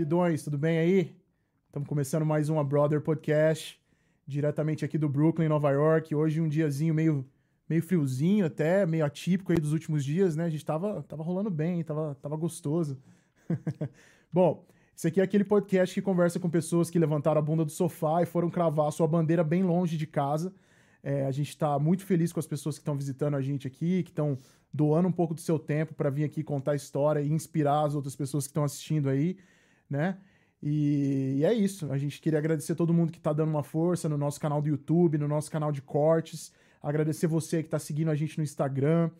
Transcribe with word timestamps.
queridões, 0.00 0.42
tudo 0.42 0.56
bem 0.56 0.78
aí? 0.78 1.14
Estamos 1.66 1.86
começando 1.86 2.24
mais 2.24 2.48
uma 2.48 2.64
Brother 2.64 3.02
Podcast, 3.02 3.78
diretamente 4.26 4.82
aqui 4.82 4.96
do 4.96 5.10
Brooklyn, 5.10 5.46
Nova 5.46 5.70
York. 5.72 6.14
Hoje 6.14 6.40
um 6.40 6.48
diazinho 6.48 6.94
meio, 6.94 7.22
meio 7.68 7.82
friozinho 7.82 8.46
até, 8.46 8.86
meio 8.86 9.04
atípico 9.04 9.52
aí 9.52 9.58
dos 9.58 9.74
últimos 9.74 10.02
dias, 10.02 10.34
né? 10.34 10.44
A 10.46 10.48
gente 10.48 10.64
tava, 10.64 11.02
tava 11.02 11.22
rolando 11.22 11.50
bem, 11.50 11.84
tava, 11.84 12.14
tava 12.14 12.34
gostoso. 12.34 12.98
Bom, 14.32 14.64
esse 14.96 15.06
aqui 15.06 15.20
é 15.20 15.22
aquele 15.22 15.44
podcast 15.44 15.94
que 15.94 16.00
conversa 16.00 16.40
com 16.40 16.48
pessoas 16.48 16.88
que 16.88 16.98
levantaram 16.98 17.38
a 17.38 17.42
bunda 17.42 17.62
do 17.62 17.70
sofá 17.70 18.22
e 18.22 18.26
foram 18.26 18.48
cravar 18.48 18.88
a 18.88 18.90
sua 18.90 19.06
bandeira 19.06 19.44
bem 19.44 19.62
longe 19.62 19.98
de 19.98 20.06
casa. 20.06 20.50
É, 21.02 21.26
a 21.26 21.30
gente 21.30 21.50
está 21.50 21.78
muito 21.78 22.06
feliz 22.06 22.32
com 22.32 22.40
as 22.40 22.46
pessoas 22.46 22.76
que 22.76 22.80
estão 22.80 22.96
visitando 22.96 23.36
a 23.36 23.42
gente 23.42 23.66
aqui, 23.66 24.02
que 24.02 24.10
estão 24.10 24.38
doando 24.72 25.08
um 25.08 25.12
pouco 25.12 25.34
do 25.34 25.42
seu 25.42 25.58
tempo 25.58 25.92
para 25.92 26.08
vir 26.08 26.24
aqui 26.24 26.42
contar 26.42 26.72
a 26.72 26.76
história 26.76 27.20
e 27.20 27.30
inspirar 27.30 27.84
as 27.84 27.94
outras 27.94 28.16
pessoas 28.16 28.44
que 28.46 28.50
estão 28.50 28.64
assistindo 28.64 29.10
aí, 29.10 29.36
né? 29.90 30.16
E, 30.62 31.36
e, 31.38 31.44
é 31.44 31.52
isso. 31.52 31.90
A 31.90 31.98
gente 31.98 32.20
queria 32.20 32.38
agradecer 32.38 32.74
todo 32.74 32.94
mundo 32.94 33.10
que 33.10 33.18
está 33.18 33.32
dando 33.32 33.48
uma 33.48 33.62
força 33.62 34.08
no 34.08 34.16
nosso 34.16 34.38
canal 34.38 34.60
do 34.62 34.68
YouTube, 34.68 35.18
no 35.18 35.26
nosso 35.26 35.50
canal 35.50 35.72
de 35.72 35.82
cortes. 35.82 36.52
Agradecer 36.82 37.26
você 37.26 37.62
que 37.62 37.66
está 37.66 37.78
seguindo 37.78 38.10
a 38.10 38.14
gente 38.14 38.38
no 38.38 38.44
Instagram, 38.44 39.10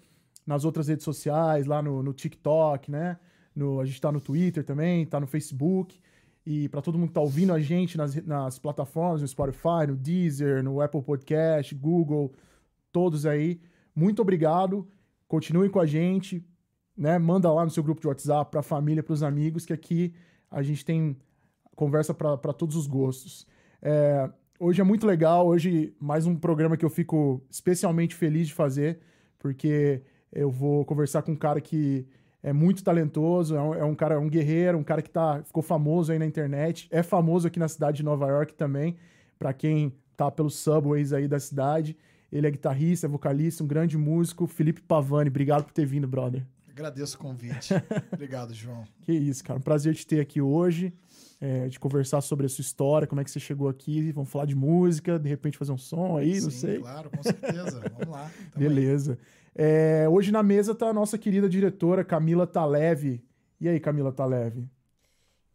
nas 0.47 0.65
outras 0.65 0.89
redes 0.89 1.05
sociais, 1.05 1.67
lá 1.67 1.83
no, 1.83 2.03
no 2.03 2.13
TikTok, 2.13 2.91
né? 2.91 3.19
No, 3.55 3.81
a 3.81 3.85
gente 3.85 3.95
está 3.95 4.13
no 4.13 4.21
Twitter 4.21 4.65
também, 4.65 5.03
está 5.03 5.19
no 5.19 5.27
Facebook. 5.27 5.99
E 6.47 6.69
para 6.69 6.81
todo 6.81 6.99
mundo 6.99 7.09
que 7.09 7.13
está 7.13 7.21
ouvindo 7.21 7.53
a 7.53 7.61
gente 7.61 7.99
nas, 7.99 8.15
nas 8.25 8.59
plataformas, 8.59 9.21
no 9.21 9.29
Spotify, 9.29 9.87
no 9.89 9.97
Deezer, 9.97 10.63
no 10.63 10.81
Apple 10.81 11.03
Podcast, 11.03 11.75
Google, 11.75 12.33
todos 12.93 13.27
aí, 13.27 13.61
muito 13.95 14.23
obrigado. 14.23 14.89
Continuem 15.29 15.71
com 15.71 15.81
a 15.81 15.87
gente, 15.87 16.45
né? 16.97 17.19
Manda 17.19 17.53
lá 17.53 17.65
no 17.65 17.71
seu 17.71 17.83
grupo 17.83 18.01
de 18.01 18.09
WhatsApp, 18.09 18.51
para 18.51 18.61
a 18.61 18.63
família, 18.63 19.03
para 19.03 19.13
os 19.13 19.23
amigos, 19.23 19.67
que 19.67 19.73
aqui 19.73 20.15
a 20.51 20.63
gente 20.63 20.85
tem 20.85 21.17
conversa 21.77 22.13
para 22.13 22.53
todos 22.53 22.77
os 22.77 22.87
gostos. 22.87 23.47
É, 23.81 24.29
hoje 24.59 24.81
é 24.81 24.85
muito 24.85 25.07
legal, 25.07 25.47
hoje 25.47 25.95
mais 25.99 26.27
um 26.27 26.37
programa 26.37 26.77
que 26.77 26.85
eu 26.85 26.91
fico 26.91 27.43
especialmente 27.49 28.15
feliz 28.15 28.49
de 28.49 28.55
fazer, 28.55 29.01
porque 29.39 30.03
eu 30.33 30.51
vou 30.51 30.85
conversar 30.85 31.23
com 31.23 31.33
um 31.33 31.37
cara 31.37 31.61
que 31.61 32.07
é 32.43 32.53
muito 32.53 32.83
talentoso, 32.83 33.55
é 33.55 33.63
um, 33.63 33.75
é 33.75 33.85
um 33.85 33.95
cara, 33.95 34.15
é 34.15 34.19
um 34.19 34.29
guerreiro, 34.29 34.79
um 34.79 34.85
cara 34.85 35.03
que 35.03 35.11
tá, 35.11 35.43
ficou 35.43 35.63
famoso 35.63 36.13
aí 36.13 36.19
na 36.19 36.27
internet, 36.27 36.89
é 36.91 37.03
famoso 37.03 37.47
aqui 37.47 37.59
na 37.59 37.69
cidade 37.69 37.99
de 37.99 38.03
Nova 38.03 38.27
York 38.29 38.55
também, 38.55 38.97
para 39.39 39.53
quem 39.53 39.95
tá 40.17 40.31
pelos 40.31 40.57
subways 40.57 41.13
aí 41.13 41.27
da 41.27 41.39
cidade. 41.39 41.97
Ele 42.31 42.47
é 42.47 42.51
guitarrista, 42.51 43.07
é 43.07 43.09
vocalista, 43.09 43.65
um 43.65 43.67
grande 43.67 43.99
músico. 43.99 44.47
Felipe 44.47 44.81
Pavani, 44.81 45.29
obrigado 45.29 45.65
por 45.65 45.73
ter 45.73 45.85
vindo, 45.85 46.07
brother. 46.07 46.47
Agradeço 46.71 47.17
o 47.17 47.21
convite. 47.21 47.75
Obrigado, 48.13 48.55
João. 48.55 48.85
Que 49.03 49.13
isso, 49.13 49.43
cara. 49.45 49.59
Um 49.59 49.63
prazer 49.63 49.95
te 49.95 50.07
ter 50.07 50.21
aqui 50.21 50.41
hoje, 50.41 50.93
é, 51.41 51.69
de 51.69 51.79
conversar 51.79 52.21
sobre 52.21 52.47
a 52.47 52.49
sua 52.49 52.63
história, 52.63 53.07
como 53.07 53.21
é 53.21 53.25
que 53.25 53.31
você 53.31 53.41
chegou 53.41 53.69
aqui. 53.69 54.13
Vamos 54.13 54.31
falar 54.31 54.47
de 54.47 54.55
música, 54.55 55.19
de 55.19 55.29
repente 55.29 55.59
fazer 55.59 55.73
um 55.73 55.79
som 55.79 56.17
aí, 56.17 56.37
Sim, 56.37 56.43
não 56.43 56.51
sei. 56.51 56.79
claro, 56.79 57.11
com 57.11 57.23
certeza. 57.23 57.81
Vamos 57.99 58.09
lá. 58.09 58.31
Beleza. 58.57 59.19
É, 59.55 60.09
hoje 60.09 60.31
na 60.31 60.43
mesa 60.43 60.75
tá 60.75 60.87
a 60.87 60.93
nossa 60.93 61.19
querida 61.19 61.49
diretora 61.49 62.05
Camila 62.05 62.47
Taleve. 62.47 63.23
E 63.61 63.69
aí, 63.69 63.79
Camila 63.81 64.13
Taleve? 64.13 64.67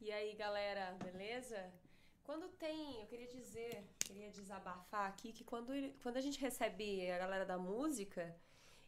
E 0.01 0.11
aí, 0.11 0.35
galera, 0.35 0.95
beleza? 1.03 1.57
Quando 2.23 2.47
tem, 2.59 2.99
eu 2.99 3.07
queria 3.07 3.27
dizer, 3.27 3.83
queria 3.99 4.29
desabafar 4.29 5.07
aqui 5.07 5.31
que 5.31 5.43
quando, 5.43 5.71
quando 6.03 6.17
a 6.17 6.21
gente 6.21 6.39
recebe 6.39 7.09
a 7.09 7.17
galera 7.17 7.45
da 7.45 7.57
música, 7.57 8.35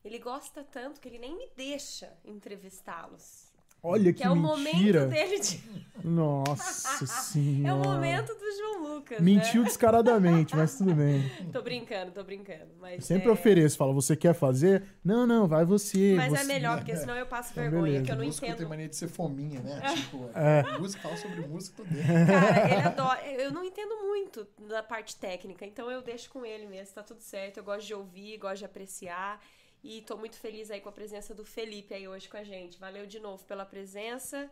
ele 0.08 0.20
gosta 0.20 0.64
tanto 0.64 1.00
que 1.00 1.08
ele 1.08 1.20
nem 1.20 1.36
me 1.38 1.50
deixa 1.56 2.12
entrevistá-los. 2.26 3.48
Olha 3.84 4.12
que, 4.12 4.22
que 4.22 4.24
é 4.24 4.30
mentira. 4.30 5.04
o 5.04 5.06
momento 5.06 5.10
dele 5.10 5.40
de... 5.40 5.64
Nossa 6.04 7.06
senhora. 7.06 7.68
É 7.68 7.74
o 7.74 7.78
momento 7.78 8.34
do 8.34 8.58
João 8.58 8.96
Lucas, 8.96 9.20
Mentiu 9.20 9.62
né? 9.62 9.68
descaradamente, 9.68 10.56
mas 10.56 10.78
tudo 10.78 10.94
bem. 10.96 11.24
tô 11.54 11.62
brincando, 11.62 12.12
tô 12.12 12.24
brincando. 12.24 12.68
Mas 12.80 12.96
eu 12.96 13.02
sempre 13.02 13.30
é... 13.30 13.32
ofereço, 13.32 13.78
fala, 13.78 13.94
você 13.94 14.16
quer 14.16 14.34
fazer? 14.34 14.84
Não, 15.04 15.28
não, 15.28 15.48
vai 15.48 15.64
você. 15.64 16.16
Mas 16.18 16.32
você... 16.32 16.42
é 16.42 16.44
melhor, 16.46 16.78
porque 16.78 16.96
senão 16.98 17.16
eu 17.16 17.28
passo 17.28 17.52
Então, 17.52 17.64
vergonha, 17.64 17.84
beleza. 17.84 18.06
que 18.06 18.12
eu 18.12 18.16
não 18.16 18.26
músico 18.26 18.46
entendo. 18.46 18.58
tem 18.58 18.68
mania 18.68 18.90
de 18.90 18.96
ser 18.96 19.08
fominha, 19.08 19.60
né? 19.62 19.82
Tipo, 19.96 20.30
É. 20.34 20.78
música, 20.80 21.02
fala 21.04 21.18
sobre 21.18 21.48
música, 21.48 21.78
tô 21.78 21.84
dentro. 21.84 22.08
Cara, 22.26 22.74
ele 22.74 22.82
adora. 22.82 23.28
Eu 23.32 23.52
não 23.52 23.64
entendo 23.64 23.96
muito 24.08 24.48
da 24.68 24.82
parte 24.82 25.16
técnica, 25.16 25.66
então 25.66 25.90
eu 25.92 26.02
deixo 26.02 26.30
com 26.32 26.44
ele 26.46 26.66
mesmo, 26.66 26.96
tá 26.96 27.04
tudo 27.04 27.22
certo. 27.22 27.58
Eu 27.58 27.64
gosto 27.64 27.86
de 27.86 27.94
ouvir, 27.94 28.38
gosto 28.38 28.60
de 28.60 28.66
apreciar. 28.66 29.40
E 29.84 30.02
tô 30.02 30.18
muito 30.18 30.36
feliz 30.36 30.70
aí 30.72 30.82
com 30.82 30.90
a 30.90 30.92
presença 30.92 31.34
do 31.34 31.46
Felipe 31.46 31.94
aí 31.94 32.08
hoje 32.08 32.28
com 32.28 32.38
a 32.38 32.44
gente. 32.44 32.80
Valeu 32.80 33.06
de 33.06 33.20
novo 33.20 33.44
pela 33.46 33.66
presença. 33.66 34.50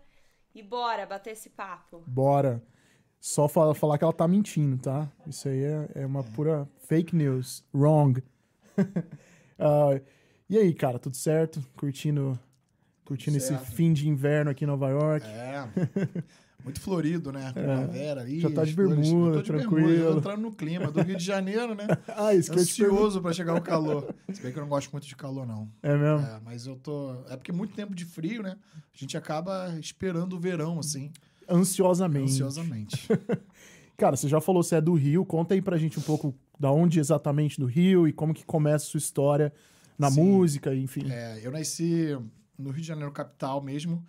E 0.54 0.64
bora 0.64 1.06
bater 1.06 1.32
esse 1.32 1.50
papo. 1.50 2.04
Bora. 2.08 2.64
Só 3.20 3.48
fala, 3.48 3.74
falar 3.74 3.98
que 3.98 4.04
ela 4.04 4.14
tá 4.14 4.28
mentindo, 4.28 4.78
tá? 4.78 5.12
Isso 5.28 5.50
aí 5.50 5.64
é, 5.64 5.90
é 5.96 6.06
uma 6.06 6.24
pura 6.24 6.70
fake 6.88 7.16
news. 7.16 7.64
Wrong. 7.74 8.22
Ah, 9.58 10.02
e 10.50 10.58
aí, 10.58 10.74
cara, 10.74 11.00
tudo 11.00 11.16
certo? 11.16 11.66
Curtindo, 11.78 12.38
curtindo 13.06 13.38
esse 13.38 13.50
certo. 13.50 13.72
fim 13.72 13.94
de 13.94 14.10
inverno 14.10 14.52
aqui 14.52 14.64
em 14.64 14.68
Nova 14.68 14.90
York? 14.90 15.26
É. 15.26 15.68
Muito 16.66 16.82
florido, 16.82 17.32
né? 17.32 17.52
Primavera 17.54 18.22
aí. 18.22 18.38
É. 18.38 18.40
Já 18.40 18.50
tá 18.50 18.66
de 18.66 18.74
bermuda, 18.74 19.38
de 19.38 19.44
tranquilo. 19.44 19.88
Bermuda, 19.88 19.98
já 19.98 20.12
tô 20.12 20.18
entrando 20.18 20.42
no 20.42 20.52
clima 20.52 20.92
do 20.92 21.00
Rio 21.04 21.16
de 21.16 21.24
Janeiro, 21.24 21.76
né? 21.76 21.86
Ah, 22.10 22.34
isso 22.34 22.52
que. 22.52 22.60
Ansioso 22.60 23.22
pra 23.22 23.32
chegar 23.32 23.54
o 23.54 23.62
calor. 23.62 24.12
Se 24.34 24.42
bem 24.42 24.52
que 24.52 24.58
eu 24.58 24.64
não 24.64 24.70
gosto 24.70 24.92
muito 24.92 25.06
de 25.06 25.16
calor, 25.16 25.46
não. 25.46 25.70
É 25.84 25.96
mesmo? 25.96 26.26
É, 26.26 26.40
mas 26.44 26.66
eu 26.66 26.76
tô. 26.76 27.24
É 27.30 27.38
porque 27.38 27.52
muito 27.52 27.76
tempo 27.76 27.94
de 27.94 28.04
frio, 28.04 28.42
né? 28.42 28.58
A 28.76 28.98
gente 28.98 29.16
acaba 29.16 29.78
esperando 29.80 30.34
o 30.36 30.40
verão, 30.40 30.80
assim, 30.80 31.12
Ansiosamente. 31.48 32.32
ansiosamente. 32.32 33.08
Cara, 33.96 34.16
você 34.16 34.28
já 34.28 34.42
falou 34.42 34.64
você 34.64 34.76
é 34.78 34.82
do 34.82 34.94
Rio. 34.96 35.24
Conta 35.24 35.54
aí 35.54 35.62
pra 35.62 35.78
gente 35.78 36.00
um 36.00 36.02
pouco 36.02 36.34
da 36.60 36.72
onde 36.72 37.00
exatamente 37.00 37.60
do 37.60 37.68
Rio 37.68 38.08
e 38.08 38.14
como 38.14 38.34
que 38.34 38.44
começa 38.44 38.86
a 38.86 38.90
sua 38.90 38.98
história 38.98 39.54
na 39.98 40.10
Sim. 40.10 40.24
música, 40.24 40.74
enfim. 40.74 41.10
É, 41.12 41.40
eu 41.44 41.52
nasci 41.52 42.18
no 42.58 42.70
Rio 42.72 42.82
de 42.82 42.88
Janeiro, 42.88 43.12
capital 43.12 43.62
mesmo. 43.62 44.06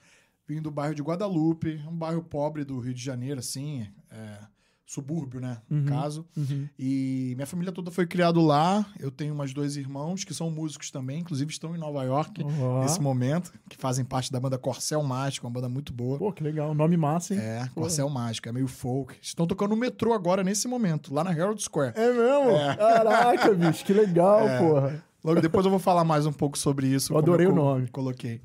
Vim 0.49 0.63
do 0.63 0.71
bairro 0.71 0.95
de 0.95 1.03
Guadalupe, 1.03 1.83
um 1.89 1.97
bairro 1.97 2.23
pobre 2.23 2.65
do 2.65 2.79
Rio 2.79 2.95
de 2.95 3.03
Janeiro, 3.03 3.41
assim, 3.41 3.85
é, 4.09 4.39
subúrbio, 4.85 5.41
né? 5.41 5.59
No 5.69 5.85
caso. 5.91 6.25
Uhum. 6.37 6.69
E 6.79 7.33
minha 7.35 7.47
família 7.49 7.73
toda 7.73 7.91
foi 7.91 8.07
criada 8.07 8.41
lá. 8.41 8.87
Eu 9.01 9.11
tenho 9.11 9.35
mais 9.35 9.53
dois 9.53 9.77
irmãos 9.77 10.23
que 10.23 10.33
são 10.33 10.49
músicos 10.49 10.93
também, 10.93 11.19
inclusive 11.19 11.51
estão 11.51 11.75
em 11.75 11.79
Nova 11.79 12.05
York 12.05 12.45
Ó. 12.45 12.81
nesse 12.81 13.01
momento, 13.01 13.53
que 13.69 13.77
fazem 13.77 14.05
parte 14.05 14.31
da 14.31 14.39
banda 14.39 14.57
Corcel 14.57 15.03
Mágico, 15.03 15.45
uma 15.49 15.53
banda 15.53 15.69
muito 15.69 15.93
boa. 15.93 16.17
Pô, 16.17 16.33
que 16.33 16.45
legal. 16.45 16.73
Nome 16.73 16.97
massa, 16.97 17.35
hein? 17.35 17.41
É, 17.41 17.69
Corcel 17.75 18.09
Mágico, 18.09 18.49
é 18.49 18.53
meio 18.53 18.69
folk. 18.69 19.17
Estão 19.21 19.49
tocando 19.49 19.71
no 19.71 19.77
metrô 19.77 20.13
agora, 20.13 20.45
nesse 20.45 20.69
momento, 20.69 21.13
lá 21.13 21.25
na 21.25 21.33
Herald 21.33 21.61
Square. 21.61 21.95
É 21.97 22.13
mesmo? 22.13 22.77
Caraca, 22.79 23.53
bicho, 23.53 23.85
que 23.85 23.93
legal, 23.93 24.47
É. 24.49 24.59
porra. 24.61 25.05
Logo 25.27 25.41
depois 25.41 25.65
eu 25.67 25.71
vou 25.71 25.81
falar 25.81 26.05
mais 26.05 26.25
um 26.27 26.33
pouco 26.33 26.57
sobre 26.57 26.87
isso. 26.87 27.13
Eu 27.13 27.19
adorei 27.19 27.47
o 27.47 27.51
co- 27.51 27.57
nome. 27.57 27.89
Coloquei. 27.89 28.41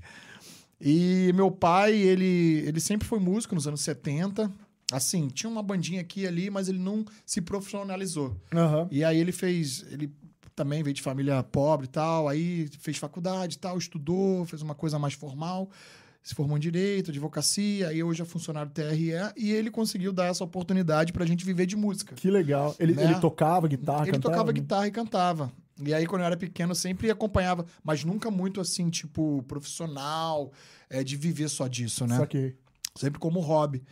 E 0.80 1.32
meu 1.36 1.52
pai, 1.52 1.94
ele, 1.96 2.64
ele 2.66 2.80
sempre 2.80 3.08
foi 3.08 3.20
músico 3.20 3.54
nos 3.56 3.68
anos 3.68 3.82
70. 3.82 4.52
Assim, 4.92 5.28
tinha 5.30 5.50
uma 5.50 5.64
bandinha 5.64 6.02
aqui 6.02 6.22
e 6.22 6.28
ali, 6.28 6.50
mas 6.50 6.68
ele 6.68 6.80
não 6.80 7.06
se 7.26 7.40
profissionalizou. 7.42 8.36
Aham. 8.54 8.88
E 8.92 9.04
aí 9.04 9.18
ele 9.18 9.32
fez. 9.32 9.86
Ele 9.92 10.12
também 10.56 10.84
veio 10.84 10.94
de 10.94 11.02
família 11.02 11.42
pobre 11.44 11.86
e 11.86 11.90
tal. 11.90 12.28
Aí 12.28 12.68
fez 12.80 12.98
faculdade 12.98 13.56
e 13.56 13.60
tal, 13.60 13.78
estudou, 13.78 14.44
fez 14.46 14.62
uma 14.62 14.76
coisa 14.76 14.98
mais 15.00 15.14
formal. 15.14 15.70
Se 16.24 16.36
formou 16.36 16.56
em 16.58 16.60
direito, 16.60 17.10
advocacia, 17.10 17.88
aí 17.88 18.04
hoje 18.04 18.22
é 18.22 18.26
funcionário 18.26 18.70
TRE, 18.72 19.12
e 19.36 19.52
ele 19.52 19.72
conseguiu 19.72 20.14
dar 20.14 20.26
essa 20.28 20.44
oportunidade 20.44 21.12
pra 21.12 21.26
gente 21.26 21.44
viver 21.44 21.66
de 21.66 21.76
música. 21.76 22.14
Que 22.14 22.30
legal. 22.30 22.76
Ele, 22.80 22.94
Né? 22.94 23.06
ele 23.06 23.16
tocava 23.20 23.68
guitarra, 23.68 24.04
Ele 24.04 24.12
cantava? 24.12 24.32
tocava 24.36 24.52
guitarra 24.52 24.88
e 24.88 24.92
cantava. 24.92 25.52
E 25.86 25.94
aí, 25.94 26.06
quando 26.06 26.22
eu 26.22 26.26
era 26.28 26.38
pequeno, 26.38 26.72
eu 26.72 26.76
sempre 26.76 27.10
acompanhava, 27.10 27.66
mas 27.84 28.04
nunca 28.04 28.30
muito 28.32 28.60
assim, 28.62 28.90
tipo, 28.90 29.44
profissional, 29.44 30.52
é, 30.90 31.04
de 31.04 31.16
viver 31.16 31.50
só 31.50 31.68
disso, 31.68 32.06
né? 32.06 32.18
Saquei. 32.18 32.56
Sempre 32.96 33.20
como 33.20 33.40
hobby. 33.40 33.84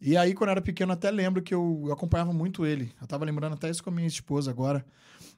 E 0.00 0.16
aí, 0.16 0.34
quando 0.34 0.48
eu 0.48 0.52
era 0.52 0.60
pequeno, 0.60 0.92
até 0.92 1.10
lembro 1.10 1.42
que 1.42 1.54
eu, 1.54 1.88
acompanhava 1.90 2.32
muito 2.32 2.66
ele. 2.66 2.92
Eu 3.00 3.06
tava 3.06 3.24
lembrando 3.24 3.54
até 3.54 3.70
isso 3.70 3.82
com 3.82 3.88
a 3.90 3.92
minha 3.92 4.06
esposa 4.06 4.50
agora, 4.50 4.84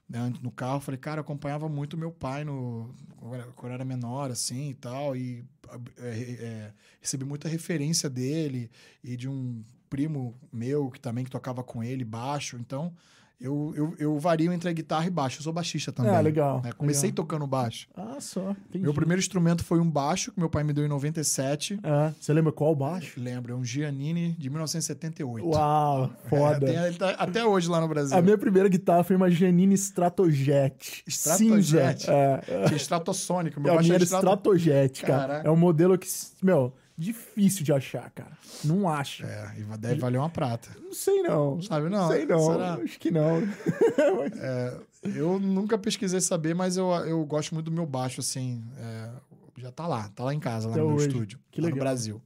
né, 0.09 0.33
no 0.41 0.51
carro. 0.51 0.81
Falei, 0.81 0.99
cara, 0.99 1.19
eu 1.19 1.21
acompanhava 1.21 1.69
muito 1.69 1.97
meu 1.97 2.11
pai 2.11 2.43
no, 2.43 2.93
quando 3.15 3.33
eu 3.33 3.39
era- 3.41 3.51
quando 3.53 3.71
eu 3.71 3.75
era 3.75 3.85
menor, 3.85 4.29
assim, 4.29 4.71
e 4.71 4.73
tal. 4.73 5.15
E 5.15 5.45
é, 5.97 6.09
é, 6.09 6.73
recebi 6.99 7.23
muita 7.23 7.47
referência 7.47 8.09
dele 8.09 8.69
e 9.01 9.15
de 9.15 9.29
um 9.29 9.63
primo 9.89 10.37
meu 10.51 10.91
que 10.91 10.99
também 10.99 11.23
que 11.23 11.31
tocava 11.31 11.63
com 11.63 11.81
ele, 11.81 12.03
baixo. 12.03 12.57
Então, 12.59 12.93
eu, 13.39 13.73
eu, 13.75 13.95
eu 13.99 14.19
vario 14.19 14.51
entre 14.51 14.67
a 14.67 14.73
guitarra 14.73 15.05
e 15.05 15.09
baixo. 15.11 15.39
Eu 15.39 15.43
sou 15.43 15.53
baixista 15.53 15.91
também. 15.91 16.11
Ah, 16.11 16.19
legal, 16.19 16.61
né? 16.63 16.71
Comecei 16.71 17.09
legal. 17.09 17.23
tocando 17.23 17.45
baixo. 17.45 17.87
Ah, 17.95 18.17
só. 18.19 18.51
Entendi. 18.69 18.83
Meu 18.83 18.93
primeiro 18.93 19.19
instrumento 19.19 19.63
foi 19.63 19.79
um 19.79 19.89
baixo, 19.89 20.31
que 20.31 20.39
meu 20.39 20.49
pai 20.49 20.63
me 20.63 20.73
deu 20.73 20.83
em 20.83 20.87
97. 20.87 21.79
Ah, 21.83 22.11
você 22.19 22.33
lembra 22.33 22.51
qual 22.51 22.75
baixo? 22.75 23.19
Lembro, 23.21 23.53
é 23.53 23.55
um 23.55 23.63
Giannini 23.63 24.31
de 24.39 24.49
1978. 24.49 25.47
Uau, 25.47 26.09
foda. 26.27 26.67
É, 26.67 26.89
tem- 26.89 26.97
tá 26.97 27.11
até 27.11 27.45
hoje 27.45 27.69
lá 27.69 27.79
no 27.79 27.87
Brasil. 27.87 28.17
A 28.17 28.21
minha 28.21 28.37
primeira 28.37 28.67
guitarra 28.67 29.03
foi 29.03 29.15
uma 29.15 29.29
Giannini 29.29 29.75
Stratojet. 29.75 31.03
Stratojet? 31.07 32.01
Cinza. 32.01 32.11
É, 32.11 32.41
é. 32.47 32.65
Tinha 32.65 32.77
meu 33.59 33.71
a 33.71 33.75
baixo 33.75 33.87
minha 33.87 33.95
era 33.97 34.03
Strato... 34.03 34.23
Stratojet, 34.23 35.01
cara. 35.03 35.27
Caraca. 35.27 35.47
É 35.47 35.51
um 35.51 35.55
modelo 35.57 35.95
que, 35.97 36.07
meu, 36.41 36.73
difícil 36.97 37.63
de 37.63 37.71
achar, 37.71 38.09
cara. 38.11 38.37
Não 38.63 38.89
acha. 38.89 39.25
É, 39.25 39.59
e 39.59 39.77
deve 39.77 39.99
valer 39.99 40.17
uma 40.17 40.29
prata. 40.29 40.69
Não 40.81 40.93
sei 40.93 41.21
não. 41.21 41.61
Sabe, 41.61 41.89
não? 41.89 42.07
Sei 42.09 42.25
não. 42.25 42.51
Será? 42.51 42.73
Acho 42.75 42.99
que 42.99 43.11
não. 43.11 43.41
É, 44.39 44.77
eu 45.15 45.39
nunca 45.39 45.77
pesquisei 45.77 46.21
saber, 46.21 46.53
mas 46.53 46.77
eu, 46.77 46.89
eu 47.05 47.25
gosto 47.25 47.53
muito 47.53 47.65
do 47.65 47.71
meu 47.71 47.85
baixo, 47.85 48.19
assim. 48.21 48.63
é, 48.77 49.09
já 49.57 49.71
tá 49.71 49.87
lá, 49.87 50.09
tá 50.09 50.23
lá 50.23 50.33
em 50.33 50.39
casa, 50.39 50.67
lá 50.67 50.73
Até 50.73 50.81
no 50.81 50.87
meu 50.89 50.97
hoje. 50.97 51.07
estúdio, 51.07 51.39
Que 51.51 51.61
legal. 51.61 51.77
no 51.77 51.83
Brasil. 51.83 52.21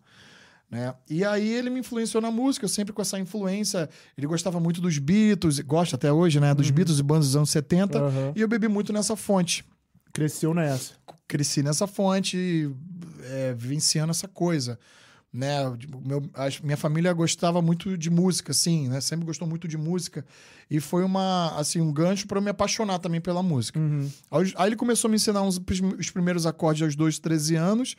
Né? 0.70 0.94
E 1.10 1.24
aí 1.26 1.50
ele 1.50 1.70
me 1.70 1.80
influenciou 1.80 2.22
na 2.22 2.32
música, 2.32 2.66
eu 2.66 2.70
sempre 2.70 2.94
com 2.94 3.02
essa 3.02 3.20
influência. 3.20 3.90
Ele 4.18 4.26
gostava 4.28 4.60
muito 4.60 4.80
dos 4.80 4.98
Beatles, 4.98 5.60
gosta 5.60 5.96
até 5.98 6.12
hoje, 6.12 6.40
né? 6.40 6.54
Dos 6.54 6.70
Beatles 6.70 7.00
e 7.00 7.04
bandas 7.04 7.28
dos 7.28 7.36
anos 7.36 7.50
70. 7.50 8.02
Uhum. 8.02 8.34
E 8.36 8.42
eu 8.42 8.48
bebi 8.48 8.68
muito 8.70 8.94
nessa 8.94 9.16
fonte. 9.16 9.66
Cresceu 10.14 10.54
nessa. 10.54 10.94
Cresci 11.28 11.62
nessa 11.64 11.88
fonte, 11.88 12.70
é, 13.24 13.54
vivenciando 13.54 14.12
essa 14.12 14.28
coisa. 14.28 14.80
Né? 15.34 15.60
Meu, 16.04 16.22
a 16.34 16.48
minha 16.62 16.76
família 16.76 17.14
gostava 17.14 17.62
muito 17.62 17.98
de 17.98 18.10
música, 18.10 18.52
assim, 18.52 18.90
né? 18.90 19.00
Sempre 19.00 19.26
gostou 19.26 19.48
muito 19.48 19.66
de 19.68 19.78
música. 19.78 20.26
E 20.70 20.80
foi 20.82 21.06
uma, 21.06 21.54
assim, 21.58 21.80
um 21.80 21.92
gancho 21.92 22.28
para 22.28 22.38
eu 22.38 22.42
me 22.42 22.50
apaixonar 22.50 23.00
também 23.00 23.22
pela 23.22 23.42
música. 23.42 23.80
Uhum. 23.80 24.10
Aos- 24.30 24.54
Aí 24.58 24.68
ele 24.68 24.76
começou 24.76 25.08
a 25.08 25.10
me 25.10 25.16
ensinar 25.16 25.42
uns, 25.42 25.58
os 25.98 26.10
primeiros 26.12 26.46
acordes 26.46 26.84
aos 26.84 26.96
12, 26.98 27.22
13 27.22 27.56
anos. 27.56 27.96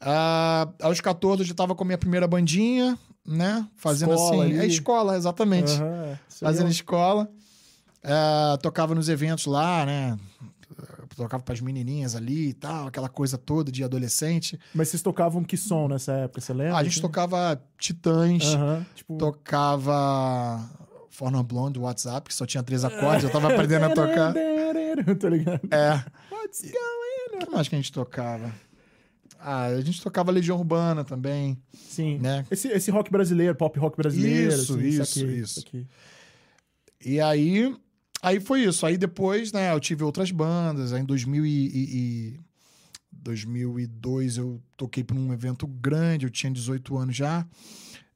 Ah, 0.00 0.68
aos 0.82 1.00
14 1.00 1.40
eu 1.42 1.46
já 1.46 1.52
estava 1.52 1.74
com 1.74 1.82
a 1.82 1.86
minha 1.86 1.98
primeira 1.98 2.28
bandinha, 2.28 2.96
né? 3.26 3.66
Fazendo 3.76 4.12
Escola 4.14 4.44
assim. 4.44 4.52
ali. 4.54 4.58
É 4.60 4.66
escola, 4.66 5.16
exatamente. 5.16 5.72
Aí 5.72 6.16
Fazendo 6.28 6.70
escola. 6.70 7.28
Ah, 8.04 8.56
tocava 8.62 8.94
nos 8.94 9.08
eventos 9.08 9.46
lá, 9.46 9.84
né? 9.84 10.16
Tocava 11.16 11.42
para 11.42 11.54
as 11.54 11.60
menininhas 11.60 12.14
ali 12.14 12.48
e 12.48 12.52
tal, 12.52 12.88
aquela 12.88 13.08
coisa 13.08 13.38
toda 13.38 13.72
de 13.72 13.82
adolescente. 13.82 14.58
Mas 14.74 14.88
vocês 14.88 15.02
tocavam 15.02 15.42
que 15.42 15.56
som 15.56 15.88
nessa 15.88 16.12
época, 16.12 16.40
você 16.40 16.52
lembra? 16.52 16.74
Ah, 16.74 16.78
a 16.78 16.84
gente 16.84 17.00
tocava 17.00 17.60
Titãs, 17.78 18.44
Aham, 18.44 18.86
tipo... 18.94 19.16
tocava 19.16 20.68
Forno 21.08 21.42
Blonde, 21.42 21.78
WhatsApp, 21.78 22.28
que 22.28 22.34
só 22.34 22.44
tinha 22.44 22.62
três 22.62 22.84
acordes, 22.84 23.24
eu 23.24 23.30
tava 23.30 23.52
aprendendo 23.52 23.86
a 23.86 23.94
tocar. 23.94 24.34
Tá 25.20 25.28
ligado? 25.28 25.60
É. 25.70 26.02
What's 26.32 26.62
going 26.62 27.42
O 27.42 27.46
que 27.46 27.50
mais 27.52 27.68
que 27.68 27.74
a 27.74 27.78
gente 27.78 27.92
tocava? 27.92 28.50
Ah, 29.38 29.66
a 29.66 29.80
gente 29.80 30.02
tocava 30.02 30.30
Legião 30.32 30.56
Urbana 30.56 31.04
também, 31.04 31.56
Sim. 31.72 32.18
né? 32.18 32.44
Esse, 32.50 32.68
esse 32.68 32.90
rock 32.90 33.10
brasileiro, 33.10 33.54
pop 33.54 33.78
rock 33.78 33.96
brasileiro. 33.96 34.52
Isso, 34.52 34.72
assim, 34.74 34.86
isso, 34.86 35.04
saquei, 35.04 35.34
isso. 35.36 35.60
saquei. 35.60 35.86
E 37.04 37.20
aí, 37.20 37.76
aí 38.28 38.40
foi 38.40 38.62
isso. 38.64 38.84
Aí 38.86 38.96
depois, 38.98 39.52
né, 39.52 39.72
eu 39.72 39.80
tive 39.80 40.02
outras 40.04 40.30
bandas. 40.30 40.92
Aí 40.92 41.00
em 41.00 41.04
2000 41.04 41.46
e, 41.46 41.48
e- 41.50 41.96
e 42.34 42.40
2002 43.12 44.36
eu 44.38 44.60
toquei 44.76 45.02
para 45.04 45.16
um 45.16 45.32
evento 45.32 45.66
grande, 45.66 46.26
eu 46.26 46.30
tinha 46.30 46.52
18 46.52 46.96
anos 46.96 47.16
já. 47.16 47.46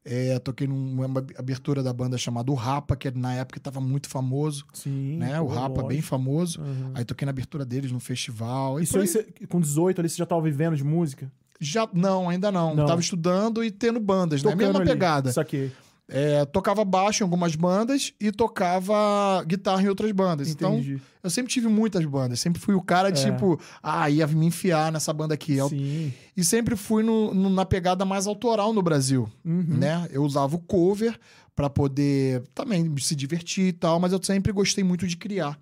É, 0.03 0.39
toquei 0.39 0.65
numa 0.67 1.05
abertura 1.37 1.83
da 1.83 1.93
banda 1.93 2.17
chamada 2.17 2.51
O 2.51 2.55
Rapa, 2.55 2.95
que 2.95 3.11
na 3.11 3.35
época 3.35 3.59
estava 3.59 3.79
muito 3.79 4.09
famoso, 4.09 4.65
Sim. 4.73 5.17
né? 5.17 5.39
O 5.39 5.45
Rapa, 5.45 5.75
bem 5.83 5.97
lógico. 5.97 6.07
famoso. 6.07 6.59
Aham. 6.59 6.91
Aí 6.95 7.05
toquei 7.05 7.23
na 7.25 7.29
abertura 7.29 7.63
deles 7.63 7.91
no 7.91 7.99
festival. 7.99 8.79
E 8.79 8.81
aí, 8.81 8.87
você- 8.87 9.27
com 9.47 9.61
18 9.61 9.99
ali, 10.01 10.09
você 10.09 10.17
já 10.17 10.25
tava 10.25 10.41
vivendo 10.41 10.75
de 10.75 10.83
música? 10.83 11.31
Já, 11.59 11.87
não, 11.93 12.27
ainda 12.29 12.51
não. 12.51 12.73
Não. 12.73 12.87
Tava 12.87 12.99
estudando 12.99 13.63
e 13.63 13.69
tendo 13.69 13.99
bandas, 13.99 14.41
né? 14.41 14.49
Tocando 14.49 14.65
Mesma 14.65 14.79
ali. 14.79 14.89
pegada. 14.89 15.31
Saquei. 15.31 15.71
É, 16.13 16.43
tocava 16.43 16.83
baixo 16.83 17.23
em 17.23 17.25
algumas 17.25 17.55
bandas 17.55 18.13
e 18.19 18.33
tocava 18.33 19.41
guitarra 19.47 19.81
em 19.81 19.87
outras 19.87 20.11
bandas. 20.11 20.49
Então, 20.49 20.73
Entendi. 20.73 21.01
eu 21.23 21.29
sempre 21.29 21.51
tive 21.53 21.69
muitas 21.69 22.03
bandas. 22.05 22.39
Sempre 22.41 22.61
fui 22.61 22.75
o 22.75 22.81
cara, 22.81 23.07
É. 23.07 23.11
tipo, 23.13 23.57
ah, 23.81 24.09
ia 24.09 24.27
me 24.27 24.45
enfiar 24.45 24.91
nessa 24.91 25.13
banda 25.13 25.33
aqui. 25.33 25.57
Sim. 25.69 26.13
E 26.35 26.43
sempre 26.43 26.75
fui 26.75 27.01
no- 27.01 27.33
no- 27.33 27.49
na 27.49 27.63
pegada 27.65 28.03
mais 28.03 28.27
autoral 28.27 28.73
no 28.73 28.81
Brasil, 28.81 29.31
Uhum. 29.45 29.63
né? 29.77 30.05
Eu 30.11 30.23
usava 30.23 30.53
o 30.55 30.59
cover 30.59 31.17
pra 31.55 31.69
poder 31.69 32.43
também 32.53 32.93
se 32.97 33.15
divertir 33.15 33.67
e 33.67 33.73
tal, 33.73 33.97
mas 33.97 34.11
eu 34.11 34.21
sempre 34.21 34.51
gostei 34.51 34.83
muito 34.83 35.07
de 35.07 35.15
criar. 35.15 35.57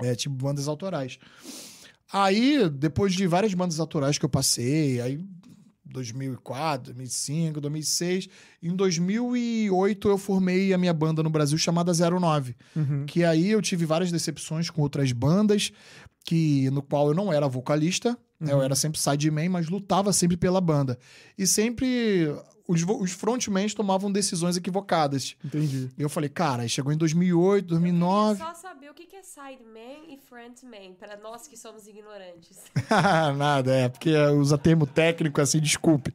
É, 0.00 0.14
tipo, 0.14 0.34
bandas 0.34 0.68
autorais. 0.68 1.18
Aí, 2.12 2.68
depois 2.68 3.14
de 3.14 3.26
várias 3.26 3.54
bandas 3.54 3.80
autorais 3.80 4.18
que 4.18 4.24
eu 4.24 4.28
passei, 4.28 5.00
aí 5.00 5.18
2004, 5.86 6.92
2005, 6.92 7.60
2006, 7.60 8.28
em 8.62 8.74
2008 8.74 10.08
eu 10.08 10.18
formei 10.18 10.72
a 10.72 10.78
minha 10.78 10.92
banda 10.92 11.22
no 11.22 11.30
Brasil 11.30 11.56
chamada 11.58 11.92
09 11.92 12.54
Uhum. 12.74 13.06
que 13.06 13.24
aí 13.24 13.50
eu 13.50 13.62
tive 13.62 13.84
várias 13.86 14.10
decepções 14.12 14.68
com 14.70 14.82
outras 14.82 15.12
bandas, 15.12 15.72
que 16.24 16.68
no 16.70 16.82
qual 16.82 17.08
eu 17.08 17.14
não 17.14 17.32
era 17.32 17.46
vocalista, 17.48 18.18
né? 18.38 18.52
eu 18.52 18.60
era 18.62 18.74
sempre 18.74 19.00
sideman, 19.00 19.48
mas 19.48 19.68
lutava 19.68 20.12
sempre 20.12 20.36
pela 20.36 20.60
banda. 20.60 20.98
E 21.38 21.46
sempre 21.46 22.28
os, 22.68 22.82
os 22.82 23.12
frontmans 23.12 23.74
tomavam 23.74 24.10
decisões 24.10 24.56
equivocadas. 24.56 25.36
Entendi. 25.44 25.90
E 25.96 26.02
eu 26.02 26.08
falei, 26.08 26.28
cara, 26.28 26.62
aí 26.62 26.68
chegou 26.68 26.92
em 26.92 26.96
2008, 26.96 27.74
Eu 27.74 27.78
queria 27.80 27.92
2009... 27.92 28.38
só 28.44 28.54
saber 28.54 28.90
o 28.90 28.94
que 28.94 29.14
é 29.16 29.22
sideman 29.22 30.04
e 30.08 30.18
frontman, 30.18 30.94
para 30.94 31.16
nós 31.16 31.46
que 31.46 31.56
somos 31.56 31.86
ignorantes. 31.86 32.58
Nada, 33.36 33.74
é, 33.74 33.88
porque 33.88 34.14
usa 34.38 34.58
termo 34.58 34.86
técnico 34.86 35.40
assim, 35.40 35.60
desculpe. 35.60 36.14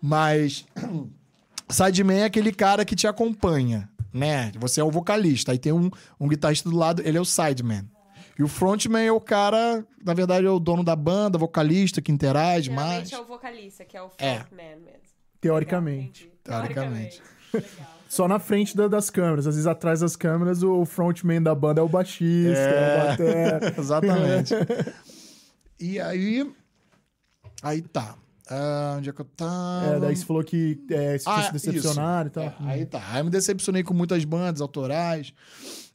Mas 0.00 0.66
sideman 1.68 2.20
é 2.20 2.24
aquele 2.24 2.52
cara 2.52 2.84
que 2.84 2.94
te 2.96 3.06
acompanha, 3.06 3.88
né? 4.12 4.52
Você 4.58 4.80
é 4.80 4.84
o 4.84 4.90
vocalista, 4.90 5.52
aí 5.52 5.58
tem 5.58 5.72
um, 5.72 5.90
um 6.18 6.28
guitarrista 6.28 6.68
do 6.70 6.76
lado, 6.76 7.02
ele 7.04 7.18
é 7.18 7.20
o 7.20 7.24
sideman. 7.24 7.84
E 8.38 8.42
o 8.42 8.48
frontman 8.48 9.02
é 9.02 9.10
o 9.10 9.20
cara, 9.20 9.82
na 10.04 10.12
verdade, 10.12 10.46
é 10.46 10.50
o 10.50 10.58
dono 10.58 10.84
da 10.84 10.94
banda, 10.94 11.38
vocalista, 11.38 12.02
que 12.02 12.12
interage 12.12 12.68
mais. 12.70 13.08
Geralmente 13.08 13.14
é 13.14 13.20
o 13.20 13.24
vocalista, 13.24 13.84
que 13.84 13.96
é 13.96 14.02
o 14.02 14.10
É. 14.18 14.40
frontman 14.40 14.76
mesmo. 14.76 15.05
Teoricamente. 15.40 16.30
Teoricamente. 16.42 17.20
Legal. 17.52 17.70
Só 18.08 18.28
na 18.28 18.38
frente 18.38 18.76
da- 18.76 18.88
das 18.88 19.10
câmeras. 19.10 19.46
Às 19.46 19.54
vezes 19.56 19.66
atrás 19.66 20.00
das 20.00 20.14
câmeras, 20.16 20.62
o 20.62 20.84
frontman 20.84 21.42
da 21.42 21.54
banda 21.54 21.80
é 21.80 21.84
o 21.84 21.88
baixista, 21.88 22.58
é, 22.58 22.98
É. 22.98 23.02
o 23.02 23.06
batera. 23.08 23.74
Exatamente. 23.80 24.54
e 25.80 25.98
aí. 26.00 26.50
Aí 27.62 27.82
tá. 27.82 28.14
Ah, 28.48 28.94
onde 28.98 29.10
é 29.10 29.12
que 29.12 29.20
eu 29.20 29.24
tava? 29.24 29.96
É, 29.96 29.98
daí 30.00 30.14
você 30.14 30.24
falou 30.24 30.44
que 30.44 30.80
é, 30.90 31.18
tinha 31.18 31.42
se 31.42 31.52
decepcionado 31.52 32.28
isso. 32.28 32.38
e 32.38 32.50
tal. 32.50 32.68
É, 32.68 32.72
aí 32.72 32.86
tá. 32.86 33.02
Aí 33.10 33.20
eu 33.20 33.24
me 33.24 33.30
decepcionei 33.30 33.82
com 33.82 33.92
muitas 33.92 34.24
bandas 34.24 34.60
autorais, 34.60 35.32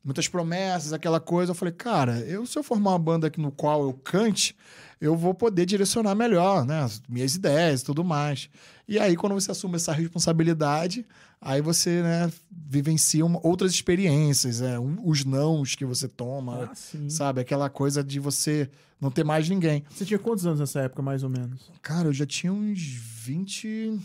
muitas 0.04 0.28
promessas, 0.28 0.92
aquela 0.92 1.22
coisa. 1.22 1.52
Eu 1.52 1.56
falei, 1.56 1.74
cara, 1.74 2.20
eu, 2.20 2.46
se 2.46 2.60
eu 2.60 2.64
formar 2.64 2.90
uma 2.92 3.00
banda 3.00 3.28
aqui 3.28 3.40
no 3.40 3.54
qual 3.54 3.84
eu 3.84 3.94
cante, 3.94 4.54
eu 5.00 5.16
vou 5.16 5.34
poder 5.34 5.66
direcionar 5.66 6.14
melhor, 6.14 6.66
né? 6.66 6.82
As 6.84 7.02
minhas 7.08 7.36
ideias 7.36 7.82
e 7.82 7.86
tudo 7.86 8.04
mais. 8.04 8.50
E 8.92 9.00
aí, 9.00 9.16
quando 9.16 9.32
você 9.34 9.52
assume 9.52 9.78
essa 9.78 9.94
responsabilidade, 9.94 11.06
aí 11.40 11.62
você, 11.62 12.02
né, 12.04 12.30
vivencia 12.52 13.26
uma- 13.26 13.40
outras 13.42 13.72
experiências, 13.72 14.62
é, 14.62 14.78
um- 14.78 14.98
os 15.08 15.24
nãos 15.24 15.76
que 15.76 15.86
você 15.86 16.10
toma, 16.10 16.70
Ah, 16.70 16.76
sabe? 17.10 17.40
Aquela 17.40 17.70
coisa 17.70 18.04
de 18.04 18.20
você 18.20 18.70
não 19.00 19.10
ter 19.10 19.24
mais 19.24 19.48
ninguém. 19.48 19.86
Você 19.90 20.04
tinha 20.04 20.20
quantos 20.20 20.46
anos 20.46 20.60
nessa 20.60 20.82
época, 20.82 21.02
mais 21.02 21.24
ou 21.24 21.30
menos? 21.30 21.72
Cara, 21.82 22.10
eu 22.10 22.14
já 22.14 22.26
tinha 22.26 22.52
uns 22.52 22.82
20. 22.82 23.98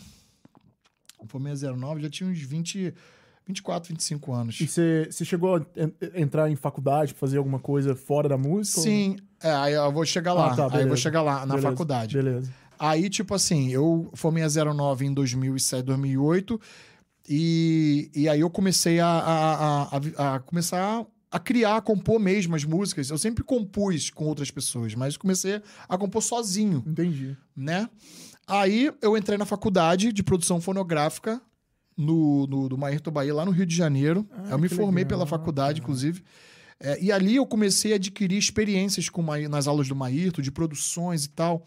Eu 1.21 1.27
formei 1.27 1.51
a 1.51 1.55
09, 1.57 2.01
já 2.01 2.09
tinha 2.09 2.29
uns 2.29 2.39
20. 2.39 2.93
24, 3.45 3.89
25 3.89 4.33
anos. 4.33 4.59
E 4.59 4.67
você, 4.67 5.07
chegou 5.23 5.55
a 5.55 5.59
en- 5.75 6.21
entrar 6.21 6.49
em 6.51 6.55
faculdade, 6.57 7.13
fazer 7.13 7.37
alguma 7.37 7.59
coisa 7.59 7.95
fora 7.95 8.27
da 8.27 8.37
música? 8.37 8.77
ou- 8.79 8.83
Sim, 8.85 9.15
é, 9.41 9.49
aí 9.53 9.73
eu 9.73 9.89
vou 9.89 10.05
chegar 10.05 10.33
lá. 10.33 10.51
Ah, 10.51 10.55
tá, 10.55 10.69
aí 10.77 10.81
eu 10.83 10.87
vou 10.89 10.97
chegar 10.97 11.21
lá 11.21 11.45
na 11.45 11.55
Beleza, 11.55 11.69
faculdade. 11.69 12.13
Beleza. 12.15 12.51
Aí, 12.79 13.09
tipo 13.09 13.33
assim, 13.33 13.69
eu 13.69 14.09
formei 14.13 14.43
a 14.43 14.47
09 14.49 15.05
em 15.05 15.13
2007, 15.13 15.83
2008. 15.85 16.59
E, 17.29 18.09
e 18.15 18.29
aí 18.29 18.39
eu 18.39 18.49
comecei 18.49 18.99
a, 18.99 19.07
a, 19.07 19.83
a, 19.83 20.35
a- 20.35 20.39
começar 20.39 21.05
a 21.29 21.39
criar, 21.39 21.75
a 21.77 21.81
compor 21.81 22.19
mesmo 22.19 22.55
as 22.55 22.63
músicas. 22.63 23.09
Eu 23.09 23.17
sempre 23.17 23.43
compus 23.43 24.09
com 24.09 24.25
outras 24.25 24.49
pessoas, 24.49 24.95
mas 24.95 25.17
comecei 25.17 25.61
a 25.89 25.97
compor 25.97 26.21
sozinho. 26.23 26.83
Entendi. 26.87 27.35
né? 27.55 27.89
Aí 28.47 28.91
eu 29.01 29.17
entrei 29.17 29.37
na 29.37 29.45
faculdade 29.45 30.13
de 30.13 30.23
produção 30.23 30.61
fonográfica 30.61 31.41
no, 31.97 32.47
no, 32.47 32.69
do 32.69 32.77
Maírton 32.77 33.11
Bahia, 33.11 33.33
lá 33.33 33.43
no 33.43 33.51
Rio 33.51 33.65
de 33.65 33.75
Janeiro. 33.75 34.25
Ah, 34.31 34.51
eu 34.51 34.57
me 34.59 34.69
formei 34.69 35.03
legal, 35.03 35.17
pela 35.19 35.25
faculdade, 35.25 35.81
cara. 35.81 35.83
inclusive. 35.83 36.23
É, 36.79 37.01
e 37.03 37.11
ali 37.11 37.35
eu 37.35 37.45
comecei 37.45 37.91
a 37.91 37.95
adquirir 37.95 38.37
experiências 38.37 39.09
com 39.09 39.21
Maí- 39.21 39.49
nas 39.49 39.67
aulas 39.67 39.87
do 39.89 39.95
Maírton, 39.95 40.41
de 40.41 40.51
produções 40.51 41.25
e 41.25 41.29
tal. 41.29 41.65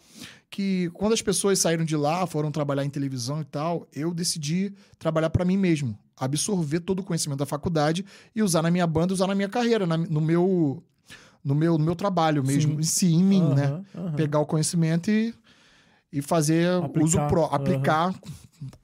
Que 0.51 0.89
quando 0.93 1.13
as 1.13 1.21
pessoas 1.21 1.57
saíram 1.59 1.85
de 1.85 1.95
lá, 1.95 2.27
foram 2.27 2.51
trabalhar 2.51 2.83
em 2.83 2.89
televisão 2.89 3.39
e 3.41 3.45
tal, 3.45 3.87
eu 3.93 4.13
decidi 4.13 4.73
trabalhar 4.99 5.29
para 5.29 5.45
mim 5.45 5.55
mesmo. 5.55 5.97
Absorver 6.17 6.81
todo 6.81 6.99
o 6.99 7.03
conhecimento 7.03 7.39
da 7.39 7.45
faculdade 7.45 8.05
e 8.35 8.43
usar 8.43 8.61
na 8.61 8.69
minha 8.69 8.85
banda, 8.85 9.13
usar 9.13 9.27
na 9.27 9.33
minha 9.33 9.47
carreira, 9.47 9.87
na- 9.87 9.95
no, 9.97 10.19
meu, 10.19 10.83
no, 11.43 11.55
meu, 11.55 11.77
no 11.77 11.85
meu 11.85 11.95
trabalho 11.95 12.43
mesmo, 12.43 12.73
Sim. 12.73 12.79
em 12.81 12.83
si, 12.83 13.05
em 13.13 13.23
mim, 13.23 13.41
né? 13.53 13.67
Aham, 13.67 13.85
aham. 13.95 14.15
pegar 14.17 14.39
o 14.39 14.45
conhecimento 14.45 15.09
e, 15.09 15.33
e 16.11 16.21
fazer 16.21 16.67
Aplicar, 16.83 17.01
uso 17.05 17.17
aham. 17.17 17.55
aplicar 17.55 18.15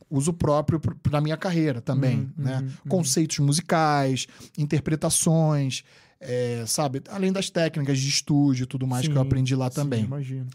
uso 0.10 0.32
próprio 0.32 0.80
para 0.80 1.20
minha 1.20 1.36
carreira 1.36 1.82
também, 1.82 2.20
Uhum, 2.20 2.30
né? 2.38 2.60
uhum, 2.60 2.64
uhum. 2.66 2.72
Conceitos 2.88 3.40
musicais, 3.40 4.26
interpretações, 4.58 5.84
é, 6.22 6.64
sabe? 6.66 7.02
Além 7.10 7.32
das 7.34 7.50
técnicas 7.50 8.00
de 8.00 8.08
estúdio 8.08 8.64
e 8.64 8.66
tudo 8.66 8.88
mais 8.88 9.06
que 9.06 9.14
eu 9.14 9.22
Sim, 9.22 9.28
aprendi 9.28 9.54
lá 9.54 9.70
sim, 9.70 9.76
também. 9.76 10.06
imagino. 10.06 10.48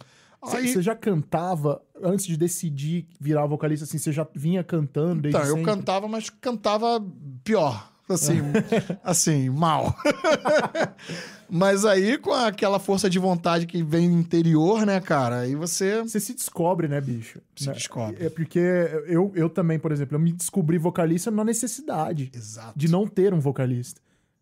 Aí- 0.42 0.68
Você 0.72 0.82
já 0.82 0.94
cantava 0.96 1.80
antes 2.02 2.26
de 2.26 2.36
decidir 2.36 3.06
virar 3.20 3.46
vocalista, 3.46 3.84
assim? 3.84 3.98
Você 3.98 4.10
já 4.12 4.26
vinha 4.34 4.64
cantando 4.64 5.22
desde 5.22 5.38
Então, 5.38 5.48
eu 5.48 5.56
sempre? 5.56 5.72
cantava, 5.72 6.08
mas 6.08 6.28
cantava 6.30 7.04
pior. 7.44 7.90
Assim, 8.08 8.38
assim, 9.04 9.48
mal. 9.48 9.94
mas 11.48 11.84
aí, 11.84 12.18
com 12.18 12.32
aquela 12.32 12.78
força 12.78 13.08
de 13.08 13.18
vontade 13.18 13.66
que 13.66 13.82
vem 13.82 14.10
do 14.10 14.16
interior, 14.18 14.84
né, 14.86 15.00
cara? 15.00 15.40
Aí 15.40 15.54
você 15.54 16.02
Você 16.02 16.18
se 16.20 16.34
descobre, 16.34 16.88
né, 16.88 17.00
bicho? 17.00 17.40
se 17.56 17.66
Né? 17.68 17.72
descobre. 17.74 18.24
É 18.24 18.28
porque 18.30 18.58
eu, 19.06 19.32
eu 19.34 19.48
também, 19.48 19.78
por 19.78 19.92
exemplo, 19.92 20.16
eu 20.16 20.20
me 20.20 20.32
descobri 20.32 20.78
vocalista 20.78 21.30
na 21.30 21.44
necessidade 21.44 22.30
Exato. 22.34 22.72
de 22.76 22.88
não 22.90 23.06
ter 23.06 23.32
um 23.34 23.40
vocalista. 23.40 24.00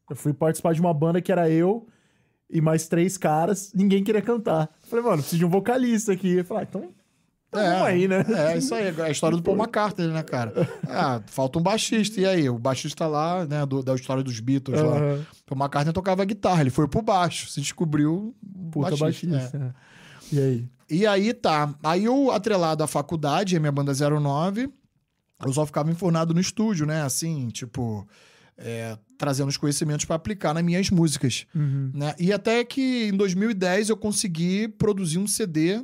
Eu 0.08 0.16
fui 0.16 0.32
participar 0.32 0.72
de 0.74 0.80
uma 0.80 0.92
banda 0.94 1.20
que 1.20 1.30
era 1.30 1.48
eu 1.50 1.86
e 2.52 2.60
mais 2.60 2.88
três 2.88 3.16
caras, 3.16 3.72
ninguém 3.74 4.02
queria 4.02 4.22
cantar. 4.22 4.68
Falei, 4.88 5.04
mano, 5.04 5.18
preciso 5.18 5.38
de 5.38 5.44
um 5.44 5.48
vocalista 5.50 6.12
aqui. 6.12 6.32
Eu 6.38 6.44
falei, 6.44 6.64
ah, 6.64 6.66
então, 6.68 6.88
então 7.48 7.62
vamos 7.62 7.86
aí, 7.86 8.08
né? 8.08 8.24
É, 8.28 8.58
isso 8.58 8.74
aí. 8.74 8.86
É 8.96 9.02
a 9.02 9.10
história 9.10 9.36
do 9.36 9.42
Paul 9.42 9.56
McCartney, 9.56 10.08
né, 10.08 10.22
cara? 10.22 10.52
Ah, 10.88 11.20
falta 11.26 11.58
um 11.58 11.62
baixista. 11.62 12.20
E 12.20 12.26
aí? 12.26 12.48
O 12.48 12.58
baixista 12.58 13.06
lá, 13.06 13.44
né, 13.46 13.64
do- 13.66 13.82
da 13.82 13.94
história 13.94 14.22
dos 14.22 14.38
Beatles 14.40 14.80
lá. 14.80 14.96
Aham. 14.96 15.26
Paul 15.46 15.60
McCartney 15.60 15.92
tocava 15.92 16.24
guitarra, 16.24 16.60
ele 16.60 16.70
foi 16.70 16.86
pro 16.88 17.02
baixo, 17.02 17.48
se 17.48 17.60
descobriu 17.60 18.34
Puta 18.70 18.96
baixista. 18.96 19.36
é. 19.56 19.56
é. 19.66 19.72
E 20.32 20.38
aí? 20.40 20.68
E 20.88 21.06
aí 21.06 21.32
tá. 21.34 21.72
Aí 21.82 22.04
eu, 22.04 22.30
atrelado 22.30 22.82
à 22.82 22.86
faculdade, 22.86 23.56
a 23.56 23.60
minha 23.60 23.72
banda 23.72 23.92
09, 23.94 24.68
eu 25.44 25.52
só 25.52 25.64
ficava 25.66 25.90
enfurnado 25.90 26.34
no 26.34 26.40
estúdio, 26.40 26.84
né? 26.86 27.02
Assim, 27.02 27.48
tipo, 27.48 28.06
é, 28.60 28.96
trazendo 29.16 29.48
os 29.48 29.56
conhecimentos 29.56 30.04
pra 30.04 30.16
aplicar 30.16 30.54
nas 30.54 30.62
minhas 30.62 30.90
músicas. 30.90 31.46
Uhum. 31.54 31.90
Né? 31.94 32.14
E 32.18 32.32
até 32.32 32.62
que 32.62 33.08
em 33.08 33.16
2010 33.16 33.88
eu 33.88 33.96
consegui 33.96 34.68
produzir 34.68 35.18
um 35.18 35.26
CD 35.26 35.82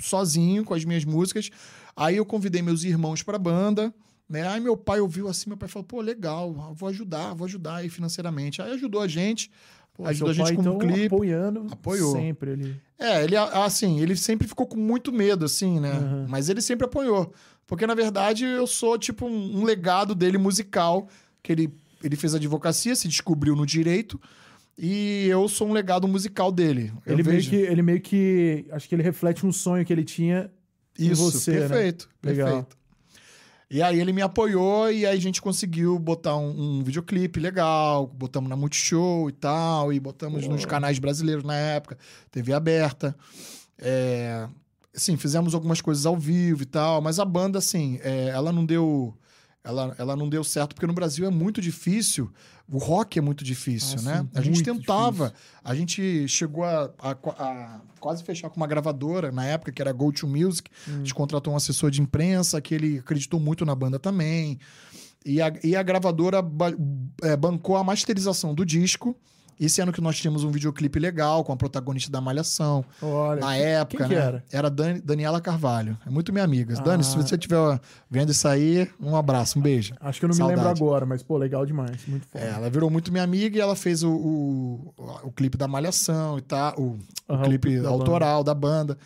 sozinho 0.00 0.64
com 0.64 0.74
as 0.74 0.84
minhas 0.84 1.04
músicas. 1.04 1.50
Aí 1.94 2.16
eu 2.16 2.24
convidei 2.24 2.62
meus 2.62 2.82
irmãos 2.82 3.22
pra 3.22 3.38
banda. 3.38 3.94
Né? 4.28 4.48
Aí 4.48 4.58
meu 4.58 4.76
pai 4.76 5.00
ouviu 5.00 5.28
assim, 5.28 5.50
meu 5.50 5.56
pai 5.56 5.68
falou, 5.68 5.84
pô, 5.84 6.00
legal, 6.00 6.52
vou 6.74 6.88
ajudar, 6.88 7.34
vou 7.34 7.44
ajudar 7.44 7.76
aí 7.76 7.90
financeiramente. 7.90 8.62
Aí 8.62 8.72
ajudou 8.72 9.02
a 9.02 9.06
gente, 9.06 9.50
Pô, 9.94 10.06
ajudou 10.06 10.30
a 10.30 10.34
gente 10.34 10.46
pai, 10.46 10.56
com 10.56 10.62
um 10.62 10.64
então, 10.64 10.78
clipe. 10.78 11.06
apoiando 11.06 11.66
Apoiou. 11.70 12.12
sempre 12.12 12.52
ali. 12.52 12.80
É, 12.98 13.22
ele, 13.22 13.36
assim, 13.36 14.00
ele 14.00 14.16
sempre 14.16 14.48
ficou 14.48 14.66
com 14.66 14.76
muito 14.76 15.12
medo, 15.12 15.44
assim, 15.44 15.78
né? 15.78 15.92
Uhum. 15.92 16.26
Mas 16.28 16.48
ele 16.48 16.60
sempre 16.60 16.84
apoiou. 16.84 17.32
Porque, 17.66 17.86
na 17.86 17.94
verdade, 17.94 18.44
eu 18.44 18.66
sou, 18.66 18.98
tipo, 18.98 19.26
um, 19.26 19.60
um 19.60 19.64
legado 19.64 20.14
dele 20.14 20.36
musical, 20.36 21.08
que 21.42 21.52
ele, 21.52 21.72
ele 22.04 22.16
fez 22.16 22.34
advocacia, 22.34 22.94
se 22.94 23.08
descobriu 23.08 23.56
no 23.56 23.64
direito, 23.66 24.20
e 24.76 25.26
eu 25.28 25.48
sou 25.48 25.68
um 25.68 25.72
legado 25.72 26.06
musical 26.08 26.50
dele. 26.52 26.92
Ele 27.06 27.22
meio, 27.22 27.36
vejo- 27.36 27.50
que, 27.50 27.56
ele 27.56 27.82
meio 27.82 28.00
que. 28.00 28.66
Acho 28.70 28.88
que 28.88 28.94
ele 28.94 29.02
reflete 29.02 29.46
um 29.46 29.52
sonho 29.52 29.84
que 29.84 29.92
ele 29.92 30.04
tinha 30.04 30.50
em 30.98 31.10
Isso, 31.10 31.30
você, 31.30 31.52
né? 31.52 31.68
perfeito, 31.68 32.08
Legal. 32.22 32.46
perfeito. 32.48 32.76
E 33.70 33.82
aí 33.82 33.98
ele 33.98 34.12
me 34.12 34.22
apoiou 34.22 34.90
e 34.92 35.04
aí 35.06 35.16
a 35.16 35.20
gente 35.20 35.40
conseguiu 35.42 35.98
botar 35.98 36.36
um, 36.36 36.78
um 36.78 36.84
videoclipe 36.84 37.40
legal, 37.40 38.06
botamos 38.06 38.48
na 38.48 38.54
Multishow 38.54 39.28
e 39.28 39.32
tal, 39.32 39.92
e 39.92 39.98
botamos 39.98 40.46
nos 40.46 40.64
canais 40.64 40.98
brasileiros 40.98 41.42
na 41.42 41.54
época, 41.56 41.98
TV 42.30 42.52
aberta. 42.52 43.16
É, 43.78 44.46
assim, 44.94 45.16
fizemos 45.16 45.54
algumas 45.54 45.80
coisas 45.80 46.06
ao 46.06 46.16
vivo 46.16 46.62
e 46.62 46.66
tal, 46.66 47.00
mas 47.00 47.18
a 47.18 47.24
banda, 47.24 47.58
assim, 47.58 47.98
é, 48.02 48.28
ela 48.28 48.52
não 48.52 48.64
deu. 48.64 49.16
Ela, 49.66 49.94
ela 49.96 50.14
não 50.14 50.28
deu 50.28 50.44
certo, 50.44 50.74
porque 50.74 50.86
no 50.86 50.92
Brasil 50.92 51.26
é 51.26 51.30
muito 51.30 51.58
difícil. 51.58 52.30
O 52.70 52.76
rock 52.76 53.18
é 53.18 53.22
muito 53.22 53.42
difícil, 53.42 53.98
Ah, 54.00 54.02
né? 54.02 54.26
a 54.34 54.42
gente 54.42 54.62
tentava. 54.62 55.28
difícil. 55.28 55.46
A 55.64 55.74
gente 55.74 56.28
chegou 56.28 56.64
a, 56.64 56.90
a- 56.98 57.16
a 57.38 57.80
quase 57.98 58.22
fechar 58.22 58.50
com 58.50 58.58
uma 58.58 58.66
gravadora 58.66 59.32
na 59.32 59.46
época, 59.46 59.72
que 59.72 59.80
era 59.80 59.90
Go 59.90 60.12
To 60.12 60.28
Music. 60.28 60.70
A 60.86 60.90
Hum. 60.90 60.96
gente 60.98 61.14
contratou 61.14 61.54
um 61.54 61.56
assessor 61.56 61.90
de 61.90 62.02
imprensa 62.02 62.60
que 62.60 62.74
ele 62.74 62.98
acreditou 62.98 63.40
muito 63.40 63.64
na 63.64 63.74
banda 63.74 63.98
também. 63.98 64.58
E 65.24 65.40
a, 65.40 65.50
e 65.64 65.74
a 65.74 65.82
gravadora 65.82 66.42
ba- 66.42 66.74
é, 67.22 67.34
bancou 67.34 67.78
a 67.78 67.82
masterização 67.84 68.54
do 68.54 68.66
disco. 68.66 69.16
Esse 69.58 69.80
ano 69.80 69.92
que 69.92 70.00
nós 70.00 70.16
tínhamos 70.18 70.42
um 70.44 70.50
videoclipe 70.50 70.98
legal 70.98 71.44
com 71.44 71.52
a 71.52 71.56
protagonista 71.56 72.10
da 72.10 72.20
Malhação. 72.20 72.84
Olha. 73.00 73.40
Na 73.40 73.54
que- 73.54 73.62
época, 73.62 73.98
quem 73.98 74.08
que 74.08 74.14
né? 74.14 74.20
era? 74.26 74.44
Era 74.50 74.70
Dan- 74.70 75.00
Daniela 75.04 75.40
Carvalho. 75.40 75.96
É 76.06 76.10
muito 76.10 76.32
minha 76.32 76.44
amiga. 76.44 76.74
Ah. 76.78 76.82
Dani, 76.82 77.04
se 77.04 77.16
você 77.16 77.34
estiver 77.34 77.80
vendo 78.10 78.30
isso 78.32 78.46
aí, 78.48 78.90
um 79.00 79.16
abraço, 79.16 79.58
um 79.58 79.62
beijo. 79.62 79.94
Acho 80.00 80.18
que 80.18 80.24
eu 80.24 80.28
não 80.28 80.34
me 80.34 80.38
Saudade. 80.38 80.60
lembro 80.60 80.70
agora, 80.84 81.06
mas, 81.06 81.22
pô, 81.22 81.36
legal 81.36 81.64
demais. 81.64 82.06
Muito 82.06 82.26
foda. 82.26 82.44
É, 82.44 82.50
ela 82.50 82.68
virou 82.70 82.90
muito 82.90 83.10
minha 83.12 83.24
amiga 83.24 83.56
e 83.56 83.60
ela 83.60 83.76
fez 83.76 84.02
o, 84.02 84.10
o, 84.10 84.94
o 85.24 85.30
clipe 85.32 85.56
da 85.56 85.68
Malhação 85.68 86.38
e 86.38 86.42
tal, 86.42 86.74
o, 86.78 86.98
o 87.28 87.32
Aham, 87.32 87.42
clipe 87.44 87.80
da 87.80 87.88
autoral 87.88 88.42
da 88.44 88.54
banda, 88.54 88.98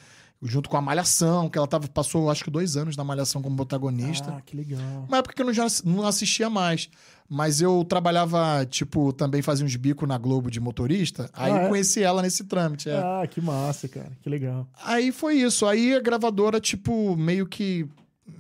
junto 0.43 0.69
com 0.71 0.77
a 0.77 0.81
Malhação, 0.81 1.49
que 1.49 1.59
ela 1.59 1.67
tava, 1.67 1.89
passou 1.89 2.31
acho 2.31 2.45
que 2.45 2.51
dois 2.51 2.77
anos 2.77 2.97
na 2.97 3.03
Malhação 3.05 3.43
como 3.43 3.57
protagonista. 3.57 4.35
Ah, 4.39 4.41
que 4.41 4.57
legal. 4.57 5.05
Uma 5.09 5.19
época 5.19 5.35
que 5.35 5.43
eu 5.43 5.47
não, 5.47 5.53
já, 5.53 5.67
não 5.85 6.07
assistia 6.07 6.49
mais. 6.49 6.89
Mas 7.31 7.61
eu 7.61 7.85
trabalhava, 7.85 8.65
tipo, 8.65 9.13
também 9.13 9.43
fazia 9.43 9.65
uns 9.67 9.77
bicos 9.77 10.09
na 10.09 10.17
Globo 10.17 10.51
de 10.51 10.59
motorista. 10.61 11.29
Aí 11.35 11.53
Ah, 11.53 11.57
é? 11.65 11.69
conheci 11.69 12.03
ela 12.03 12.23
nesse 12.23 12.45
trâmite. 12.45 12.89
é. 12.89 12.97
Ah, 12.97 13.27
que 13.31 13.39
massa, 13.41 13.87
cara. 13.87 14.11
Que 14.23 14.31
legal. 14.31 14.67
Aí 14.83 15.13
foi 15.13 15.35
isso. 15.35 15.67
Aí 15.67 15.95
a 15.95 16.01
gravadora, 16.01 16.59
tipo, 16.59 17.15
meio 17.17 17.47
que 17.47 17.87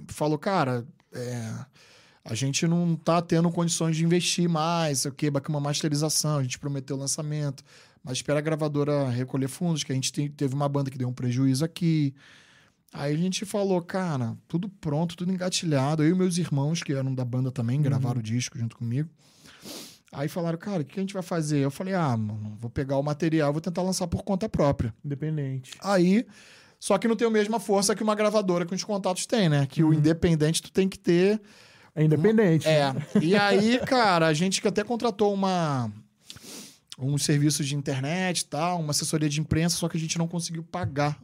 falou, 0.06 0.38
cara, 0.38 0.86
é, 1.12 1.52
a 2.24 2.34
gente 2.34 2.66
não 2.66 2.96
tá 2.96 3.20
tendo 3.20 3.50
condições 3.50 3.94
de 3.94 4.04
investir 4.04 4.48
mais, 4.48 5.00
sei 5.00 5.10
o 5.10 5.14
quê, 5.14 5.30
uma 5.50 5.60
masterização, 5.60 6.38
a 6.38 6.42
gente 6.42 6.58
prometeu 6.58 6.96
o 6.96 6.98
lançamento. 6.98 7.62
Mas 8.02 8.18
espera 8.18 8.38
a 8.38 8.42
gravadora 8.42 9.10
recolher 9.10 9.48
fundos, 9.48 9.84
que 9.84 9.92
a 9.92 9.94
gente 9.94 10.10
te- 10.10 10.30
teve 10.30 10.54
uma 10.54 10.68
banda 10.68 10.90
que 10.90 10.96
deu 10.96 11.08
um 11.08 11.12
prejuízo 11.12 11.62
aqui. 11.62 12.14
Aí 12.92 13.14
a 13.14 13.18
gente 13.18 13.44
falou, 13.44 13.80
cara, 13.82 14.36
tudo 14.46 14.68
pronto, 14.68 15.16
tudo 15.16 15.32
engatilhado. 15.32 16.02
Eu 16.02 16.10
e 16.10 16.14
meus 16.14 16.38
irmãos, 16.38 16.82
que 16.82 16.92
eram 16.92 17.14
da 17.14 17.24
banda 17.24 17.50
também, 17.50 17.80
gravaram 17.82 18.20
o 18.20 18.22
disco 18.22 18.58
junto 18.58 18.76
comigo. 18.76 19.08
Aí 20.10 20.26
falaram, 20.26 20.56
cara, 20.56 20.82
o 20.82 20.84
que 20.84 20.98
a 20.98 21.02
gente 21.02 21.12
vai 21.12 21.22
fazer? 21.22 21.58
Eu 21.58 21.70
falei, 21.70 21.92
ah, 21.92 22.16
mano, 22.16 22.56
vou 22.58 22.70
pegar 22.70 22.96
o 22.96 23.02
material, 23.02 23.52
vou 23.52 23.60
tentar 23.60 23.82
lançar 23.82 24.06
por 24.06 24.22
conta 24.24 24.48
própria. 24.48 24.94
Independente. 25.04 25.72
Aí, 25.82 26.26
só 26.80 26.96
que 26.96 27.06
não 27.06 27.14
tem 27.14 27.28
a 27.28 27.30
mesma 27.30 27.60
força 27.60 27.94
que 27.94 28.02
uma 28.02 28.14
gravadora 28.14 28.64
que 28.64 28.74
os 28.74 28.84
contatos 28.84 29.26
têm, 29.26 29.48
né? 29.50 29.66
Que 29.66 29.84
o 29.84 29.92
independente 29.92 30.62
tu 30.62 30.72
tem 30.72 30.88
que 30.88 30.98
ter. 30.98 31.40
É 31.94 32.02
independente. 32.02 32.66
É. 32.66 32.92
né? 32.92 33.06
E 33.20 33.36
aí, 33.36 33.78
cara, 33.80 34.28
a 34.28 34.32
gente 34.32 34.62
que 34.62 34.68
até 34.68 34.82
contratou 34.82 35.34
uma 35.34 35.92
um 36.98 37.16
serviço 37.16 37.62
de 37.62 37.76
internet 37.76 38.40
e 38.40 38.44
tal, 38.46 38.80
uma 38.80 38.90
assessoria 38.90 39.28
de 39.28 39.40
imprensa, 39.40 39.76
só 39.76 39.88
que 39.88 39.96
a 39.96 40.00
gente 40.00 40.18
não 40.18 40.26
conseguiu 40.26 40.64
pagar, 40.64 41.20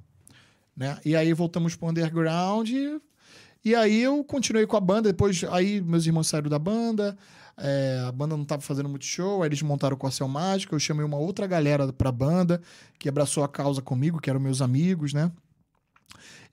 né? 0.77 0.99
E 1.05 1.15
aí 1.15 1.33
voltamos 1.33 1.77
pro 1.77 1.89
underground 1.89 2.69
e, 3.65 3.75
aí 3.75 4.03
eu 4.03 4.23
continuei 4.25 4.67
com 4.67 4.77
a 4.77 4.81
banda, 4.81 5.11
depois 5.11 5.43
aí 5.51 5.81
meus 5.81 6.07
irmãos 6.07 6.27
saíram 6.27 6.51
da 6.51 6.59
banda, 6.59 7.17
é, 7.57 8.05
a 8.07 8.13
banda 8.13 8.37
não 8.37 8.45
tava 8.45 8.63
fazendo 8.63 8.89
muito 8.89 9.05
show, 9.05 9.43
aí 9.43 9.49
eles 9.49 9.63
montaram 9.63 9.95
o 9.95 9.99
Corcel 9.99 10.29
Mágico, 10.29 10.75
eu 10.75 10.79
chamei 10.79 11.05
uma 11.05 11.17
outra 11.17 11.47
galera 11.47 11.93
pra 11.93 12.13
banda, 12.13 12.61
que 12.99 13.09
abraçou 13.09 13.45
a 13.45 13.49
causa 13.49 13.81
comigo, 13.81 14.21
que 14.21 14.29
eram 14.29 14.41
meus 14.41 14.61
amigos, 14.61 15.15
né? 15.15 15.31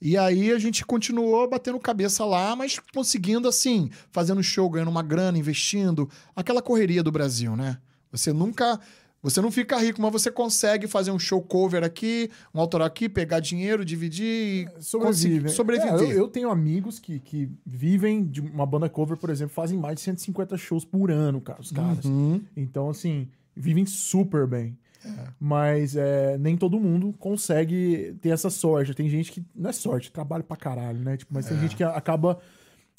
E 0.01 0.17
aí 0.17 0.51
a 0.51 0.57
gente 0.57 0.83
continuou 0.83 1.47
batendo 1.47 1.79
cabeça 1.79 2.25
lá, 2.25 2.55
mas 2.55 2.79
conseguindo 2.93 3.47
assim, 3.47 3.89
fazendo 4.09 4.41
show, 4.41 4.67
ganhando 4.67 4.89
uma 4.89 5.03
grana, 5.03 5.37
investindo, 5.37 6.09
aquela 6.35 6.61
correria 6.61 7.03
do 7.03 7.11
Brasil, 7.11 7.55
né? 7.55 7.77
Você 8.11 8.33
nunca, 8.33 8.79
você 9.21 9.39
não 9.41 9.51
fica 9.51 9.77
rico, 9.77 10.01
mas 10.01 10.11
você 10.11 10.31
consegue 10.31 10.87
fazer 10.87 11.11
um 11.11 11.19
show 11.19 11.41
cover 11.41 11.83
aqui, 11.83 12.29
um 12.53 12.59
autoral 12.59 12.87
aqui, 12.87 13.07
pegar 13.07 13.39
dinheiro, 13.39 13.85
dividir 13.85 14.25
e 14.25 14.67
Sobrevive. 14.81 15.41
conseguir 15.41 15.49
sobreviver. 15.49 15.93
É, 15.93 16.03
eu, 16.03 16.11
eu 16.11 16.27
tenho 16.27 16.49
amigos 16.49 16.97
que, 16.97 17.19
que 17.19 17.49
vivem 17.65 18.23
de 18.25 18.41
uma 18.41 18.65
banda 18.65 18.89
cover, 18.89 19.17
por 19.17 19.29
exemplo, 19.29 19.53
fazem 19.53 19.77
mais 19.77 19.95
de 19.95 20.01
150 20.01 20.57
shows 20.57 20.83
por 20.83 21.11
ano, 21.11 21.39
cara, 21.39 21.61
os 21.61 21.71
caras. 21.71 22.05
Uhum. 22.05 22.41
Então, 22.57 22.89
assim, 22.89 23.27
vivem 23.55 23.85
super 23.85 24.47
bem. 24.47 24.77
É. 25.05 25.27
Mas 25.39 25.95
é, 25.95 26.37
nem 26.37 26.55
todo 26.55 26.79
mundo 26.79 27.13
consegue 27.17 28.15
ter 28.21 28.29
essa 28.29 28.49
sorte. 28.49 28.93
Tem 28.93 29.09
gente 29.09 29.31
que. 29.31 29.43
Não 29.55 29.69
é 29.69 29.73
sorte, 29.73 30.11
trabalho 30.11 30.43
pra 30.43 30.55
caralho, 30.55 30.99
né? 30.99 31.17
Tipo, 31.17 31.33
mas 31.33 31.47
tem 31.47 31.59
gente 31.59 31.75
que 31.75 31.83
acaba 31.83 32.39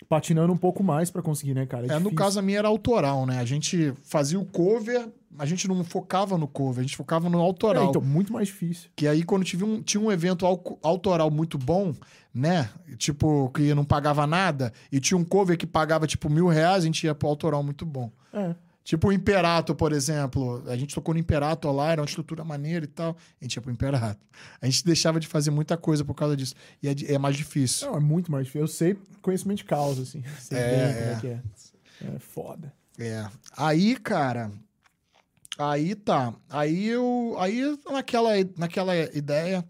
patinando 0.08 0.52
um 0.52 0.56
pouco 0.56 0.82
mais 0.82 1.10
pra 1.10 1.22
conseguir, 1.22 1.54
né, 1.54 1.66
cara? 1.66 1.84
É, 1.86 1.90
no 1.94 1.96
difícil. 1.98 2.16
caso 2.16 2.38
a 2.38 2.42
minha 2.42 2.58
era 2.58 2.68
autoral, 2.68 3.26
né? 3.26 3.38
A 3.38 3.44
gente 3.44 3.92
fazia 4.02 4.38
o 4.38 4.44
cover, 4.44 5.08
a 5.38 5.46
gente 5.46 5.66
não 5.68 5.82
focava 5.84 6.36
no 6.36 6.46
cover, 6.46 6.80
a 6.80 6.82
gente 6.82 6.96
focava 6.96 7.28
no 7.30 7.38
É, 7.38 7.42
autoral. 7.42 7.88
então, 7.90 8.02
muito 8.02 8.32
mais 8.32 8.48
difícil. 8.48 8.90
Que 8.94 9.06
aí, 9.06 9.22
quando 9.22 9.44
tive 9.44 9.64
um, 9.64 9.80
tinha 9.82 10.00
um 10.00 10.10
evento 10.12 10.44
au- 10.46 10.78
autoral 10.82 11.30
muito 11.30 11.56
bom, 11.58 11.94
né? 12.34 12.68
Tipo, 12.98 13.50
que 13.54 13.74
não 13.74 13.84
pagava 13.84 14.26
nada, 14.26 14.72
e 14.90 15.00
tinha 15.00 15.16
um 15.18 15.24
cover 15.24 15.56
que 15.56 15.66
pagava, 15.66 16.06
tipo, 16.06 16.28
mil 16.30 16.46
reais, 16.48 16.82
a 16.82 16.86
gente 16.86 17.04
ia 17.04 17.14
pro 17.14 17.28
autoral 17.28 17.62
muito 17.62 17.84
bom. 17.86 18.10
É. 18.32 18.54
Tipo 18.84 19.08
o 19.08 19.12
Imperato, 19.12 19.74
por 19.74 19.92
exemplo. 19.92 20.62
A 20.66 20.76
gente 20.76 20.94
tocou 20.94 21.14
no 21.14 21.20
Imperato 21.20 21.70
lá, 21.70 21.92
era 21.92 22.00
uma 22.00 22.06
estrutura 22.06 22.44
maneira 22.44 22.84
e 22.84 22.88
tal. 22.88 23.16
A 23.40 23.44
gente 23.44 23.54
ia 23.54 23.62
pro 23.62 23.70
Imperato. 23.70 24.26
A 24.60 24.66
gente 24.66 24.84
deixava 24.84 25.20
de 25.20 25.28
fazer 25.28 25.50
muita 25.50 25.76
coisa 25.76 26.04
por 26.04 26.14
causa 26.14 26.36
disso. 26.36 26.54
E 26.82 26.88
é, 26.88 26.94
é 27.14 27.18
mais 27.18 27.36
difícil. 27.36 27.88
Não, 27.88 27.96
é 27.96 28.00
muito 28.00 28.30
mais 28.30 28.46
difícil. 28.46 28.62
Eu 28.62 28.68
sei 28.68 28.98
conhecimento 29.20 29.58
de 29.58 29.64
causa, 29.64 30.02
assim. 30.02 30.22
Sei 30.40 30.58
É, 30.58 30.70
bem 30.70 30.94
como 30.94 31.04
é. 31.08 31.12
é 31.12 31.20
que 31.20 31.26
é. 31.28 31.42
É 32.16 32.18
foda. 32.18 32.72
É. 32.98 33.26
Aí, 33.56 33.96
cara. 33.96 34.50
Aí 35.58 35.94
tá. 35.94 36.34
Aí 36.50 36.88
eu. 36.88 37.36
Aí 37.38 37.78
naquela, 37.90 38.30
naquela 38.56 38.96
ideia. 39.16 39.64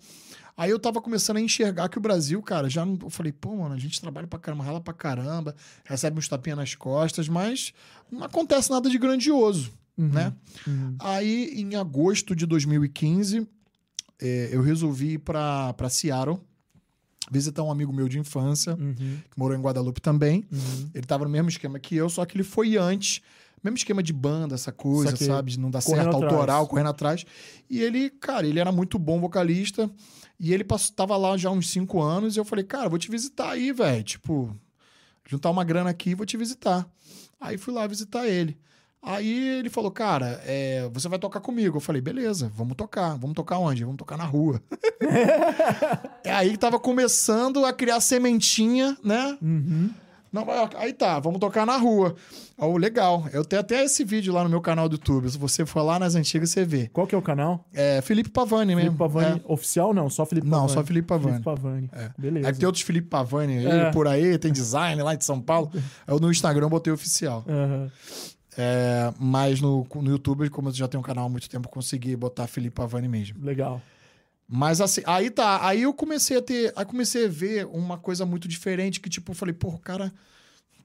Aí 0.63 0.71
eu 0.71 0.79
tava 0.79 1.01
começando 1.03 1.39
a 1.39 1.41
enxergar 1.41 1.89
que 1.89 1.99
o 1.99 2.01
Brasil, 2.01 2.41
cara, 2.41 2.69
já 2.71 2.87
não. 2.87 2.97
Eu 3.03 3.11
falei, 3.11 3.33
pô, 3.33 3.57
mano, 3.57 3.75
a 3.75 3.79
gente 3.79 4.01
trabalha 4.01 4.27
pra 4.29 4.39
caramba, 4.39 4.63
rala 4.65 4.81
pra 4.81 4.95
caramba, 4.95 5.57
recebe 5.85 6.19
uns 6.19 6.29
tapinhas 6.29 6.57
nas 6.59 6.75
costas, 6.77 7.29
mas 7.29 7.73
não 8.11 8.23
acontece 8.23 8.71
nada 8.71 8.89
de 8.89 8.97
grandioso, 8.97 9.73
né? 9.99 10.33
Uhum. 10.67 10.95
Aí, 11.01 11.53
em 11.61 11.75
agosto 11.75 12.37
de 12.37 12.47
2015, 12.47 13.47
é, 14.21 14.51
eu 14.53 14.63
resolvi 14.63 15.15
ir 15.15 15.19
pra, 15.19 15.73
pra 15.73 15.89
Seattle 15.89 16.39
visitar 17.31 17.63
um 17.63 17.71
amigo 17.71 17.93
meu 17.93 18.09
de 18.09 18.19
infância, 18.19 18.75
Uhum. 18.75 18.95
que 18.95 19.37
morou 19.39 19.57
em 19.57 19.61
Guadalupe 19.61 20.01
também. 20.01 20.45
Uhum. 20.53 20.91
Ele 20.95 21.07
tava 21.07 21.25
no 21.25 21.31
mesmo 21.31 21.49
esquema 21.49 21.79
que 21.81 21.97
eu, 21.97 22.09
só 22.09 22.25
que 22.25 22.37
ele 22.37 22.45
foi 22.45 22.77
antes. 22.77 23.21
Mesmo 23.63 23.77
esquema 23.77 24.03
de 24.03 24.13
banda, 24.13 24.55
essa 24.55 24.73
coisa, 24.73 25.17
sabe? 25.17 25.53
De 25.53 25.61
não 25.61 25.71
dar 25.71 25.83
Correndo 25.83 26.03
certo, 26.05 26.17
atrás. 26.17 26.33
autoral, 26.33 26.67
correndo 26.67 26.89
atrás. 26.89 27.25
E 27.71 27.81
ele, 27.81 28.11
cara, 28.11 28.47
ele 28.47 28.59
era 28.59 28.73
muito 28.73 28.99
bom 28.99 29.21
vocalista. 29.21 29.89
E 30.39 30.53
ele 30.53 30.65
passou, 30.65 30.97
tava 30.97 31.17
lá 31.17 31.37
já 31.37 31.51
uns 31.51 31.71
cinco 31.71 32.03
anos. 32.03 32.35
E 32.35 32.41
eu 32.41 32.45
falei, 32.45 32.65
cara, 32.65 32.89
vou 32.89 32.99
te 32.99 33.09
visitar 33.09 33.51
aí, 33.51 33.73
velho. 33.73 34.03
Tipo, 34.03 34.57
juntar 35.29 35.51
uma 35.51 35.63
grana 35.63 35.91
aqui 35.91 36.11
e 36.11 36.15
vou 36.15 36.27
te 36.27 36.37
visitar. 36.37 36.85
Aí 37.41 37.57
fui 37.57 37.73
lá 37.73 37.87
visitar 37.87 38.27
ele. 38.27 38.59
Aí 39.01 39.59
ele 39.59 39.69
falou, 39.69 39.91
cara, 39.91 40.41
é, 40.45 40.89
você 40.93 41.09
vai 41.09 41.19
tocar 41.19 41.41
comigo. 41.41 41.77
Eu 41.77 41.81
falei, 41.81 42.01
beleza, 42.01 42.51
vamos 42.55 42.77
tocar. 42.77 43.17
Vamos 43.17 43.35
tocar 43.35 43.59
onde? 43.59 43.83
Vamos 43.85 43.99
tocar 43.99 44.17
na 44.17 44.25
rua. 44.25 44.63
é 46.23 46.33
aí 46.33 46.51
que 46.53 46.59
tava 46.59 46.79
começando 46.79 47.65
a 47.65 47.73
criar 47.73 48.01
sementinha, 48.01 48.97
né? 49.03 49.37
Uhum. 49.43 49.91
Não, 50.33 50.45
vai- 50.47 50.69
aí 50.77 50.93
tá, 50.95 51.21
vamos 51.21 51.39
tocar 51.39 51.67
na 51.67 51.77
rua. 51.77 52.15
Oh, 52.57 52.77
legal. 52.79 53.27
Eu 53.33 53.45
tenho 53.45 53.61
até 53.61 53.85
esse 53.85 54.03
vídeo 54.03 54.33
lá 54.33 54.43
no 54.43 54.49
meu 54.49 54.61
canal 54.63 54.89
do 54.89 54.95
YouTube. 54.95 55.29
Se 55.31 55.37
você 55.37 55.67
for 55.67 55.83
lá 55.83 55.99
nas 55.99 56.15
antigas, 56.15 56.49
você 56.51 56.65
vê. 56.65 56.89
Qual 56.93 57.07
que 57.07 57.15
é 57.15 57.19
o 57.19 57.23
canal? 57.23 57.67
É 57.75 58.01
Felipe 58.01 58.31
Pavani 58.31 58.75
mesmo. 58.75 58.81
Felipe 58.93 58.99
Pavani 58.99 59.43
É. 59.47 59.53
oficial? 59.53 59.93
Não, 59.93 60.09
só 60.09 60.25
Felipe 60.25 60.47
Não, 60.47 60.53
Pavani. 60.61 60.73
só 60.73 60.83
Felipe 60.85 61.07
Pavani. 61.09 61.31
Felipe 61.33 61.45
Pavani. 61.45 61.91
É. 61.93 62.11
Beleza. 62.17 62.49
Aí 62.49 62.55
tem 62.55 62.67
outros 62.67 62.83
Felipe 62.83 63.09
Pavani 63.09 63.59
aí, 63.59 63.67
É. 63.67 63.91
por 63.91 64.09
aí, 64.09 64.39
tem 64.39 64.51
design 64.53 65.03
lá 65.03 65.15
de 65.15 65.25
São 65.25 65.39
Paulo. 65.41 65.71
Eu 66.07 66.19
no 66.19 66.31
Instagram 66.31 66.69
botei 66.69 66.93
oficial. 66.93 67.45
Aham. 67.47 67.91
É, 68.57 69.13
mas 69.19 69.61
no, 69.61 69.87
no 69.95 70.11
YouTube, 70.11 70.49
como 70.51 70.69
eu 70.69 70.73
já 70.75 70.87
tenho 70.87 71.01
um 71.01 71.05
canal 71.05 71.25
há 71.25 71.29
muito 71.29 71.49
tempo, 71.49 71.69
consegui 71.71 72.15
botar 72.15 72.47
Felipe 72.47 72.75
Pavani 72.77 73.09
mesmo. 73.09 73.43
Legal. 73.43 73.81
Mas 74.49 74.81
assim, 74.81 75.03
aí 75.07 75.31
tá. 75.31 75.67
Aí 75.67 75.83
eu 75.83 75.95
comecei 75.95 76.37
a 76.37 76.43
ter. 76.43 76.73
Aí 76.77 76.85
comecei 76.85 77.27
a 77.27 77.29
ver 77.29 77.67
uma 77.67 77.99
coisa 77.99 78.27
muito 78.27 78.47
diferente 78.47 79.01
que, 79.01 79.09
tipo, 79.09 79.33
eu 79.33 79.37
falei, 79.37 79.55
pô, 79.55 79.69
o 79.69 79.79
cara. 79.79 80.13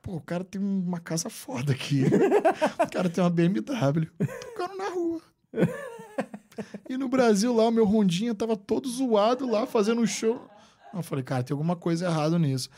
Pô, 0.02 0.16
o 0.16 0.22
cara 0.22 0.44
tem 0.44 0.62
uma 0.62 1.00
casa 1.00 1.30
foda 1.30 1.74
aqui. 1.74 2.04
o 2.82 2.90
cara 2.90 3.10
tem 3.10 3.24
uma 3.24 3.30
BMW. 3.30 4.08
Tocando 4.42 4.78
na 4.78 4.90
rua. 4.90 5.22
E 6.90 6.98
no 6.98 7.10
Brasil 7.10 7.54
lá, 7.54 7.68
o 7.68 7.72
meu 7.72 7.86
rondinha 7.86 8.34
tava 8.34 8.56
todo 8.56 8.90
zoado 8.90 9.50
lá, 9.50 9.66
fazendo 9.66 10.02
um 10.02 10.08
show. 10.08 10.50
Eu 10.94 11.04
falei, 11.04 11.24
cara, 11.24 11.44
tem 11.44 11.54
alguma 11.54 11.76
coisa 11.76 12.06
errada 12.06 12.40
nisso. 12.40 12.70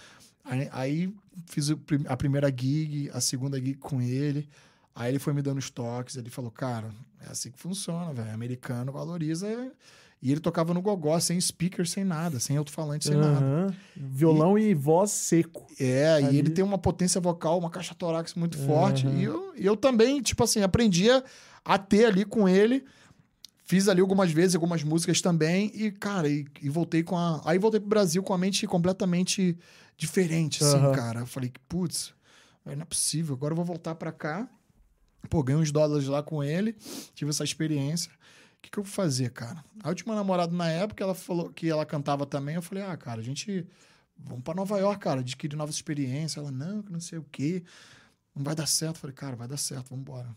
Aí, 0.44 0.70
aí 0.72 1.14
fiz 1.46 1.70
a 2.08 2.18
primeira 2.18 2.50
gig, 2.50 3.10
a 3.14 3.22
segunda 3.22 3.58
gig 3.58 3.76
com 3.76 4.02
ele. 4.02 4.50
Aí 4.96 5.12
ele 5.12 5.20
foi 5.20 5.34
me 5.34 5.42
dando 5.42 5.60
os 5.60 5.70
toques. 5.70 6.18
Ele 6.18 6.30
falou, 6.30 6.52
cara, 6.52 6.90
é 7.26 7.32
assim 7.32 7.52
que 7.52 7.60
funciona, 7.60 8.14
velho. 8.14 8.34
Americano 8.34 8.92
valoriza. 8.92 9.48
E 10.22 10.32
ele 10.32 10.42
tocava 10.42 10.74
no 10.74 10.82
gogó, 10.82 11.18
sem 11.20 11.40
speaker, 11.40 11.88
sem 11.88 12.04
nada, 12.04 12.40
sem 12.40 12.58
alto-falante, 12.58 13.08
sem 13.08 13.16
nada. 13.16 13.38
Aham. 13.38 13.76
Violão 13.96 14.58
e... 14.58 14.74
voz 14.74 15.12
seco. 15.12 15.66
É, 15.80 16.16
Ali. 16.16 16.36
e 16.36 16.40
ele 16.40 16.50
tem 16.50 16.64
uma 16.64 16.78
potência 16.78 17.22
vocal, 17.22 17.58
uma 17.58 17.70
caixa 17.70 17.96
torácica 17.96 18.38
muito 18.38 18.58
forte. 18.58 19.08
Aham. 19.08 19.16
E 19.16 19.24
eu, 19.24 19.54
e 19.56 19.66
eu 19.66 19.78
também, 19.78 20.22
tipo 20.22 20.44
assim, 20.44 20.62
aprendia 20.62 21.24
a 21.64 21.78
ter 21.78 22.06
ali 22.06 22.26
com 22.26 22.50
ele. 22.50 22.84
Fiz 23.64 23.88
ali 23.88 24.02
algumas 24.02 24.32
vezes, 24.32 24.56
algumas 24.56 24.84
músicas 24.84 25.22
também. 25.22 25.72
E, 25.74 25.92
cara, 25.92 26.28
e, 26.28 26.46
e 26.62 26.70
voltei 26.70 27.02
com 27.02 27.18
a. 27.18 27.42
Aí 27.46 27.58
voltei 27.58 27.80
pro 27.80 27.88
Brasil 27.88 28.22
com 28.22 28.34
a 28.34 28.38
mente 28.38 28.68
completamente 28.68 29.58
diferente, 29.96 30.64
assim, 30.64 30.78
Aham. 30.78 30.92
cara. 30.92 31.20
Eu 31.22 31.28
falei, 31.28 31.54
putz, 31.70 32.14
não 32.66 32.74
é 32.74 32.86
possível. 32.86 33.36
Agora 33.36 33.54
eu 33.54 33.56
vou 33.56 33.66
voltar 33.66 33.96
pra 33.96 34.12
cá. 34.12 34.50
Pô, 35.30 35.44
ganhei 35.44 35.62
uns 35.62 35.72
dólares 35.72 36.08
lá 36.08 36.22
com 36.24 36.44
ele. 36.44 36.76
Tive 37.14 37.30
essa 37.30 37.44
experiência. 37.44 38.12
O 38.60 38.62
que, 38.62 38.70
que 38.72 38.78
eu 38.80 38.84
vou 38.84 38.92
fazer, 38.92 39.32
cara? 39.32 39.64
A 39.84 39.90
última 39.90 40.14
namorada 40.14 40.52
na 40.54 40.70
época, 40.70 41.04
ela 41.04 41.16
falou 41.16 41.50
que 41.50 41.70
ela 41.70 41.86
cantava 41.86 42.26
também. 42.26 42.56
Eu 42.56 42.62
falei, 42.62 42.84
ah, 42.84 42.96
cara, 42.98 43.22
a 43.22 43.24
gente. 43.24 43.66
Vamos 44.18 44.44
pra 44.44 44.54
Nova 44.54 44.78
York, 44.78 45.00
cara, 45.02 45.22
adquirir 45.22 45.56
novas 45.56 45.76
experiências. 45.76 46.38
Ela, 46.44 46.52
não, 46.52 46.84
que 46.84 46.92
não 46.92 47.00
sei 47.00 47.18
o 47.20 47.26
quê. 47.32 47.64
Não 48.36 48.44
vai 48.44 48.54
dar 48.54 48.68
certo. 48.68 48.96
Eu 48.96 49.00
falei, 49.00 49.16
cara, 49.16 49.36
vai 49.38 49.48
dar 49.48 49.56
certo, 49.58 49.90
vamos 49.90 50.02
embora. 50.02 50.28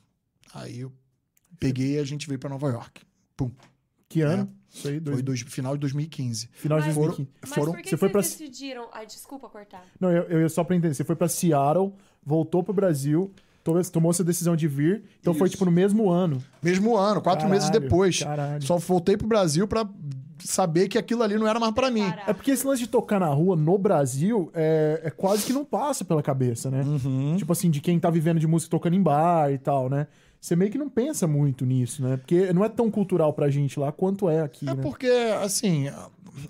Aí 0.54 0.80
eu 0.80 0.92
peguei 1.58 1.96
e 1.96 1.98
a 1.98 2.04
gente 2.04 2.28
veio 2.28 2.38
pra 2.38 2.48
Nova 2.48 2.68
York. 2.68 3.02
Pum. 3.36 3.50
Que 4.08 4.20
ano? 4.20 4.52
Isso 4.70 4.86
aí, 4.88 5.00
dois... 5.00 5.16
Foi 5.16 5.22
dois, 5.22 5.40
final 5.40 5.74
de 5.74 5.80
2015. 5.80 6.48
final 6.52 6.78
de 6.80 6.86
Mas- 6.86 6.94
2015. 6.94 7.30
Mas 7.40 7.50
Foram- 7.50 7.72
por 7.72 7.78
que 7.82 7.88
você 7.88 7.90
que 7.90 7.96
foi 7.96 8.08
pra- 8.10 8.22
vocês 8.22 8.38
decidiram... 8.50 8.88
Ai, 8.92 9.06
desculpa 9.06 9.48
cortar. 9.48 9.84
Não, 9.98 10.10
eu, 10.12 10.22
eu 10.24 10.40
ia 10.42 10.48
só 10.48 10.62
pra 10.62 10.76
entender. 10.76 10.94
Você 10.94 11.02
foi 11.02 11.16
pra 11.16 11.28
Seattle, 11.28 11.92
voltou 12.22 12.62
pro 12.62 12.72
Brasil, 12.72 13.34
tomou, 13.62 14.10
essa 14.10 14.24
decisão 14.24 14.56
de 14.56 14.66
vir. 14.66 15.02
Então 15.20 15.34
foi 15.34 15.46
Isso. 15.46 15.52
tipo 15.52 15.64
no 15.64 15.70
mesmo 15.70 16.10
ano. 16.10 16.42
Mesmo 16.62 16.96
ano, 16.96 17.20
quatro 17.20 17.42
Caralho, 17.46 17.50
meses 17.50 17.70
depois. 17.70 18.22
Caralho. 18.22 18.62
Só 18.62 18.76
voltei 18.78 19.16
pro 19.16 19.26
Brasil 19.26 19.66
pra 19.68 19.88
saber 20.38 20.88
que 20.88 20.98
aquilo 20.98 21.22
ali 21.22 21.36
não 21.38 21.46
era 21.46 21.60
mais 21.60 21.72
pra 21.72 21.90
mim. 21.90 22.12
É 22.26 22.32
porque 22.32 22.50
esse 22.50 22.66
lance 22.66 22.82
de 22.82 22.88
tocar 22.88 23.20
na 23.20 23.28
rua 23.28 23.56
no 23.56 23.78
Brasil 23.78 24.50
é, 24.54 25.00
é 25.04 25.10
quase 25.10 25.44
que 25.46 25.52
não 25.52 25.64
passa 25.64 26.04
pela 26.04 26.22
cabeça, 26.22 26.70
né? 26.70 26.82
Uhum. 26.82 27.36
Tipo 27.36 27.52
assim, 27.52 27.70
de 27.70 27.80
quem 27.80 27.98
tá 27.98 28.10
vivendo 28.10 28.40
de 28.40 28.46
música 28.46 28.70
tocando 28.70 28.96
em 28.96 29.02
bar 29.02 29.52
e 29.52 29.58
tal, 29.58 29.88
né? 29.88 30.06
Você 30.42 30.56
meio 30.56 30.72
que 30.72 30.76
não 30.76 30.88
pensa 30.90 31.24
muito 31.28 31.64
nisso, 31.64 32.02
né? 32.02 32.16
Porque 32.16 32.52
não 32.52 32.64
é 32.64 32.68
tão 32.68 32.90
cultural 32.90 33.32
pra 33.32 33.48
gente 33.48 33.78
lá 33.78 33.92
quanto 33.92 34.28
é 34.28 34.40
aqui, 34.42 34.68
É 34.68 34.74
né? 34.74 34.82
porque, 34.82 35.06
assim, 35.40 35.84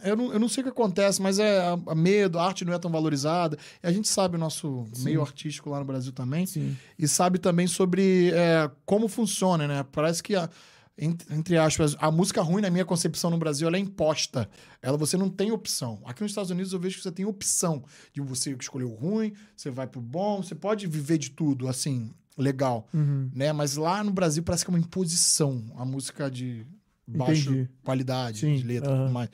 eu 0.02 0.16
não, 0.16 0.32
eu 0.32 0.38
não 0.40 0.48
sei 0.48 0.62
o 0.62 0.64
que 0.64 0.70
acontece, 0.70 1.20
mas 1.20 1.38
é 1.38 1.58
a, 1.60 1.78
a 1.88 1.94
medo, 1.94 2.38
a 2.38 2.46
arte 2.46 2.64
não 2.64 2.72
é 2.72 2.78
tão 2.78 2.90
valorizada. 2.90 3.58
E 3.82 3.86
a 3.86 3.92
gente 3.92 4.08
sabe 4.08 4.36
o 4.36 4.38
nosso 4.38 4.86
meio 5.00 5.20
artístico 5.20 5.68
lá 5.68 5.78
no 5.78 5.84
Brasil 5.84 6.10
também. 6.10 6.46
Sim. 6.46 6.74
E 6.98 7.06
sabe 7.06 7.38
também 7.38 7.66
sobre 7.66 8.30
é, 8.32 8.70
como 8.86 9.08
funciona, 9.08 9.68
né? 9.68 9.84
Parece 9.92 10.22
que, 10.22 10.34
a, 10.36 10.48
ent- 10.96 11.30
entre 11.30 11.58
aspas, 11.58 11.94
a 12.00 12.10
música 12.10 12.40
ruim, 12.40 12.62
na 12.62 12.70
minha 12.70 12.86
concepção 12.86 13.28
no 13.28 13.36
Brasil, 13.36 13.68
ela 13.68 13.76
é 13.76 13.80
imposta. 13.80 14.48
Ela, 14.80 14.96
você 14.96 15.18
não 15.18 15.28
tem 15.28 15.52
opção. 15.52 16.00
Aqui 16.06 16.22
nos 16.22 16.30
Estados 16.30 16.50
Unidos 16.50 16.72
eu 16.72 16.80
vejo 16.80 16.96
que 16.96 17.02
você 17.02 17.12
tem 17.12 17.26
opção 17.26 17.84
de 18.14 18.22
você 18.22 18.56
escolher 18.58 18.84
o 18.86 18.94
ruim, 18.94 19.34
você 19.54 19.68
vai 19.68 19.86
pro 19.86 20.00
bom, 20.00 20.42
você 20.42 20.54
pode 20.54 20.86
viver 20.86 21.18
de 21.18 21.30
tudo, 21.32 21.68
assim, 21.68 22.10
legal. 22.36 22.86
Uhum. 22.94 23.30
Né? 23.34 23.52
Mas 23.52 23.76
lá 23.76 24.02
no 24.02 24.10
Brasil 24.10 24.42
parece 24.42 24.64
que 24.64 24.70
é 24.70 24.74
uma 24.74 24.78
imposição 24.80 25.62
a 25.76 25.84
música 25.84 26.30
de 26.30 26.66
baixa 27.06 27.50
Entendi. 27.50 27.68
qualidade, 27.82 28.40
Sim, 28.40 28.56
de 28.56 28.62
letra 28.62 28.96
tudo 28.96 29.10
mais. 29.10 29.28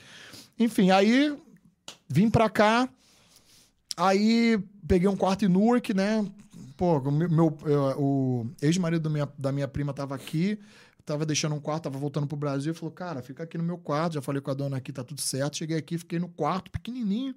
Enfim, 0.58 0.90
aí 0.90 1.36
vim 2.08 2.28
pra 2.30 2.48
cá, 2.50 2.88
aí 3.96 4.58
peguei 4.86 5.08
um 5.08 5.16
quarto 5.16 5.44
em 5.44 5.48
Newark, 5.48 5.92
né? 5.94 6.26
Pô, 6.76 6.98
o 6.98 7.10
meu, 7.10 7.28
meu, 7.28 7.58
eh, 7.66 7.94
o 7.96 8.46
ex-marido 8.62 9.02
da 9.02 9.10
minha, 9.10 9.28
da 9.36 9.52
minha 9.52 9.66
prima 9.68 9.92
tava 9.92 10.14
aqui, 10.14 10.58
tava 11.04 11.26
deixando 11.26 11.54
um 11.54 11.60
quarto, 11.60 11.84
tava 11.84 11.98
voltando 11.98 12.26
pro 12.26 12.36
Brasil, 12.36 12.72
falou, 12.74 12.92
cara, 12.92 13.20
fica 13.22 13.42
aqui 13.42 13.58
no 13.58 13.64
meu 13.64 13.78
quarto, 13.78 14.14
já 14.14 14.22
falei 14.22 14.40
com 14.40 14.50
a 14.50 14.54
dona 14.54 14.76
aqui, 14.76 14.92
tá 14.92 15.02
tudo 15.02 15.20
certo. 15.20 15.56
Cheguei 15.56 15.76
aqui, 15.76 15.98
fiquei 15.98 16.18
no 16.18 16.28
quarto, 16.28 16.70
pequenininho, 16.70 17.34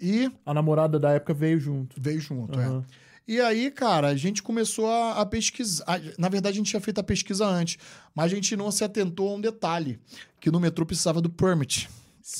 e 0.00 0.30
A 0.46 0.54
namorada 0.54 0.98
da 0.98 1.10
época 1.12 1.34
veio 1.34 1.58
junto. 1.58 2.00
veio 2.00 2.20
junto, 2.20 2.58
é. 2.60 2.82
E 3.30 3.40
aí, 3.40 3.70
cara, 3.70 4.08
a 4.08 4.16
gente 4.16 4.42
começou 4.42 4.90
a, 4.90 5.20
a 5.20 5.24
pesquisar. 5.24 5.86
Na 6.18 6.28
verdade, 6.28 6.54
a 6.54 6.58
gente 6.58 6.70
tinha 6.70 6.80
feito 6.80 6.98
a 6.98 7.04
pesquisa 7.04 7.46
antes, 7.46 7.78
mas 8.12 8.24
a 8.32 8.34
gente 8.34 8.56
não 8.56 8.72
se 8.72 8.82
atentou 8.82 9.30
a 9.30 9.34
um 9.34 9.40
detalhe: 9.40 10.00
que 10.40 10.50
no 10.50 10.58
metrô 10.58 10.84
precisava 10.84 11.20
do 11.20 11.30
permit, 11.30 11.88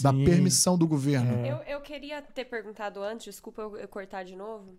da 0.00 0.10
Sim. 0.10 0.24
permissão 0.24 0.76
do 0.76 0.88
governo. 0.88 1.46
É. 1.46 1.52
Eu, 1.52 1.56
eu 1.76 1.80
queria 1.80 2.20
ter 2.20 2.44
perguntado 2.44 3.00
antes, 3.04 3.26
desculpa 3.26 3.62
eu, 3.62 3.76
eu 3.76 3.86
cortar 3.86 4.24
de 4.24 4.34
novo. 4.34 4.76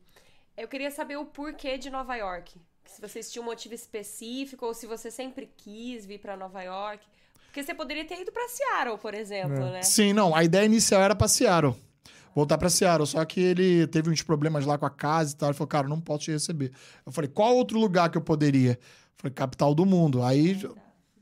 Eu 0.58 0.67
queria 0.67 0.91
saber 0.91 1.15
o 1.15 1.24
porquê 1.24 1.78
de 1.78 1.89
Nova 1.89 2.13
York. 2.17 2.60
Se 2.84 3.00
vocês 3.00 3.32
tinham 3.32 3.43
um 3.43 3.50
motivo 3.50 3.74
específico 3.74 4.65
ou 4.65 4.74
se 4.74 4.86
você 4.86 5.10
sempre 5.10 5.50
quis 5.56 6.06
vir 6.06 6.19
pra 6.19 6.36
Nova 6.36 6.62
York. 6.62 7.08
Porque 7.45 7.63
você 7.63 7.74
poderia 7.74 8.04
ter 8.04 8.19
ido 8.19 8.34
pra 8.34 8.50
Seattle, 8.50 8.97
por 8.97 9.13
exemplo, 9.13 9.63
É. 9.63 9.71
né? 9.71 9.82
Sim, 9.82 10.12
não, 10.12 10.36
a 10.36 10.43
ideia 10.43 10.65
inicial 10.65 11.02
era 11.02 11.15
pra 11.15 11.30
Seattle. 11.30 11.74
Voltar 12.36 12.58
pra 12.58 12.70
Seattle, 12.70 13.06
só 13.08 13.24
que 13.26 13.39
ele 13.39 13.88
teve 13.88 14.10
uns 14.10 14.22
problemas 14.22 14.65
lá 14.65 14.78
com 14.78 14.86
a 14.86 14.89
casa 14.89 15.34
e 15.34 15.36
tal. 15.36 15.50
Ele 15.50 15.58
falou, 15.58 15.67
cara, 15.67 15.88
não 15.88 16.00
posso 16.00 16.26
te 16.26 16.32
receber. 16.32 16.72
Eu 17.06 17.12
falei, 17.12 17.30
qual 17.30 17.56
outro 17.56 17.80
lugar 17.80 18.10
que 18.10 18.17
eu 18.17 18.22
poderia? 18.22 18.72
Eu 18.72 18.78
falei, 19.17 19.34
capital 19.34 19.76
do 19.76 19.86
mundo. 19.86 20.24
Aí, 20.24 20.58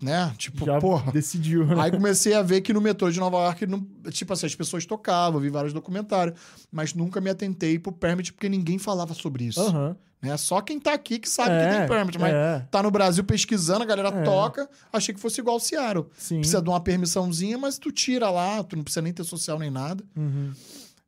né, 0.02 0.34
tipo, 0.38 0.66
Já 0.66 0.80
porra. 0.80 1.12
decidiu, 1.12 1.66
né? 1.66 1.76
Aí 1.82 1.92
comecei 1.92 2.34
a 2.34 2.42
ver 2.42 2.62
que 2.62 2.72
no 2.72 2.80
metrô 2.80 3.10
de 3.12 3.20
Nova 3.20 3.38
York, 3.38 3.66
não, 3.66 3.86
tipo 4.12 4.32
assim, 4.32 4.46
as 4.46 4.56
pessoas 4.56 4.86
tocavam, 4.86 5.40
vi 5.42 5.50
vários 5.50 5.74
documentários, 5.74 6.40
mas 6.72 6.94
nunca 6.94 7.20
me 7.20 7.30
atentei 7.30 7.78
pro 7.80 7.92
permit 7.92 8.32
porque 8.32 8.48
ninguém 8.48 8.78
falava 8.78 9.14
sobre 9.14 9.46
isso. 9.46 9.60
Aham. 9.62 9.96
Né? 10.22 10.36
Só 10.36 10.60
quem 10.60 10.78
tá 10.82 10.94
aqui 10.94 11.18
que 11.18 11.30
sabe 11.30 11.52
É, 11.52 11.70
que 11.72 11.78
tem 11.78 11.88
permit, 11.88 12.20
mas 12.20 12.34
é. 12.34 12.68
tá 12.70 12.84
no 12.84 12.92
Brasil 12.92 13.24
pesquisando, 13.24 13.84
a 13.84 13.86
galera 13.86 14.10
É. 14.10 14.24
toca, 14.24 14.70
achei 14.92 15.16
que 15.16 15.20
fosse 15.20 15.40
igual 15.40 15.56
o 15.56 15.60
Seattle. 15.62 16.08
Sim. 16.18 16.40
Precisa 16.40 16.62
de 16.62 16.70
uma 16.70 16.80
permissãozinha, 16.82 17.58
mas 17.58 17.78
tu 17.78 17.90
tira 17.90 18.30
lá, 18.30 18.62
tu 18.64 18.76
não 18.76 18.84
precisa 18.84 19.02
nem 19.02 19.14
ter 19.14 19.24
social 19.24 19.58
nem 19.58 19.72
nada. 19.72 20.04
Uhum. 20.18 20.52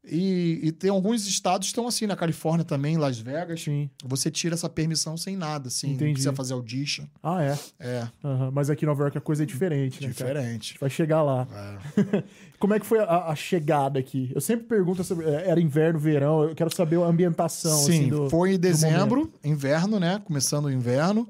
E, 0.04 0.60
e 0.64 0.72
tem 0.72 0.90
alguns 0.90 1.28
estados 1.28 1.68
que 1.68 1.72
estão 1.72 1.88
assim, 1.88 2.08
na 2.08 2.16
Califórnia 2.16 2.66
também, 2.66 2.98
Las 2.98 3.20
Vegas. 3.20 3.62
Sim. 3.62 3.90
Você 4.04 4.32
tira 4.32 4.56
essa 4.56 4.68
permissão 4.68 5.16
sem 5.16 5.38
nada, 5.38 5.68
assim. 5.68 5.88
Não 5.88 5.94
Entendi. 5.94 6.14
precisa 6.14 6.34
fazer 6.34 6.54
audition. 6.54 7.06
Ah, 7.22 7.44
é. 7.44 7.60
É, 7.80 8.08
Aham. 8.24 8.52
Mas 8.52 8.70
aqui 8.70 8.84
em 8.84 8.88
Nova 8.88 9.04
York 9.04 9.18
a 9.18 9.22
coisa 9.22 9.44
é 9.44 9.46
diferente, 9.46 10.02
né? 10.02 10.08
diferente. 10.08 10.78
vai 10.80 10.90
chegar 10.90 11.22
lá. 11.22 11.48
É. 11.52 12.24
Como 12.62 12.76
é 12.76 12.80
que 12.80 12.86
foi 12.86 13.00
a, 13.00 13.30
a 13.30 13.36
chegada 13.36 14.00
aqui? 14.00 14.32
Eu 14.36 14.40
sempre 14.40 14.68
pergunto 14.68 15.04
sobre. 15.04 15.26
é, 15.26 15.50
Era 15.50 15.60
inverno, 15.60 15.98
verão, 15.98 16.44
eu 16.44 16.54
quero 16.54 16.74
saber 16.74 17.02
a 17.02 17.06
ambientação. 17.08 17.76
Sim, 17.80 17.92
assim, 17.92 18.10
do, 18.10 18.30
foi 18.30 18.54
em 18.54 18.60
dezembro, 18.60 19.34
inverno, 19.44 20.00
né? 20.00 20.22
Começando 20.24 20.66
o 20.66 20.72
inverno. 20.72 21.28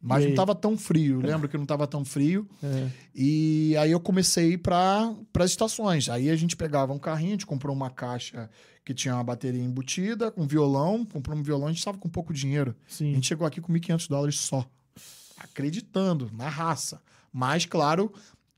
Mas 0.00 0.22
não 0.22 0.30
aí? 0.30 0.34
tava 0.34 0.54
tão 0.54 0.78
frio. 0.78 1.20
Lembro 1.20 1.50
que 1.50 1.58
não 1.58 1.66
tava 1.66 1.86
tão 1.86 2.02
frio. 2.02 2.48
É. 2.62 2.88
E 3.14 3.76
aí 3.76 3.90
eu 3.90 4.00
comecei 4.00 4.54
a 4.54 4.58
para 4.58 5.44
as 5.44 5.50
estações. 5.50 6.08
Aí 6.08 6.30
a 6.30 6.36
gente 6.36 6.56
pegava 6.56 6.94
um 6.94 6.98
carrinho, 6.98 7.28
a 7.28 7.32
gente 7.32 7.46
comprou 7.46 7.76
uma 7.76 7.90
caixa 7.90 8.48
que 8.82 8.94
tinha 8.94 9.14
uma 9.14 9.22
bateria 9.22 9.62
embutida, 9.62 10.30
com 10.30 10.46
violão. 10.46 11.04
Comprou 11.04 11.36
um 11.36 11.42
violão, 11.42 11.66
a 11.66 11.70
gente 11.70 11.80
estava 11.80 11.98
com 11.98 12.08
pouco 12.08 12.32
dinheiro. 12.32 12.74
A 12.88 12.94
Sim. 12.94 13.14
gente 13.16 13.26
chegou 13.26 13.46
aqui 13.46 13.60
com 13.60 13.70
1.500 13.70 14.08
dólares 14.08 14.38
só. 14.40 14.66
Acreditando, 15.38 16.30
na 16.32 16.48
raça. 16.48 17.02
Mas, 17.30 17.66
claro, 17.66 18.10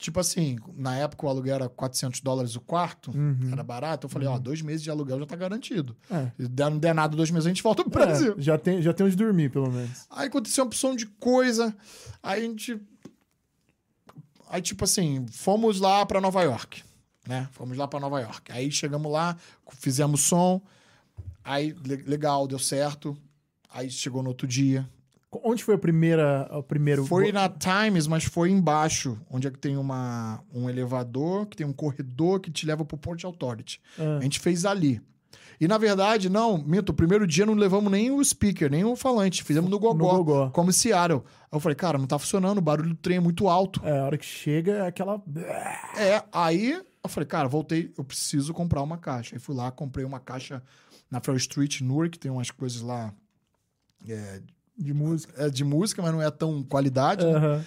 tipo 0.03 0.21
assim, 0.21 0.59
na 0.77 0.97
época 0.97 1.25
o 1.25 1.29
aluguel 1.29 1.55
era 1.55 1.69
400 1.69 2.21
dólares 2.21 2.57
o 2.57 2.61
quarto, 2.61 3.11
Uhum. 3.17 3.51
era 3.53 3.63
barato. 3.63 4.07
Eu 4.07 4.11
falei, 4.11 4.29
ó, 4.29 4.39
dois 4.39 4.61
meses 4.61 4.83
de 4.83 4.91
aluguel 4.91 5.19
já 5.21 5.27
tá 5.27 5.37
garantido. 5.37 5.97
É. 6.11 6.31
Se 6.37 6.49
não 6.71 6.79
der 6.79 6.95
nada 6.95 7.17
dois 7.17 7.31
meses, 7.31 7.47
a 7.47 7.51
gente 7.51 7.63
volta 7.63 7.83
pro 7.83 7.91
Brasil. 7.93 8.35
É, 8.37 8.41
já, 8.43 8.59
tem, 8.59 8.83
já 8.83 8.93
tem 8.93 9.07
onde 9.07 9.17
dormir, 9.17 9.51
pelo 9.51 9.71
menos. 9.71 10.07
Aí 10.11 10.27
aconteceu 10.29 10.65
uma 10.65 10.69
opção 10.69 10.95
de 10.97 11.07
coisa. 11.07 11.75
Aí 12.23 12.41
a 12.43 12.45
gente. 12.47 12.81
Aí, 14.49 14.61
tipo 14.61 14.85
assim, 14.85 15.27
fomos 15.31 15.81
lá 15.81 16.05
pra 16.05 16.21
Nova 16.21 16.43
York. 16.43 16.83
Né? 17.27 17.49
Fomos 17.53 17.77
lá 17.79 17.87
pra 17.89 18.01
Nova 18.01 18.21
York. 18.21 18.51
Aí 18.53 18.71
chegamos 18.71 19.11
lá, 19.11 19.37
fizemos 19.79 20.21
som. 20.23 20.61
Aí, 21.45 21.73
le- 21.85 22.03
legal, 22.07 22.47
deu 22.47 22.59
certo. 22.59 23.17
Aí 23.71 23.91
chegou 23.91 24.23
no 24.23 24.29
outro 24.29 24.47
dia. 24.47 24.89
Onde 25.43 25.65
foi 25.65 25.75
a 25.75 25.79
primeira, 25.79 26.47
o 26.53 26.63
primeiro... 26.63 27.07
Foi 27.07 27.33
na 27.33 27.49
Times, 27.49 28.07
mas 28.07 28.25
foi 28.25 28.51
embaixo, 28.51 29.19
onde 29.31 29.47
é 29.47 29.51
que 29.51 29.59
tem 29.59 29.77
uma, 29.79 30.43
um 30.53 30.69
elevador, 30.69 31.47
que 31.47 31.57
tem 31.57 31.67
um 31.67 31.73
corredor 31.73 32.39
que 32.41 32.51
te 32.51 32.67
leva 32.67 32.85
pro 32.85 32.99
Port 32.99 33.25
Authority. 33.25 33.81
Ah, 33.99 34.19
A 34.19 34.23
gente 34.23 34.39
fez 34.39 34.67
ali. 34.67 35.01
E 35.59 35.67
na 35.69 35.79
verdade, 35.79 36.29
não, 36.29 36.59
minto, 36.59 36.91
o 36.91 36.95
primeiro 36.95 37.27
dia 37.27 37.47
não 37.47 37.55
levamos 37.55 37.91
nem 37.91 38.11
o 38.11 38.23
speaker, 38.23 38.71
nem 38.71 38.85
o 38.85 38.97
falante, 38.97 39.43
fizemos 39.45 39.71
no 39.71 39.79
Gogó, 39.79 40.19
No 40.19 40.25
Gogó. 40.25 40.51
como 40.51 40.73
Seattle. 40.73 41.23
Aí 41.25 41.49
eu 41.57 41.61
falei, 41.61 41.77
cara, 41.77 41.97
não 41.97 42.07
tá 42.07 42.19
funcionando, 42.19 42.59
o 42.59 42.63
barulho 42.63 42.91
do 42.91 42.97
trem 42.97 43.17
é 43.19 43.21
muito 43.21 43.49
alto. 43.49 43.81
É, 43.85 44.01
a 44.01 44.05
hora 44.05 44.19
que 44.19 44.27
chega 44.27 44.73
é 44.73 44.87
aquela... 44.87 45.23
É, 45.97 46.23
aí 46.33 46.73
eu 46.73 47.09
falei, 47.09 47.27
cara, 47.27 47.49
voltei, 47.49 47.93
eu 47.97 48.05
preciso 48.05 48.53
comprar 48.53 48.83
uma 48.83 48.99
caixa. 48.99 49.35
Aí 49.37 49.39
fui 49.39 49.55
lá, 49.55 49.71
comprei 49.71 50.05
uma 50.05 50.21
caixa 50.21 50.63
na 51.11 51.21
Fair 51.21 51.37
Street, 51.37 51.81
Newark, 51.81 52.19
tem 52.19 52.31
umas 52.31 52.51
coisas 52.51 52.83
lá 52.83 53.15
é, 54.09 54.43
De 54.77 54.93
música. 54.93 55.33
é 55.37 55.51
de 55.51 55.65
música, 55.65 56.03
mas 56.03 56.13
não 56.13 56.23
é 56.23 56.31
tão 56.31 56.63
qualidade. 56.63 57.25
né? 57.25 57.33
Aham. 57.33 57.65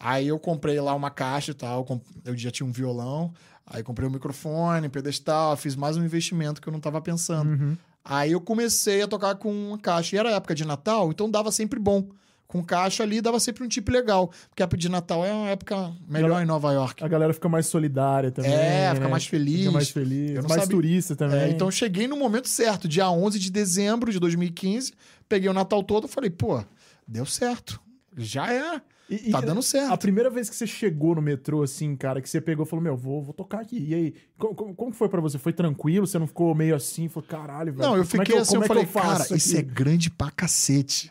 Aí 0.00 0.28
eu 0.28 0.38
comprei 0.38 0.80
lá 0.80 0.94
uma 0.94 1.10
caixa 1.10 1.50
e 1.50 1.54
tal, 1.54 1.84
eu 2.24 2.36
já 2.36 2.52
tinha 2.52 2.66
um 2.66 2.70
violão, 2.70 3.32
aí 3.66 3.82
comprei 3.82 4.08
um 4.08 4.12
microfone, 4.12 4.88
pedestal, 4.88 5.56
fiz 5.56 5.74
mais 5.74 5.96
um 5.96 6.04
investimento 6.04 6.60
que 6.60 6.68
eu 6.68 6.72
não 6.72 6.78
tava 6.78 7.00
pensando. 7.00 7.50
Uhum. 7.50 7.76
Aí 8.04 8.30
eu 8.32 8.40
comecei 8.40 9.02
a 9.02 9.08
tocar 9.08 9.34
com 9.34 9.52
uma 9.52 9.78
caixa. 9.78 10.14
E 10.14 10.18
era 10.18 10.30
época 10.30 10.54
de 10.54 10.64
Natal, 10.64 11.10
então 11.10 11.28
dava 11.30 11.50
sempre 11.50 11.80
bom. 11.80 12.08
Com 12.48 12.64
caixa 12.64 13.02
ali 13.02 13.20
dava 13.20 13.38
sempre 13.38 13.62
um 13.62 13.68
tipo 13.68 13.92
legal. 13.92 14.32
Porque 14.48 14.62
a 14.62 14.64
época 14.64 14.78
de 14.78 14.88
Natal 14.88 15.22
é 15.24 15.30
uma 15.32 15.48
época 15.50 15.92
melhor 16.08 16.30
Ela- 16.30 16.42
em 16.42 16.46
Nova 16.46 16.72
York. 16.72 17.04
A 17.04 17.06
galera 17.08 17.34
fica 17.34 17.46
mais 17.48 17.66
solidária 17.66 18.30
também. 18.30 18.50
É, 18.50 18.88
fica 18.94 19.04
né? 19.04 19.10
mais 19.10 19.26
feliz. 19.26 19.58
Fica 19.60 19.70
mais 19.70 19.90
feliz. 19.90 20.30
Eu 20.30 20.42
mais 20.44 20.62
sabia- 20.62 20.68
turista 20.68 21.14
também. 21.14 21.40
É, 21.40 21.48
então 21.50 21.68
eu 21.68 21.72
cheguei 21.72 22.08
no 22.08 22.16
momento 22.16 22.48
certo, 22.48 22.88
dia 22.88 23.10
11 23.10 23.38
de 23.38 23.50
dezembro 23.52 24.10
de 24.10 24.18
2015. 24.18 24.92
Peguei 25.28 25.48
o 25.50 25.52
Natal 25.52 25.82
todo 25.82 26.06
e 26.06 26.08
falei, 26.10 26.30
pô, 26.30 26.64
deu 27.06 27.26
certo. 27.26 27.78
Já 28.16 28.50
é. 28.50 28.80
E- 29.10 29.28
e 29.28 29.30
Tá 29.30 29.40
dando 29.42 29.62
certo. 29.62 29.92
A 29.92 29.96
primeira 29.98 30.28
vez 30.30 30.48
que 30.50 30.56
você 30.56 30.66
chegou 30.66 31.14
no 31.14 31.20
metrô, 31.22 31.62
assim, 31.62 31.94
cara, 31.96 32.20
que 32.22 32.28
você 32.30 32.40
pegou 32.40 32.64
e 32.64 32.68
falou, 32.68 32.82
meu, 32.82 32.96
vou, 32.96 33.22
vou 33.22 33.32
tocar 33.34 33.60
aqui. 33.60 33.78
E 33.88 33.94
aí, 33.94 34.14
como, 34.38 34.74
como- 34.74 34.92
foi 34.92 35.08
pra 35.10 35.20
você? 35.20 35.36
Foi 35.38 35.52
tranquilo? 35.52 36.06
Você 36.06 36.18
não 36.18 36.26
ficou 36.26 36.54
meio 36.54 36.74
assim? 36.74 37.08
Falou, 37.08 37.26
caralho, 37.28 37.72
velho. 37.74 37.86
Não, 37.88 37.94
eu 37.96 38.02
é 38.02 38.04
que 38.06 38.10
fiquei 38.18 38.38
assim, 38.38 38.54
eu 38.56 38.60
é 38.60 38.62
que 38.64 38.68
falei, 38.68 38.86
faço 38.86 39.28
cara, 39.28 39.36
isso 39.36 39.54
é 39.56 39.60
aqui?" 39.60 39.70
grande 39.70 40.10
pra 40.10 40.30
cacete. 40.30 41.10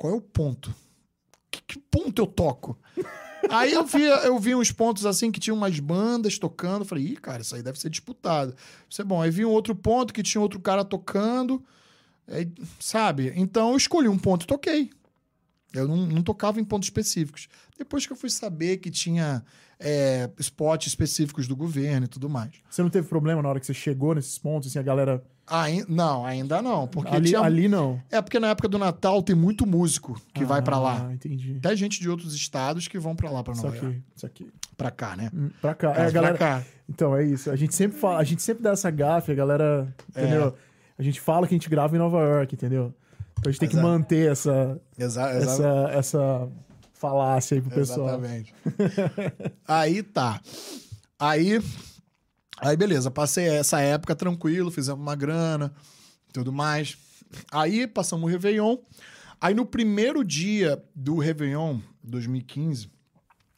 Qual 0.00 0.14
é 0.14 0.16
o 0.16 0.20
ponto? 0.22 0.74
Que, 1.50 1.60
que 1.60 1.78
ponto 1.78 2.22
eu 2.22 2.26
toco? 2.26 2.78
aí 3.50 3.74
eu 3.74 3.84
vi, 3.84 4.02
eu 4.02 4.38
vi 4.38 4.54
uns 4.54 4.72
pontos 4.72 5.04
assim 5.04 5.30
que 5.30 5.38
tinha 5.38 5.52
umas 5.52 5.78
bandas 5.78 6.38
tocando. 6.38 6.86
Falei, 6.86 7.04
ih, 7.04 7.16
cara, 7.18 7.42
isso 7.42 7.54
aí 7.54 7.62
deve 7.62 7.78
ser 7.78 7.90
disputado. 7.90 8.56
Isso 8.88 9.02
é 9.02 9.04
bom. 9.04 9.20
Aí 9.20 9.30
vi 9.30 9.44
um 9.44 9.50
outro 9.50 9.76
ponto 9.76 10.14
que 10.14 10.22
tinha 10.22 10.40
outro 10.40 10.58
cara 10.58 10.86
tocando. 10.86 11.62
Aí, 12.26 12.50
sabe? 12.78 13.30
Então 13.36 13.72
eu 13.72 13.76
escolhi 13.76 14.08
um 14.08 14.16
ponto 14.16 14.44
e 14.44 14.46
toquei. 14.46 14.90
Eu 15.74 15.86
não, 15.86 16.06
não 16.06 16.22
tocava 16.22 16.58
em 16.58 16.64
pontos 16.64 16.86
específicos. 16.86 17.46
Depois 17.76 18.06
que 18.06 18.12
eu 18.14 18.16
fui 18.16 18.30
saber 18.30 18.78
que 18.78 18.90
tinha 18.90 19.44
é, 19.78 20.30
spots 20.38 20.86
específicos 20.86 21.46
do 21.46 21.54
governo 21.54 22.06
e 22.06 22.08
tudo 22.08 22.26
mais. 22.26 22.52
Você 22.70 22.82
não 22.82 22.88
teve 22.88 23.06
problema 23.06 23.42
na 23.42 23.50
hora 23.50 23.60
que 23.60 23.66
você 23.66 23.74
chegou 23.74 24.14
nesses 24.14 24.38
pontos, 24.38 24.70
assim, 24.70 24.78
a 24.78 24.82
galera... 24.82 25.22
Ai- 25.50 25.84
não, 25.88 26.24
ainda 26.24 26.62
não. 26.62 26.86
Porque 26.86 27.14
Ali, 27.14 27.28
tinha 27.30 27.40
ali 27.40 27.68
não. 27.68 28.00
é 28.10 28.22
porque 28.22 28.38
na 28.38 28.48
época 28.50 28.68
do 28.68 28.78
Natal 28.78 29.20
tem 29.22 29.34
muito 29.34 29.66
músico 29.66 30.20
que 30.32 30.44
vai 30.44 30.62
pra 30.62 30.78
lá. 30.78 31.08
Ah, 31.08 31.12
entendi. 31.12 31.56
Até 31.58 31.74
gente 31.74 32.00
de 32.00 32.08
outros 32.08 32.34
estados 32.34 32.86
que 32.86 32.98
vão 32.98 33.16
pra 33.16 33.30
lá, 33.30 33.42
pra 33.42 33.52
Isso 33.52 33.62
Nova 33.64 33.76
York. 33.76 33.88
aqui, 33.90 34.02
isso 34.14 34.26
aqui. 34.26 34.48
Pra 34.76 34.90
cá, 34.90 35.16
né? 35.16 35.30
Hum, 35.34 35.50
Pra 35.60 35.74
cá. 35.74 35.90
É, 35.92 36.10
galera... 36.10 36.36
pra 36.38 36.46
cá. 36.60 36.64
Então, 36.88 37.16
é 37.16 37.24
isso. 37.24 37.50
A 37.50 37.56
gente 37.56 37.74
sempre 37.74 37.98
fala, 37.98 38.18
a 38.18 38.24
gente 38.24 38.42
sempre 38.42 38.62
dá 38.62 38.70
essa 38.70 38.90
gafe, 38.90 39.32
a 39.32 39.34
galera, 39.34 39.92
É. 40.14 40.22
entendeu? 40.22 40.54
A 40.98 41.02
gente 41.02 41.20
fala 41.20 41.46
que 41.46 41.54
a 41.54 41.56
gente 41.58 41.68
grava 41.68 41.94
em 41.96 41.98
Nova 41.98 42.18
York, 42.20 42.54
entendeu? 42.54 42.94
Então 43.38 43.48
a 43.48 43.50
gente 43.50 43.60
tem 43.60 43.68
que 43.68 43.74
Exato. 43.74 43.88
manter 43.88 44.30
essa, 44.30 44.80
Exa 44.98 45.30
essa, 45.30 45.88
essa 45.92 46.48
falácia 46.92 47.54
aí 47.56 47.60
pro 47.62 47.70
pessoal. 47.70 48.08
Exatamente. 48.08 48.54
aí 49.66 50.02
tá. 50.02 50.40
Aí, 51.18 51.60
aí 52.60 52.76
beleza, 52.76 53.10
passei 53.10 53.48
essa 53.48 53.80
época 53.80 54.14
tranquilo, 54.14 54.70
fizemos 54.70 55.00
uma 55.00 55.16
grana, 55.16 55.72
tudo 56.32 56.52
mais. 56.52 56.96
Aí 57.50 57.86
passamos 57.86 58.24
o 58.24 58.30
Réveillon. 58.30 58.76
Aí 59.40 59.54
no 59.54 59.64
primeiro 59.64 60.22
dia 60.22 60.82
do 60.94 61.18
Réveillon 61.18 61.80
2015, 62.02 62.90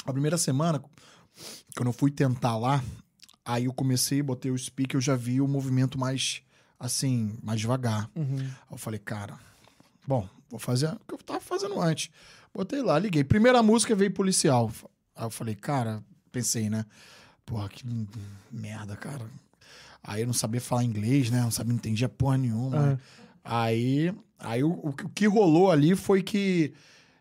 a 0.05 0.13
primeira 0.13 0.39
semana, 0.39 0.83
quando 1.77 1.89
eu 1.89 1.93
fui 1.93 2.11
tentar 2.11 2.57
lá, 2.57 2.83
aí 3.45 3.65
eu 3.65 3.73
comecei, 3.73 4.23
botei 4.23 4.51
o 4.51 4.59
speaker, 4.59 4.97
eu 4.97 5.01
já 5.01 5.17
vi 5.17 5.41
o 5.41 5.49
movimento 5.49 5.99
mais, 5.99 6.43
assim, 6.79 7.37
mais 7.43 7.61
devagar. 7.61 8.09
Uhum. 8.15 8.39
Aí 8.39 8.73
eu 8.73 8.79
falei, 8.79 9.01
cara, 9.01 9.39
bom, 10.07 10.29
vou 10.49 10.61
fazer 10.61 10.89
o 10.89 11.01
que 11.07 11.15
eu 11.15 11.19
tava 11.19 11.41
fazendo 11.41 11.81
antes. 11.81 12.11
Botei 12.55 12.83
lá, 12.83 12.99
liguei. 12.99 13.25
Primeira 13.25 13.63
música 13.63 13.95
veio 13.95 14.13
policial. 14.13 14.71
Aí 15.17 15.25
eu 15.25 15.31
falei, 15.31 15.55
cara, 15.55 16.03
pensei, 16.31 16.69
né? 16.69 16.85
Porra, 17.45 17.69
que 17.69 17.85
merda, 18.51 18.97
cara. 18.97 19.25
Aí 20.03 20.23
eu 20.23 20.27
não 20.27 20.35
sabia 20.35 20.61
falar 20.61 20.85
inglês, 20.85 21.31
né? 21.31 21.41
Não 21.43 21.51
sabia, 21.51 21.71
não 21.73 21.77
entendia 21.79 22.09
porra 22.09 22.37
nenhuma. 22.39 22.99
Aí, 23.45 24.13
aí 24.39 24.63
o, 24.65 24.71
o 24.71 24.93
que- 24.93 25.27
rolou 25.27 25.71
ali 25.71 25.95
foi 25.95 26.23
que 26.23 26.73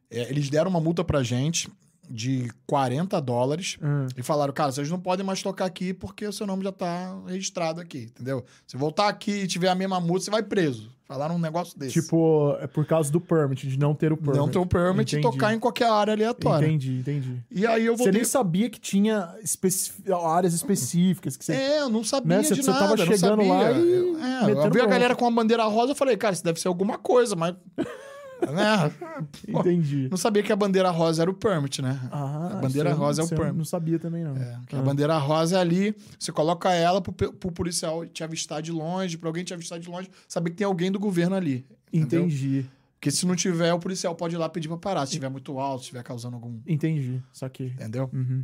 é, 0.09 0.29
eles 0.29 0.49
deram 0.49 0.69
uma 0.69 0.79
multa 0.79 1.03
pra 1.03 1.23
gente 1.23 1.69
de 2.09 2.51
40 2.67 3.19
dólares 3.21 3.77
Hum. 3.81 4.07
e 4.17 4.21
falaram, 4.21 4.51
cara, 4.53 4.71
vocês 4.71 4.89
não 4.89 4.99
podem 4.99 5.25
mais 5.25 5.41
tocar 5.41 5.65
aqui 5.65 5.93
porque 5.93 6.27
o 6.27 6.33
seu 6.33 6.45
nome 6.45 6.63
já 6.63 6.71
tá 6.71 7.17
registrado 7.25 7.79
aqui, 7.79 8.09
entendeu? 8.13 8.43
Se 8.67 8.75
voltar 8.75 9.07
aqui 9.07 9.31
e 9.31 9.47
tiver 9.47 9.69
a 9.69 9.75
mesma 9.75 9.99
multa, 10.01 10.25
você 10.25 10.31
vai 10.31 10.43
preso. 10.43 10.91
Falaram 11.11 11.35
um 11.35 11.39
negócio 11.39 11.77
desse. 11.77 12.01
Tipo, 12.01 12.55
é 12.61 12.67
por 12.67 12.85
causa 12.85 13.11
do 13.11 13.19
permit, 13.19 13.67
de 13.67 13.77
não 13.77 13.93
ter 13.93 14.13
o 14.13 14.17
permit. 14.17 14.37
não 14.37 14.47
ter 14.47 14.59
o 14.59 14.65
permit 14.65 15.11
e 15.13 15.19
Entendi. 15.19 15.33
tocar 15.33 15.53
em 15.53 15.59
qualquer 15.59 15.89
área 15.89 16.13
aleatória. 16.13 16.65
Entendi, 16.65 16.99
entendi. 16.99 17.35
E 17.51 17.67
aí 17.67 17.85
eu 17.85 17.97
Você 17.97 18.13
nem 18.13 18.23
sabia 18.23 18.69
que 18.69 18.79
tinha 18.79 19.35
especi- 19.43 19.91
áreas 20.25 20.53
específicas 20.53 21.35
que 21.35 21.43
você... 21.43 21.51
É, 21.53 21.81
eu 21.81 21.89
não 21.89 22.01
sabia 22.01 22.37
Né? 22.37 22.43
Você- 22.43 22.53
de 22.55 22.63
você 22.63 22.71
nada, 22.71 22.83
tava 22.85 22.95
não 22.95 23.05
chegando 23.05 23.45
lá 23.45 23.71
e 23.73 23.91
Eu- 23.91 24.17
É, 24.19 24.51
eu 24.65 24.71
vi 24.71 24.79
a 24.79 24.85
galera 24.85 25.13
com 25.13 25.25
a 25.27 25.31
bandeira 25.31 25.65
rosa, 25.65 25.91
eu 25.91 25.95
falei, 25.95 26.15
cara, 26.15 26.33
isso 26.33 26.45
deve 26.45 26.61
ser 26.61 26.69
alguma 26.69 26.97
coisa, 26.97 27.35
mas... 27.35 27.55
né? 28.53 28.91
Entendi. 29.47 30.07
Não 30.09 30.17
sabia 30.17 30.41
que 30.41 30.51
a 30.51 30.55
bandeira 30.55 30.89
rosa 30.89 31.21
era 31.21 31.31
o 31.31 31.33
permit, 31.33 31.81
né? 31.81 31.99
Ah, 32.11 32.51
a 32.53 32.55
bandeira 32.61 32.93
rosa 32.93 33.21
é 33.21 33.25
o 33.25 33.29
permit. 33.29 33.57
Não 33.57 33.65
sabia 33.65 33.99
também, 33.99 34.23
não. 34.23 34.35
É, 34.35 34.59
que 34.67 34.75
Ah. 34.75 34.79
A 34.79 34.81
bandeira 34.81 35.17
rosa 35.17 35.57
é 35.57 35.59
ali, 35.61 35.95
você 36.17 36.31
coloca 36.31 36.71
ela 36.71 37.01
pro, 37.01 37.13
pro 37.13 37.51
policial 37.51 38.05
te 38.05 38.23
avistar 38.23 38.61
de 38.61 38.71
longe, 38.71 39.17
pra 39.17 39.29
alguém 39.29 39.43
te 39.43 39.53
avistar 39.53 39.79
de 39.79 39.89
longe, 39.89 40.09
saber 40.27 40.49
que 40.51 40.55
tem 40.57 40.65
alguém 40.65 40.91
do 40.91 40.99
governo 40.99 41.35
ali. 41.35 41.65
entendeu? 41.93 42.21
Entendi. 42.25 42.65
Porque 42.99 43.09
se 43.11 43.25
não 43.25 43.35
tiver, 43.35 43.73
o 43.73 43.79
policial 43.79 44.13
pode 44.15 44.35
ir 44.35 44.37
lá 44.37 44.47
pedir 44.47 44.67
pra 44.67 44.77
parar. 44.77 45.01
Se 45.07 45.13
estiver 45.13 45.29
muito 45.29 45.57
alto, 45.59 45.79
se 45.79 45.83
estiver 45.85 46.03
causando 46.03 46.35
algum. 46.35 46.59
Entendi. 46.67 47.19
Saquei. 47.33 47.67
Entendeu? 47.67 48.09
Uhum. 48.13 48.43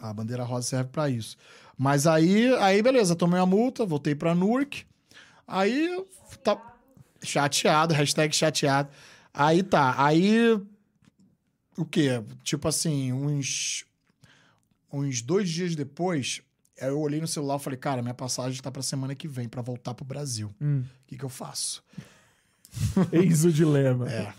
A 0.00 0.12
bandeira 0.12 0.44
rosa 0.44 0.66
serve 0.68 0.90
pra 0.90 1.08
isso. 1.08 1.36
Mas 1.76 2.06
aí, 2.06 2.54
aí 2.56 2.82
beleza, 2.82 3.16
tomei 3.16 3.40
a 3.40 3.46
multa, 3.46 3.86
voltei 3.86 4.14
pra 4.14 4.34
Newark. 4.34 4.84
Aí, 5.46 6.04
tá 6.42 6.60
chateado, 7.22 7.94
hashtag 7.94 8.34
chateado. 8.34 8.88
Aí 9.34 9.62
tá, 9.64 9.94
aí 10.02 10.52
o 11.76 11.84
quê? 11.84 12.22
Tipo 12.44 12.68
assim, 12.68 13.12
uns 13.12 13.84
uns 14.92 15.20
dois 15.20 15.50
dias 15.50 15.74
depois, 15.74 16.40
eu 16.76 17.00
olhei 17.00 17.20
no 17.20 17.26
celular 17.26 17.56
e 17.56 17.62
falei, 17.62 17.76
cara, 17.76 18.00
minha 18.00 18.14
passagem 18.14 18.62
tá 18.62 18.70
pra 18.70 18.80
semana 18.80 19.12
que 19.12 19.26
vem, 19.26 19.48
pra 19.48 19.60
voltar 19.60 19.92
pro 19.92 20.04
Brasil. 20.04 20.54
Hum. 20.60 20.82
O 20.82 21.06
que 21.08 21.18
que 21.18 21.24
eu 21.24 21.28
faço? 21.28 21.82
Eis 23.12 23.44
o 23.44 23.52
dilema. 23.52 24.08
É. 24.08 24.32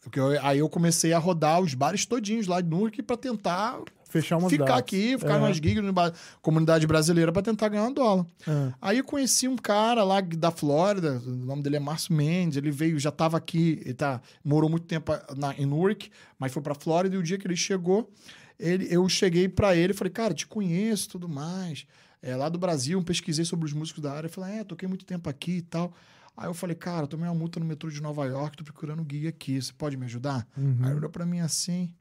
Porque 0.00 0.18
eu- 0.18 0.44
aí 0.44 0.58
eu 0.58 0.68
comecei 0.68 1.12
a 1.12 1.18
rodar 1.18 1.60
os 1.60 1.72
bares 1.72 2.04
todinhos 2.04 2.48
lá 2.48 2.60
de 2.60 2.68
Newark 2.68 3.00
pra 3.04 3.16
tentar 3.16 3.80
Fechar 4.20 4.36
umas 4.36 4.50
ficar 4.52 4.64
datas. 4.64 4.78
aqui, 4.80 5.18
ficar 5.18 5.36
É. 5.36 5.40
nas 5.40 5.56
gigs 5.56 5.80
na 5.82 6.12
comunidade 6.40 6.86
brasileira 6.86 7.32
pra 7.32 7.42
tentar 7.42 7.68
ganhar 7.68 7.82
um 7.84 7.92
dólar. 7.92 8.24
É. 8.46 8.72
Aí 8.80 8.98
eu 8.98 9.04
conheci 9.04 9.48
um 9.48 9.56
cara 9.56 10.04
lá 10.04 10.20
da 10.20 10.52
Flórida, 10.52 11.20
o 11.26 11.30
nome 11.30 11.62
dele 11.64 11.76
é 11.76 11.80
Márcio 11.80 12.14
Mendes, 12.14 12.56
ele 12.56 12.70
veio, 12.70 12.96
já 12.98 13.10
tava 13.10 13.36
aqui, 13.36 13.80
ele 13.84 13.94
tá, 13.94 14.20
morou 14.44 14.70
muito 14.70 14.86
tempo 14.86 15.10
na, 15.36 15.52
em 15.56 15.66
Newark, 15.66 16.10
mas 16.38 16.52
foi 16.52 16.62
pra 16.62 16.74
Flórida 16.76 17.16
e 17.16 17.18
o 17.18 17.22
dia 17.24 17.36
que 17.38 17.46
ele 17.46 17.56
chegou, 17.56 18.08
ele, 18.56 18.86
eu 18.88 19.08
cheguei 19.08 19.48
pra 19.48 19.74
ele 19.74 19.92
e 19.92 19.96
falei, 19.96 20.12
cara, 20.12 20.32
te 20.32 20.46
conheço 20.46 21.06
e 21.06 21.08
tudo 21.10 21.28
mais. 21.28 21.84
É, 22.22 22.36
lá 22.36 22.48
do 22.48 22.56
Brasil, 22.58 23.02
pesquisei 23.02 23.44
sobre 23.44 23.66
os 23.66 23.72
músicos 23.72 24.00
da 24.00 24.12
área, 24.12 24.28
falei, 24.30 24.60
é, 24.60 24.64
toquei 24.64 24.88
muito 24.88 25.04
tempo 25.04 25.28
aqui 25.28 25.56
e 25.56 25.62
tal. 25.62 25.92
Aí 26.36 26.46
eu 26.48 26.54
falei, 26.54 26.74
cara, 26.76 27.06
tomei 27.06 27.28
uma 27.28 27.34
multa 27.34 27.60
no 27.60 27.66
metrô 27.66 27.90
de 27.90 28.00
Nova 28.00 28.24
York, 28.26 28.56
tô 28.56 28.64
procurando 28.64 29.04
guia 29.04 29.28
aqui, 29.28 29.60
você 29.60 29.72
pode 29.72 29.96
me 29.96 30.04
ajudar? 30.06 30.46
Uhum. 30.56 30.78
Aí 30.82 30.94
olhou 30.94 31.10
pra 31.10 31.26
mim 31.26 31.40
assim, 31.40 31.92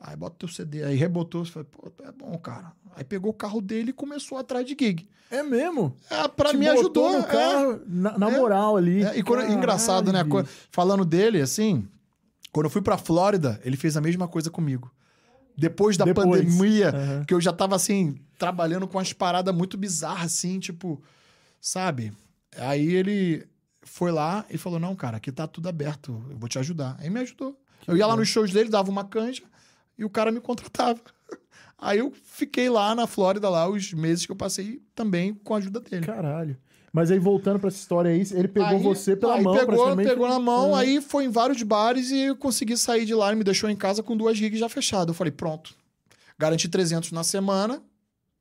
aí 0.00 0.16
bota 0.16 0.36
teu 0.38 0.48
CD, 0.48 0.82
aí 0.82 0.96
rebotou, 0.96 1.44
falei, 1.44 1.68
pô, 1.70 1.92
é 2.04 2.10
bom, 2.12 2.36
cara. 2.38 2.72
Aí 2.96 3.04
pegou 3.04 3.30
o 3.30 3.34
carro 3.34 3.60
dele 3.60 3.90
e 3.90 3.92
começou 3.92 4.38
atrás 4.38 4.66
de 4.66 4.76
gig. 4.78 5.08
É 5.30 5.42
mesmo? 5.42 5.94
É, 6.10 6.26
pra 6.26 6.50
Te 6.50 6.56
botou 6.56 6.72
ajudou. 7.06 7.18
no 7.18 7.24
carro, 7.24 7.80
na, 7.86 8.18
na 8.18 8.30
É. 8.30 8.36
moral 8.36 8.76
ali. 8.76 9.04
É, 9.04 9.16
e 9.16 9.22
quando, 9.22 9.40
Caralho, 9.42 9.56
engraçado, 9.58 10.12
né? 10.12 10.24
Quando- 10.24 10.48
Falando 10.72 11.04
dele, 11.04 11.40
assim, 11.40 11.86
quando 12.50 12.66
eu 12.66 12.70
fui 12.70 12.82
pra 12.82 12.98
Flórida, 12.98 13.60
ele 13.64 13.76
fez 13.76 13.96
a 13.96 14.00
mesma 14.00 14.26
coisa 14.26 14.50
comigo. 14.50 14.90
Depois 15.56 15.96
da 15.96 16.04
Depois. 16.04 16.26
pandemia, 16.42 16.88
Aham. 16.88 17.24
que 17.24 17.34
eu 17.34 17.40
já 17.40 17.52
tava, 17.52 17.76
assim, 17.76 18.16
trabalhando 18.38 18.88
com 18.88 18.98
umas 18.98 19.12
paradas 19.12 19.54
muito 19.54 19.76
bizarras, 19.76 20.24
assim, 20.32 20.58
tipo, 20.58 21.00
sabe? 21.60 22.12
Aí 22.56 22.92
ele 22.94 23.46
foi 23.82 24.10
lá 24.10 24.44
e 24.50 24.56
falou: 24.58 24.78
Não, 24.80 24.96
cara, 24.96 25.18
aqui 25.18 25.30
tá 25.30 25.46
tudo 25.46 25.68
aberto, 25.68 26.24
eu 26.30 26.36
vou 26.36 26.48
te 26.48 26.58
ajudar. 26.58 26.96
Aí 26.98 27.08
me 27.10 27.20
ajudou. 27.20 27.56
eu 27.86 27.96
ia 27.96 28.06
lá 28.06 28.16
nos 28.16 28.28
shows 28.28 28.50
dele, 28.52 28.68
dava 28.68 28.90
uma 28.90 29.04
canja 29.04 29.42
e 30.00 30.04
o 30.04 30.10
cara 30.10 30.32
me 30.32 30.40
contratava. 30.40 30.98
Aí 31.78 31.98
eu 31.98 32.12
fiquei 32.24 32.68
lá 32.68 32.94
na 32.94 33.06
Flórida, 33.06 33.48
lá, 33.48 33.68
os 33.68 33.92
meses 33.92 34.26
que 34.26 34.32
eu 34.32 34.36
passei 34.36 34.82
também 34.94 35.32
com 35.34 35.54
a 35.54 35.58
ajuda 35.58 35.80
dele. 35.80 36.04
Caralho. 36.04 36.56
Mas 36.92 37.10
aí 37.10 37.18
voltando 37.20 37.58
pra 37.60 37.68
essa 37.68 37.78
história 37.78 38.10
aí, 38.10 38.20
ele 38.32 38.48
pegou 38.48 38.66
Aí- 38.68 38.82
você 38.82 39.14
pela 39.14 39.36
aí 39.36 39.42
mão 39.44 39.54
pegou, 39.56 39.96
pegou 39.96 40.28
na 40.28 40.40
mão, 40.40 40.70
Uhum. 40.70 40.74
aí 40.74 41.00
foi 41.00 41.24
em 41.24 41.28
vários 41.30 41.62
bares 41.62 42.10
e 42.10 42.22
eu 42.22 42.36
consegui 42.36 42.76
sair 42.76 43.04
de 43.06 43.14
lá. 43.14 43.28
Ele 43.28 43.36
me 43.36 43.44
deixou 43.44 43.70
em 43.70 43.76
casa 43.76 44.02
com 44.02 44.16
duas 44.16 44.36
gigs 44.36 44.58
já 44.58 44.68
fechadas. 44.68 45.08
Eu 45.08 45.14
falei, 45.14 45.30
pronto. 45.30 45.72
Garanti 46.36 46.68
300 46.68 47.12
na 47.12 47.22
semana, 47.22 47.80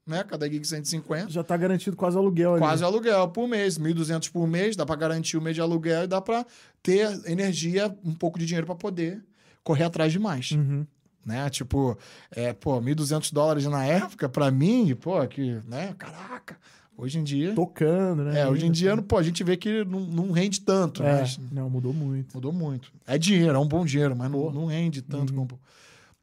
né? 0.05 0.23
Cada 0.23 0.49
gig 0.49 0.65
150. 0.65 1.29
Já 1.29 1.43
tá 1.43 1.55
garantido 1.55 1.95
quase 1.95 2.17
o 2.17 2.19
aluguel 2.19 2.53
ali. 2.53 2.59
Quase 2.59 2.83
aluguel 2.83 3.27
por 3.29 3.47
mês, 3.47 3.77
1.200 3.77 4.29
por 4.31 4.47
mês, 4.47 4.75
dá 4.75 4.83
pra 4.85 4.95
garantir 4.95 5.37
o 5.37 5.41
mês 5.41 5.55
de 5.55 5.61
aluguel 5.61 6.03
e 6.05 6.07
dá 6.07 6.19
pra 6.19 6.43
ter 6.81 7.07
energia, 7.29 7.95
um 8.03 8.15
pouco 8.15 8.39
de 8.39 8.45
dinheiro 8.47 8.65
pra 8.65 8.75
poder 8.75 9.23
correr 9.63 9.83
atrás 9.83 10.11
de 10.11 10.17
mais, 10.17 10.51
Uhum. 10.51 10.87
Né? 11.25 11.49
Tipo, 11.49 11.97
é, 12.31 12.53
pô, 12.53 12.79
1.200 12.81 13.31
dólares 13.33 13.65
na 13.65 13.85
época, 13.85 14.27
pra 14.29 14.49
mim, 14.51 14.95
pô, 14.99 15.25
que, 15.27 15.59
né? 15.67 15.93
Caraca, 15.97 16.57
hoje 16.97 17.19
em 17.19 17.23
dia... 17.23 17.53
Tocando, 17.53 18.23
né? 18.23 18.41
É, 18.41 18.47
hoje 18.47 18.65
em 18.65 18.71
dia, 18.71 18.89
assim. 18.91 18.97
não, 18.97 19.03
pô, 19.03 19.17
a 19.17 19.23
gente 19.23 19.43
vê 19.43 19.55
que 19.57 19.83
não, 19.85 19.99
não 20.01 20.31
rende 20.31 20.61
tanto, 20.61 21.03
É, 21.03 21.19
mas 21.21 21.39
não, 21.51 21.69
mudou 21.69 21.93
muito. 21.93 22.33
mudou 22.33 22.51
muito. 22.53 22.91
É 23.05 23.17
dinheiro, 23.17 23.55
é 23.55 23.59
um 23.59 23.67
bom 23.67 23.85
dinheiro, 23.85 24.15
mas 24.15 24.29
não, 24.31 24.51
não 24.51 24.65
rende 24.65 25.01
tanto 25.01 25.31
Uhum. 25.33 25.45
como... 25.47 25.59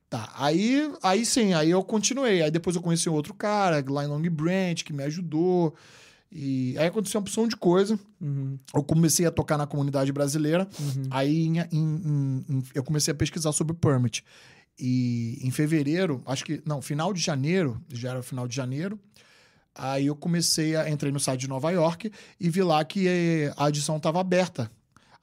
Tá, 0.09 0.33
aí, 0.37 0.89
aí 1.03 1.27
sim, 1.27 1.53
aí 1.53 1.69
eu 1.71 1.83
continuei. 1.83 2.41
Aí 2.41 2.51
depois 2.51 2.77
eu 2.77 2.81
conheci 2.83 3.09
um 3.11 3.13
outro 3.13 3.35
cara, 3.35 3.85
lá 3.89 4.05
em 4.05 4.07
Long 4.07 4.23
Branch, 4.31 4.85
que 4.85 4.93
me 4.93 5.03
ajudou. 5.03 5.75
E 6.31 6.77
aí 6.79 6.87
aconteceu 6.87 7.19
uma 7.19 7.23
opção 7.23 7.49
de 7.49 7.57
coisa. 7.57 7.99
Uhum, 8.21 8.57
Eu 8.73 8.85
comecei 8.85 9.27
a 9.27 9.33
tocar 9.33 9.59
na 9.59 9.67
comunidade 9.67 10.13
brasileira. 10.13 10.69
uhum. 10.79 11.03
Aí 11.11 11.47
em- 11.47 11.59
em- 11.73 12.45
em- 12.49 12.63
eu 12.73 12.85
comecei 12.85 13.11
a 13.11 13.17
pesquisar 13.17 13.51
sobre 13.51 13.75
permit. 13.75 14.25
E 14.79 15.39
em 15.43 15.51
fevereiro, 15.51 16.23
acho 16.27 16.45
que. 16.45 16.63
Não, 16.65 16.83
final 16.83 17.13
de 17.13 17.21
janeiro, 17.21 17.81
já 17.89 18.11
era 18.11 18.23
final 18.23 18.47
de 18.47 18.55
janeiro. 18.55 18.99
Aí 19.75 20.07
eu 20.07 20.17
comecei 20.17 20.77
a. 20.77 20.91
Entrei 20.91 21.11
no 21.11 21.21
site 21.21 21.41
de 21.41 21.49
Nova 21.49 21.71
York 21.71 22.11
e 22.39 22.51
vi 22.51 22.63
lá 22.63 22.85
que 22.85 23.09
eh, 23.09 23.53
a 23.57 23.67
adição 23.67 23.97
estava 23.97 24.21
aberta 24.21 24.71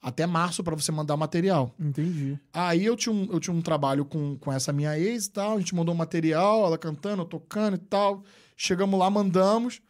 até 0.04 0.26
março 0.26 0.62
para 0.62 0.76
você 0.76 0.92
mandar 0.92 1.16
material. 1.16 1.74
Entendi. 1.80 2.38
Aí 2.52 2.84
eu 2.84 2.94
tinha 2.94 3.12
um, 3.12 3.26
eu 3.32 3.40
tinha 3.40 3.54
um 3.54 3.62
trabalho 3.62 4.04
com, 4.04 4.36
com 4.36 4.52
essa 4.52 4.70
minha 4.70 4.98
ex 4.98 5.26
e 5.26 5.30
tal. 5.30 5.56
A 5.56 5.58
gente 5.58 5.74
mandou 5.74 5.94
material, 5.94 6.66
ela 6.66 6.76
cantando, 6.76 7.24
tocando 7.24 7.76
e 7.76 7.78
tal. 7.78 8.22
Chegamos 8.54 8.98
lá, 9.00 9.08
mandamos. 9.08 9.80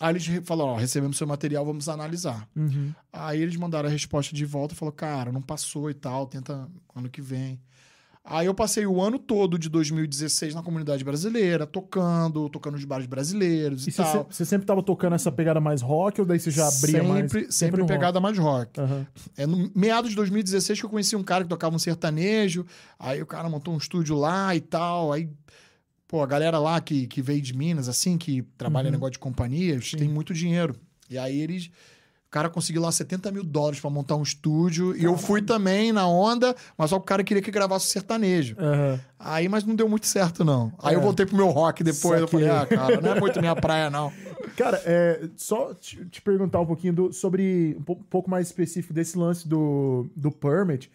Aí 0.00 0.12
eles 0.12 0.26
falaram: 0.44 0.72
Ó, 0.72 0.76
recebemos 0.76 1.16
seu 1.16 1.26
material, 1.26 1.64
vamos 1.64 1.88
analisar. 1.88 2.48
Uhum. 2.56 2.92
Aí 3.12 3.40
eles 3.40 3.54
mandaram 3.54 3.88
a 3.88 3.92
resposta 3.92 4.34
de 4.34 4.44
volta 4.44 4.74
e 4.74 4.76
falou: 4.76 4.92
Cara, 4.92 5.30
não 5.30 5.40
passou 5.40 5.88
e 5.88 5.94
tal, 5.94 6.26
tenta 6.26 6.68
ano 6.94 7.08
que 7.08 7.22
vem. 7.22 7.60
Aí 8.26 8.46
eu 8.46 8.54
passei 8.54 8.86
o 8.86 9.02
ano 9.02 9.18
todo 9.18 9.58
de 9.58 9.68
2016 9.68 10.54
na 10.54 10.62
comunidade 10.62 11.04
brasileira, 11.04 11.66
tocando, 11.66 12.48
tocando 12.48 12.72
nos 12.74 12.84
bares 12.86 13.04
brasileiros 13.06 13.86
e, 13.86 13.90
E 13.90 13.92
você, 13.92 14.02
tal. 14.02 14.26
você 14.30 14.46
sempre 14.46 14.66
tava 14.66 14.82
tocando 14.82 15.14
essa 15.14 15.30
pegada 15.30 15.60
mais 15.60 15.82
rock 15.82 16.22
ou 16.22 16.26
daí 16.26 16.40
você 16.40 16.50
já 16.50 16.66
abria 16.66 17.02
sempre, 17.02 17.06
mais? 17.42 17.54
Sempre, 17.54 17.80
no 17.82 17.86
pegada 17.86 18.18
mais 18.20 18.38
rock. 18.38 18.80
rock. 18.80 18.80
Aham. 18.80 19.06
É 19.36 19.46
no 19.46 19.70
meados 19.74 20.08
de 20.10 20.16
2016 20.16 20.80
que 20.80 20.86
eu 20.86 20.90
conheci 20.90 21.14
um 21.14 21.22
cara 21.22 21.44
que 21.44 21.50
tocava 21.50 21.76
um 21.76 21.78
sertanejo. 21.78 22.64
Aí 22.98 23.20
o 23.20 23.26
cara 23.26 23.46
montou 23.50 23.74
um 23.74 23.76
estúdio 23.78 24.16
lá 24.16 24.56
e 24.56 24.60
tal. 24.62 25.12
Aí, 25.12 25.28
pô, 26.08 26.22
a 26.22 26.26
galera 26.26 26.58
lá 26.58 26.80
que, 26.80 27.06
que 27.06 27.20
veio 27.20 27.42
de 27.42 27.54
Minas, 27.54 27.90
assim, 27.90 28.16
que 28.16 28.40
trabalha 28.56 28.86
Uhum. 28.86 28.92
negócio 28.92 29.12
de 29.12 29.18
companhias, 29.18 29.90
Sim. 29.90 29.98
tem 29.98 30.08
muito 30.08 30.32
dinheiro. 30.32 30.74
E 31.10 31.18
aí 31.18 31.38
eles. 31.38 31.70
O 32.34 32.38
cara 32.44 32.50
conseguiu 32.50 32.82
lá 32.82 32.90
70 32.90 33.30
mil 33.30 33.44
dólares 33.44 33.78
pra 33.78 33.88
montar 33.88 34.16
um 34.16 34.22
estúdio. 34.24 34.96
E 34.96 35.04
eu 35.04 35.16
fui 35.16 35.40
também 35.40 35.92
na 35.92 36.08
onda, 36.08 36.52
mas 36.76 36.90
só 36.90 36.96
o 36.96 37.00
cara 37.00 37.22
queria 37.22 37.40
que 37.40 37.48
gravasse 37.48 37.86
sertanejo. 37.86 38.56
Aham. 38.58 38.98
Aí, 39.20 39.48
mas 39.48 39.62
não 39.62 39.76
deu 39.76 39.88
muito 39.88 40.08
certo, 40.08 40.44
não. 40.44 40.72
Aí 40.82 40.94
É. 40.94 40.96
eu 40.96 41.00
voltei 41.00 41.24
pro 41.24 41.36
meu 41.36 41.48
rock 41.50 41.84
depois. 41.84 42.20
Eu 42.20 42.26
falei, 42.26 42.48
ah, 42.50 42.66
cara, 42.66 43.00
não 43.00 43.12
é 43.12 43.20
muito 43.20 43.38
minha 43.38 43.54
praia, 43.54 43.88
não. 43.88 44.10
Cara, 44.58 44.82
é, 44.84 45.28
só 45.36 45.72
te, 45.74 46.04
te 46.06 46.20
perguntar 46.20 46.58
um 46.60 46.66
pouquinho 46.66 46.92
do- 46.92 47.12
sobre 47.12 47.76
um 47.78 47.82
pou- 47.84 48.00
pouco 48.10 48.28
mais 48.28 48.48
específico 48.48 48.92
desse 48.92 49.16
lance 49.16 49.46
do, 49.46 50.06
do 50.16 50.32
permit. 50.32 50.90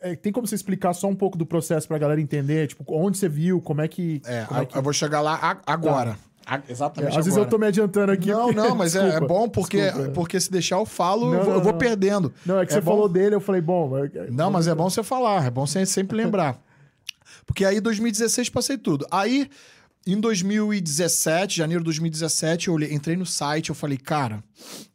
É, 0.00 0.14
tem 0.14 0.30
como 0.32 0.46
você 0.46 0.54
explicar 0.54 0.92
só 0.94 1.08
um 1.08 1.14
pouco 1.16 1.36
do 1.36 1.44
processo 1.44 1.88
pra 1.88 1.98
galera 1.98 2.20
entender? 2.20 2.68
Tipo, 2.68 2.84
onde 2.88 3.18
você 3.18 3.28
viu, 3.28 3.60
como 3.60 3.80
é 3.80 3.88
que. 3.88 4.22
É, 4.24 4.44
como 4.44 4.60
é 4.60 4.62
eu- 4.62 4.66
que- 4.68 4.78
eu 4.78 4.82
vou 4.82 4.92
chegar 4.92 5.20
lá 5.22 5.34
a- 5.42 5.72
agora. 5.72 6.16
A- 6.46 6.56
É, 6.56 6.62
exatamente 6.68 7.18
às 7.18 7.24
vezes 7.24 7.36
eu 7.38 7.46
tô 7.46 7.58
me 7.58 7.66
adiantando 7.66 8.12
aqui. 8.12 8.30
Não, 8.30 8.46
porque- 8.46 8.54
não, 8.60 8.74
mas 8.74 8.94
é, 8.96 8.98
é 9.00 9.02
Desculpa, 9.10 9.26
bom 9.34 9.48
porque, 9.48 9.82
desculpa. 9.82 10.10
porque 10.10 10.40
se 10.40 10.50
deixar 10.50 10.76
eu 10.76 10.86
falo, 10.86 11.26
Não, 11.30 11.34
eu, 11.34 11.44
vou, 11.44 11.48
não, 11.50 11.58
eu 11.58 11.62
vou 11.64 11.74
perdendo. 11.74 12.32
Não, 12.44 12.58
é 12.60 12.66
que 12.66 12.72
É 12.72 12.74
você 12.76 12.80
bom- 12.80 12.90
falou 12.92 13.08
dele, 13.08 13.34
eu 13.34 13.40
falei, 13.40 13.60
bom. 13.60 13.96
é- 13.98 14.30
Não, 14.30 14.50
mas 14.50 14.66
é 14.66 14.74
bom 14.74 14.88
você 14.90 15.02
falar, 15.02 15.46
é 15.46 15.50
bom 15.50 15.66
você 15.66 15.84
sempre 15.86 16.16
lembrar. 16.22 16.60
Porque 17.46 17.64
aí, 17.64 17.80
2016, 17.80 18.48
passei 18.48 18.78
tudo. 18.78 19.06
Aí, 19.10 19.48
em 20.06 20.18
2017, 20.20 21.56
janeiro 21.56 21.80
de 21.82 21.84
2017, 21.86 22.68
eu 22.68 22.80
entrei 22.80 23.16
no 23.16 23.26
site, 23.26 23.68
eu 23.70 23.74
falei, 23.74 23.98
cara, 23.98 24.42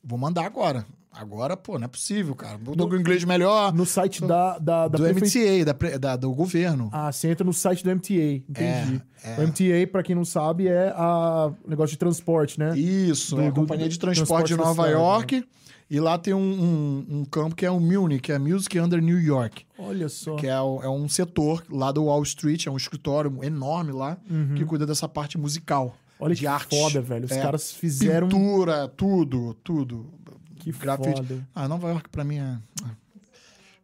vou 0.04 0.18
mandar 0.18 0.46
agora. 0.46 0.86
Agora, 1.20 1.58
pô, 1.58 1.78
não 1.80 1.86
é 1.86 1.88
possível, 1.88 2.36
cara. 2.36 2.60
Tô 2.78 2.88
com 2.88 2.96
inglês 2.96 3.24
melhor. 3.24 3.74
No 3.74 3.86
site 3.86 4.22
da, 4.22 4.58
da, 4.60 4.88
da 4.88 4.98
do. 4.98 5.04
MTA, 5.04 5.66
da, 5.66 5.98
da- 5.98 6.16
do 6.16 6.32
governo. 6.34 6.90
Ah, 6.92 7.12
você 7.12 7.30
entra 7.30 7.44
no 7.46 7.54
site 7.54 7.84
do 7.84 7.90
MTA, 7.90 8.14
entendi. 8.48 9.02
É, 9.24 9.40
O 9.40 9.48
MTA, 9.48 9.88
pra 9.92 10.04
quem 10.04 10.16
não 10.16 10.24
sabe, 10.26 10.68
é 10.68 10.94
a 10.96 11.52
o 11.64 11.70
negócio 11.70 11.92
de 11.94 11.98
transporte, 11.98 12.60
né? 12.60 12.78
Isso, 12.78 13.36
Do- 13.36 13.42
é 13.42 13.48
a 13.48 13.50
do- 13.50 13.56
companhia 13.56 13.90
de 13.90 13.98
do 13.98 14.02
transporte 14.02 14.48
de 14.50 14.56
Nova 14.58 14.72
cidade, 14.74 14.92
York. 14.92 15.48
E 15.90 16.00
lá 16.02 16.18
tem 16.18 16.34
um, 16.34 16.40
um- 16.40 17.06
um 17.20 17.26
campo 17.26 17.56
que 17.56 17.66
é 17.66 17.72
o 17.72 17.80
Munich, 17.80 18.22
que 18.22 18.32
é 18.32 18.38
Music 18.38 18.78
Under 18.78 19.02
New 19.02 19.20
York. 19.22 19.64
Olha 19.80 20.10
só. 20.10 20.36
Que 20.36 20.46
é, 20.46 20.60
o- 20.60 20.82
é 20.84 20.90
um 20.90 21.08
setor 21.08 21.64
lá 21.70 21.92
do 21.94 22.04
Wall 22.06 22.22
Street, 22.24 22.68
é 22.68 22.70
um 22.72 22.76
escritório 22.78 23.34
enorme 23.42 23.92
lá, 23.94 24.18
que 24.56 24.66
cuida 24.66 24.86
dessa 24.86 25.08
parte 25.08 25.38
musical. 25.38 25.86
Uhum. 25.86 25.92
Olha 26.20 26.34
de 26.36 26.42
que 26.42 26.48
arte. 26.48 26.76
foda, 26.78 27.00
velho. 27.00 27.26
Os 27.26 27.32
É, 27.32 27.40
caras 27.42 27.72
fizeram. 27.72 28.28
Pintura, 28.28 28.88
tudo, 28.88 29.54
tudo. 29.64 30.08
Que 30.74 30.80
grafite. 30.80 31.18
foda. 31.18 31.48
Ah, 31.54 31.68
Nova 31.68 31.90
York 31.90 32.10
pra 32.10 32.24
mim 32.24 32.38
é, 32.38 32.58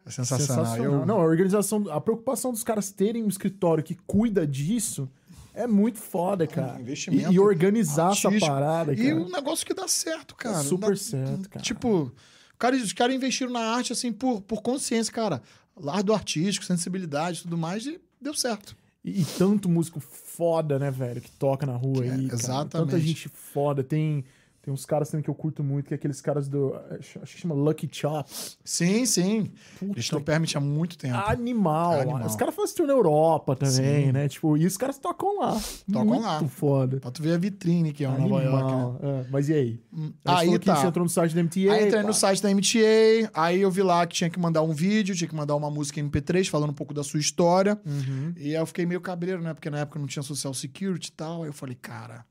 é 0.06 0.12
sensacional. 0.12 0.66
Sensacional. 0.66 1.00
Eu, 1.02 1.06
Não, 1.06 1.18
a 1.20 1.24
organização, 1.24 1.86
a 1.92 2.02
preocupação 2.02 2.52
dos 2.52 2.64
caras 2.64 2.92
terem 2.92 3.24
um 3.24 3.28
escritório 3.28 3.84
que 3.84 3.96
cuida 4.06 4.46
disso 4.46 5.10
é 5.54 5.68
muito 5.68 6.00
foda, 6.00 6.46
cara. 6.48 6.80
investimento 6.82 7.32
E, 7.32 7.36
e 7.36 7.40
organizar 7.40 8.12
essa 8.12 8.28
artístico. 8.28 8.52
parada, 8.54 8.96
cara. 8.96 9.08
E 9.08 9.14
um 9.14 9.30
negócio 9.30 9.66
que 9.66 9.74
dá 9.74 9.88
certo, 9.88 10.36
cara. 10.36 10.60
É 10.60 10.64
super 10.64 10.90
Dá- 10.90 10.96
certo, 10.96 11.50
cara. 11.50 11.64
Tipo, 11.64 12.12
cara, 12.58 12.76
os 12.76 12.92
caras 12.94 13.16
investiram 13.16 13.52
na 13.54 13.60
arte, 13.76 13.94
assim, 13.94 14.12
por, 14.12 14.42
por 14.42 14.62
consciência, 14.62 15.14
cara. 15.14 15.42
Lado 15.76 16.14
artístico, 16.14 16.66
sensibilidade 16.66 17.40
e 17.40 17.42
tudo 17.44 17.58
mais, 17.58 17.86
e 17.86 18.00
deu 18.22 18.34
certo. 18.34 18.76
E, 19.04 19.22
e 19.22 19.26
tanto 19.26 19.68
músico 19.70 20.00
foda, 20.00 20.78
né, 20.80 20.90
velho, 20.92 21.20
que 21.22 21.30
toca 21.32 21.66
na 21.66 21.76
rua 21.76 22.06
É, 22.06 22.12
aí. 22.12 22.28
cara. 22.28 22.40
exatamente. 22.42 22.70
Tanta 22.92 23.00
gente 23.00 23.30
foda. 23.30 23.84
Tem. 23.84 24.24
Tem 24.64 24.74
uns 24.74 24.86
caras 24.86 25.10
também 25.10 25.22
que 25.22 25.30
eu 25.30 25.36
curto 25.36 25.62
muito, 25.62 25.88
que 25.90 25.94
é 25.94 25.96
aqueles 25.96 26.22
caras 26.22 26.48
do. 26.48 26.74
Acho 26.90 27.20
que 27.20 27.42
chama 27.42 27.54
Lucky 27.54 27.90
Chops. 27.92 28.58
Sim, 28.64 29.06
sim. 29.06 29.52
Puta 29.78 29.92
Eles 29.92 30.06
estão 30.06 30.22
permitindo 30.22 30.60
há 30.60 30.62
muito 30.62 30.98
tempo. 30.98 31.18
Animal. 31.18 32.00
Animal. 32.00 32.26
Os 32.26 32.38
caras 32.38 32.56
fazem 32.56 32.74
tour 32.74 32.88
na 32.88 32.94
Europa 32.94 33.58
também, 33.58 34.06
Sim. 34.06 34.12
né? 34.14 34.30
Tipo, 34.30 34.56
e 34.56 34.66
os 34.66 34.78
caras 34.78 34.98
tocam 34.98 35.38
lá. 35.42 35.60
Tocam 35.92 36.06
muito 36.06 36.24
lá. 36.24 36.48
foda. 36.48 36.98
Pra 37.02 37.12
tu 37.12 37.22
ver 37.22 37.34
a 37.34 37.38
vitrine 37.38 37.92
que 37.92 38.06
é 38.06 38.08
o 38.08 38.18
Nova 38.18 38.42
York. 38.42 39.04
né? 39.04 39.10
É, 39.20 39.26
mas 39.30 39.50
e 39.50 39.54
aí? 39.54 39.82
Aí, 40.24 40.50
Aí 40.50 40.60
tá. 40.60 40.78
Você 40.78 40.88
entrou 40.88 41.04
no 41.04 41.10
site 41.10 41.36
da 41.36 41.44
MTA. 41.44 41.60
Aí 41.74 41.86
entrei 41.88 42.02
pá. 42.02 42.08
no 42.08 42.14
site 42.14 42.42
da 42.42 42.50
MTA, 42.50 43.32
aí 43.34 43.60
eu 43.60 43.70
vi 43.70 43.82
lá 43.84 44.08
que 44.08 44.16
tinha 44.16 44.30
que 44.30 44.40
mandar 44.40 44.62
um 44.62 44.72
vídeo, 44.72 45.14
tinha 45.14 45.28
que 45.28 45.36
mandar 45.36 45.58
uma 45.58 45.70
música 45.70 46.00
MP3 46.00 46.48
falando 46.50 46.70
um 46.70 46.74
pouco 46.74 46.94
da 46.94 47.04
sua 47.04 47.20
história. 47.20 47.78
Uhum. 47.86 48.34
E 48.38 48.56
aí 48.56 48.62
eu 48.62 48.66
fiquei 48.66 48.86
meio 48.86 49.02
cabreiro, 49.02 49.42
né? 49.42 49.54
Porque 49.54 49.70
na 49.70 49.80
época 49.80 50.00
não 50.00 50.08
tinha 50.08 50.24
social 50.24 50.54
security 50.54 51.10
e 51.10 51.12
tal. 51.12 51.44
Aí 51.44 51.50
eu 51.50 51.54
falei, 51.54 51.76
cara, 51.76 52.26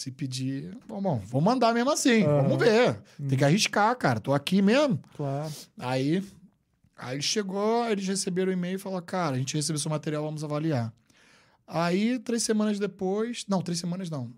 se 0.00 0.10
pedir. 0.10 0.76
Bom, 0.86 1.00
bom, 1.00 1.18
vou 1.18 1.40
mandar 1.40 1.72
mesmo 1.74 1.90
assim. 1.90 2.24
Aham. 2.24 2.42
Vamos 2.42 2.58
ver. 2.58 3.00
Tem 3.28 3.38
que 3.38 3.44
arriscar, 3.44 3.96
cara. 3.96 4.20
Tô 4.20 4.32
aqui 4.32 4.62
mesmo. 4.62 5.00
Claro. 5.16 5.52
Aí, 5.78 6.24
aí 6.96 7.20
chegou, 7.22 7.88
eles 7.88 8.06
receberam 8.06 8.50
o 8.50 8.52
e-mail 8.52 8.76
e 8.76 8.78
falaram, 8.78 9.04
cara, 9.04 9.36
a 9.36 9.38
gente 9.38 9.56
recebeu 9.56 9.78
seu 9.78 9.90
material, 9.90 10.22
vamos 10.22 10.44
avaliar. 10.44 10.92
Aí, 11.66 12.18
três 12.18 12.42
semanas 12.42 12.78
depois. 12.78 13.44
Não, 13.48 13.60
três 13.60 13.78
semanas 13.78 14.08
não. 14.08 14.32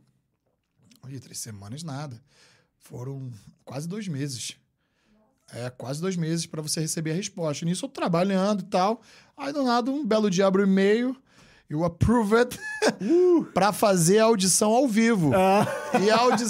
Ih, 1.08 1.20
três 1.20 1.38
semanas 1.38 1.82
nada. 1.82 2.20
Foram 2.78 3.30
quase 3.64 3.88
dois 3.88 4.08
meses. 4.08 4.56
É, 5.52 5.68
quase 5.70 6.00
dois 6.00 6.16
meses 6.16 6.46
para 6.46 6.62
você 6.62 6.80
receber 6.80 7.10
a 7.10 7.14
resposta. 7.14 7.64
Nisso 7.64 7.84
eu 7.84 7.88
trabalhando 7.88 8.60
e 8.62 8.66
tal. 8.66 9.02
Aí, 9.36 9.52
do 9.52 9.62
nada, 9.62 9.90
um 9.90 10.04
belo 10.06 10.30
dia 10.30 10.46
abre 10.46 10.62
o 10.62 10.66
e-mail. 10.66 11.16
Eu 11.70 11.84
approve 11.84 12.34
it 12.34 12.58
para 13.54 13.72
fazer 13.72 14.18
a 14.18 14.24
audição 14.24 14.72
ao 14.72 14.88
vivo. 14.88 15.30
Ah, 15.32 15.64
E, 16.04 16.10
audi... 16.10 16.42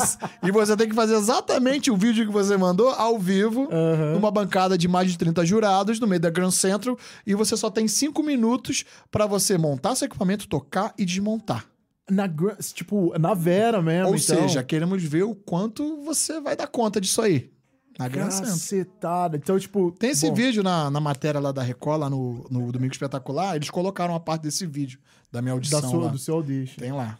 e 0.43 0.51
você 0.51 0.75
tem 0.75 0.89
que 0.89 0.95
fazer 0.95 1.15
exatamente 1.15 1.91
o 1.91 1.97
vídeo 1.97 2.25
que 2.25 2.33
você 2.33 2.57
mandou 2.57 2.89
ao 2.89 3.19
vivo, 3.19 3.69
numa 4.15 4.31
bancada 4.31 4.79
de 4.79 4.89
mais 4.89 5.13
de 5.13 5.19
30 5.19 5.45
jurados, 5.45 6.01
no 6.01 6.07
meio 6.07 6.21
da 6.21 6.31
Grand 6.31 6.51
Central, 6.51 6.97
e 7.27 7.35
você 7.35 7.55
só 7.55 7.69
tem 7.69 7.87
cinco 7.87 8.23
minutos 8.23 8.85
para 9.11 9.27
você 9.27 9.59
montar 9.59 9.95
seu 9.95 10.07
equipamento, 10.07 10.49
tocar 10.49 10.95
e 10.97 11.05
desmontar. 11.05 11.67
na, 12.11 12.27
tipo, 12.75 13.13
na 13.19 13.35
Vera 13.35 13.83
mesmo. 13.83 14.09
Ou 14.09 14.17
então. 14.17 14.37
seja, 14.37 14.65
queremos 14.65 15.03
ver 15.05 15.25
o 15.25 15.35
quanto 15.35 16.03
você 16.03 16.41
vai 16.41 16.57
dar 16.57 16.67
conta 16.67 16.99
disso 16.99 17.21
aí. 17.21 17.51
Na. 17.99 18.09
Cacetada. 18.09 19.37
Então, 19.37 19.59
tipo. 19.59 19.93
Tem 19.93 20.11
esse 20.11 20.29
bom, 20.29 20.35
vídeo 20.35 20.63
na, 20.63 20.91
na 20.91 21.01
matéria 21.01 21.41
lá 21.41 21.53
da 21.53 21.63
Record, 21.63 22.01
lá 22.01 22.11
no, 22.11 22.47
no 22.51 22.73
Domingo 22.73 22.93
Espetacular, 22.93 23.57
eles 23.57 23.71
colocaram 23.71 24.15
uma 24.15 24.21
parte 24.21 24.43
desse 24.43 24.67
vídeo 24.67 24.99
da 25.31 25.43
minha 25.43 25.53
Da 25.53 25.57
audição 25.57 25.91
sua, 25.91 26.05
lá. 26.05 26.11
do 26.11 26.19
seu 26.19 26.35
audition. 26.35 26.77
Tem 26.79 26.93
lá. 26.93 27.19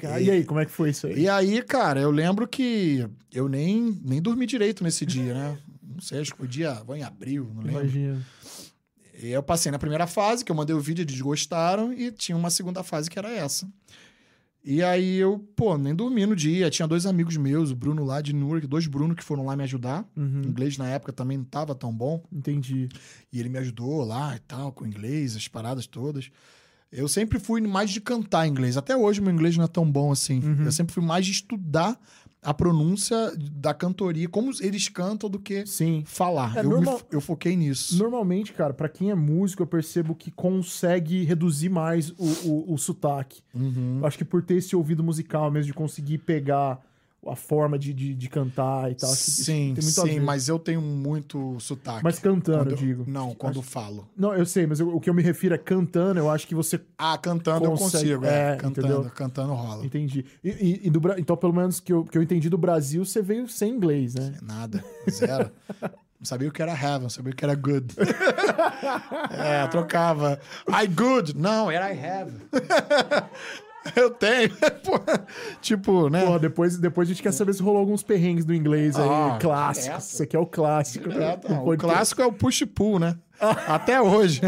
Cara, 0.00 0.20
e 0.20 0.30
aí, 0.30 0.44
como 0.44 0.60
é 0.60 0.66
que 0.66 0.72
foi 0.72 0.90
isso 0.90 1.06
aí? 1.06 1.20
E 1.20 1.28
aí, 1.28 1.62
cara, 1.62 2.00
eu 2.00 2.10
lembro 2.10 2.46
que 2.46 3.08
eu 3.32 3.48
nem, 3.48 3.98
nem 4.04 4.20
dormi 4.20 4.46
direito 4.46 4.84
nesse 4.84 5.06
dia, 5.06 5.32
né? 5.34 5.58
Não 5.82 6.00
sei, 6.00 6.20
acho 6.20 6.32
que 6.32 6.38
foi 6.38 6.48
dia, 6.48 6.74
foi 6.84 6.98
em 6.98 7.02
abril, 7.02 7.50
não 7.54 7.62
lembro. 7.62 7.80
Imagina. 7.80 8.26
E 9.22 9.30
eu 9.30 9.42
passei 9.42 9.70
na 9.70 9.78
primeira 9.78 10.06
fase, 10.06 10.44
que 10.44 10.50
eu 10.50 10.56
mandei 10.56 10.74
o 10.74 10.80
vídeo, 10.80 11.02
eles 11.02 11.20
gostaram, 11.20 11.92
e 11.92 12.10
tinha 12.10 12.36
uma 12.36 12.50
segunda 12.50 12.82
fase 12.82 13.08
que 13.08 13.18
era 13.18 13.30
essa. 13.30 13.68
E 14.64 14.82
aí 14.82 15.16
eu, 15.16 15.38
pô, 15.54 15.76
nem 15.76 15.94
dormi 15.94 16.24
no 16.24 16.34
dia. 16.34 16.70
Tinha 16.70 16.88
dois 16.88 17.04
amigos 17.04 17.36
meus, 17.36 17.70
o 17.70 17.76
Bruno 17.76 18.02
lá 18.02 18.22
de 18.22 18.32
Newark, 18.32 18.66
dois 18.66 18.86
Bruno 18.86 19.14
que 19.14 19.22
foram 19.22 19.44
lá 19.44 19.54
me 19.54 19.62
ajudar. 19.64 20.08
Uhum, 20.16 20.42
Inglês 20.46 20.78
na 20.78 20.88
época 20.88 21.12
também 21.12 21.36
não 21.36 21.44
tava 21.44 21.74
tão 21.74 21.92
bom. 21.92 22.22
entendi. 22.32 22.88
E 23.30 23.38
ele 23.38 23.50
me 23.50 23.58
ajudou 23.58 24.02
lá 24.04 24.34
e 24.34 24.38
tal, 24.40 24.72
com 24.72 24.86
inglês, 24.86 25.36
as 25.36 25.46
paradas 25.46 25.86
todas. 25.86 26.30
Eu 26.90 27.08
sempre 27.08 27.38
fui 27.38 27.60
mais 27.60 27.90
de 27.90 28.00
cantar 28.00 28.46
inglês. 28.46 28.76
Até 28.76 28.96
hoje 28.96 29.20
meu 29.20 29.32
inglês 29.32 29.56
não 29.56 29.64
é 29.64 29.68
tão 29.68 29.90
bom 29.90 30.10
assim. 30.10 30.40
Uhum. 30.40 30.64
Eu 30.64 30.72
sempre 30.72 30.94
fui 30.94 31.02
mais 31.04 31.26
de 31.26 31.32
estudar 31.32 32.00
a 32.44 32.52
pronúncia 32.52 33.32
da 33.36 33.72
cantoria, 33.72 34.28
como 34.28 34.50
eles 34.60 34.88
cantam, 34.88 35.30
do 35.30 35.38
que 35.38 35.66
Sim. 35.66 36.02
falar. 36.06 36.56
É 36.56 36.60
eu, 36.60 36.64
normal- 36.70 37.00
eu 37.10 37.20
foquei 37.20 37.56
nisso. 37.56 37.96
Normalmente, 37.96 38.52
cara, 38.52 38.74
pra 38.74 38.88
quem 38.88 39.10
é 39.10 39.14
músico, 39.14 39.62
eu 39.62 39.66
percebo 39.66 40.14
que 40.14 40.30
consegue 40.30 41.24
reduzir 41.24 41.68
mais 41.70 42.10
o, 42.10 42.48
o, 42.48 42.74
o 42.74 42.78
sotaque. 42.78 43.40
Uhum. 43.54 43.98
Eu 44.00 44.06
acho 44.06 44.18
que 44.18 44.24
por 44.24 44.42
ter 44.42 44.56
esse 44.56 44.76
ouvido 44.76 45.02
musical 45.02 45.50
mesmo, 45.50 45.66
de 45.68 45.74
conseguir 45.74 46.18
pegar 46.18 46.80
a 47.28 47.36
forma 47.36 47.78
de, 47.78 47.92
de, 47.92 48.14
de 48.14 48.28
cantar 48.28 48.90
e 48.90 48.94
tal. 48.94 49.10
acho 49.10 49.30
Sim, 49.30 49.74
sim, 49.80 50.20
mas 50.20 50.48
eu 50.48 50.58
tenho 50.58 50.80
muito 50.80 51.58
sotaque. 51.60 52.02
Mas 52.04 52.18
cantando, 52.18 52.70
eu 52.70 52.76
digo. 52.76 53.04
Não, 53.06 53.34
quando 53.34 53.60
falo. 53.62 54.08
Não, 54.16 54.34
eu 54.34 54.44
sei, 54.46 54.66
mas 54.66 54.80
eu- 54.80 54.94
o 54.94 55.00
que 55.00 55.08
eu 55.10 55.14
me 55.14 55.22
refiro 55.22 55.54
é 55.54 55.58
cantando, 55.58 56.18
eu 56.20 56.30
acho 56.30 56.46
que 56.46 56.54
você. 56.54 56.80
Ah, 56.98 57.16
cantando 57.18 57.64
eu 57.66 57.70
Consegue- 57.72 58.14
consigo. 58.14 58.24
É, 58.26 58.52
é, 58.52 58.56
cantando, 58.56 58.86
entendeu? 58.88 59.10
cantando 59.14 59.54
rola. 59.54 59.84
Entendi. 59.84 60.24
E, 60.42 60.48
e- 60.50 60.80
e 60.86 60.90
do, 60.90 61.00
então, 61.18 61.36
pelo 61.36 61.52
menos 61.52 61.80
que 61.80 61.92
eu, 61.92 62.04
que 62.04 62.16
eu 62.16 62.22
entendi 62.22 62.48
do 62.48 62.58
Brasil, 62.58 63.04
você 63.04 63.20
veio 63.22 63.48
sem 63.48 63.72
inglês, 63.74 64.14
né? 64.14 64.34
Nada, 64.42 64.84
zero. 65.10 65.50
Não 66.18 66.26
sabia 66.26 66.48
o 66.48 66.52
que 66.52 66.62
era 66.62 66.72
heaven, 66.72 67.08
sabia 67.10 67.32
o 67.32 67.36
que 67.36 67.44
era 67.44 67.54
good. 67.54 67.94
é, 69.36 69.66
trocava. 69.66 70.40
I 70.68 70.86
good. 70.86 71.36
Não, 71.36 71.70
era 71.70 71.92
I 71.92 71.98
have. 72.02 72.32
Eu 73.96 74.10
tenho. 74.10 74.50
Pô, 74.82 74.98
tipo, 75.60 76.08
né? 76.08 76.24
Porra, 76.24 76.38
depois, 76.38 76.78
depois 76.78 77.08
a 77.08 77.12
gente 77.12 77.22
quer 77.22 77.32
saber 77.32 77.52
se 77.52 77.62
rolou 77.62 77.80
alguns 77.80 78.02
perrengues 78.02 78.44
do 78.44 78.54
inglês 78.54 78.96
aí, 78.96 79.08
Ah, 79.08 79.38
clássicos. 79.40 79.84
direto. 79.84 80.00
Isso 80.00 80.22
aqui 80.22 80.36
é 80.36 80.38
o 80.38 80.46
clássico. 80.46 81.08
Não, 81.08 81.68
o 81.68 81.76
clássico 81.76 82.22
é 82.22 82.26
o 82.26 82.32
push-pull, 82.32 82.98
né? 82.98 83.16
Até 83.68 84.00
hoje. 84.00 84.40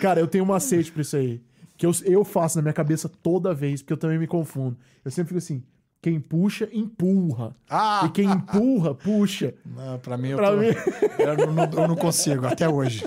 Cara, 0.00 0.20
eu 0.20 0.26
tenho 0.26 0.44
um 0.44 0.48
macete 0.48 0.92
pra 0.92 1.02
isso 1.02 1.16
aí. 1.16 1.40
Que 1.76 1.86
eu, 1.86 1.92
eu 2.04 2.24
faço 2.24 2.56
na 2.58 2.62
minha 2.62 2.72
cabeça 2.74 3.08
toda 3.08 3.52
vez, 3.54 3.80
porque 3.82 3.92
eu 3.92 3.96
também 3.96 4.18
me 4.18 4.26
confundo. 4.26 4.76
Eu 5.04 5.10
sempre 5.10 5.28
fico 5.28 5.38
assim: 5.38 5.62
quem 6.00 6.20
puxa, 6.20 6.68
empurra. 6.72 7.56
Ah! 7.68 8.02
E 8.04 8.10
quem 8.10 8.26
empurra, 8.30 8.94
puxa. 8.94 9.54
Não, 9.64 9.98
pra 9.98 10.16
mim, 10.16 10.28
eu, 10.28 10.36
Pra 10.36 10.50
tô- 10.50 10.56
mim. 10.58 10.66
eu, 10.66 11.52
não, 11.52 11.64
eu 11.82 11.88
não 11.88 11.96
consigo, 11.96 12.46
até 12.46 12.68
hoje. 12.68 13.04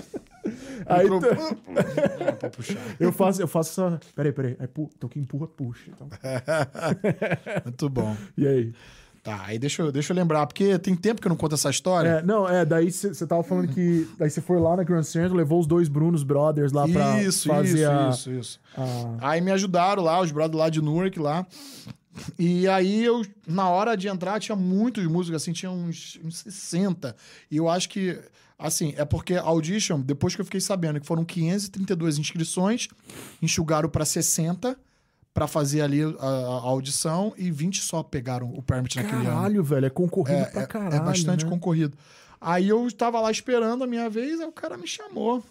Aí 0.86 1.06
É, 1.06 2.32
pra 2.38 2.50
puxar. 2.50 2.76
eu 2.98 3.12
faço, 3.12 3.40
eu 3.42 3.48
faço 3.48 3.70
essa. 3.80 4.00
Peraí, 4.14 4.32
peraí. 4.32 4.56
Aí, 4.58 4.66
pu... 4.66 4.90
Então 4.96 5.08
quem 5.08 5.22
empurra, 5.22 5.46
puxa. 5.46 5.90
Então. 5.90 6.08
Muito 7.64 7.88
bom. 7.88 8.16
E 8.36 8.46
aí? 8.46 8.72
Tá, 9.22 9.42
aí 9.44 9.58
deixa 9.58 9.82
eu, 9.82 9.90
deixa 9.92 10.12
eu 10.12 10.16
lembrar, 10.16 10.46
porque 10.46 10.78
tem 10.78 10.94
tempo 10.94 11.20
que 11.20 11.26
eu 11.26 11.30
não 11.30 11.36
conto 11.36 11.54
essa 11.54 11.68
história. 11.68 12.08
É, 12.08 12.22
não, 12.22 12.48
é, 12.48 12.64
daí 12.64 12.90
você 12.90 13.26
tava 13.26 13.42
falando 13.42 13.68
que. 13.68 14.08
Daí 14.16 14.30
você 14.30 14.40
foi 14.40 14.58
lá 14.58 14.76
na 14.76 14.84
Grand 14.84 15.02
Central, 15.02 15.36
levou 15.36 15.60
os 15.60 15.66
dois 15.66 15.88
Brunos 15.88 16.22
Brothers 16.22 16.72
lá 16.72 16.88
pra 16.88 17.22
isso, 17.22 17.48
fazer 17.48 17.78
isso, 17.80 17.90
a, 17.90 18.10
isso, 18.10 18.30
isso. 18.32 18.60
a- 18.76 19.30
Aí 19.30 19.40
me 19.40 19.50
ajudaram 19.50 20.02
lá, 20.02 20.20
os 20.20 20.30
brothers 20.30 20.58
lá 20.58 20.70
de 20.70 20.80
Newark 20.80 21.18
lá. 21.18 21.46
E 22.38 22.66
aí 22.68 23.04
eu, 23.04 23.22
na 23.46 23.68
hora 23.68 23.96
de 23.96 24.08
entrar, 24.08 24.40
tinha 24.40 24.56
muitos 24.56 25.04
músicos, 25.06 25.42
assim, 25.42 25.52
tinha 25.52 25.70
uns, 25.70 26.18
uns 26.24 26.38
60. 26.38 27.14
E 27.50 27.56
eu 27.58 27.68
acho 27.68 27.88
que, 27.88 28.18
assim, 28.58 28.92
é 28.96 29.04
porque 29.04 29.34
a 29.34 29.42
Audition, 29.42 30.00
depois 30.00 30.34
que 30.34 30.40
eu 30.40 30.44
fiquei 30.44 30.60
sabendo 30.60 31.00
que 31.00 31.06
foram 31.06 31.24
532 31.24 32.18
inscrições, 32.18 32.88
enxugaram 33.40 33.88
para 33.88 34.04
60 34.04 34.78
para 35.32 35.46
fazer 35.46 35.82
ali 35.82 36.02
a, 36.02 36.26
a 36.26 36.60
audição 36.68 37.32
e 37.36 37.50
20 37.50 37.80
só 37.80 38.02
pegaram 38.02 38.52
o 38.52 38.60
permit 38.62 38.96
naquele 38.96 39.18
ano. 39.18 39.24
Caralho, 39.26 39.62
velho, 39.62 39.86
é 39.86 39.90
concorrido 39.90 40.40
É, 40.40 40.44
pra 40.46 40.62
é- 40.62 40.66
caralho. 40.66 40.94
é 40.96 41.00
bastante 41.00 41.44
né? 41.44 41.50
concorrido. 41.50 41.96
Aí 42.40 42.68
eu 42.68 42.90
tava 42.92 43.20
lá 43.20 43.30
esperando 43.30 43.84
a 43.84 43.86
minha 43.86 44.08
vez, 44.10 44.40
aí 44.40 44.46
o 44.46 44.52
cara 44.52 44.76
me 44.76 44.86
chamou. 44.86 45.44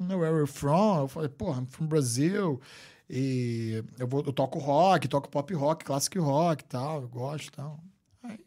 Where 0.00 0.24
are 0.24 0.38
you 0.38 0.46
from? 0.46 1.00
Eu 1.02 1.08
falei, 1.08 1.28
porra, 1.28 1.60
I'm 1.60 1.66
from 1.66 1.86
Brazil. 1.86 2.60
E 3.08 3.82
eu, 3.98 4.06
vou, 4.06 4.22
eu 4.24 4.32
toco 4.32 4.58
rock, 4.58 5.08
toco 5.08 5.28
pop 5.28 5.52
rock, 5.52 5.84
classic 5.84 6.16
rock 6.18 6.62
e 6.62 6.66
tal, 6.66 7.02
eu 7.02 7.08
gosto 7.08 7.48
e 7.48 7.50
tal. 7.50 7.80
Aí 8.22 8.38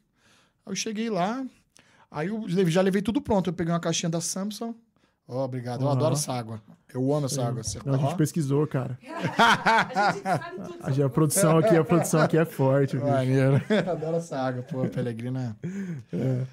eu 0.65 0.75
cheguei 0.75 1.09
lá, 1.09 1.45
aí 2.13 2.27
eu 2.27 2.47
já 2.69 2.81
levei 2.81 3.01
tudo 3.01 3.21
pronto. 3.21 3.49
Eu 3.49 3.53
peguei 3.53 3.73
uma 3.73 3.79
caixinha 3.79 4.09
da 4.09 4.21
Samsung. 4.21 4.73
Ó, 5.27 5.45
obrigado. 5.45 5.81
Eu 5.81 5.89
adoro 5.89 6.13
essa 6.15 6.33
água. 6.33 6.61
Eu 6.93 7.13
amo 7.13 7.25
essa 7.27 7.43
água. 7.47 7.63
Você- 7.63 7.79
Não, 7.85 7.95
a 7.95 7.97
gente 7.97 8.15
pesquisou, 8.17 8.67
cara. 8.67 8.99
A 9.03 10.11
gente 10.11 10.21
sabe 10.23 10.55
tudo. 10.57 10.75
A, 10.81 10.91
gente- 10.91 11.03
a 11.03 11.09
produção 11.09 11.57
aqui, 11.57 11.75
a 11.77 11.83
produção 11.83 12.21
aqui 12.21 12.37
é 12.37 12.45
forte. 12.45 12.97
Maneiro. 12.97 13.61
Adoro 13.89 14.17
essa 14.17 14.37
água, 14.37 14.63
pô, 14.63 14.87
Pelegrina. 14.89 15.57
É. 16.11 16.45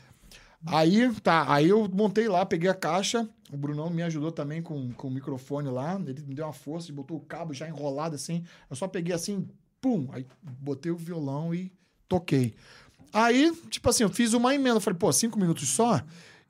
Aí, 0.66 1.12
tá, 1.22 1.52
aí 1.52 1.68
eu 1.70 1.88
montei 1.88 2.28
lá, 2.28 2.44
peguei 2.46 2.68
a 2.70 2.74
caixa. 2.74 3.28
O 3.52 3.56
Brunão 3.56 3.90
me 3.90 4.02
ajudou 4.02 4.30
também 4.30 4.62
com, 4.62 4.92
com 4.92 5.08
o 5.08 5.10
microfone 5.10 5.68
lá. 5.68 5.94
Ele 6.06 6.22
me 6.26 6.34
deu 6.34 6.44
uma 6.46 6.52
força, 6.52 6.92
botou 6.92 7.16
o 7.16 7.20
cabo 7.20 7.52
já 7.52 7.66
enrolado 7.68 8.14
assim. 8.14 8.44
Eu 8.68 8.76
só 8.76 8.86
peguei 8.86 9.14
assim, 9.14 9.48
pum, 9.80 10.08
aí 10.12 10.26
botei 10.42 10.92
o 10.92 10.96
violão 10.96 11.54
e 11.54 11.72
toquei. 12.08 12.54
Aí, 13.12 13.52
tipo 13.68 13.88
assim, 13.90 14.02
eu 14.02 14.08
fiz 14.10 14.32
uma 14.32 14.54
emenda. 14.54 14.76
Eu 14.76 14.80
falei, 14.80 14.98
pô, 14.98 15.12
cinco 15.12 15.38
minutos 15.38 15.68
só? 15.68 16.00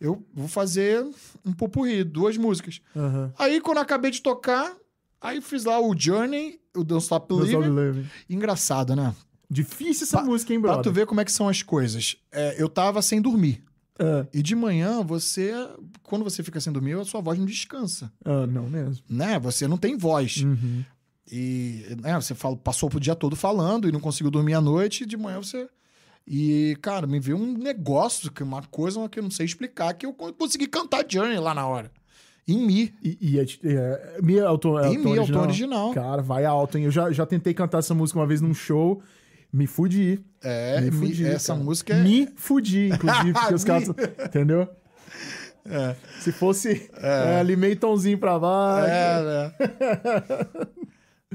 Eu 0.00 0.24
vou 0.34 0.48
fazer 0.48 1.04
um 1.44 1.52
popurri, 1.52 2.02
duas 2.04 2.36
músicas. 2.36 2.80
Aham. 2.96 3.32
Aí, 3.38 3.61
quando 3.61 3.76
eu 3.78 3.82
acabei 3.82 4.11
de 4.11 4.20
tocar, 4.22 4.74
aí 5.20 5.40
fiz 5.40 5.64
lá 5.64 5.78
o 5.80 5.94
Journey, 5.98 6.58
o 6.74 6.82
Don't 6.84 7.02
Stop 7.02 7.28
Believing. 7.34 7.74
Believing. 7.74 8.06
Engraçado, 8.28 8.96
né? 8.96 9.14
Difícil 9.50 10.04
essa 10.04 10.18
Pra- 10.18 10.26
música, 10.26 10.52
hein, 10.54 10.61
Pra 10.61 10.72
brother? 10.74 10.90
tu 10.92 10.94
ver 10.94 11.06
como 11.06 11.20
é 11.20 11.24
que 11.24 11.32
são 11.32 11.48
as 11.48 11.62
coisas. 11.62 12.16
É, 12.32 12.61
eu 12.62 12.68
tava 12.68 13.02
sem 13.02 13.20
dormir. 13.20 13.62
Ah, 13.98 14.24
E 14.32 14.42
de 14.42 14.54
manhã, 14.54 15.02
você... 15.02 15.52
Quando 16.02 16.22
você 16.24 16.42
fica 16.42 16.61
sem 16.61 16.72
dormir, 16.72 16.94
a 16.98 17.04
sua 17.04 17.20
voz 17.20 17.38
não 17.38 17.44
descansa, 17.44 18.11
ah, 18.24 18.46
não 18.46 18.68
mesmo. 18.70 19.04
né? 19.11 19.38
Você 19.40 19.68
não 19.68 19.76
tem 19.76 19.96
voz. 19.98 20.38
Uhum. 20.38 20.82
E 21.30 21.84
né, 22.00 22.14
você 22.20 22.34
fala, 22.34 22.56
passou 22.56 22.90
o 22.92 22.98
dia 23.00 23.14
todo 23.14 23.36
falando 23.36 23.88
e 23.88 23.92
não 23.92 24.00
conseguiu 24.00 24.30
dormir 24.30 24.54
à 24.54 24.61
noite. 24.61 25.02
E 25.02 25.06
de 25.06 25.16
manhã 25.16 25.38
você... 25.38 25.68
E, 26.26 26.76
cara, 26.80 27.06
me 27.06 27.18
veio 27.18 27.36
um 27.38 27.56
negócio, 27.58 28.30
que 28.30 28.42
uma 28.42 28.62
coisa 28.62 29.08
que 29.08 29.18
eu 29.18 29.22
não 29.22 29.30
sei 29.30 29.46
explicar, 29.46 29.94
que 29.94 30.06
eu 30.06 30.12
consegui 30.12 30.66
cantar 30.68 31.04
Journey 31.08 31.38
lá 31.38 31.52
na 31.54 31.66
hora. 31.66 31.90
Em 32.46 32.58
Mi. 32.66 32.94
E, 33.02 33.18
e 33.20 33.38
é, 33.38 33.44
é, 33.64 34.18
Mi 34.22 34.38
é 34.38 34.48
o 34.48 34.58
tom, 34.58 34.78
é 34.78 34.88
Em 34.92 34.98
o 34.98 35.04
Mi, 35.04 35.16
é 35.16 35.20
o 35.20 35.22
original? 35.22 35.26
tom 35.42 35.46
original. 35.48 35.94
Cara, 35.94 36.22
vai 36.22 36.44
alto, 36.44 36.78
hein? 36.78 36.84
Eu 36.84 36.90
já, 36.90 37.10
já 37.10 37.26
tentei 37.26 37.52
cantar 37.54 37.78
essa 37.78 37.94
música 37.94 38.18
uma 38.18 38.26
vez 38.26 38.40
num 38.40 38.54
show, 38.54 39.02
me 39.52 39.66
fudi. 39.66 40.24
É, 40.42 40.80
me 40.80 40.90
Mi- 40.90 41.08
fudi, 41.08 41.26
essa 41.26 41.52
cara. 41.52 41.64
música 41.64 41.94
é. 41.94 42.02
Me 42.02 42.28
fudi, 42.36 42.88
inclusive, 42.88 43.32
porque 43.32 43.54
os 43.54 43.62
caras... 43.64 43.88
Entendeu? 44.24 44.68
É, 45.64 45.94
Se 46.20 46.32
fosse 46.32 46.90
é, 46.96 47.38
ali 47.38 47.54
meio 47.54 47.76
tomzinho 47.76 48.18
pra 48.18 48.38
baixo... 48.38 48.88
é, 48.88 49.22
né? 49.22 49.52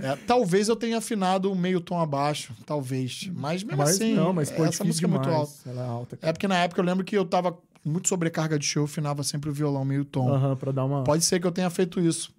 É, 0.01 0.15
talvez 0.27 0.67
eu 0.67 0.75
tenha 0.75 0.97
afinado 0.97 1.53
meio 1.55 1.79
tom 1.79 1.99
abaixo, 1.99 2.53
talvez. 2.65 3.29
Mas 3.33 3.63
mesmo 3.63 3.77
mas 3.77 3.91
assim, 3.91 4.13
não, 4.13 4.33
mas 4.33 4.51
é 4.51 4.61
essa 4.61 4.83
música 4.83 5.07
é 5.07 5.09
demais. 5.09 5.27
muito 5.27 5.39
alta. 5.39 5.53
Ela 5.69 5.81
é 5.83 5.87
alta. 5.87 6.19
É 6.21 6.33
porque 6.33 6.47
na 6.47 6.57
época 6.57 6.81
eu 6.81 6.85
lembro 6.85 7.03
que 7.05 7.15
eu 7.17 7.23
tava 7.23 7.57
muito 7.83 8.09
sobrecarga 8.09 8.59
de 8.59 8.65
show, 8.65 8.81
eu 8.81 8.85
afinava 8.85 9.23
sempre 9.23 9.49
o 9.49 9.53
violão 9.53 9.85
meio 9.85 10.03
tom. 10.03 10.29
Aham, 10.29 10.55
pra 10.57 10.71
dar 10.71 10.83
uma... 10.85 11.03
Pode 11.03 11.23
ser 11.23 11.39
que 11.39 11.47
eu 11.47 11.51
tenha 11.51 11.69
feito 11.69 11.99
isso. 12.01 12.33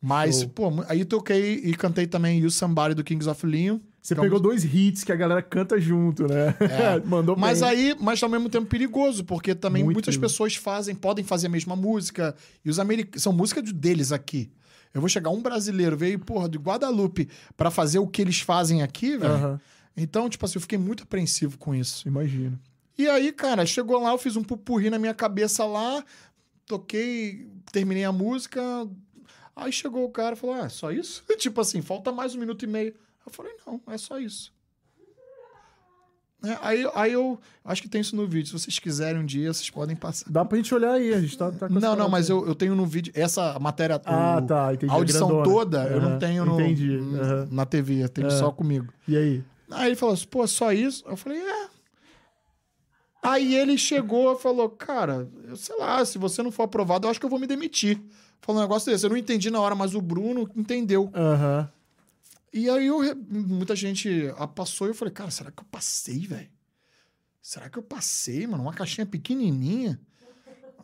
Mas, 0.00 0.44
pô, 0.44 0.70
aí 0.88 1.04
toquei 1.04 1.54
e 1.54 1.74
cantei 1.74 2.06
também 2.06 2.38
You 2.40 2.50
Somebody 2.50 2.94
do 2.94 3.02
Kings 3.04 3.28
of 3.28 3.44
Leon. 3.44 3.78
Você 4.00 4.14
é 4.14 4.16
uma 4.16 4.22
pegou 4.22 4.40
dois 4.40 4.64
hits 4.64 5.04
que 5.04 5.12
a 5.12 5.16
galera 5.16 5.42
canta 5.42 5.78
junto, 5.80 6.26
né? 6.26 6.54
É. 6.60 6.98
Mandou 7.06 7.36
Mas 7.36 7.60
bem. 7.60 7.68
aí, 7.68 7.96
mas 8.00 8.22
ao 8.22 8.28
mesmo 8.28 8.48
tempo 8.48 8.66
perigoso, 8.66 9.24
porque 9.24 9.54
também 9.54 9.82
Muito 9.84 9.96
muitas 9.96 10.16
pessoas 10.16 10.54
fazem, 10.54 10.94
podem 10.94 11.24
fazer 11.24 11.48
a 11.48 11.50
mesma 11.50 11.74
música, 11.76 12.34
e 12.64 12.70
os 12.70 12.78
americanos 12.78 13.22
são 13.22 13.32
música 13.32 13.60
de- 13.60 13.72
deles 13.72 14.10
aqui. 14.12 14.50
Eu 14.94 15.00
vou 15.00 15.08
chegar 15.08 15.30
um 15.30 15.40
brasileiro, 15.42 15.96
veio, 15.96 16.18
porra, 16.18 16.48
de 16.48 16.58
Guadalupe, 16.58 17.28
pra 17.56 17.70
fazer 17.70 17.98
o 17.98 18.06
que 18.06 18.22
eles 18.22 18.40
fazem 18.40 18.82
aqui, 18.82 19.16
velho. 19.16 19.32
Aham, 19.34 19.60
Então, 19.96 20.28
tipo 20.28 20.44
assim, 20.44 20.56
eu 20.56 20.60
fiquei 20.62 20.78
muito 20.78 21.02
apreensivo 21.02 21.58
com 21.58 21.74
isso. 21.74 22.06
imagino. 22.08 22.58
E 22.96 23.08
aí, 23.08 23.32
cara, 23.32 23.64
chegou 23.66 24.00
lá, 24.00 24.10
eu 24.10 24.18
fiz 24.18 24.34
um 24.36 24.42
pupurri 24.42 24.90
na 24.90 24.98
minha 24.98 25.14
cabeça 25.14 25.64
lá, 25.64 26.04
toquei, 26.66 27.48
terminei 27.72 28.04
a 28.04 28.12
música. 28.12 28.60
Aí 29.54 29.72
chegou 29.72 30.04
o 30.04 30.10
cara 30.10 30.34
e 30.34 30.38
falou: 30.38 30.56
Ah, 30.56 30.64
é 30.66 30.68
só 30.68 30.90
isso? 30.90 31.24
tipo 31.38 31.60
assim, 31.60 31.82
falta 31.82 32.12
mais 32.12 32.34
um 32.34 32.38
minuto 32.40 32.64
e 32.64 32.68
meio. 32.68 32.94
Eu 33.24 33.32
falei: 33.32 33.52
Não, 33.66 33.80
é 33.88 33.98
só 33.98 34.18
isso. 34.18 34.52
É, 36.44 36.56
aí, 36.62 36.88
aí 36.94 37.12
eu 37.12 37.36
acho 37.64 37.82
que 37.82 37.88
tem 37.88 38.00
isso 38.00 38.14
no 38.14 38.26
vídeo. 38.26 38.46
Se 38.46 38.52
vocês 38.52 38.78
quiserem 38.78 39.20
um 39.20 39.26
dia, 39.26 39.52
vocês 39.52 39.68
podem 39.70 39.96
passar. 39.96 40.24
Dá 40.30 40.44
pra 40.44 40.56
gente 40.56 40.72
olhar 40.72 40.92
aí, 40.92 41.12
a 41.12 41.20
gente 41.20 41.36
tá, 41.36 41.50
tá 41.50 41.68
Não, 41.68 41.96
não, 41.96 42.08
mas 42.08 42.28
eu, 42.30 42.46
eu 42.46 42.54
tenho 42.54 42.76
no 42.76 42.86
vídeo. 42.86 43.12
Essa 43.16 43.58
matéria. 43.58 44.00
Ah, 44.04 44.38
o- 44.40 44.46
tá, 44.46 44.72
entendi. 44.72 44.92
A 44.92 44.94
audição 44.94 45.26
grandona. 45.28 45.44
toda 45.52 45.84
eu 45.88 46.00
não 46.00 46.18
tenho 46.18 46.44
no, 46.44 46.56
aham. 47.20 47.48
na 47.50 47.66
TV, 47.66 48.04
eu 48.04 48.08
tenho 48.08 48.28
É. 48.28 48.30
só 48.30 48.52
comigo. 48.52 48.86
E 49.08 49.16
aí? 49.16 49.44
Aí 49.70 49.88
ele 49.88 49.96
falou 49.96 50.14
assim, 50.14 50.26
pô, 50.28 50.46
só 50.46 50.72
isso? 50.72 51.04
Eu 51.08 51.16
falei, 51.16 51.38
é. 51.40 51.68
Aí 53.22 53.56
ele 53.56 53.76
chegou 53.76 54.32
e 54.32 54.38
falou, 54.38 54.68
cara, 54.70 55.28
eu 55.48 55.56
sei 55.56 55.76
lá, 55.76 56.04
se 56.04 56.18
você 56.18 56.40
não 56.42 56.52
for 56.52 56.62
aprovado, 56.62 57.06
eu 57.06 57.10
acho 57.10 57.18
que 57.18 57.26
eu 57.26 57.30
vou 57.30 57.38
me 57.40 57.46
demitir. 57.48 58.00
Falou 58.40 58.60
um 58.60 58.64
negócio 58.64 58.90
desse. 58.90 59.04
Eu 59.04 59.10
não 59.10 59.16
entendi 59.16 59.50
na 59.50 59.60
hora, 59.60 59.74
mas 59.74 59.94
o 59.94 60.00
Bruno 60.00 60.48
entendeu. 60.56 61.10
Aham. 61.12 61.68
E 62.52 62.68
aí 62.68 62.86
eu, 62.86 63.00
muita 63.30 63.76
gente 63.76 64.32
ah, 64.36 64.46
passou 64.46 64.86
e 64.86 64.90
eu 64.90 64.94
falei, 64.94 65.12
cara, 65.12 65.30
será 65.30 65.50
que 65.50 65.60
eu 65.60 65.66
passei, 65.70 66.26
velho? 66.26 66.48
Será 67.42 67.68
que 67.68 67.78
eu 67.78 67.82
passei, 67.82 68.46
mano? 68.46 68.62
Uma 68.62 68.72
caixinha 68.72 69.06
pequenininha. 69.06 69.98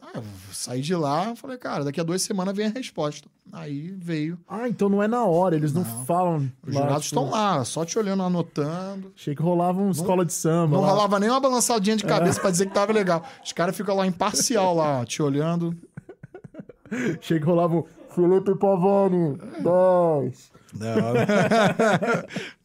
Ah, 0.01 0.19
eu 0.19 0.25
saí 0.53 0.83
de 0.83 0.95
lá, 0.95 1.35
falei, 1.35 1.57
cara, 1.57 1.85
daqui 1.85 1.99
a 2.01 2.05
duas 2.05 2.21
semanas 2.23 2.55
vem 2.55 2.67
a 2.67 2.71
resposta. 2.71 3.29
Aí 3.53 3.89
veio. 3.99 4.39
Ah, 4.47 4.69
então 4.69 4.89
não 4.89 5.03
é 5.03 5.09
na 5.09 5.25
hora, 5.25 5.57
eles 5.57 5.73
não, 5.73 5.83
Não. 5.83 6.05
falam. 6.05 6.53
Os 6.67 6.75
jurados 6.75 7.05
tipo, 7.07 7.21
estão 7.21 7.31
lá, 7.31 7.65
só 7.65 7.85
te 7.85 7.99
olhando, 7.99 8.23
anotando. 8.23 9.13
Achei 9.17 9.35
que 9.35 9.43
rolava 9.43 9.81
uma 9.81 9.91
escola 9.91 10.25
de 10.25 10.33
samba. 10.33 10.77
Não 10.77 10.83
lá. 10.83 10.91
rolava 10.91 11.19
nem 11.19 11.31
uma 11.31 11.41
balançadinha 11.41 11.97
de 11.97 12.05
cabeça 12.05 12.41
pra 12.41 12.51
dizer 12.51 12.67
que 12.67 12.75
tava 12.75 12.93
legal. 12.93 13.25
Os 13.43 13.53
caras 13.53 13.77
ficam 13.77 13.97
lá 13.97 14.07
imparcial 14.07 14.75
lá, 14.75 15.01
ó, 15.01 15.05
te 15.05 15.23
olhando. 15.23 15.77
Achei 17.19 17.39
que 17.39 17.45
rolava 17.47 17.77
um 17.77 17.85
Felipe 18.11 18.55
Pavani, 18.57 19.37
10. 20.23 20.53
Não, 20.79 21.15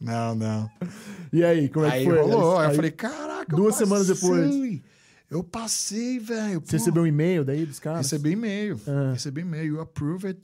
não, 0.00 0.34
não. 0.34 0.70
E 1.32 1.44
aí, 1.44 1.68
como 1.68 1.86
é 1.86 1.90
Aí 1.92 2.04
que 2.04 2.10
foi? 2.10 2.18
rolou. 2.20 2.58
Aí, 2.58 2.66
Aí 2.66 2.72
eu 2.72 2.76
falei, 2.76 2.90
caraca, 2.90 3.46
eu 3.52 3.56
duas 3.56 3.74
semanas 3.76 4.06
depois. 4.06 4.80
Eu 5.30 5.44
passei, 5.44 6.18
velho. 6.18 6.60
Você 6.64 6.76
recebeu 6.76 7.04
um 7.04 7.06
e-mail 7.06 7.44
daí 7.44 7.64
dos 7.64 7.78
caras? 7.78 8.00
Recebi 8.00 8.32
e-mail. 8.32 8.80
Ah. 8.86 9.12
Recebi 9.12 9.42
e-mail. 9.42 9.64
You 9.74 9.80
approve 9.80 10.26
it. 10.26 10.40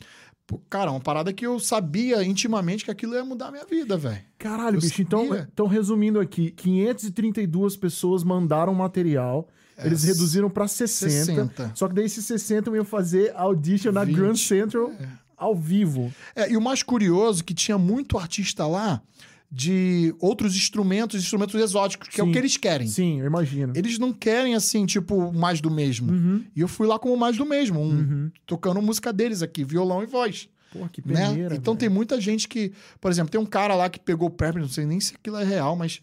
Pô, 0.46 0.60
cara, 0.70 0.92
uma 0.92 1.00
parada 1.00 1.32
que 1.32 1.44
eu 1.44 1.58
sabia 1.58 2.22
intimamente 2.22 2.84
que 2.84 2.90
aquilo 2.92 3.14
ia 3.14 3.24
mudar 3.24 3.48
a 3.48 3.50
minha 3.50 3.64
vida, 3.64 3.96
velho. 3.96 4.20
Caralho, 4.38 4.76
Eu 4.76 4.80
bicho. 4.80 5.02
Então, 5.02 5.26
sabia. 5.26 5.48
então, 5.52 5.66
resumindo 5.66 6.20
aqui, 6.20 6.52
532 6.52 7.76
pessoas 7.76 8.22
mandaram 8.22 8.72
material. 8.72 9.48
Eles 9.76 10.04
É, 10.04 10.06
reduziram 10.06 10.48
pra 10.48 10.68
60, 10.68 11.10
60. 11.24 11.72
Só 11.74 11.88
que 11.88 11.94
daí 11.94 12.04
esses 12.04 12.24
60 12.24 12.70
iam 12.76 12.84
fazer 12.84 13.32
audition 13.34 13.90
na 13.90 14.04
20, 14.04 14.14
Grand 14.16 14.34
Central 14.36 14.92
ao 15.36 15.54
vivo. 15.54 16.12
É, 16.34 16.50
e 16.50 16.56
o 16.56 16.60
mais 16.60 16.82
curioso 16.82 17.44
que 17.44 17.52
tinha 17.54 17.76
muito 17.78 18.16
artista 18.18 18.66
lá 18.66 19.02
de 19.50 20.14
outros 20.18 20.56
instrumentos, 20.56 21.22
instrumentos 21.22 21.54
exóticos, 21.60 22.08
que 22.08 22.20
é 22.20 22.24
o 22.24 22.26
Sim. 22.26 22.32
que 22.32 22.38
eles 22.38 22.56
querem. 22.56 22.86
Sim, 22.88 23.20
eu 23.20 23.26
imagino. 23.26 23.72
Eles 23.76 23.98
não 23.98 24.12
querem, 24.12 24.54
assim, 24.56 24.84
tipo, 24.86 25.32
mais 25.32 25.60
do 25.60 25.70
mesmo. 25.70 26.10
Uhum. 26.12 26.44
E 26.54 26.60
eu 26.60 26.68
fui 26.68 26.86
lá 26.86 26.98
como 26.98 27.16
mais 27.16 27.36
do 27.36 27.46
mesmo, 27.46 27.80
um- 27.80 27.90
Uhum. 27.90 28.30
tocando 28.44 28.82
música 28.82 29.12
deles 29.12 29.42
aqui, 29.42 29.62
violão 29.62 30.02
e 30.02 30.06
voz. 30.06 30.48
Porra, 30.72 30.88
que 30.88 31.00
Né? 31.06 31.28
peneira. 31.28 31.54
Então 31.54 31.74
velho. 31.74 31.78
tem 31.80 31.88
muita 31.88 32.20
gente 32.20 32.48
que. 32.48 32.72
Por 33.00 33.10
exemplo, 33.10 33.30
tem 33.30 33.40
um 33.40 33.46
cara 33.46 33.74
lá 33.76 33.88
que 33.88 34.00
pegou 34.00 34.26
o 34.28 34.30
Pepper, 34.32 34.60
não 34.60 34.68
sei 34.68 34.84
nem 34.84 34.98
se 35.00 35.14
aquilo 35.14 35.36
é 35.36 35.44
real, 35.44 35.76
mas. 35.76 36.00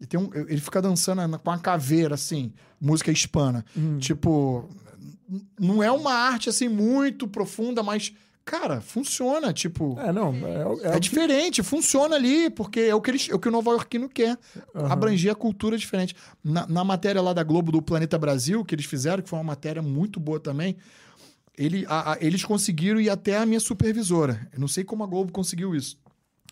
Ele, 0.00 0.06
tem 0.08 0.18
um- 0.20 0.30
ele 0.34 0.60
fica 0.60 0.80
dançando 0.80 1.20
com 1.38 1.50
uma 1.50 1.58
caveira, 1.58 2.14
assim, 2.14 2.52
música 2.80 3.10
hispana. 3.10 3.64
Hum. 3.76 3.98
Tipo, 3.98 4.68
não 5.58 5.82
é 5.82 5.90
uma 5.90 6.12
arte, 6.12 6.48
assim, 6.48 6.68
muito 6.68 7.26
profunda, 7.26 7.82
mas, 7.82 8.12
cara, 8.44 8.80
funciona. 8.80 9.52
Tipo, 9.52 9.98
É, 10.00 10.12
não. 10.12 10.34
É, 10.34 10.40
é, 10.40 10.60
é, 10.60 10.66
o 10.66 10.92
que- 10.94 11.00
diferente, 11.00 11.62
funciona 11.62 12.16
ali, 12.16 12.50
porque 12.50 12.80
é 12.80 12.94
o 12.94 13.00
que, 13.00 13.10
eles, 13.10 13.28
é 13.30 13.34
o, 13.34 13.38
que 13.38 13.48
o 13.48 13.52
Nova 13.52 13.70
Yorkino 13.70 14.08
quer. 14.08 14.38
Aham. 14.74 14.92
Abranger 14.92 15.32
a 15.32 15.34
cultura 15.34 15.76
diferente. 15.78 16.14
Na, 16.42 16.66
na 16.66 16.84
matéria 16.84 17.20
lá 17.22 17.32
da 17.32 17.42
Globo 17.42 17.72
do 17.72 17.80
Planeta 17.82 18.18
Brasil, 18.18 18.64
que 18.64 18.74
eles 18.74 18.84
fizeram, 18.86 19.22
que 19.22 19.28
foi 19.28 19.38
uma 19.38 19.44
matéria 19.44 19.80
muito 19.82 20.18
boa 20.20 20.38
também, 20.40 20.76
ele, 21.56 21.84
a- 21.88 22.12
a- 22.12 22.18
eles 22.20 22.44
conseguiram 22.44 23.00
ir 23.00 23.08
até 23.10 23.36
a 23.38 23.46
minha 23.46 23.60
supervisora. 23.60 24.48
Eu 24.52 24.60
não 24.60 24.68
sei 24.68 24.84
como 24.84 25.04
a 25.04 25.06
Globo 25.06 25.30
conseguiu 25.32 25.74
isso. 25.74 25.96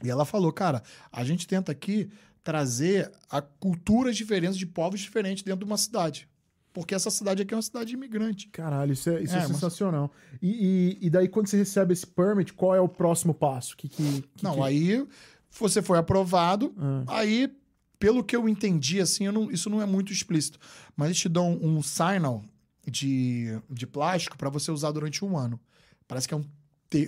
E 0.03 0.11
ela 0.11 0.25
falou, 0.25 0.53
cara, 0.53 0.83
a 1.13 1.23
gente 1.25 1.47
tenta 1.47 1.71
aqui 1.73 2.09
trazer 2.43 3.11
a 3.31 3.41
culturas 3.41 4.17
diferentes 4.17 4.57
de 4.59 4.67
povos 4.67 4.99
diferentes 5.01 5.45
dentro 5.45 5.61
de 5.61 5.71
uma 5.71 5.77
cidade. 5.77 6.29
Porque 6.73 6.95
essa 6.95 7.11
cidade 7.11 7.43
aqui 7.43 7.53
é 7.53 7.57
uma 7.57 7.63
cidade 7.63 7.93
imigrante. 7.95 8.49
Caralho, 8.49 8.93
isso 8.95 9.11
é, 9.11 9.23
isso 9.23 9.35
é, 9.35 9.39
É, 9.39 9.41
mas- 9.43 9.49
sensacional. 9.49 10.11
E, 10.41 10.99
e, 11.01 11.07
e 11.07 11.11
daí, 11.11 11.29
quando 11.29 11.47
você 11.49 11.57
recebe 11.59 11.93
esse 11.93 12.07
permit, 12.07 12.53
qual 12.55 12.75
é 12.75 12.81
o 12.81 12.89
próximo 12.89 13.35
passo? 13.35 13.77
Que, 13.77 13.89
que, 13.89 14.23
que- 14.23 14.43
Não, 14.45 14.55
que- 14.55 14.61
aí 14.63 15.07
você 15.51 15.83
foi 15.83 15.99
aprovado, 15.99 16.73
Ah. 16.79 17.05
aí, 17.09 17.53
pelo 17.99 18.25
que 18.25 18.35
eu 18.35 18.49
entendi, 18.49 19.01
assim, 19.01 19.27
eu 19.27 19.33
não- 19.33 19.51
isso 19.51 19.69
não 19.69 19.83
é 19.83 19.87
muito 19.87 20.13
explícito. 20.13 20.59
Mas 20.97 21.09
eles 21.09 21.19
te 21.19 21.29
dão 21.29 21.53
um 21.63 21.83
signal 21.83 22.43
de, 22.91 23.59
de 23.71 23.87
plástico 23.87 24.37
para 24.39 24.49
você 24.49 24.71
usar 24.71 24.91
durante 24.93 25.25
um 25.25 25.37
ano. 25.37 25.61
Parece 26.09 26.27
que 26.27 26.35
é 26.35 26.37
um, 26.37 26.45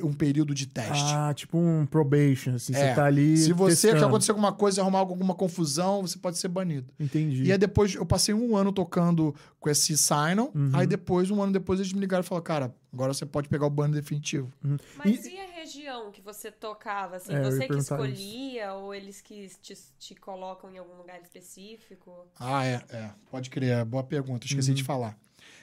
um 0.03 0.13
período 0.13 0.55
de 0.55 0.67
teste. 0.67 0.93
Ah, 1.15 1.33
tipo 1.35 1.57
um 1.59 1.87
probation, 1.87 2.55
assim, 2.55 2.75
É, 2.75 2.79
você 2.91 2.95
tá 2.95 3.05
ali 3.05 3.37
Se 3.37 3.53
você 3.53 3.89
testando. 3.89 4.07
acontecer 4.07 4.31
alguma 4.33 4.53
coisa, 4.53 4.81
arrumar 4.83 4.99
alguma 5.01 5.35
confusão, 5.35 6.03
você 6.03 6.19
pode 6.19 6.39
ser 6.39 6.49
banido. 6.49 6.93
Entendi. 6.99 7.45
E 7.45 7.53
aí 7.53 7.59
depois, 7.59 7.95
eu 7.95 8.05
passei 8.07 8.35
um 8.35 8.57
ano 8.57 8.73
tocando 8.73 9.35
com 9.61 9.69
esse 9.71 9.97
signal, 9.97 10.51
Uhum. 10.55 10.71
aí 10.73 10.87
depois, 10.87 11.31
um 11.31 11.43
ano 11.43 11.53
depois, 11.53 11.81
eles 11.81 11.93
me 11.93 12.01
ligaram 12.01 12.23
e 12.25 12.27
falaram, 12.27 12.45
cara, 12.45 12.75
agora 12.93 13.13
você 13.13 13.25
pode 13.27 13.49
pegar 13.49 13.67
o 13.67 13.71
ban 13.71 13.91
definitivo. 13.91 14.53
Mas 14.97 15.25
e... 15.27 15.39
a 15.39 15.47
região 15.61 16.11
que 16.13 16.21
você 16.21 16.51
tocava? 16.51 17.17
Assim, 17.17 17.35
É, 17.35 17.43
você 17.43 17.67
que 17.67 17.77
escolhia 17.77 18.73
ou 18.75 18.95
eles 18.95 19.21
que 19.21 19.49
te, 19.63 19.75
te 19.99 20.15
colocam 20.15 20.71
em 20.71 20.79
algum 20.79 20.97
lugar 20.97 21.21
específico? 21.21 22.11
Ah, 22.39 22.65
é, 22.67 22.83
é. 22.91 23.11
Pode 23.31 23.51
crer, 23.51 23.79
é 23.79 23.85
boa 23.85 24.03
pergunta, 24.05 24.47
esqueci 24.47 24.71
Uhum. 24.71 24.75
de 24.77 24.85
falar. 24.85 25.17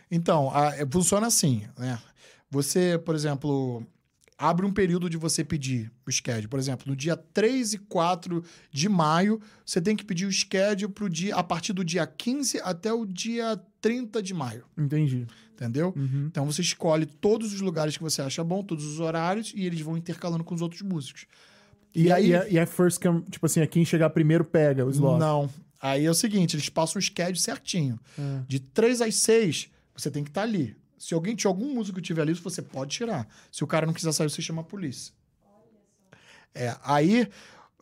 Então, 0.10 0.50
a- 0.54 0.76
é, 0.76 0.86
funciona 0.86 1.28
assim, 1.28 1.64
né? 1.78 2.00
Você, 2.50 2.98
por 3.06 3.16
exemplo, 3.16 3.82
abre 4.42 4.66
um 4.66 4.74
período 4.74 5.08
de 5.08 5.18
você 5.18 5.44
pedir 5.44 5.92
o 6.04 6.12
schedule. 6.12 6.48
Por 6.48 6.58
exemplo, 6.58 6.90
no 6.90 6.96
dia 6.96 7.16
3 7.16 7.74
e 7.74 7.78
4 7.78 8.44
de 8.72 8.90
maio, 8.90 9.40
você 9.64 9.80
tem 9.80 9.96
que 9.96 10.04
pedir 10.04 10.26
o 10.26 10.32
schedule 10.32 10.92
pro 10.92 11.08
dia, 11.08 11.36
a 11.36 11.44
partir 11.44 11.74
do 11.74 11.86
dia 11.86 12.08
15 12.08 12.60
até 12.64 12.92
o 12.92 13.06
dia 13.06 13.62
30 13.80 14.24
de 14.24 14.34
maio, 14.34 14.66
Entendi. 14.76 15.28
entendeu? 15.54 15.94
Uhum. 15.96 16.26
Então 16.26 16.44
você 16.44 16.62
escolhe 16.62 17.06
todos 17.06 17.54
os 17.54 17.62
lugares 17.62 17.96
que 17.96 18.02
você 18.02 18.24
acha 18.24 18.44
bom, 18.44 18.64
todos 18.64 18.84
os 18.84 19.00
horários, 19.00 19.54
e 19.56 19.64
eles 19.64 19.80
vão 19.82 19.96
intercalando 19.96 20.44
com 20.44 20.56
os 20.56 20.62
outros 20.64 20.82
músicos. 20.82 21.28
E, 21.94 22.12
aí... 22.12 22.30
e, 22.30 22.34
é, 22.34 22.52
e 22.54 22.58
é 22.58 22.66
first 22.66 23.00
come, 23.00 23.22
tipo 23.30 23.46
assim, 23.46 23.60
é 23.60 23.68
quem 23.68 23.86
chegar 23.86 24.10
primeiro 24.10 24.44
pega 24.44 24.84
o 24.84 24.90
slot. 24.90 25.20
Não. 25.20 25.48
Aí 25.80 26.06
é 26.06 26.10
o 26.10 26.16
seguinte, 26.16 26.56
eles 26.56 26.68
passam 26.68 27.00
o 27.00 27.02
schedule 27.02 27.38
certinho. 27.38 28.00
Ah. 28.18 28.42
De 28.48 28.60
3 28.60 29.02
às 29.02 29.16
6, 29.16 29.70
você 29.96 30.10
tem 30.10 30.24
que 30.24 30.32
estar 30.32 30.42
ali. 30.42 30.76
Se 31.02 31.14
alguém 31.16 31.36
tiver 31.36 31.50
algum 31.50 31.74
músico 31.74 31.96
que 31.96 32.02
tiver 32.04 32.22
ali, 32.22 32.34
você 32.34 32.62
pode 32.62 32.92
tirar. 32.92 33.28
Se 33.52 33.64
o 33.64 33.68
cara 33.68 33.86
não 33.88 33.94
quiser 33.94 34.12
sair, 34.12 34.30
você 34.30 34.42
chama 34.42 34.62
a 34.62 34.66
polícia. 34.66 35.14
É, 36.54 36.76
aí 36.84 37.28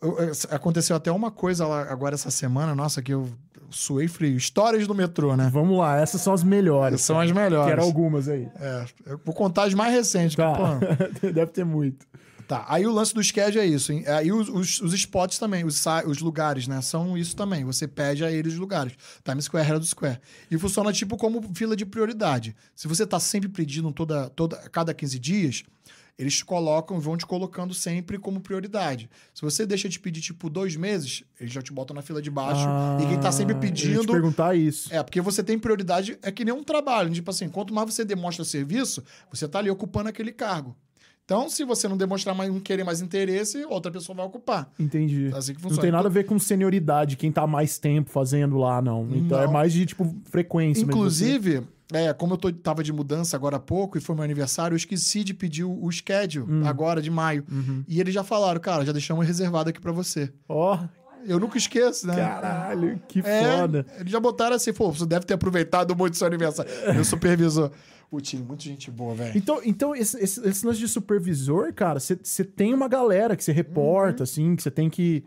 eu- 0.00 0.18
eu- 0.18 0.32
aconteceu 0.50 0.96
até 0.96 1.10
uma 1.12 1.30
coisa 1.30 1.64
agora 1.90 2.14
essa 2.14 2.30
semana, 2.30 2.74
nossa, 2.74 3.02
que 3.02 3.12
eu 3.12 3.28
suei 3.68 4.08
frio. 4.08 4.36
Histórias 4.36 4.86
do 4.86 4.94
metrô, 4.94 5.36
né? 5.36 5.50
Vamos 5.52 5.76
lá, 5.78 5.98
essas 6.00 6.20
são 6.20 6.32
as 6.32 6.42
melhores. 6.42 7.02
São 7.02 7.20
as 7.20 7.30
melhores. 7.30 7.68
Quero 7.68 7.82
algumas 7.82 8.28
aí. 8.28 8.48
É, 8.56 8.84
eu 9.06 9.20
vou 9.24 9.34
contar 9.34 9.64
as 9.64 9.74
mais 9.74 9.92
recentes. 9.92 10.34
que, 10.34 10.42
Tá. 10.42 10.54
pô, 10.54 10.62
Deve 11.32 11.46
ter 11.52 11.64
muito. 11.64 12.06
Tá, 12.50 12.64
aí 12.68 12.84
o 12.84 12.90
lance 12.90 13.14
do 13.14 13.22
schedule 13.22 13.60
é 13.60 13.64
isso. 13.64 13.92
hein? 13.92 14.04
Aí 14.08 14.32
os, 14.32 14.48
os, 14.48 14.80
os 14.80 14.92
spots 14.92 15.38
também, 15.38 15.64
os, 15.64 15.84
os 16.04 16.18
lugares, 16.18 16.66
né? 16.66 16.80
São 16.82 17.16
isso 17.16 17.36
também. 17.36 17.64
Você 17.64 17.86
pede 17.86 18.24
a 18.24 18.32
eles 18.32 18.54
os 18.54 18.58
lugares. 18.58 18.94
Times 19.24 19.44
Square 19.44 19.68
era 19.68 19.78
do 19.78 19.86
Square. 19.86 20.18
E 20.50 20.58
funciona 20.58 20.92
tipo 20.92 21.16
como 21.16 21.40
fila 21.54 21.76
de 21.76 21.86
prioridade. 21.86 22.56
Se 22.74 22.88
você 22.88 23.06
tá 23.06 23.20
sempre 23.20 23.48
pedindo 23.48 23.92
toda, 23.92 24.28
toda, 24.30 24.56
cada 24.68 24.92
15 24.92 25.16
dias, 25.20 25.62
eles 26.18 26.38
te 26.38 26.44
colocam, 26.44 26.98
vão 26.98 27.16
te 27.16 27.24
colocando 27.24 27.72
sempre 27.72 28.18
como 28.18 28.40
prioridade. 28.40 29.08
Se 29.32 29.42
você 29.42 29.64
deixa 29.64 29.88
de 29.88 30.00
pedir, 30.00 30.20
tipo, 30.20 30.50
dois 30.50 30.74
meses, 30.74 31.22
eles 31.40 31.52
já 31.52 31.62
te 31.62 31.72
botam 31.72 31.94
na 31.94 32.02
fila 32.02 32.20
de 32.20 32.32
baixo. 32.32 32.66
e 33.00 33.06
quem 33.06 33.20
tá 33.20 33.30
sempre 33.30 33.54
Ah, 33.54 33.58
eu 33.58 33.62
ia 33.64 33.72
te 33.72 33.82
pedindo. 33.84 34.12
perguntar 34.12 34.56
isso. 34.56 34.92
É, 34.92 35.00
porque 35.04 35.20
você 35.20 35.44
tem 35.44 35.56
prioridade, 35.56 36.18
é 36.20 36.32
que 36.32 36.44
nem 36.44 36.52
um 36.52 36.64
trabalho. 36.64 37.10
Tipo 37.12 37.30
assim, 37.30 37.48
quanto 37.48 37.72
mais 37.72 37.94
você 37.94 38.04
demonstra 38.04 38.44
serviço, 38.44 39.04
você 39.32 39.46
tá 39.46 39.60
ali 39.60 39.70
ocupando 39.70 40.08
aquele 40.08 40.32
cargo. 40.32 40.76
Então, 41.32 41.48
se 41.48 41.64
você 41.64 41.86
não 41.86 41.96
demonstrar 41.96 42.34
mais, 42.34 42.52
não 42.52 42.58
querer 42.58 42.82
mais 42.82 43.00
interesse, 43.00 43.64
outra 43.66 43.88
pessoa 43.92 44.16
vai 44.16 44.26
ocupar. 44.26 44.68
Entendi. 44.76 45.30
É 45.32 45.36
assim 45.38 45.52
que 45.54 45.58
Não 45.62 45.68
funciona. 45.68 45.82
tem 45.82 45.92
nada 45.92 46.08
a 46.08 46.10
ver 46.10 46.24
com 46.24 46.36
senioridade, 46.40 47.16
quem 47.16 47.30
tá 47.30 47.46
mais 47.46 47.78
tempo 47.78 48.10
fazendo 48.10 48.58
lá, 48.58 48.82
não. 48.82 49.06
Então 49.12 49.38
Não. 49.38 49.44
é 49.44 49.46
mais 49.46 49.72
de, 49.72 49.86
tipo, 49.86 50.12
frequência 50.24 50.84
mesmo. 50.84 50.90
Inclusive, 50.98 51.62
é, 51.92 52.12
como 52.12 52.34
eu 52.34 52.36
tô, 52.36 52.52
tava 52.52 52.82
de 52.82 52.92
mudança 52.92 53.36
agora 53.36 53.58
há 53.58 53.60
pouco 53.60 53.96
e 53.96 54.00
foi 54.00 54.16
meu 54.16 54.24
aniversário, 54.24 54.74
eu 54.74 54.76
esqueci 54.76 55.22
de 55.22 55.32
pedir 55.32 55.62
o, 55.62 55.84
o 55.84 55.88
schedule 55.92 56.44
Hum. 56.50 56.66
agora 56.66 57.00
de 57.00 57.12
maio. 57.12 57.44
Uhum. 57.48 57.84
E 57.86 58.00
eles 58.00 58.12
já 58.12 58.24
falaram, 58.24 58.60
cara, 58.60 58.84
já 58.84 58.90
deixamos 58.90 59.24
reservado 59.24 59.70
aqui 59.70 59.80
pra 59.80 59.92
você. 59.92 60.32
Ó, 60.48 60.80
Eu 61.24 61.38
nunca 61.38 61.58
esqueço, 61.58 62.06
né? 62.08 62.16
caralho, 62.16 63.00
que 63.06 63.20
É, 63.20 63.58
foda. 63.60 63.86
eles 64.00 64.10
já 64.10 64.18
botaram 64.18 64.56
assim, 64.56 64.72
pô, 64.72 64.90
você 64.90 65.06
deve 65.06 65.24
ter 65.26 65.34
aproveitado 65.34 65.94
muito 65.94 66.16
seu 66.16 66.26
aniversário. 66.26 66.72
Meu 66.92 67.04
supervisor. 67.04 67.70
Time, 68.18 68.42
muita 68.42 68.62
gente 68.64 68.90
boa, 68.90 69.14
velho. 69.14 69.36
Então, 69.36 69.60
então 69.62 69.94
esse, 69.94 70.18
esse, 70.18 70.40
esse 70.48 70.66
lance 70.66 70.78
de 70.80 70.88
supervisor, 70.88 71.72
cara, 71.74 72.00
você 72.00 72.16
tem 72.44 72.72
uma 72.72 72.88
galera 72.88 73.36
que 73.36 73.44
você 73.44 73.50
Uhum. 73.50 73.56
reporta, 73.56 74.22
assim, 74.24 74.56
que 74.56 74.62
você 74.62 74.70
tem 74.70 74.88
que. 74.88 75.22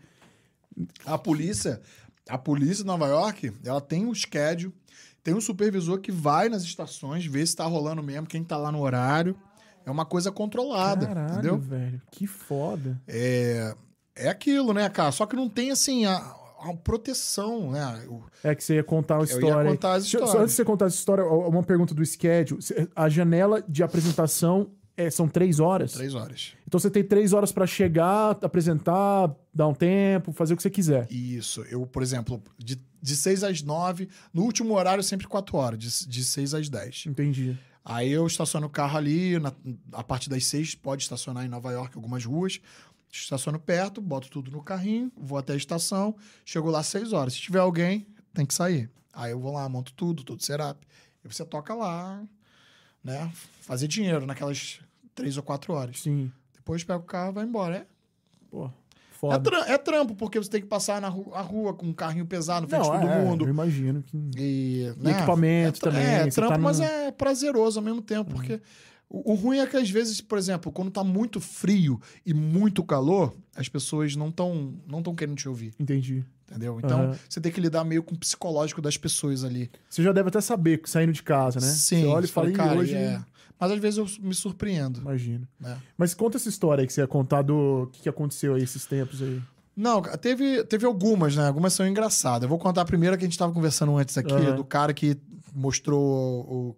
A 1.06 1.16
polícia, 1.16 1.80
a 2.28 2.36
polícia 2.36 2.78
de 2.82 2.86
Nova 2.86 3.06
York, 3.06 3.52
ela 3.64 3.80
tem 3.80 4.04
um 4.04 4.14
schedule, 4.14 4.74
tem 5.22 5.32
um 5.32 5.40
supervisor 5.40 5.98
que 6.00 6.10
vai 6.12 6.48
nas 6.48 6.62
estações, 6.64 7.24
vê 7.24 7.46
se 7.46 7.54
tá 7.56 7.64
rolando 7.64 8.02
mesmo, 8.02 8.26
quem 8.26 8.42
tá 8.42 8.56
lá 8.56 8.70
no 8.72 8.80
horário. 8.80 9.36
É 9.86 9.90
uma 9.90 10.04
coisa 10.06 10.32
controlada, 10.32 11.06
Caralho, 11.06 11.32
entendeu? 11.34 11.58
velho. 11.58 12.02
Que 12.10 12.26
foda. 12.26 13.00
É, 13.06 13.74
é 14.16 14.28
aquilo, 14.28 14.72
né, 14.72 14.88
cara? 14.88 15.12
Só 15.12 15.26
que 15.26 15.36
não 15.36 15.48
tem, 15.48 15.70
assim, 15.70 16.06
a, 16.06 16.16
a 16.70 16.74
proteção, 16.76 17.70
né? 17.72 18.04
O- 18.08 18.22
É 18.42 18.54
que 18.54 18.62
você 18.64 18.76
ia 18.76 18.84
contar 18.84 19.16
uma 19.18 19.24
Eu 19.24 19.28
ia 19.28 19.34
história. 19.34 19.70
contar 19.70 19.92
as 19.94 20.04
eu- 20.04 20.08
Só 20.10 20.16
histórias. 20.24 20.42
antes 20.42 20.50
de 20.52 20.56
você 20.56 20.64
contar 20.64 20.86
essa 20.86 20.96
história, 20.96 21.24
uma 21.24 21.62
pergunta 21.62 21.94
do 21.94 22.04
schedule. 22.04 22.60
A 22.94 23.08
janela 23.08 23.62
de 23.68 23.82
apresentação 23.82 24.70
é- 24.96 25.10
são 25.10 25.26
três 25.28 25.58
horas? 25.60 25.92
Três 25.92 26.14
horas. 26.14 26.52
Então 26.66 26.78
você 26.80 26.90
tem 26.90 27.02
três 27.04 27.32
horas 27.32 27.50
pra 27.52 27.66
chegar, 27.66 28.38
apresentar, 28.42 29.34
dar 29.52 29.68
um 29.68 29.74
tempo, 29.74 30.32
fazer 30.32 30.54
o 30.54 30.56
que 30.56 30.62
você 30.62 30.70
quiser. 30.70 31.06
Isso. 31.10 31.62
Eu, 31.62 31.86
por 31.86 32.02
exemplo, 32.02 32.42
de, 32.58 32.80
de 33.02 33.16
seis 33.16 33.42
às 33.44 33.62
nove, 33.62 34.08
no 34.32 34.42
último 34.42 34.74
horário 34.74 35.02
sempre 35.02 35.26
quatro 35.26 35.56
horas, 35.56 35.78
de, 35.78 36.08
de 36.08 36.24
seis 36.24 36.54
às 36.54 36.68
dez. 36.68 37.04
Entendi. 37.06 37.58
Aí 37.84 38.10
eu 38.10 38.26
estaciono 38.26 38.66
o 38.66 38.70
carro 38.70 38.96
ali, 38.96 39.38
na- 39.38 39.52
a 39.92 40.02
partir 40.02 40.30
das 40.30 40.46
seis 40.46 40.74
pode 40.74 41.02
estacionar 41.02 41.44
em 41.44 41.48
Nova 41.48 41.70
York 41.70 41.94
algumas 41.96 42.24
ruas. 42.24 42.58
Estaciono 43.22 43.58
perto, 43.60 44.00
boto 44.00 44.28
tudo 44.28 44.50
no 44.50 44.62
carrinho, 44.62 45.10
vou 45.16 45.38
até 45.38 45.52
a 45.52 45.56
estação, 45.56 46.16
chego 46.44 46.68
lá 46.70 46.80
às 46.80 46.86
seis 46.86 47.12
horas. 47.12 47.32
Se 47.34 47.40
tiver 47.40 47.60
alguém, 47.60 48.06
tem 48.32 48.44
que 48.44 48.52
sair. 48.54 48.90
Aí 49.12 49.30
eu 49.30 49.38
vou 49.38 49.52
lá, 49.52 49.68
monto 49.68 49.92
tudo, 49.92 50.24
tudo 50.24 50.42
setup. 50.42 50.84
E 51.24 51.28
você 51.32 51.44
toca 51.44 51.72
lá, 51.74 52.22
né? 53.02 53.30
Fazer 53.60 53.86
dinheiro 53.86 54.26
naquelas 54.26 54.80
três 55.14 55.36
ou 55.36 55.42
quatro 55.42 55.72
horas. 55.72 56.00
Sim. 56.00 56.30
Depois 56.54 56.82
pega 56.82 56.98
o 56.98 57.02
carro 57.04 57.30
e 57.30 57.34
vai 57.34 57.44
embora. 57.44 57.76
É, 57.76 57.86
Pô, 58.50 58.70
é, 59.32 59.38
tram- 59.38 59.64
é 59.64 59.78
trampo, 59.78 60.14
porque 60.16 60.38
você 60.38 60.50
tem 60.50 60.60
que 60.60 60.66
passar 60.66 61.00
na 61.00 61.08
ru- 61.08 61.32
a 61.34 61.40
rua 61.40 61.72
com 61.72 61.86
um 61.86 61.92
carrinho 61.94 62.26
pesado 62.26 62.66
na 62.66 62.68
frente 62.68 62.86
Não, 62.88 62.94
de 63.00 63.06
todo 63.06 63.12
é, 63.12 63.24
mundo. 63.24 63.44
Eu 63.44 63.48
imagino 63.50 64.02
que. 64.02 64.16
E, 64.36 64.92
E 65.00 65.08
equipamento 65.10 65.78
é, 65.78 65.80
tra- 65.80 65.90
também, 65.92 66.04
É, 66.06 66.24
você 66.24 66.30
trampo, 66.32 66.52
tá 66.54 66.58
mas 66.58 66.80
é 66.80 67.10
prazeroso 67.12 67.78
ao 67.78 67.84
mesmo 67.84 68.02
tempo, 68.02 68.30
porque 68.32 68.60
o, 69.08 69.32
o 69.32 69.34
ruim 69.34 69.58
é 69.58 69.66
que 69.66 69.76
às 69.76 69.88
vezes, 69.90 70.20
por 70.20 70.38
exemplo, 70.38 70.72
quando 70.72 70.90
tá 70.90 71.04
muito 71.04 71.40
frio 71.40 72.00
e 72.24 72.32
muito 72.34 72.82
calor, 72.82 73.34
as 73.56 73.68
pessoas 73.68 74.16
não 74.16 74.28
estão 74.28 74.74
não 74.86 75.02
tão 75.02 75.14
querendo 75.14 75.36
te 75.36 75.48
ouvir, 75.48 75.72
Entendi. 75.78 76.24
entendeu? 76.48 76.78
Então, 76.78 77.02
Aham. 77.04 77.18
você 77.28 77.40
tem 77.40 77.52
que 77.52 77.60
lidar 77.60 77.84
meio 77.84 78.02
com 78.02 78.14
o 78.14 78.18
psicológico 78.18 78.80
das 78.82 78.96
pessoas 78.96 79.44
ali. 79.44 79.70
Você 79.88 80.02
já 80.02 80.12
deve 80.12 80.28
até 80.28 80.40
saber, 80.40 80.80
saindo 80.86 81.12
de 81.12 81.22
casa, 81.22 81.60
né? 81.60 81.66
Sim, 81.66 82.00
Você 82.00 82.06
olha 82.06 82.24
e 82.24 82.28
fala, 82.28 82.46
fala, 82.48 82.50
"Ih, 82.52 82.56
cara, 82.68 82.78
hoje. 82.80 82.94
é. 82.94 83.22
Mas 83.58 83.70
às 83.70 83.78
vezes 83.78 83.98
eu 83.98 84.06
me 84.20 84.34
surpreendo. 84.34 85.00
Imagino. 85.00 85.46
né? 85.60 85.78
Mas 85.96 86.12
conta 86.12 86.36
essa 86.36 86.48
história 86.48 86.82
aí 86.82 86.86
que 86.86 86.92
você 86.92 87.00
ia 87.02 87.06
contar 87.06 87.42
do 87.42 87.88
que, 87.92 88.02
que 88.02 88.08
aconteceu 88.08 88.54
aí 88.54 88.62
esses 88.62 88.84
tempos 88.84 89.22
aí. 89.22 89.40
Não, 89.76 90.02
teve, 90.02 90.64
teve 90.64 90.84
algumas, 90.84 91.34
né? 91.36 91.46
Algumas 91.48 91.72
são 91.72 91.86
engraçadas. 91.86 92.42
Eu 92.42 92.48
vou 92.48 92.58
contar 92.58 92.82
a 92.82 92.84
primeira 92.84 93.16
que 93.16 93.24
a 93.24 93.28
gente 93.28 93.38
tava 93.38 93.52
conversando 93.52 93.96
antes 93.96 94.18
aqui, 94.18 94.32
Aham. 94.32 94.56
do 94.56 94.64
cara 94.64 94.92
que 94.92 95.16
mostrou 95.54 96.76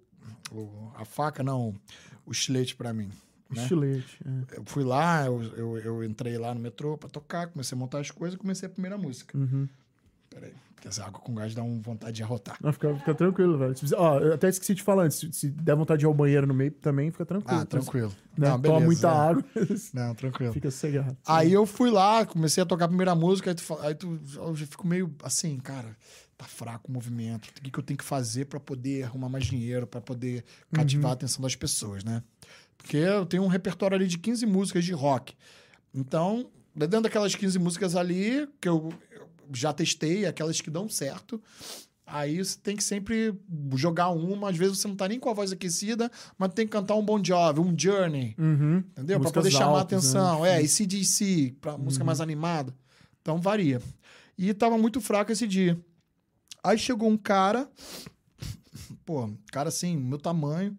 o, 0.53 0.57
o- 0.57 0.93
a 0.95 1.05
faca, 1.05 1.43
não, 1.43 1.75
o 2.27 2.33
estilete 2.33 2.75
pra 2.75 2.93
mim. 2.93 3.09
Né? 3.49 3.63
Estilete. 3.63 4.19
é. 4.53 4.59
Eu 4.59 4.65
fui 4.67 4.83
lá, 4.85 5.25
eu, 5.27 5.43
eu, 5.57 5.79
eu 5.79 6.05
entrei 6.05 6.37
lá 6.37 6.53
no 6.55 6.61
metrô 6.61 6.99
pra 6.99 7.09
tocar, 7.09 7.47
comecei 7.49 7.77
a 7.77 7.79
montar 7.79 8.01
as 8.01 8.11
coisas 8.11 8.35
e 8.35 8.39
comecei 8.39 8.67
a 8.67 8.71
primeira 8.71 8.99
música. 8.99 9.39
Uhum. 9.39 9.69
Peraí, 10.29 10.53
porque 10.75 10.89
essa 10.89 11.05
água 11.05 11.21
com 11.21 11.33
gás 11.33 11.55
dá 11.55 11.63
uma 11.63 11.81
vontade 11.81 12.17
de 12.17 12.23
arrotar. 12.25 12.59
Não, 12.61 12.73
fica, 12.73 12.93
fica 12.97 13.15
tranquilo, 13.15 13.57
velho. 13.57 13.77
Se 13.77 13.95
Ó, 13.95 14.19
eu 14.19 14.35
até 14.35 14.49
esqueci 14.49 14.75
de 14.75 14.83
falar 14.83 15.05
antes. 15.05 15.19
Se, 15.19 15.33
se 15.33 15.49
der 15.49 15.77
vontade 15.77 16.01
de 16.01 16.05
ir 16.05 16.09
ao 16.09 16.13
banheiro 16.13 16.47
no 16.47 16.53
meio 16.53 16.73
também, 16.73 17.11
fica 17.13 17.25
tranquilo. 17.25 17.61
Ah, 17.61 17.65
tranquilo. 17.65 18.13
Né? 18.37 18.49
Não, 18.49 18.61
Toma 18.61 18.81
beleza, 18.81 18.85
muita 18.87 19.09
é. 19.09 19.11
água, 19.31 19.45
Não, 19.95 20.15
tranquilo. 20.15 20.53
fica 20.53 20.71
sossegado. 20.71 21.17
Aí 21.27 21.53
eu 21.53 21.65
fui 21.65 21.91
lá, 21.91 22.27
comecei 22.27 22.63
a 22.63 22.67
tocar 22.67 22.87
a 22.87 22.89
primeira 22.89 23.15
música, 23.15 23.51
aí 23.51 23.55
tu, 23.55 23.79
aí 23.81 23.95
tu 23.95 24.21
eu 24.35 24.55
já 24.57 24.67
fico 24.67 24.87
meio 24.87 25.15
assim, 25.23 25.57
cara, 25.59 25.97
tá 26.37 26.45
fraco 26.45 26.91
o 26.91 26.93
movimento. 26.93 27.49
O 27.49 27.53
que, 27.63 27.71
que 27.71 27.79
eu 27.79 27.83
tenho 27.83 27.97
que 27.99 28.05
fazer 28.05 28.45
pra 28.47 28.61
poder 28.61 29.05
arrumar 29.05 29.29
mais 29.29 29.45
dinheiro, 29.47 29.87
pra 29.87 30.01
poder 30.01 30.45
cativar 30.73 31.11
a 31.11 31.15
atenção 31.15 31.43
das 31.43 31.57
pessoas, 31.57 32.05
né? 32.05 32.23
Porque 32.77 32.97
eu 32.97 33.25
tenho 33.25 33.43
um 33.43 33.49
repertório 33.49 33.97
ali 33.97 34.07
de 34.07 34.19
15 34.19 34.45
músicas 34.47 34.85
de 34.85 34.93
rock. 34.93 35.35
Então, 35.95 36.51
dentro 36.75 37.03
daquelas 37.03 37.35
15 37.35 37.59
músicas 37.59 37.97
ali, 37.97 38.47
que 38.61 38.69
eu, 38.69 38.93
eu 39.11 39.27
já 39.55 39.73
testei, 39.73 40.27
aquelas 40.27 40.61
que 40.61 40.71
dão 40.71 40.89
certo, 40.89 41.43
aí 42.07 42.37
você 42.37 42.59
tem 42.63 42.77
que 42.77 42.85
sempre 42.85 43.35
jogar 43.75 44.11
uma. 44.11 44.51
Às 44.51 44.57
vezes 44.59 44.79
você 44.79 44.87
não 44.89 44.95
tá 44.95 45.09
nem 45.09 45.19
com 45.19 45.31
a 45.31 45.33
voz 45.35 45.51
aquecida, 45.53 46.11
mas 46.39 46.53
tem 46.53 46.67
que 46.67 46.73
cantar 46.73 46.95
um 46.97 47.05
Bon 47.05 47.23
Jovi, 47.23 47.61
um 47.61 47.75
Journey. 47.77 48.35
Uhum. 48.39 48.79
Entendeu? 48.79 49.19
Pra 49.19 49.31
Músicas 49.31 49.43
poder 49.43 49.51
chamar 49.51 49.77
a 49.77 49.81
altas, 49.81 50.05
atenção. 50.05 50.43
né? 50.43 50.59
É, 50.59 50.63
e 50.63 50.69
CDC, 50.69 51.55
pra 51.61 51.79
música 51.79 52.05
mais 52.05 52.21
animada. 52.21 52.75
Então 53.23 53.41
varia. 53.41 53.81
E 54.39 54.53
tava 54.53 54.77
muito 54.77 55.01
fraco 55.01 55.33
esse 55.33 55.47
dia. 55.47 55.81
Aí 56.67 56.79
chegou 56.79 57.09
um 57.09 57.17
cara, 57.17 57.71
pô, 59.05 59.31
cara 59.53 59.69
assim, 59.69 59.97
meu 59.97 60.19
tamanho. 60.19 60.77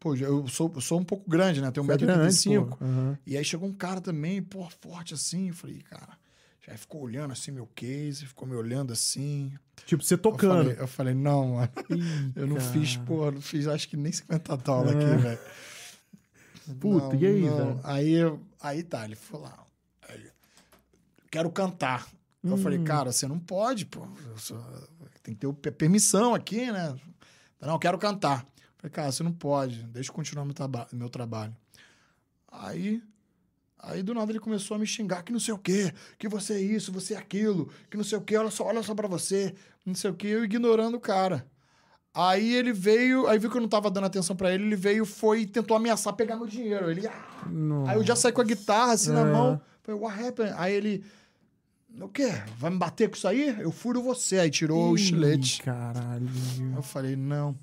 Pô, 0.00 0.16
eu 0.16 0.48
sou, 0.48 0.72
eu 0.74 0.80
sou 0.80 0.98
um 0.98 1.04
pouco 1.04 1.28
grande, 1.28 1.60
né? 1.60 1.70
Tenho 1.70 1.86
Você 1.86 1.92
é 1.92 1.96
grande, 1.98 2.34
1,85m. 2.34 2.64
pô. 2.76 2.84
Uhum. 2.84 3.16
E 3.26 3.36
aí 3.36 3.44
chegou 3.44 3.68
um 3.68 3.72
cara 3.72 4.00
também, 4.00 4.42
pô, 4.42 4.68
forte 4.80 5.14
assim. 5.14 5.48
Eu 5.48 5.54
falei, 5.54 5.78
cara. 5.82 6.18
Já 6.66 6.76
ficou 6.78 7.02
olhando 7.02 7.32
assim 7.32 7.50
meu 7.50 7.66
case, 7.74 8.24
ficou 8.26 8.46
me 8.48 8.54
olhando 8.54 8.92
assim. 8.92 9.52
Tipo, 9.84 10.02
você 10.02 10.14
Eu 10.14 10.18
tocando. 10.18 10.64
falei, 10.64 10.76
eu 10.78 10.86
falei, 10.88 11.14
não, 11.14 11.54
mano. 11.56 11.68
Ih, 11.90 12.32
Eu 12.36 12.46
não 12.46 12.56
cara. 12.56 12.68
fiz, 12.72 12.96
pô, 12.98 13.30
não 13.30 13.40
fiz 13.40 13.66
acho 13.66 13.88
que 13.88 13.96
nem 13.96 14.12
50 14.12 14.56
dólares 14.56 15.00
É. 15.04 15.12
aqui, 15.12 15.22
velho. 15.22 15.40
Puta, 16.80 17.14
Não, 17.14 17.20
e 17.20 17.26
aí, 17.26 17.42
velho? 17.42 17.80
Aí, 17.82 18.12
eu- 18.12 18.40
aí 18.60 18.82
tá, 18.84 19.04
ele 19.04 19.16
foi 19.16 19.40
lá. 19.40 19.66
Aí, 20.08 20.24
quero 21.30 21.50
cantar. 21.50 22.06
Eu 22.42 22.54
Hum. 22.54 22.56
falei, 22.56 22.78
cara, 22.82 23.12
você 23.12 23.26
não 23.28 23.38
pode, 23.38 23.86
pô. 23.86 24.06
eu 24.28 24.36
sou- 24.36 24.60
tem 25.22 25.34
que 25.34 25.46
ter 25.54 25.70
permissão 25.72 26.34
aqui, 26.34 26.70
né? 26.72 26.94
Não, 27.60 27.74
eu 27.74 27.78
quero 27.78 27.96
cantar. 27.98 28.44
Eu 28.56 28.72
falei, 28.78 28.90
cara, 28.92 29.12
você 29.12 29.22
não 29.22 29.32
pode. 29.32 29.84
Deixa 29.84 30.10
eu 30.10 30.14
continuar 30.14 30.44
meu, 30.44 30.52
traba 30.54 30.88
meu 30.92 31.08
trabalho. 31.08 31.54
Aí, 32.50 33.02
aí 33.78 34.02
do 34.02 34.12
nada 34.14 34.30
ele 34.32 34.40
começou 34.40 34.74
a 34.74 34.78
me 34.78 34.86
xingar 34.86 35.22
que 35.22 35.32
não 35.32 35.40
sei 35.40 35.54
o 35.54 35.58
quê, 35.58 35.92
que 36.18 36.28
você 36.28 36.54
é 36.54 36.60
isso, 36.60 36.92
você 36.92 37.14
é 37.14 37.16
aquilo, 37.16 37.70
que 37.90 37.96
não 37.96 38.04
sei 38.04 38.18
o 38.18 38.22
quê, 38.22 38.36
olha 38.36 38.50
só, 38.50 38.64
olha 38.66 38.82
só 38.82 38.94
pra 38.94 39.08
você, 39.08 39.54
não 39.86 39.94
sei 39.94 40.10
o 40.10 40.14
quê, 40.14 40.28
eu 40.28 40.44
ignorando 40.44 40.96
o 40.96 41.00
cara. 41.00 41.46
Aí 42.14 42.52
ele 42.54 42.72
veio, 42.74 43.26
aí 43.26 43.38
viu 43.38 43.50
que 43.50 43.56
eu 43.56 43.60
não 43.62 43.68
tava 43.68 43.90
dando 43.90 44.04
atenção 44.04 44.36
pra 44.36 44.52
ele, 44.52 44.64
ele 44.64 44.76
veio, 44.76 45.06
foi 45.06 45.42
e 45.42 45.46
tentou 45.46 45.74
ameaçar 45.76 46.12
pegar 46.12 46.36
meu 46.36 46.46
dinheiro. 46.46 46.90
Ele, 46.90 47.06
ah! 47.06 47.44
Aí 47.88 47.96
eu 47.96 48.04
já 48.04 48.14
saí 48.14 48.32
com 48.32 48.42
a 48.42 48.44
guitarra 48.44 48.92
assim 48.92 49.12
na 49.12 49.20
É. 49.26 49.32
mão. 49.32 49.60
Falei, 49.82 49.98
what 50.00 50.22
happened? 50.22 50.52
Aí 50.58 50.74
ele, 50.74 51.02
o 52.00 52.08
quê? 52.08 52.32
Vai 52.58 52.70
me 52.70 52.78
bater 52.78 53.08
com 53.08 53.16
isso 53.16 53.28
aí? 53.28 53.56
Eu 53.60 53.70
furo 53.70 54.02
você. 54.02 54.38
Aí 54.38 54.50
tirou 54.50 54.90
o 54.90 54.96
Ih, 54.96 55.00
estilete. 55.00 55.62
Caralho. 55.62 56.26
Eu 56.74 56.82
falei, 56.82 57.16
não. 57.16 57.56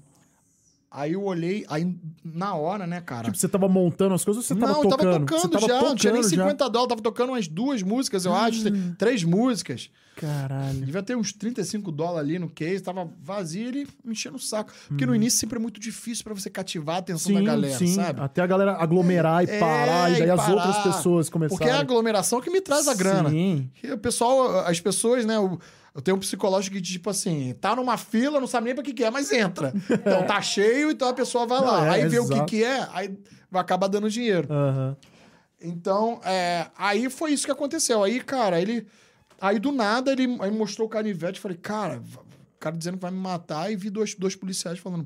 Aí 0.91 1.13
eu 1.13 1.23
olhei, 1.23 1.65
aí 1.69 1.95
na 2.23 2.55
hora, 2.55 2.87
né, 2.87 2.99
cara? 2.99 3.25
Tipo, 3.25 3.37
você 3.37 3.47
tava 3.47 3.67
montando 3.69 4.15
as 4.15 4.25
coisas 4.25 4.43
ou 4.43 4.47
você 4.47 4.59
tava 4.59 4.73
não, 4.73 4.83
eu 4.83 4.89
tocando? 4.89 5.11
tava 5.11 5.19
tocando 5.25 5.41
Você 5.41 5.49
tava 5.49 5.67
já, 5.67 5.81
não 5.87 5.95
tinha 5.95 6.13
nem 6.13 6.21
tocando 6.23 6.35
já? 6.35 6.43
50 6.43 6.69
dólares, 6.69 6.89
tava 6.89 7.01
tocando 7.01 7.29
umas 7.29 7.47
duas 7.47 7.83
músicas, 7.83 8.25
eu 8.25 8.33
acho, 8.33 8.63
três 8.97 9.23
músicas. 9.23 9.91
Caralho. 10.15 10.79
Devia 10.81 11.03
ter 11.03 11.15
uns 11.15 11.31
35 11.31 11.91
dólares 11.91 12.27
ali 12.29 12.39
no 12.39 12.49
case, 12.49 12.81
tava 12.81 13.07
vazio 13.21 13.63
e 13.63 13.67
ele 13.67 13.87
me 14.03 14.11
enchendo 14.13 14.35
o 14.35 14.39
saco. 14.39 14.73
Porque 14.87 15.05
no 15.05 15.15
início 15.15 15.39
sempre 15.39 15.57
é 15.57 15.61
muito 15.61 15.79
difícil 15.79 16.23
pra 16.23 16.33
você 16.33 16.49
cativar 16.49 16.95
a 16.97 16.99
atenção 16.99 17.33
da 17.35 17.41
galera, 17.41 17.77
sim. 17.77 17.93
sabe? 17.93 18.19
Até 18.19 18.41
a 18.41 18.47
galera 18.47 18.73
aglomerar 18.73 19.43
e 19.45 19.49
É, 19.49 19.59
parar, 19.59 20.11
e 20.11 20.19
daí 20.19 20.27
e 20.27 20.31
as 20.31 20.41
parar. 20.41 20.55
outras 20.55 20.77
pessoas 20.79 21.29
começarem. 21.29 21.57
Porque 21.57 21.69
é 21.71 21.73
a 21.73 21.79
aglomeração 21.79 22.41
que 22.41 22.49
me 22.49 22.61
traz 22.61 22.87
a 22.87 22.95
grana. 22.95 23.29
Sim. 23.29 23.69
E 23.81 23.91
o 23.91 23.97
pessoal, 23.97 24.59
as 24.67 24.79
pessoas, 24.81 25.23
né? 25.25 25.37
Eu, 25.37 25.57
eu 25.99 26.01
tenho 26.01 26.15
um 26.15 26.19
psicológico 26.21 26.77
que, 26.77 26.81
tipo 26.81 27.09
assim, 27.09 27.53
tá 27.59 27.75
numa 27.75 27.97
fila, 27.97 28.39
não 28.39 28.47
sabe 28.47 28.67
nem 28.67 28.73
pra 28.73 28.81
que, 28.81 28.93
que 28.93 29.03
é, 29.03 29.11
mas 29.11 29.33
entra. 29.33 29.73
Então 29.89 30.25
tá 30.25 30.41
cheio, 30.41 30.91
então 30.91 31.09
a 31.09 31.13
pessoa 31.13 31.45
vai 31.45 31.59
lá. 31.59 31.87
É, 31.87 31.89
aí 31.89 32.07
vê 32.07 32.19
o 32.19 32.25
que, 32.25 32.33
exato. 32.33 32.45
que 32.45 32.63
é, 32.63 32.87
aí 32.93 33.19
vai 33.51 33.61
acabar 33.61 33.87
dando 33.87 34.09
dinheiro. 34.09 34.47
Aham. 34.49 34.95
Então, 35.61 36.21
é, 36.23 36.67
aí 36.77 37.09
foi 37.09 37.33
isso 37.33 37.45
que 37.45 37.51
aconteceu. 37.51 38.01
Aí, 38.01 38.21
cara, 38.21 38.61
ele. 38.61 38.87
Aí 39.41 39.59
do 39.59 39.73
nada 39.73 40.11
ele 40.13 40.37
aí 40.39 40.51
mostrou 40.51 40.87
o 40.87 40.89
canivete. 40.89 41.37
Falei, 41.37 41.57
cara, 41.57 42.01
o 42.01 42.59
cara 42.59 42.77
dizendo 42.77 42.95
que 42.95 43.01
vai 43.01 43.11
me 43.11 43.19
matar. 43.19 43.69
E 43.69 43.75
vi 43.75 43.89
dois, 43.89 44.15
dois 44.15 44.37
policiais 44.37 44.79
falando: 44.79 45.05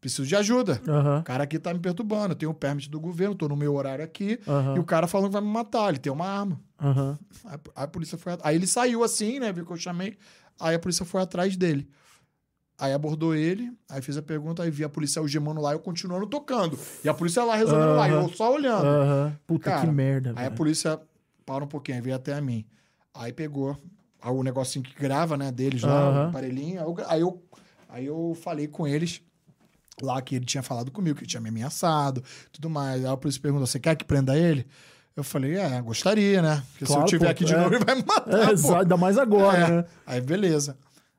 preciso 0.00 0.26
de 0.26 0.34
ajuda. 0.36 0.80
Aham. 0.88 1.20
O 1.20 1.22
cara 1.22 1.44
aqui 1.44 1.58
tá 1.58 1.72
me 1.74 1.80
perturbando. 1.80 2.32
Eu 2.32 2.36
tenho 2.36 2.50
o 2.50 2.54
permit 2.54 2.88
do 2.88 2.98
governo, 2.98 3.34
tô 3.34 3.46
no 3.48 3.56
meu 3.56 3.74
horário 3.74 4.04
aqui. 4.04 4.38
Aham. 4.48 4.76
E 4.76 4.78
o 4.78 4.84
cara 4.84 5.06
falando 5.06 5.26
que 5.28 5.32
vai 5.34 5.42
me 5.42 5.48
matar. 5.48 5.88
Ele 5.90 5.98
tem 5.98 6.12
uma 6.12 6.26
arma. 6.26 6.60
Aham. 6.80 7.18
Aí, 7.44 7.58
a 7.76 7.86
polícia 7.86 8.16
foi. 8.16 8.36
Aí 8.42 8.56
ele 8.56 8.66
saiu 8.66 9.04
assim, 9.04 9.38
né? 9.38 9.52
Viu 9.52 9.66
que 9.66 9.72
eu 9.72 9.76
chamei. 9.76 10.16
Aí 10.58 10.74
a 10.74 10.78
polícia 10.78 11.04
foi 11.04 11.20
atrás 11.22 11.56
dele. 11.56 11.88
Aí 12.78 12.94
abordou 12.94 13.34
ele, 13.34 13.70
aí 13.90 14.00
fez 14.00 14.16
a 14.16 14.22
pergunta, 14.22 14.62
aí 14.62 14.70
vi 14.70 14.82
a 14.84 14.88
polícia 14.88 15.20
algemando 15.20 15.60
lá, 15.60 15.72
eu 15.72 15.78
continuando 15.80 16.26
tocando. 16.26 16.78
E 17.04 17.10
a 17.10 17.12
polícia 17.12 17.44
lá 17.44 17.54
resolvendo 17.54 17.94
lá, 17.94 18.08
eu 18.08 18.26
só 18.30 18.54
olhando. 18.54 18.86
Puta 19.46 19.64
Cara, 19.70 19.86
que 19.86 19.92
merda, 19.92 20.30
Aí 20.30 20.36
a 20.38 20.42
velho. 20.44 20.54
polícia 20.54 20.98
para 21.44 21.62
um 21.62 21.66
pouquinho, 21.68 21.98
aí 21.98 22.02
veio 22.02 22.16
até 22.16 22.32
a 22.32 22.40
mim. 22.40 22.64
Aí 23.12 23.34
pegou 23.34 23.76
o 24.24 24.42
negocinho 24.42 24.82
que 24.82 24.94
grava, 24.98 25.36
né, 25.36 25.52
deles 25.52 25.82
lá, 25.82 26.08
o 26.10 26.28
aparelhinho. 26.28 26.80
Aí, 27.06 27.20
eu, 27.20 27.42
aí 27.86 28.06
eu 28.06 28.34
falei 28.40 28.66
com 28.66 28.88
eles 28.88 29.20
lá 30.04 30.20
que 30.22 30.36
ele 30.36 30.44
tinha 30.44 30.62
falado 30.62 30.90
comigo, 30.90 31.16
que 31.16 31.22
ele 31.24 31.30
tinha 31.30 31.40
me 31.40 31.48
ameaçado, 31.48 32.22
tudo 32.52 32.68
mais. 32.70 33.04
Aí 33.04 33.10
a 33.10 33.16
polícia 33.16 33.40
perguntou, 33.40 33.66
você 33.66 33.78
quer 33.80 33.94
que 33.96 34.04
prenda 34.04 34.36
ele? 34.38 34.66
Eu 35.16 35.24
falei, 35.24 35.56
é, 35.56 35.80
gostaria, 35.82 36.40
né? 36.40 36.62
Porque 36.72 36.86
Claro, 36.86 37.00
se 37.02 37.04
eu 37.06 37.18
tiver 37.18 37.26
pô, 37.26 37.30
aqui 37.32 37.44
de 37.44 37.54
é. 37.54 37.56
novo, 37.58 37.74
ele 37.74 37.84
vai 37.84 37.94
me 37.96 38.04
matar, 38.06 38.52
É, 38.52 38.56
pô. 38.56 38.74
ainda 38.76 38.96
mais 38.96 39.18
agora, 39.18 39.58
É. 39.58 39.70
né? 39.70 39.84
Aí, 40.06 40.20
beleza. 40.20 40.76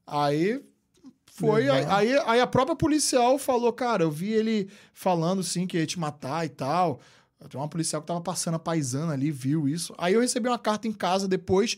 Aí 0.08 0.62
foi. 1.34 1.70
Aí, 1.70 1.86
aí, 1.86 2.18
aí 2.26 2.40
a 2.42 2.48
própria 2.48 2.76
policial 2.76 3.38
falou, 3.38 3.72
cara, 3.74 4.04
eu 4.04 4.12
vi 4.12 4.32
ele 4.32 4.70
falando 4.94 5.44
sim 5.44 5.68
que 5.68 5.78
ia 5.78 5.86
te 5.86 6.00
matar 6.00 6.46
e 6.46 6.50
tal. 6.50 7.00
Tem 7.50 7.60
uma 7.60 7.68
policial 7.68 8.02
que 8.02 8.08
tava 8.08 8.22
passando 8.22 8.54
a 8.56 8.60
paisana 8.60 9.14
ali, 9.14 9.32
viu 9.32 9.68
isso. 9.68 9.96
Aí 9.98 10.14
eu 10.14 10.22
recebi 10.22 10.48
uma 10.48 10.60
carta 10.60 10.88
em 10.88 10.94
casa 10.94 11.28
depois 11.28 11.76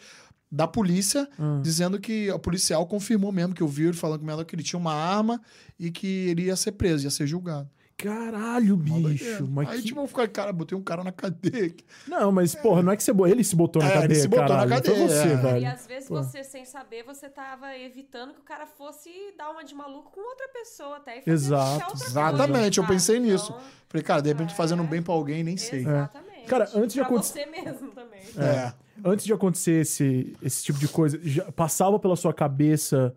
da 0.56 0.68
polícia, 0.68 1.28
Hum. 1.40 1.62
dizendo 1.64 2.00
que 2.00 2.30
a 2.30 2.38
policial 2.38 2.86
confirmou 2.86 3.32
mesmo 3.32 3.56
que 3.56 3.64
eu 3.64 3.68
vi 3.68 3.86
ele 3.86 3.94
falando 3.98 4.22
com 4.22 4.30
ela 4.30 4.46
que 4.46 4.56
ele 4.56 4.62
tinha 4.62 4.80
uma 4.80 4.94
arma 4.94 5.42
e 5.80 5.90
que 5.90 6.06
ele 6.30 6.44
ia 6.44 6.56
ser 6.56 6.74
preso, 6.74 7.06
ia 7.06 7.10
ser 7.10 7.26
julgado. 7.26 7.68
Caralho, 7.98 8.76
bicho. 8.76 9.48
Mas 9.50 9.70
Aí, 9.70 9.78
que- 9.82 9.88
tipo, 9.88 10.02
eu 10.02 10.08
fiquei, 10.08 10.28
cara, 10.28 10.52
botei 10.52 10.78
um 10.78 10.82
cara 10.82 11.04
na 11.04 11.12
cadeia. 11.12 11.74
Não, 12.08 12.32
mas, 12.32 12.54
porra, 12.56 12.82
não 12.82 12.92
é 12.92 12.98
que 12.98 13.04
você... 13.04 13.12
Ele 13.28 13.44
se 13.44 13.56
botou 13.56 13.82
na 13.82 13.88
É, 13.88 13.92
ele 13.92 14.02
cadeia, 14.02 14.20
se 14.20 14.28
botou 14.28 14.44
na 14.44 14.50
caralho. 14.50 14.70
Não 14.70 14.78
cadeia, 14.78 14.96
Foi 14.98 15.08
você, 15.08 15.28
é. 15.28 15.36
velho. 15.36 15.62
E 15.62 15.66
às 15.66 15.88
vezes 15.88 16.10
Pô. 16.10 16.16
você, 16.16 16.44
sem 16.44 16.66
saber, 16.66 17.04
você 17.04 17.30
tava 17.30 17.78
evitando 17.78 18.34
que 18.34 18.40
o 18.40 18.44
cara 18.44 18.66
fosse 18.66 19.10
dar 19.38 19.52
uma 19.52 19.64
de 19.64 19.74
maluco 19.76 20.12
com 20.12 20.20
outra 20.22 20.48
pessoa 20.50 20.98
até. 20.98 21.18
E 21.20 21.22
fazer 21.22 21.32
Exato. 21.32 21.94
Exatamente, 21.96 22.78
eu 22.80 22.84
coisa, 22.86 22.94
pensei 23.00 23.16
sabe? 23.18 23.28
nisso. 23.32 23.52
Então, 23.52 23.84
Falei, 23.90 24.04
cara, 24.04 24.22
de 24.22 24.30
repente 24.30 24.56
fazendo 24.56 24.82
É. 24.82 24.86
um 24.86 24.88
bem 24.90 25.02
pra 25.04 25.14
alguém, 25.14 25.44
nem 25.44 25.56
sei. 25.56 25.82
Exatamente. 25.82 26.46
Cara, 26.48 26.68
antes 26.76 26.94
de 26.96 27.00
acontecer- 27.02 27.46
você 27.46 27.62
mesmo 27.62 27.92
também. 27.92 28.22
É. 28.38 28.74
Antes 29.06 29.26
de 29.26 29.32
acontecer 29.34 29.82
esse, 29.82 30.36
esse 30.42 30.64
tipo 30.64 30.80
de 30.80 30.88
coisa, 30.88 31.20
já 31.24 31.52
passava 31.52 32.00
pela 32.00 32.16
sua 32.16 32.34
cabeça 32.34 33.16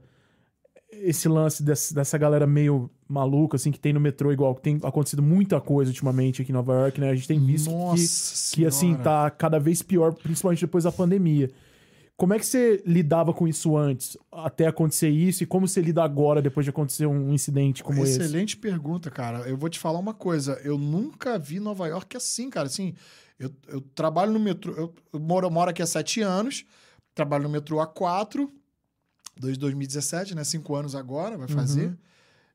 esse 1.03 1.28
lance 1.28 1.62
desse- 1.62 1.94
dessa 1.94 2.16
galera 2.18 2.47
meio 2.47 2.90
maluca, 3.09 3.57
assim, 3.57 3.70
que 3.70 3.78
tem 3.78 3.92
no 3.92 4.01
metrô 4.01 4.32
igual, 4.32 4.55
que 4.55 4.62
tem 4.62 4.78
acontecido 4.82 5.22
muita 5.22 5.61
coisa 5.61 5.90
ultimamente 5.90 6.42
aqui 6.42 6.51
em 6.51 6.55
Nova 6.55 6.72
York, 6.74 7.01
né? 7.01 7.11
A 7.11 7.14
gente 7.14 7.28
tem 7.28 7.38
visto 7.38 7.68
que, 7.70 7.74
Nossa 7.76 8.55
que 8.57 8.66
assim, 8.66 8.86
Senhora. 8.88 9.03
tá 9.05 9.30
cada 9.30 9.59
vez 9.59 9.82
pior, 9.82 10.12
principalmente 10.14 10.61
depois 10.61 10.84
da 10.84 10.92
pandemia. 10.92 11.51
Como 12.16 12.32
é 12.32 12.38
que 12.38 12.47
você 12.47 12.82
lidava 12.86 13.34
com 13.34 13.47
isso 13.47 13.76
antes, 13.76 14.16
até 14.32 14.66
acontecer 14.66 15.11
isso, 15.11 15.42
e 15.42 15.47
como 15.47 15.68
você 15.68 15.82
lida 15.82 16.03
agora, 16.03 16.40
depois 16.40 16.64
de 16.64 16.70
acontecer 16.70 17.05
um 17.07 17.30
incidente 17.32 17.84
como 17.84 18.03
esse? 18.03 18.18
Excelente 18.20 18.57
pergunta, 18.57 19.11
cara. 19.11 19.40
Eu 19.40 19.57
vou 19.57 19.68
te 19.68 19.78
falar 19.78 19.99
uma 19.99 20.14
coisa. 20.14 20.59
Eu 20.64 20.78
nunca 20.78 21.38
vi 21.38 21.61
Nova 21.61 21.86
York 21.86 22.16
assim, 22.16 22.49
cara. 22.49 22.68
Assim, 22.68 22.94
eu, 23.38 23.51
eu 23.68 23.82
trabalho 23.94 24.32
no 24.32 24.40
metrô. 24.40 24.72
Eu, 24.72 24.94
eu 25.12 25.20
moro, 25.20 25.47
eu 25.47 25.51
moro 25.51 25.68
aqui 25.70 25.82
há 25.82 25.86
sete 25.86 26.22
anos. 26.22 26.64
Trabalho 27.14 27.42
no 27.44 27.51
metrô 27.51 27.80
há 27.80 27.86
quatro. 27.86 28.51
Desde 29.39 29.59
2017, 29.61 30.34
né? 30.34 30.45
Cinco 30.45 30.74
anos 30.74 30.95
agora, 30.95 31.37
vai 31.37 31.49
fazer. 31.49 31.87
Uhum. 31.89 31.97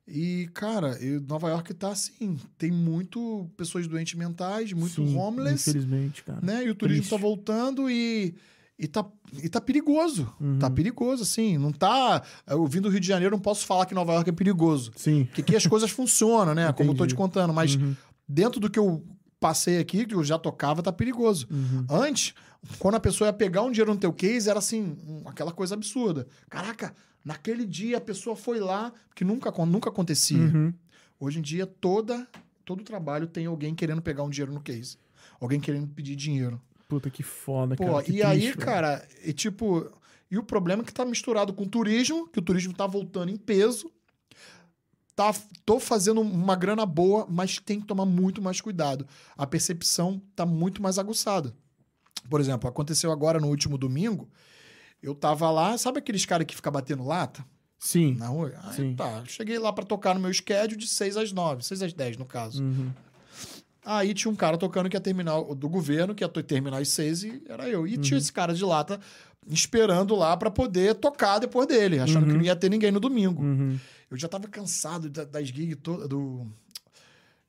E, 0.08 0.50
cara, 0.54 0.98
eu- 1.00 1.22
Nova 1.22 1.50
York 1.50 1.74
tá 1.76 1.90
assim. 1.90 2.38
Tem 2.58 2.72
muito 2.72 3.50
pessoas 3.56 3.88
doentes 3.88 4.16
mentais, 4.16 4.74
muito 4.74 4.96
Sim, 4.96 5.16
homeless, 5.16 5.70
Infelizmente, 5.70 6.24
cara. 6.24 6.40
né? 6.42 6.66
E 6.66 6.70
o 6.70 6.76
turismo 6.76 7.02
Triste. 7.04 7.16
tá 7.16 7.18
voltando 7.22 7.90
e. 7.90 8.34
E 8.80 8.88
tá, 8.88 9.06
e 9.44 9.48
tá 9.48 9.62
perigoso. 9.62 10.34
Uhum. 10.42 10.58
Tá 10.58 10.68
perigoso, 10.72 11.22
assim. 11.22 11.56
Não 11.56 11.72
tá. 11.72 12.24
Eu 12.48 12.66
vim 12.66 12.82
do 12.82 12.90
Rio 12.90 13.00
de 13.00 13.08
Janeiro, 13.08 13.36
não 13.36 13.42
posso 13.42 13.64
falar 13.64 13.86
que 13.86 13.94
Nova 13.94 14.14
York 14.14 14.28
é 14.32 14.34
perigoso. 14.34 14.92
Sim. 14.96 15.26
Porque 15.26 15.42
aqui 15.42 15.56
as 15.56 15.68
coisas 15.68 15.92
funcionam, 15.92 16.56
né? 16.56 16.74
Como 16.74 16.90
eu 16.92 16.96
tô 16.96 17.06
te 17.06 17.14
contando. 17.14 17.54
Mas 17.54 17.76
Uhum, 17.76 17.96
dentro 18.28 18.60
do 18.60 18.72
que 18.72 18.80
eu 18.80 19.06
passei 19.40 19.78
aqui, 19.78 20.04
que 20.08 20.16
eu 20.16 20.24
já 20.24 20.40
tocava, 20.40 20.82
tá 20.82 20.92
perigoso. 20.92 21.48
uhum. 21.52 21.86
Antes, 21.88 22.34
quando 22.80 22.96
a 22.96 23.00
pessoa 23.00 23.28
ia 23.28 23.34
pegar 23.34 23.62
um 23.64 23.72
dinheiro 23.72 23.94
no 23.94 24.00
teu 24.00 24.14
case, 24.14 24.50
era 24.50 24.60
assim, 24.60 24.98
um- 25.08 25.24
aquela 25.28 25.52
coisa 25.52 25.74
absurda. 25.76 26.28
Caraca, 26.50 26.96
naquele 27.24 27.66
dia 27.66 27.98
a 27.98 28.02
pessoa 28.02 28.36
foi 28.36 28.60
lá, 28.60 28.94
que 29.16 29.24
nunca, 29.24 29.52
nunca 29.66 29.90
acontecia. 29.90 30.38
Uhum. 30.38 30.74
Hoje 31.20 31.40
em 31.40 31.42
dia, 31.42 31.66
toda, 31.66 32.28
todo 32.66 32.84
trabalho 32.84 33.28
tem 33.28 33.46
alguém 33.46 33.74
querendo 33.76 34.02
pegar 34.02 34.24
um 34.24 34.30
dinheiro 34.30 34.54
no 34.54 34.62
case. 34.62 34.98
Alguém 35.40 35.60
querendo 35.60 35.88
pedir 35.88 36.16
dinheiro. 36.16 36.62
Puta 36.88 37.10
que 37.10 37.24
foda, 37.24 37.76
Pô, 37.76 37.86
cara. 37.86 38.04
que 38.04 38.12
e 38.12 38.24
aí, 38.24 38.40
triste, 38.42 38.56
velho. 38.58 38.66
cara, 38.66 39.08
e 39.24 39.32
tipo. 39.34 39.90
E 40.30 40.38
o 40.38 40.44
problema 40.44 40.82
é 40.82 40.86
que 40.86 40.94
tá 40.94 41.04
misturado 41.04 41.54
com 41.54 41.66
turismo, 41.68 42.28
que 42.28 42.40
o 42.40 42.42
turismo 42.42 42.74
tá 42.74 42.88
voltando 42.88 43.30
em 43.30 43.38
peso. 43.38 43.92
Tá, 45.16 45.34
tô 45.66 45.80
fazendo 45.80 46.22
uma 46.22 46.56
grana 46.56 46.86
boa, 46.86 47.28
mas 47.30 47.60
tem 47.60 47.80
que 47.82 47.86
tomar 47.86 48.06
muito 48.06 48.42
mais 48.42 48.62
cuidado. 48.62 49.06
A 49.38 49.46
percepção 49.46 50.22
tá 50.36 50.46
muito 50.46 50.82
mais 50.82 50.98
aguçada. 50.98 51.54
Por 52.30 52.40
exemplo, 52.40 52.70
aconteceu 52.70 53.12
agora 53.12 53.40
no 53.40 53.48
último 53.48 53.78
domingo. 53.78 54.30
Eu 55.02 55.14
tava 55.16 55.50
lá, 55.52 55.78
sabe 55.78 56.00
aqueles 56.00 56.26
caras 56.26 56.46
que 56.46 56.56
ficam 56.56 56.72
batendo 56.72 57.04
lata 57.06 57.44
Sim. 57.80 58.16
na 58.16 58.28
rua? 58.28 58.54
Aí, 58.64 58.76
Sim. 58.76 58.96
tá, 58.96 59.24
cheguei 59.26 59.58
lá 59.60 59.74
pra 59.74 59.84
tocar 59.84 60.14
no 60.14 60.20
meu 60.22 60.32
schedule 60.34 60.78
de 60.80 60.88
6 60.88 61.18
às 61.18 61.32
9, 61.32 61.64
6 61.64 61.82
às 61.82 61.94
10 61.94 62.18
no 62.18 62.26
caso. 62.26 62.64
Uhum. 62.64 62.92
Aí 63.84 64.14
tinha 64.14 64.32
um 64.32 64.36
cara 64.36 64.58
tocando 64.60 64.88
que 64.90 64.96
ia 64.96 65.02
terminar 65.02 65.42
do 65.56 65.68
governo, 65.68 66.14
que 66.14 66.24
ia 66.24 66.30
terminar 66.30 66.78
às 66.80 66.90
seis, 66.90 67.24
e 67.24 67.42
era 67.50 67.68
eu. 67.68 67.88
E 67.88 67.96
Uhum. 67.96 68.02
tinha 68.02 68.18
esse 68.20 68.32
cara 68.32 68.54
de 68.54 68.64
lata 68.64 69.00
esperando 69.48 70.16
lá 70.16 70.38
pra 70.38 70.52
poder 70.52 70.94
tocar 70.96 71.40
depois 71.40 71.68
dele, 71.68 71.98
achando 72.00 72.28
que 72.28 72.34
não 72.34 72.42
ia 72.44 72.56
ter 72.56 72.70
ninguém 72.70 72.92
no 72.92 73.00
domingo. 73.00 73.42
Uhum. 73.42 73.80
Eu 74.12 74.18
já 74.18 74.28
tava 74.28 74.48
cansado 74.48 75.10
da- 75.10 75.24
das 75.24 75.48
gigs 75.48 75.76
todas, 75.82 76.08
do... 76.08 76.46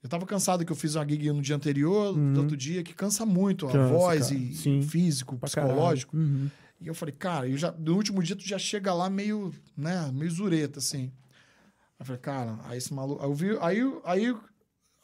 Eu 0.03 0.09
tava 0.09 0.27
cansado 0.27 0.65
que 0.65 0.73
eu 0.73 0.77
fiz 0.77 0.97
uma 0.97 1.07
gig 1.09 1.31
no 1.31 1.41
dia 1.41 1.55
anterior, 1.55 2.17
Uhum. 2.17 2.33
do 2.33 2.41
outro 2.41 2.57
dia, 2.57 2.83
que 2.83 2.93
cansa 2.93 3.25
muito 3.25 3.69
a 3.69 3.73
Cansa, 3.73 3.93
voz 3.93 4.29
cara. 4.29 4.35
e 4.41 4.55
Sim. 4.55 4.83
físico, 4.83 5.37
Pra 5.39 5.47
psicológico. 5.49 6.17
Uhum. 6.17 6.51
E 6.81 6.89
eu 6.89 6.95
falei, 6.95 7.15
cara, 7.15 7.49
eu 7.49 7.57
já, 7.57 7.71
no 7.71 7.95
último 7.95 8.21
dia 8.23 8.35
tu 8.35 8.43
já 8.47 8.59
chega 8.59 8.93
lá 8.93 9.09
meio, 9.09 9.55
né, 9.77 10.11
meio 10.13 10.31
zureta, 10.31 10.81
assim. 10.81 11.13
Aí 11.13 12.01
eu 12.01 12.07
falei, 12.07 12.21
cara, 12.21 12.59
aí 12.65 12.79
esse 12.79 12.93
maluco. 12.93 13.23
Aí 13.23 13.29
eu 13.31 13.35
vi, 13.35 13.59
aí, 13.61 13.81
aí, 14.05 14.37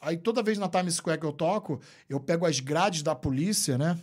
aí 0.01 0.17
toda 0.17 0.43
vez 0.43 0.57
na 0.57 0.67
Times 0.67 0.95
Square 0.95 1.17
que 1.21 1.25
eu 1.25 1.31
toco, 1.31 1.79
eu 2.09 2.19
pego 2.19 2.45
as 2.45 2.59
grades 2.59 3.01
da 3.01 3.15
polícia, 3.15 3.77
né? 3.77 3.97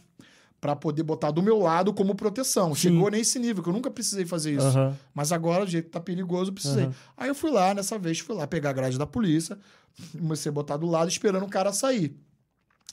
Pra 0.61 0.75
poder 0.75 1.03
botar 1.03 1.31
do 1.31 1.43
meu 1.43 1.59
lado 1.59 1.93
como 1.93 2.15
proteção. 2.15 2.75
Sim. 2.75 2.81
Chegou 2.81 3.11
nesse 3.11 3.39
nível, 3.39 3.63
que 3.63 3.69
eu 3.69 3.73
nunca 3.73 3.91
precisei 3.91 4.25
fazer 4.25 4.53
isso. 4.57 4.67
Aham. 4.67 4.97
Mas 5.15 5.31
agora, 5.31 5.65
do 5.65 5.71
jeito 5.71 5.85
que 5.87 5.91
tá 5.91 6.01
perigoso, 6.01 6.51
eu 6.51 6.55
precisei. 6.55 6.85
Aham. 6.85 6.95
Aí 7.17 7.29
eu 7.29 7.35
fui 7.35 7.51
lá, 7.51 7.75
nessa 7.75 7.99
vez, 7.99 8.19
fui 8.21 8.35
lá 8.35 8.47
pegar 8.47 8.71
a 8.71 8.73
grade 8.73 8.99
da 8.99 9.07
polícia, 9.07 9.59
comecei 10.19 10.49
a 10.51 10.53
botar 10.53 10.77
do 10.79 10.87
lado, 10.87 11.09
esperando 11.09 11.45
o 11.45 11.49
cara 11.49 11.73
sair. 11.73 12.17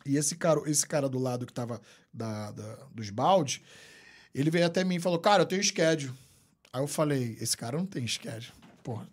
E 0.06 0.18
esse 0.18 0.36
cara, 0.36 0.62
esse 0.70 0.86
cara 0.86 1.08
do 1.08 1.18
lado 1.18 1.46
que 1.46 1.54
tava 1.54 1.80
da, 2.14 2.52
da- 2.52 2.78
dos 2.94 3.10
baldes, 3.10 3.62
ele 4.36 4.50
veio 4.50 4.66
até 4.66 4.84
mim 4.84 4.96
e 4.96 5.00
falou, 5.00 5.18
cara, 5.18 5.44
eu 5.44 5.46
tenho 5.48 5.64
schedule. 5.64 6.12
Aí 6.74 6.82
eu 6.82 6.88
falei, 6.88 7.38
esse 7.40 7.56
cara 7.56 7.78
não 7.78 7.86
tem 7.86 8.06
schedule. 8.06 8.52
Porra. 8.84 9.08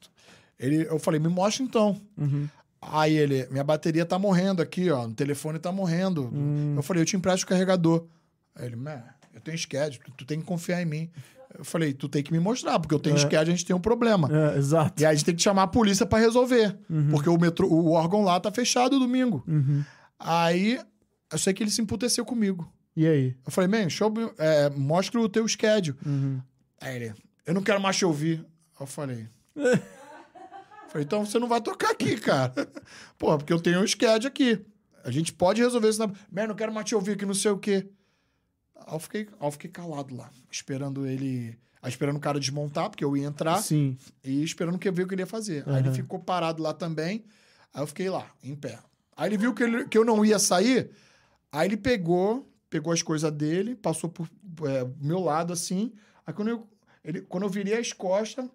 Ele, 0.59 0.87
eu 0.89 0.99
falei, 0.99 1.21
me 1.21 1.29
mostra 1.29 1.63
então. 1.63 1.99
Uhum. 2.19 2.49
Aí 2.83 3.17
ele, 3.17 3.47
minha 3.51 3.63
bateria 3.63 4.05
tá 4.05 4.19
morrendo 4.19 4.61
aqui, 4.61 4.91
ó. 4.91 5.07
No 5.07 5.15
telefone 5.15 5.59
tá 5.59 5.71
morrendo. 5.71 6.29
Hum. 6.33 6.75
Eu 6.77 6.83
falei, 6.83 7.03
eu 7.03 7.07
te 7.07 7.17
empresto 7.17 7.45
o 7.45 7.49
carregador. 7.49 8.05
Aí 8.61 8.67
ele, 8.67 8.77
eu 9.35 9.41
tenho 9.41 9.57
schedule, 9.57 9.99
tu, 10.05 10.13
tu 10.19 10.25
tem 10.27 10.39
que 10.39 10.45
confiar 10.45 10.83
em 10.83 10.85
mim. 10.85 11.11
Eu 11.59 11.65
falei, 11.65 11.93
tu 11.93 12.09
tem 12.09 12.23
que 12.23 12.31
me 12.31 12.39
mostrar, 12.39 12.79
porque 12.79 12.95
eu 12.95 12.99
tenho 12.99 13.17
É. 13.17 13.37
a 13.37 13.45
gente 13.45 13.65
tem 13.65 13.75
um 13.75 13.81
problema. 13.81 14.29
É, 14.31 14.59
exato. 14.59 15.03
E 15.03 15.07
aí 15.07 15.13
a 15.13 15.15
gente 15.15 15.25
tem 15.25 15.35
que 15.35 15.43
chamar 15.43 15.65
a 15.65 15.67
polícia 15.67 16.07
pra 16.07 16.19
resolver. 16.19 16.79
Uhum. 16.89 17.11
Porque 17.11 17.29
o, 17.29 17.39
metrô, 17.39 17.67
o 17.69 17.93
órgão 17.93 18.23
lá 18.23 18.39
tá 18.39 18.53
fechado 18.53 18.99
domingo. 18.99 19.43
Uhum. 19.49 19.83
Aí 20.19 20.79
eu 21.33 21.39
sei 21.39 21.55
que 21.55 21.63
ele 21.63 21.71
se 21.71 21.81
emputeceu 21.81 22.25
comigo. 22.25 22.71
E 22.95 23.07
aí? 23.07 23.37
Eu 23.45 23.51
falei, 23.51 23.69
man, 23.69 23.89
show, 23.89 24.13
é, 24.39 24.69
mostra 24.71 25.19
o 25.19 25.29
teu 25.29 25.47
schedule. 25.49 25.97
Uhum. 26.05 26.41
Aí 26.81 26.97
ele, 26.97 27.15
eu 27.47 27.55
não 27.55 27.63
quero 27.63 27.81
mais 27.81 27.97
te 27.97 28.05
ouvir. 28.05 28.45
Eu 28.79 28.87
falei. 28.87 29.27
falei, 30.89 31.05
então 31.05 31.25
você 31.25 31.39
não 31.39 31.49
vai 31.49 31.61
tocar 31.61 31.91
aqui, 31.91 32.17
cara. 32.17 32.53
Pô, 33.19 33.37
porque 33.39 33.53
eu 33.53 33.61
tenho 33.61 33.81
um 33.81 33.87
schedule 33.87 34.27
aqui. 34.27 34.61
A 35.03 35.11
gente 35.11 35.33
pode 35.33 35.61
resolver 35.63 35.89
isso 35.89 35.99
na. 35.99 36.13
Man, 36.31 36.49
não 36.49 36.55
quero 36.55 36.73
mais 36.73 36.87
te 36.87 36.95
ouvir, 36.95 37.17
que 37.17 37.25
não 37.27 37.35
sei 37.35 37.51
o 37.51 37.59
quê. 37.59 37.89
Aí 38.87 38.95
eu 38.95 38.99
fiquei, 38.99 39.29
eu 39.41 39.51
fiquei 39.51 39.71
calado 39.71 40.15
lá, 40.17 40.31
esperando 40.51 41.07
ele. 41.07 41.59
aí 41.83 41.89
Esperando 41.91 42.17
o 42.17 42.21
cara 42.21 42.39
desmontar, 42.41 42.89
porque 42.91 43.05
eu 43.05 43.17
ia 43.17 43.27
entrar, 43.27 43.59
Sim. 43.63 43.97
e 44.25 44.43
esperando 44.43 44.79
que 44.79 44.89
eu 44.89 44.93
ver 44.93 45.05
o 45.05 45.07
que 45.09 45.15
ele 45.15 45.23
ia 45.23 45.27
fazer. 45.27 45.63
Aí 45.69 45.79
ele 45.81 45.93
ficou 45.93 46.19
parado 46.19 46.63
lá 46.63 46.73
também. 46.75 47.25
Aí 47.73 47.83
eu 47.83 47.87
fiquei 47.87 48.09
lá, 48.11 48.31
em 48.43 48.55
pé. 48.55 48.79
Aí 49.17 49.29
ele 49.29 49.37
viu 49.39 49.55
que, 49.55 49.63
ele- 49.63 49.85
que 49.87 49.97
eu 49.99 50.05
não 50.05 50.25
ia 50.25 50.39
sair. 50.39 50.91
Aí 51.53 51.69
ele 51.69 51.77
pegou, 51.77 52.49
pegou 52.69 52.93
as 52.93 53.03
coisas 53.03 53.31
dele, 53.33 53.75
passou 53.75 54.09
por 54.11 54.29
é, 54.67 54.87
meu 55.01 55.21
lado 55.21 55.53
assim. 55.53 55.93
Aí 56.27 56.33
quando 56.33 56.49
eu, 56.49 56.69
ele, 57.05 57.21
quando 57.23 57.43
eu 57.45 57.49
virei 57.51 57.79
as 57.79 57.93
costas, 57.93 58.49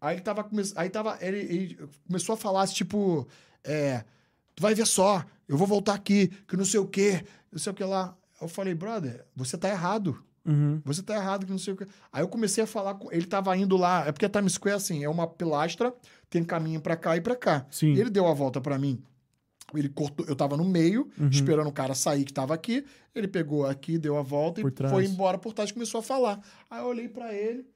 aí 0.00 0.16
ele 0.16 0.22
tava, 0.22 0.48
aí 0.76 0.90
tava 0.90 1.18
ele, 1.20 1.38
ele 1.38 1.88
começou 2.06 2.34
a 2.34 2.36
falar 2.36 2.62
assim, 2.62 2.74
tipo, 2.74 3.26
é, 3.64 4.04
tu 4.54 4.60
vai 4.62 4.74
ver 4.74 4.86
só, 4.86 5.24
eu 5.48 5.56
vou 5.56 5.66
voltar 5.66 5.94
aqui, 5.94 6.28
que 6.48 6.56
não 6.56 6.64
sei 6.64 6.80
o 6.80 6.86
quê, 6.86 7.24
não 7.50 7.58
sei 7.58 7.72
o 7.72 7.74
que 7.74 7.84
lá. 7.84 8.16
Eu 8.40 8.48
falei, 8.48 8.74
brother, 8.74 9.24
você 9.34 9.56
tá 9.56 9.68
errado. 9.68 10.22
Uhum. 10.44 10.80
Você 10.84 11.02
tá 11.02 11.14
errado, 11.16 11.44
que 11.44 11.50
não 11.50 11.58
sei 11.58 11.74
o 11.74 11.76
que. 11.76 11.86
Aí 12.12 12.22
eu 12.22 12.28
comecei 12.28 12.62
a 12.62 12.66
falar 12.66 12.94
com. 12.94 13.10
Ele 13.10 13.26
tava 13.26 13.56
indo 13.56 13.76
lá. 13.76 14.06
É 14.06 14.12
porque 14.12 14.26
a 14.26 14.28
Times 14.28 14.52
Square, 14.52 14.76
assim, 14.76 15.02
é 15.02 15.08
uma 15.08 15.26
pilastra, 15.26 15.92
tem 16.30 16.44
caminho 16.44 16.80
pra 16.80 16.96
cá 16.96 17.16
e 17.16 17.20
pra 17.20 17.34
cá. 17.34 17.66
Sim. 17.70 17.94
Ele 17.96 18.10
deu 18.10 18.26
a 18.28 18.32
volta 18.34 18.60
pra 18.60 18.78
mim. 18.78 19.02
Ele 19.74 19.88
cortou. 19.88 20.24
Eu 20.26 20.36
tava 20.36 20.56
no 20.56 20.64
meio, 20.64 21.10
Uhum. 21.18 21.28
esperando 21.28 21.66
o 21.66 21.72
cara 21.72 21.94
sair 21.94 22.24
que 22.24 22.32
tava 22.32 22.54
aqui. 22.54 22.84
Ele 23.12 23.26
pegou 23.26 23.66
aqui, 23.66 23.98
deu 23.98 24.16
a 24.16 24.22
volta 24.22 24.60
Por 24.60 24.68
e 24.68 24.70
trás. 24.70 24.92
foi 24.92 25.04
embora 25.06 25.36
por 25.38 25.52
trás 25.52 25.70
e 25.70 25.72
começou 25.72 25.98
a 25.98 26.02
falar. 26.02 26.40
Aí 26.70 26.80
eu 26.80 26.86
olhei 26.86 27.08
pra 27.08 27.34
ele. 27.34 27.66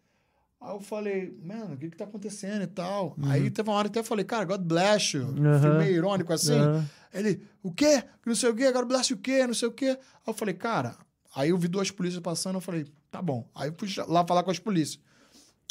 Aí 0.60 0.74
eu 0.74 0.80
falei, 0.80 1.38
mano, 1.42 1.74
o 1.74 1.76
que 1.78 1.88
que 1.88 1.96
tá 1.96 2.04
acontecendo 2.04 2.62
e 2.62 2.66
tal? 2.66 3.16
Aí 3.22 3.50
teve 3.50 3.68
uma 3.68 3.76
hora 3.76 3.88
que 3.88 3.96
eu 3.96 4.00
até 4.00 4.08
falei, 4.08 4.24
cara, 4.26 4.44
God 4.44 4.60
bless 4.60 5.16
you. 5.16 5.24
Uhum. 5.24 5.58
Fui 5.58 5.78
meio 5.78 5.96
irônico 5.96 6.32
assim. 6.32 6.58
Aham. 6.58 6.86
Ele, 7.14 7.42
o 7.62 7.72
quê? 7.72 8.04
Não 8.26 8.34
sei 8.34 8.50
o 8.50 8.54
quê, 8.54 8.70
God 8.70 8.86
bless 8.86 9.10
you 9.10 9.18
o 9.18 9.20
quê? 9.20 9.46
Não 9.46 9.54
sei 9.54 9.68
o 9.68 9.72
quê. 9.72 9.86
Aí 9.88 9.98
eu 10.26 10.34
falei, 10.34 10.54
cara. 10.54 10.96
Aí 11.34 11.48
eu 11.48 11.56
vi 11.56 11.66
duas 11.66 11.90
polícias 11.90 12.22
passando, 12.22 12.56
eu 12.56 12.60
falei, 12.60 12.86
tá 13.10 13.22
bom. 13.22 13.48
Aí 13.54 13.68
eu 13.70 13.74
fui 13.76 13.88
lá 14.06 14.26
falar 14.26 14.42
com 14.42 14.50
as 14.50 14.58
polícias. 14.58 15.00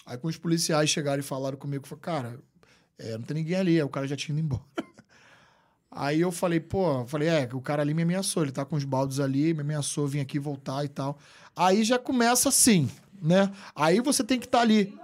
Aí 0.05 0.17
com 0.17 0.27
os 0.27 0.37
policiais 0.37 0.89
chegaram 0.89 1.19
e 1.19 1.23
falaram 1.23 1.57
comigo, 1.57 1.87
falei, 1.87 2.01
cara, 2.01 2.39
é, 2.97 3.11
não 3.17 3.21
tem 3.23 3.37
ninguém 3.37 3.57
ali. 3.57 3.75
Aí 3.75 3.83
o 3.83 3.89
cara 3.89 4.07
já 4.07 4.15
tinha 4.15 4.35
ido 4.35 4.43
embora. 4.43 4.63
Aí 5.91 6.21
eu 6.21 6.31
falei, 6.31 6.59
pô, 6.59 7.01
eu 7.01 7.07
falei, 7.07 7.27
é, 7.27 7.49
o 7.51 7.61
cara 7.61 7.81
ali 7.81 7.95
me 7.95 8.03
ameaçou, 8.03 8.43
ele 8.43 8.51
tá 8.51 8.63
com 8.63 8.75
os 8.75 8.83
baldos 8.83 9.19
ali, 9.19 9.55
me 9.55 9.61
ameaçou, 9.61 10.07
vim 10.07 10.19
aqui 10.19 10.37
voltar 10.37 10.85
e 10.85 10.87
tal. 10.87 11.17
Aí 11.55 11.83
já 11.83 11.97
começa 11.97 12.49
assim, 12.49 12.87
né? 13.21 13.51
Aí 13.75 13.99
você 13.99 14.23
tem 14.23 14.39
que 14.39 14.45
estar 14.45 14.61
ali. 14.61 14.97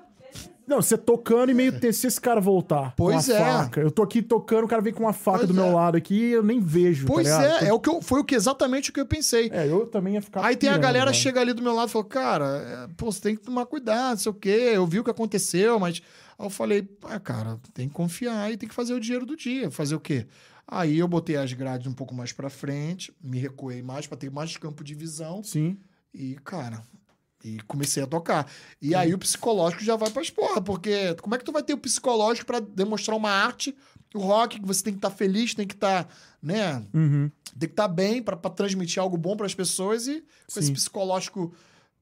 Não, 0.68 0.82
você 0.82 0.98
tocando 0.98 1.52
e 1.52 1.54
meio 1.54 1.80
ter 1.80 1.94
se 1.94 2.08
esse 2.08 2.20
cara 2.20 2.42
voltar. 2.42 2.94
Pois 2.98 3.30
é. 3.30 3.38
faca. 3.38 3.80
Eu 3.80 3.92
tô 3.92 4.02
aqui 4.02 4.22
tocando, 4.22 4.66
o 4.66 4.68
cara 4.68 4.82
vem 4.82 4.92
com 4.92 5.04
uma 5.04 5.14
faca 5.14 5.40
Pois 5.40 5.48
do 5.48 5.54
meu 5.54 5.66
é. 5.66 5.74
lado 5.74 5.96
aqui 5.96 6.16
e 6.16 6.32
eu 6.32 6.42
nem 6.42 6.60
vejo. 6.60 7.06
Pois 7.06 7.28
tá 7.28 7.62
é, 7.62 7.68
é 7.68 7.74
o 7.74 7.80
que 7.80 7.88
eu, 7.88 8.02
foi 8.02 8.22
o 8.22 8.24
que 8.24 8.34
exatamente 8.34 8.90
o 8.90 8.94
que 8.94 9.00
eu 9.00 9.06
pensei. 9.06 9.50
É, 9.54 9.68
eu 9.68 9.86
também 9.86 10.16
ia 10.16 10.22
ficar. 10.22 10.44
Aí 10.44 10.56
tem 10.56 10.70
a 10.70 10.74
pirando, 10.74 10.84
galera 10.84 11.12
velho. 11.12 11.22
chega 11.22 11.40
ali 11.40 11.54
do 11.54 11.62
meu 11.62 11.74
lado 11.74 11.90
e 11.90 11.92
falou, 11.92 12.08
cara, 12.08 12.46
é, 12.46 12.94
pô, 12.98 13.12
você 13.12 13.22
tem 13.22 13.36
que 13.36 13.44
tomar 13.44 13.68
cuidado, 13.68 14.12
não 14.12 14.18
sei 14.18 14.32
o 14.32 14.36
quê. 14.36 14.72
Eu 14.74 14.88
vi 14.88 15.00
o 15.00 15.04
que 15.04 15.12
aconteceu, 15.12 15.80
mas. 15.80 16.02
Aí 16.38 16.46
eu 16.46 16.50
falei, 16.50 16.90
ah, 17.04 17.20
cara, 17.20 17.60
tem 17.74 17.88
que 17.88 17.94
confiar 17.94 18.52
e 18.52 18.58
tem 18.58 18.68
que 18.68 18.76
fazer 18.76 18.94
o 18.94 19.00
dinheiro 19.00 19.26
do 19.26 19.38
dia. 19.38 19.70
Fazer 19.70 19.94
o 19.94 20.00
quê? 20.00 20.26
Aí 20.68 20.98
eu 20.98 21.08
botei 21.08 21.36
as 21.36 21.54
grades 21.54 21.86
um 21.86 21.94
pouco 21.94 22.14
mais 22.16 22.34
pra 22.34 22.50
frente, 22.50 23.14
me 23.24 23.38
recuei 23.38 23.84
mais 23.84 24.08
pra 24.08 24.18
ter 24.18 24.32
mais 24.32 24.58
campo 24.58 24.84
de 24.84 24.96
visão 24.96 25.44
Sim. 25.44 25.78
e, 26.12 26.36
cara, 26.44 26.82
e 27.46 27.60
comecei 27.68 28.02
a 28.02 28.08
tocar. 28.08 28.50
E 28.82 28.96
aí 28.96 29.14
o 29.14 29.18
psicológico 29.20 29.84
já 29.84 29.96
vai 29.96 30.10
pras 30.10 30.30
porra, 30.32 30.60
porque 30.62 31.14
como 31.22 31.36
é 31.36 31.38
que 31.38 31.44
tu 31.46 31.52
vai 31.52 31.62
ter 31.62 31.74
o 31.74 31.78
psicológico 31.78 32.48
pra 32.48 32.60
demonstrar 32.60 33.16
uma 33.16 33.30
arte, 33.30 33.76
o 34.16 34.20
rock, 34.20 34.60
que 34.60 34.66
você 34.66 34.82
tem 34.84 34.94
que 34.94 34.98
estar 34.98 35.12
feliz, 35.12 35.54
tem 35.54 35.68
que 35.68 35.76
estar, 35.76 36.08
né, 36.42 36.84
Uhum. 36.94 37.30
tem 37.60 37.68
que 37.70 37.74
estar 37.74 37.88
bem 37.88 38.24
pra 38.24 38.36
pra 38.36 38.50
transmitir 38.50 39.00
algo 39.02 39.16
bom 39.18 39.36
pras 39.38 39.54
pessoas 39.54 40.08
e 40.08 40.22
com 40.52 40.60
esse 40.60 40.68
Sim. 40.70 40.74
psicológico 40.74 41.54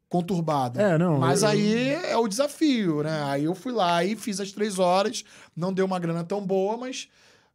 conturbado. 0.09 0.79
É, 0.79 0.97
não, 0.97 1.17
Mas 1.17 1.41
eu- 1.41 1.49
aí 1.49 1.89
é 1.89 2.15
o 2.17 2.27
desafio, 2.27 3.01
né? 3.03 3.23
Aí 3.23 3.45
eu 3.45 3.55
fui 3.55 3.71
lá 3.73 4.03
e 4.05 4.15
fiz 4.15 4.39
as 4.39 4.51
três 4.51 4.77
horas, 4.77 5.23
não 5.55 5.73
deu 5.73 5.85
uma 5.85 5.97
grana 5.99 6.23
tão 6.23 6.45
boa, 6.45 6.77
mas, 6.77 7.07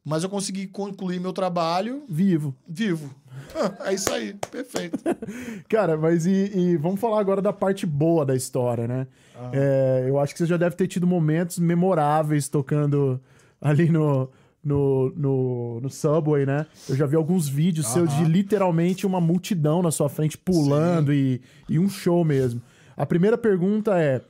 mas 0.05 0.23
eu 0.23 0.29
consegui 0.29 0.67
concluir 0.67 1.21
meu 1.21 1.33
trabalho 1.33 2.05
Vivo. 2.09 2.55
vivo. 2.67 3.15
É 3.85 3.95
isso 3.95 4.13
aí, 4.13 4.35
perfeito. 4.51 4.99
Cara, 5.69 5.97
mas 5.97 6.27
e, 6.27 6.51
e 6.55 6.77
vamos 6.77 7.01
falar 7.01 7.21
agora 7.21 7.41
da 7.41 7.53
parte 7.53 7.87
boa 7.87 8.27
da 8.27 8.35
história, 8.35 8.87
né? 8.87 9.07
É, 9.53 10.07
eu 10.09 10.19
acho 10.19 10.35
que 10.35 10.39
você 10.41 10.47
já 10.47 10.57
deve 10.57 10.75
ter 10.75 10.89
tido 10.89 11.07
momentos 11.07 11.59
memoráveis 11.59 12.49
tocando 12.49 13.21
ali 13.61 13.89
no, 13.89 14.29
no, 14.63 15.13
no, 15.17 15.81
no 15.81 15.91
Subway, 15.91 16.45
né? 16.45 16.67
Eu 16.89 16.97
já 16.97 17.07
vi 17.07 17.17
alguns 17.17 17.49
vídeos 17.49 17.87
seus 17.89 18.15
de 18.17 18.25
literalmente 18.25 19.07
uma 19.07 19.21
multidão 19.21 19.83
na 19.83 19.91
sua 19.91 20.09
frente 20.09 20.37
pulando 20.37 21.13
e, 21.13 21.41
e 21.69 21.79
um 21.79 21.89
show 21.89 22.25
mesmo. 22.25 22.61
A 22.97 23.07
primeira 23.07 23.39
pergunta 23.39 23.99
é. 23.99 24.21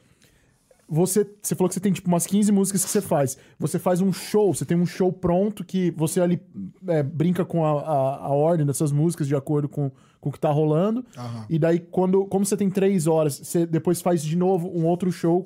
Você, 0.88 1.28
você 1.42 1.54
falou 1.54 1.68
que 1.68 1.74
você 1.74 1.80
tem 1.80 1.92
tipo 1.92 2.08
umas 2.08 2.26
15 2.26 2.50
músicas 2.50 2.82
que 2.82 2.90
você 2.90 3.02
faz. 3.02 3.36
Você 3.58 3.78
faz 3.78 4.00
um 4.00 4.12
show, 4.12 4.54
você 4.54 4.64
tem 4.64 4.76
um 4.76 4.86
show 4.86 5.12
pronto 5.12 5.62
que 5.62 5.90
você 5.90 6.20
ali 6.20 6.40
é, 6.86 7.02
brinca 7.02 7.44
com 7.44 7.64
a, 7.64 7.70
a, 7.82 8.26
a 8.26 8.28
ordem 8.30 8.64
dessas 8.64 8.90
músicas 8.90 9.28
de 9.28 9.36
acordo 9.36 9.68
com, 9.68 9.90
com 10.18 10.30
o 10.30 10.32
que 10.32 10.40
tá 10.40 10.50
rolando. 10.50 11.04
Aham. 11.16 11.44
E 11.50 11.58
daí, 11.58 11.78
quando, 11.78 12.24
como 12.26 12.46
você 12.46 12.56
tem 12.56 12.70
três 12.70 13.06
horas, 13.06 13.34
você 13.34 13.66
depois 13.66 14.00
faz 14.00 14.22
de 14.22 14.36
novo 14.36 14.70
um 14.74 14.86
outro 14.86 15.12
show 15.12 15.44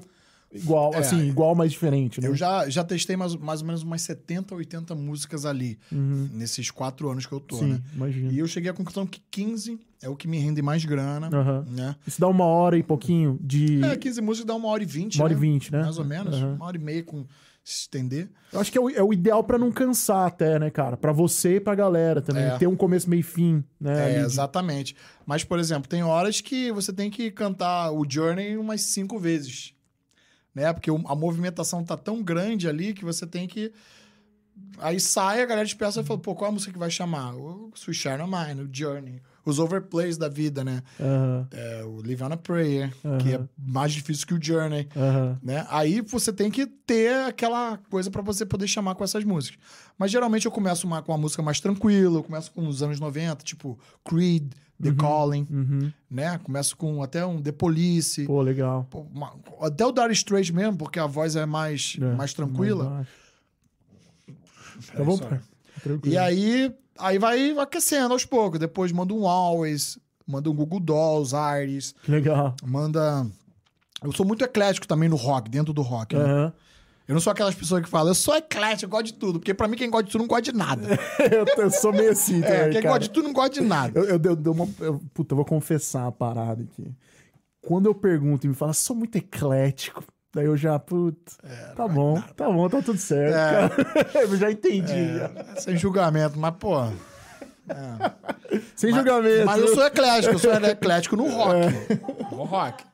igual, 0.52 0.92
É, 0.94 0.98
assim, 0.98 1.26
igual, 1.28 1.54
mas 1.54 1.72
diferente, 1.72 2.20
né? 2.20 2.28
Eu 2.28 2.34
já, 2.34 2.68
já 2.68 2.84
testei 2.84 3.16
mais, 3.16 3.34
mais 3.36 3.60
ou 3.60 3.66
menos 3.66 3.82
umas 3.82 4.02
70, 4.02 4.54
80 4.54 4.94
músicas 4.94 5.44
ali, 5.46 5.78
nesses 5.90 6.70
quatro 6.70 7.10
anos 7.10 7.26
que 7.26 7.32
eu 7.32 7.40
tô, 7.40 7.56
Uhum. 7.56 7.62
Sim, 7.62 7.68
né? 7.72 7.82
imagino. 7.94 8.32
E 8.32 8.38
eu 8.38 8.46
cheguei 8.46 8.70
à 8.70 8.74
conclusão 8.74 9.06
que 9.06 9.20
15 9.30 9.78
é 10.02 10.08
o 10.08 10.16
que 10.16 10.26
me 10.28 10.38
rende 10.38 10.60
mais 10.62 10.84
grana, 10.84 11.28
Aham. 11.32 11.64
né? 11.70 11.96
Isso 12.06 12.20
dá 12.20 12.28
uma 12.28 12.44
hora 12.44 12.76
e 12.76 12.82
pouquinho 12.82 13.38
de. 13.40 13.82
É, 13.84 13.96
15 13.96 14.20
músicas 14.20 14.46
dá 14.46 14.54
uma 14.54 14.68
hora 14.68 14.82
e 14.82 14.86
vinte, 14.86 15.16
Uma 15.16 15.24
hora 15.24 15.32
e 15.32 15.36
né? 15.36 15.40
vinte, 15.40 15.72
né? 15.72 15.82
Mais 15.82 15.98
ou 15.98 16.04
menos, 16.04 16.34
Aham. 16.36 16.54
uma 16.54 16.66
hora 16.66 16.76
e 16.76 16.80
meia 16.80 17.02
com 17.02 17.24
se 17.64 17.82
estender. 17.82 18.28
Eu 18.52 18.58
acho 18.58 18.72
que 18.72 18.76
é 18.76 18.80
o, 18.80 18.90
é 18.90 19.00
o 19.02 19.12
ideal 19.12 19.44
pra 19.44 19.56
não 19.56 19.70
cansar 19.70 20.26
até, 20.26 20.58
né, 20.58 20.68
cara? 20.68 20.96
Pra 20.96 21.12
você 21.12 21.56
e 21.56 21.60
pra 21.60 21.76
galera 21.76 22.20
também. 22.20 22.42
É. 22.42 22.58
Ter 22.58 22.66
um 22.66 22.74
começo, 22.74 23.08
meio 23.08 23.20
e 23.20 23.22
fim, 23.22 23.62
né? 23.80 24.16
É, 24.16 24.18
de- 24.18 24.24
exatamente. 24.24 24.96
Mas, 25.24 25.44
por 25.44 25.60
exemplo, 25.60 25.88
tem 25.88 26.02
horas 26.02 26.40
que 26.40 26.72
você 26.72 26.92
tem 26.92 27.08
que 27.08 27.30
cantar 27.30 27.92
o 27.92 28.04
Journey 28.08 28.56
umas 28.56 28.80
cinco 28.82 29.16
vezes. 29.16 29.72
Né? 30.54 30.72
Porque 30.72 30.90
a 30.90 31.14
movimentação 31.14 31.82
tá 31.84 31.96
tão 31.96 32.22
grande 32.22 32.68
ali 32.68 32.92
que 32.92 33.04
você 33.04 33.26
tem 33.26 33.46
que. 33.48 33.72
Aí 34.78 35.00
sai, 35.00 35.42
a 35.42 35.46
galera 35.46 35.64
dispersa 35.64 36.00
e 36.00 36.04
fala, 36.04 36.20
pô, 36.20 36.34
qual 36.34 36.50
a 36.50 36.52
música 36.52 36.72
que 36.72 36.78
vai 36.78 36.90
chamar? 36.90 37.34
O 37.34 37.72
Sweet 37.74 38.08
of 38.08 38.30
Mine, 38.30 38.62
o 38.62 38.68
Journey. 38.72 39.20
Os 39.44 39.58
overplays 39.58 40.16
da 40.16 40.28
vida, 40.28 40.62
né? 40.62 40.82
É, 41.50 41.82
o 41.84 41.96
Live 42.06 42.22
on 42.22 42.32
a 42.32 42.36
Prayer, 42.36 42.92
que 43.20 43.34
é 43.34 43.40
mais 43.58 43.92
difícil 43.92 44.26
que 44.26 44.34
o 44.34 44.42
Journey. 44.42 44.88
né? 45.42 45.66
Aí 45.68 46.00
você 46.00 46.32
tem 46.32 46.50
que 46.50 46.64
ter 46.66 47.12
aquela 47.26 47.76
coisa 47.90 48.10
pra 48.10 48.22
você 48.22 48.46
poder 48.46 48.68
chamar 48.68 48.94
com 48.94 49.02
essas 49.02 49.24
músicas. 49.24 49.58
Mas 49.98 50.10
geralmente 50.12 50.46
eu 50.46 50.52
começo 50.52 50.86
uma, 50.86 51.02
com 51.02 51.12
uma 51.12 51.18
música 51.18 51.42
mais 51.42 51.58
tranquila, 51.60 52.18
eu 52.18 52.22
começo 52.22 52.52
com 52.52 52.68
os 52.68 52.82
anos 52.82 53.00
90, 53.00 53.42
tipo 53.44 53.78
Creed, 54.04 54.52
The 54.82 54.92
Calling, 54.94 55.46
Uhum. 55.50 55.92
né? 56.10 56.38
Começo 56.42 56.76
com 56.76 57.02
até 57.02 57.24
um 57.24 57.40
The 57.40 57.52
Police, 57.52 58.24
Pô, 58.26 58.42
legal. 58.42 58.86
pô, 58.90 59.06
uma- 59.14 59.32
até 59.60 59.86
o 59.86 59.92
Dire 59.92 60.12
Straits 60.12 60.50
mesmo, 60.50 60.76
porque 60.76 60.98
a 60.98 61.06
voz 61.06 61.36
é 61.36 61.46
mais, 61.46 61.96
É, 62.00 62.14
mais 62.14 62.34
tranquila. 62.34 62.90
mais 62.90 63.06
pra... 64.90 65.40
Tranquilo. 65.82 66.14
E 66.14 66.18
aí, 66.18 66.74
aí 66.98 67.18
vai 67.18 67.50
aquecendo 67.58 68.12
aos 68.12 68.24
poucos. 68.24 68.58
Depois 68.58 68.92
manda 68.92 69.12
um 69.14 69.26
Always, 69.26 69.98
manda 70.26 70.50
um 70.50 70.54
Google 70.54 70.80
Dolls, 70.80 71.34
Iris, 71.62 71.94
Que 72.02 72.10
legal. 72.10 72.54
manda... 72.64 73.26
Eu 74.02 74.12
sou 74.12 74.26
muito 74.26 74.44
eclético 74.44 74.86
também 74.86 75.08
no 75.08 75.14
rock, 75.16 75.48
dentro 75.48 75.72
do 75.72 75.80
rock, 75.82 76.16
né? 76.16 76.52
Eu 77.08 77.14
não 77.14 77.20
sou 77.20 77.30
aquelas 77.32 77.54
pessoas 77.54 77.82
que 77.82 77.88
falam, 77.88 78.08
eu 78.10 78.14
sou 78.14 78.34
eclético, 78.36 78.84
eu 78.84 78.88
gosto 78.88 79.06
de 79.06 79.14
tudo. 79.14 79.38
Porque 79.40 79.52
pra 79.52 79.66
mim, 79.68 79.76
quem 79.76 79.90
gosta 79.90 80.04
de 80.04 80.12
tudo 80.12 80.20
não 80.22 80.28
gosta 80.28 80.42
de 80.42 80.52
nada. 80.52 80.98
eu, 81.30 81.64
eu 81.64 81.70
sou 81.70 81.92
meio 81.92 82.10
assim 82.12 82.40
também, 82.40 82.56
É, 82.56 82.68
quem 82.70 82.82
cara. 82.82 82.88
gosta 82.94 83.00
de 83.00 83.10
tudo 83.10 83.24
não 83.24 83.32
gosta 83.32 83.50
de 83.50 83.60
nada. 83.60 83.98
Eu, 83.98 84.04
eu, 84.04 84.20
eu, 84.44 84.52
uma, 84.52 84.68
eu- 84.80 85.00
puta, 85.12 85.32
eu 85.32 85.36
vou 85.36 85.44
confessar 85.44 86.02
uma 86.02 86.12
parada 86.12 86.62
aqui. 86.62 86.90
Quando 87.60 87.86
eu 87.86 87.94
pergunto 87.94 88.46
e 88.46 88.48
me 88.48 88.54
fala, 88.54 88.72
sou 88.72 88.94
muito 88.96 89.16
eclético, 89.18 90.02
daí 90.34 90.46
eu 90.46 90.56
já, 90.56 90.78
puta, 90.78 91.32
tá 91.76 91.86
bom, 91.86 92.20
tá 92.36 92.48
bom, 92.50 92.68
tá 92.68 92.80
tudo 92.82 92.98
certo. 92.98 93.34
É. 94.16 94.22
eu 94.24 94.36
já 94.36 94.50
entendi. 94.50 95.18
já. 95.18 95.30
É, 95.56 95.60
sem 95.60 95.76
julgamento, 95.76 96.38
mas, 96.38 96.54
pô. 96.58 96.76
Sem 98.76 98.90
mas- 98.90 98.98
julgamento. 99.04 99.46
Mas 99.46 99.60
eu 99.60 99.68
sou 99.74 99.84
eclético, 99.86 100.34
eu 100.34 100.38
sou 100.38 100.52
eclético 100.52 101.16
no 101.16 101.28
rock. 101.28 101.56
É. 101.56 102.34
No 102.34 102.44
rock. 102.44 102.84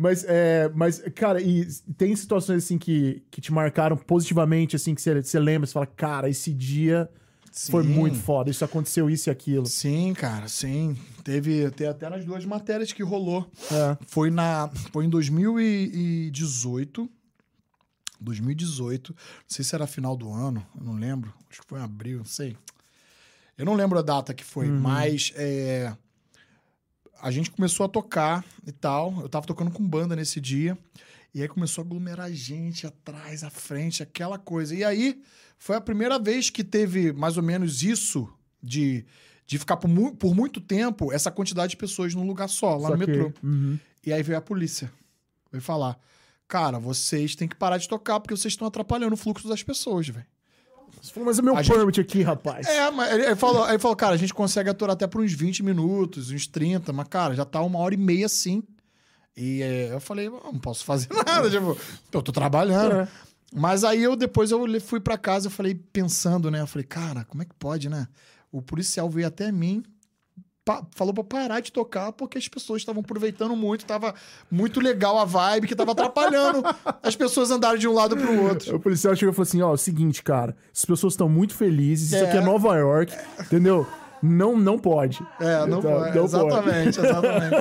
Mas, 0.00 0.24
é, 0.26 0.70
mas, 0.74 0.98
cara, 1.14 1.42
e 1.42 1.66
tem 1.98 2.16
situações 2.16 2.64
assim 2.64 2.78
que, 2.78 3.22
que 3.30 3.38
te 3.38 3.52
marcaram 3.52 3.98
positivamente, 3.98 4.74
assim, 4.74 4.94
que 4.94 5.02
você, 5.02 5.20
você 5.22 5.38
lembra, 5.38 5.66
você 5.66 5.74
fala, 5.74 5.84
cara, 5.84 6.26
esse 6.26 6.54
dia 6.54 7.06
foi 7.52 7.82
Sim. 7.82 7.90
muito 7.90 8.16
foda, 8.16 8.48
isso 8.50 8.64
aconteceu 8.64 9.10
isso 9.10 9.28
e 9.28 9.30
aquilo. 9.30 9.66
Sim, 9.66 10.14
cara, 10.14 10.48
sim. 10.48 10.96
Teve, 11.22 11.70
teve 11.72 11.90
até 11.90 12.08
nas 12.08 12.24
duas 12.24 12.46
matérias 12.46 12.94
que 12.94 13.02
rolou. 13.02 13.46
É. 13.70 13.98
Foi 14.06 14.30
na 14.30 14.70
foi 14.90 15.04
em 15.04 15.10
2018. 15.10 17.06
2018. 18.18 19.12
Não 19.12 19.18
sei 19.48 19.62
se 19.62 19.74
era 19.74 19.86
final 19.86 20.16
do 20.16 20.32
ano, 20.32 20.66
eu 20.78 20.84
não 20.86 20.94
lembro. 20.94 21.30
Acho 21.50 21.60
que 21.60 21.68
foi 21.68 21.78
em 21.78 21.82
abril, 21.82 22.18
não 22.18 22.24
sei. 22.24 22.56
Eu 23.58 23.66
não 23.66 23.74
lembro 23.74 23.98
a 23.98 24.02
data 24.02 24.32
que 24.32 24.44
foi, 24.44 24.66
mas 24.66 25.34
é, 25.36 25.94
a 27.22 27.30
gente 27.30 27.50
começou 27.50 27.84
a 27.86 27.88
tocar 27.88 28.44
e 28.66 28.72
tal. 28.72 29.20
Eu 29.20 29.28
tava 29.28 29.46
tocando 29.46 29.70
com 29.70 29.86
banda 29.86 30.14
nesse 30.16 30.40
dia. 30.40 30.76
E 31.34 31.40
aí 31.42 31.48
começou 31.48 31.82
a 31.82 31.84
aglomerar 31.86 32.32
gente 32.32 32.86
atrás, 32.86 33.44
à 33.44 33.50
frente, 33.50 34.02
aquela 34.02 34.38
coisa. 34.38 34.74
E 34.74 34.82
aí 34.82 35.22
foi 35.58 35.76
a 35.76 35.80
primeira 35.80 36.18
vez 36.18 36.50
que 36.50 36.64
teve 36.64 37.12
mais 37.12 37.36
ou 37.36 37.42
menos 37.42 37.82
isso 37.82 38.28
de, 38.62 39.04
de 39.46 39.58
ficar 39.58 39.76
por, 39.76 39.86
mu- 39.88 40.14
por 40.16 40.34
muito 40.34 40.60
tempo 40.60 41.12
essa 41.12 41.30
quantidade 41.30 41.70
de 41.70 41.76
pessoas 41.76 42.14
num 42.14 42.26
lugar 42.26 42.48
só, 42.48 42.76
lá 42.76 42.90
no 42.90 42.98
Saquei. 42.98 43.16
metrô. 43.16 43.32
Uhum. 43.44 43.78
E 44.04 44.12
aí 44.12 44.22
veio 44.22 44.38
a 44.38 44.42
polícia. 44.42 44.90
Veio 45.52 45.62
falar: 45.62 45.96
Cara, 46.48 46.78
vocês 46.80 47.36
têm 47.36 47.46
que 47.46 47.54
parar 47.54 47.78
de 47.78 47.88
tocar 47.88 48.18
porque 48.18 48.36
vocês 48.36 48.52
estão 48.52 48.66
atrapalhando 48.66 49.14
o 49.14 49.16
fluxo 49.16 49.46
das 49.48 49.62
pessoas, 49.62 50.08
velho. 50.08 50.26
Você 51.00 51.12
falou, 51.12 51.26
mas 51.26 51.38
é 51.38 51.42
meu 51.42 51.56
A 51.56 51.62
gente- 51.62 51.74
permit 51.74 52.00
aqui, 52.00 52.22
rapaz. 52.22 52.66
É, 52.66 52.90
mas 52.90 53.12
ele, 53.12 53.24
ele 53.26 53.36
falou, 53.36 53.68
ele 53.68 53.78
falou, 53.78 53.96
cara, 53.96 54.14
a 54.14 54.18
gente 54.18 54.34
consegue 54.34 54.68
aturar 54.68 54.92
até 54.94 55.06
por 55.06 55.20
uns 55.22 55.32
20 55.32 55.62
minutos, 55.62 56.30
uns 56.30 56.46
30, 56.46 56.92
mas, 56.92 57.08
cara, 57.08 57.34
já 57.34 57.44
tá 57.44 57.60
uma 57.62 57.78
hora 57.78 57.94
e 57.94 57.96
meia 57.98 58.26
assim. 58.26 58.62
E 59.36 59.62
é, 59.62 59.92
eu 59.94 60.00
falei, 60.00 60.28
"Não, 60.28 60.58
posso 60.58 60.84
fazer 60.84 61.08
nada, 61.26 61.48
tipo, 61.50 61.76
eu 62.12 62.22
tô 62.22 62.32
trabalhando. 62.32 62.92
É. 63.02 63.08
Mas 63.54 63.82
aí 63.84 64.02
eu 64.02 64.14
depois 64.14 64.50
eu 64.50 64.64
fui 64.80 65.00
pra 65.00 65.16
casa, 65.18 65.46
eu 65.46 65.50
falei, 65.50 65.74
pensando, 65.74 66.50
né? 66.50 66.60
Eu 66.60 66.66
falei, 66.66 66.84
cara, 66.86 67.24
como 67.24 67.42
é 67.42 67.46
que 67.46 67.54
pode, 67.54 67.88
né? 67.88 68.06
O 68.52 68.60
policial 68.60 69.08
veio 69.08 69.26
até 69.26 69.50
mim, 69.50 69.82
falou 70.94 71.12
pra 71.14 71.24
parar 71.24 71.60
de 71.60 71.72
tocar 71.72 72.12
porque 72.12 72.38
as 72.38 72.48
pessoas 72.48 72.82
estavam 72.82 73.00
aproveitando 73.00 73.54
muito, 73.56 73.84
tava 73.84 74.14
muito 74.50 74.80
legal 74.80 75.18
a 75.18 75.24
vibe, 75.24 75.66
que 75.66 75.74
tava 75.76 75.92
atrapalhando 75.92 76.62
as 77.02 77.14
pessoas 77.16 77.50
andarem 77.50 77.78
de 77.78 77.88
um 77.88 77.92
lado 77.94 78.16
pro 78.16 78.42
outro. 78.44 78.76
O 78.76 78.80
policial 78.80 79.14
chegou 79.16 79.32
e 79.32 79.34
falou 79.34 79.44
assim: 79.48 79.62
ó, 79.62 79.70
é 79.70 79.74
o 79.74 79.76
seguinte, 79.76 80.22
cara, 80.22 80.56
as 80.74 80.84
pessoas 80.84 81.12
estão 81.14 81.28
muito 81.28 81.54
felizes, 81.54 82.12
isso 82.12 82.24
É. 82.24 82.28
aqui 82.28 82.36
é 82.36 82.40
Nova 82.40 82.76
York, 82.76 83.12
entendeu? 83.40 83.86
Não, 84.22 84.54
não 84.54 84.78
pode. 84.78 85.18
É, 85.40 85.64
não, 85.66 85.78
Então, 85.78 85.92
pode. 85.92 86.14
não 86.16 86.24
exatamente, 86.24 87.00
exatamente. 87.00 87.56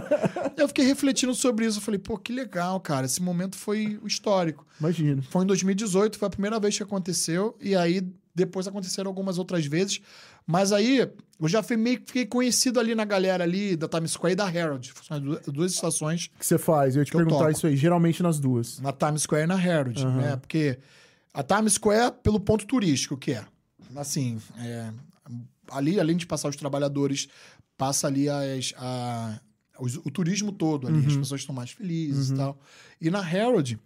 eu 0.58 0.68
fiquei 0.68 0.84
refletindo 0.86 1.34
sobre 1.34 1.66
isso. 1.66 1.78
Eu 1.78 1.82
falei, 1.82 1.98
pô, 1.98 2.18
que 2.18 2.34
legal, 2.34 2.78
cara. 2.82 3.06
Esse 3.06 3.22
momento 3.22 3.56
foi 3.56 3.98
o 4.04 4.08
histórico. 4.08 4.66
Imagina. 4.78 5.22
Foi 5.30 5.44
em 5.44 5.48
2018, 5.48 6.20
foi 6.20 6.28
a 6.28 6.30
primeira 6.30 6.60
vez 6.60 6.76
que 6.76 6.84
aconteceu. 6.84 7.56
E 7.62 7.78
aí, 7.78 8.06
depois 8.40 8.68
aconteceram 8.68 9.10
algumas 9.10 9.38
outras 9.38 9.66
vezes. 9.66 10.02
Mas 10.48 10.72
aí, 10.72 11.00
eu 11.40 11.48
já 11.48 11.62
fui 11.62 11.78
meio 11.78 12.00
que 12.00 12.08
fiquei 12.08 12.26
conhecido 12.26 12.80
ali 12.80 12.96
na 12.96 13.06
galera 13.06 13.44
ali 13.44 13.76
da 13.76 13.88
Times 13.88 14.12
Square 14.12 14.34
e 14.34 14.36
da 14.36 14.48
Herald. 14.54 14.92
São 15.08 15.18
as 15.18 15.24
du- 15.24 15.52
duas 15.52 15.72
estações 15.74 16.26
O 16.36 16.40
que 16.40 16.46
você 16.46 16.58
faz? 16.58 16.96
Eu 16.96 17.02
ia 17.02 17.06
te 17.06 17.14
eu 17.14 17.18
perguntar 17.20 17.38
toco. 17.46 17.52
isso 17.52 17.68
aí, 17.68 17.76
geralmente 17.78 18.24
nas 18.24 18.40
duas. 18.40 18.80
na 18.80 18.92
Times 18.92 19.22
Square 19.22 19.44
e 19.44 19.48
na 19.48 19.64
Herald, 19.64 20.02
Aham. 20.04 20.18
né? 20.18 20.36
Porque 20.38 20.80
a 21.34 21.44
Times 21.44 21.74
Square, 21.74 22.16
pelo 22.24 22.40
ponto 22.40 22.66
turístico 22.66 23.16
que 23.18 23.34
é. 23.34 23.46
Assim, 23.96 24.40
é, 24.60 24.92
ali, 25.72 26.00
além 26.00 26.18
de 26.18 26.26
passar 26.26 26.50
os 26.50 26.56
trabalhadores, 26.56 27.28
passa 27.78 28.08
ali 28.08 28.28
as, 28.30 28.74
a- 28.78 29.40
os- 29.80 29.98
o 29.98 30.10
turismo 30.12 30.52
todo 30.52 30.88
ali. 30.88 31.06
As 31.06 31.16
pessoas 31.16 31.42
estão 31.42 31.54
mais 31.56 31.72
felizes 31.72 32.30
e 32.32 32.36
tal. 32.36 32.60
E 33.00 33.10
na 33.10 33.20
Herald, 33.20 33.80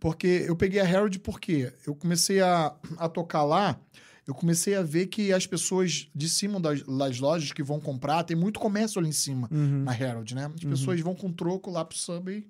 porque 0.00 0.44
eu 0.46 0.56
peguei 0.56 0.80
a 0.80 0.84
Herald 0.90 1.18
porque 1.20 1.72
eu 1.86 1.94
comecei 1.94 2.40
a, 2.40 2.74
a 2.96 3.08
tocar 3.08 3.44
lá, 3.44 3.78
eu 4.26 4.34
comecei 4.34 4.74
a 4.74 4.82
ver 4.82 5.06
que 5.06 5.32
as 5.32 5.46
pessoas 5.46 6.08
de 6.14 6.28
cima 6.28 6.58
das, 6.58 6.82
das 6.82 7.18
lojas 7.20 7.52
que 7.52 7.62
vão 7.62 7.78
comprar, 7.80 8.24
tem 8.24 8.36
muito 8.36 8.58
comércio 8.58 8.98
ali 8.98 9.08
em 9.08 9.12
cima, 9.12 9.48
Uhum. 9.52 9.84
na 9.84 9.92
Herald, 9.98 10.34
né? 10.34 10.50
As 10.54 10.64
pessoas 10.64 11.00
vão 11.00 11.14
com 11.14 11.30
troco 11.32 11.70
lá 11.70 11.84
pro 11.84 11.96
Subway 11.98 12.46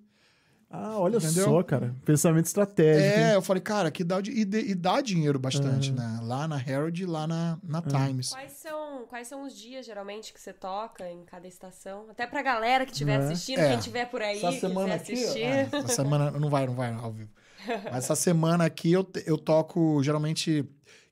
Ah, 0.73 1.01
olha 1.01 1.17
Entendeu? 1.17 1.45
só, 1.47 1.63
cara. 1.65 1.97
Pensamento 2.05 2.47
estratégico. 2.47 3.19
É, 3.19 3.29
hein? 3.31 3.35
eu 3.35 3.43
falei, 3.43 3.61
cara, 3.61 3.91
que 3.91 4.05
dá, 4.05 4.21
e, 4.21 4.45
de- 4.45 4.71
e 4.71 4.75
dá 4.75 5.01
dinheiro 5.01 5.37
bastante, 5.37 5.91
né? 5.91 6.21
Lá 6.23 6.47
na 6.47 6.61
Herald 6.61 7.03
e 7.03 7.07
lá 7.07 7.27
na, 7.27 7.59
na 7.65 7.83
Times. 7.83 8.31
Quais 8.31 8.53
são, 8.53 9.05
quais 9.09 9.27
são 9.27 9.43
os 9.45 9.53
dias, 9.59 9.85
geralmente, 9.85 10.33
que 10.33 10.41
você 10.41 10.53
toca 10.53 11.11
em 11.11 11.25
cada 11.25 11.49
estação? 11.49 12.07
Até 12.09 12.25
pra 12.25 12.41
galera 12.41 12.87
que 12.87 12.93
estiver 12.93 13.15
É. 13.21 13.25
assistindo, 13.25 13.59
É. 13.59 13.69
quem 13.71 13.79
estiver 13.79 14.09
por 14.09 14.23
aí, 14.23 14.39
Essa 14.39 14.61
semana 14.61 14.97
quiser 14.97 15.13
aqui, 15.13 15.25
assistir. 15.25 15.43
é, 15.43 15.69
essa 15.73 15.89
semana 15.89 16.31
não 16.31 16.49
vai, 16.49 16.67
não 16.69 16.75
vai 16.77 16.93
ao 16.95 17.13
vivo. 17.13 17.31
Mas 17.91 18.05
essa 18.05 18.15
semana 18.15 18.65
aqui 18.65 18.93
eu, 18.93 19.05
eu 19.27 19.37
toco 19.37 20.01
geralmente 20.05 20.65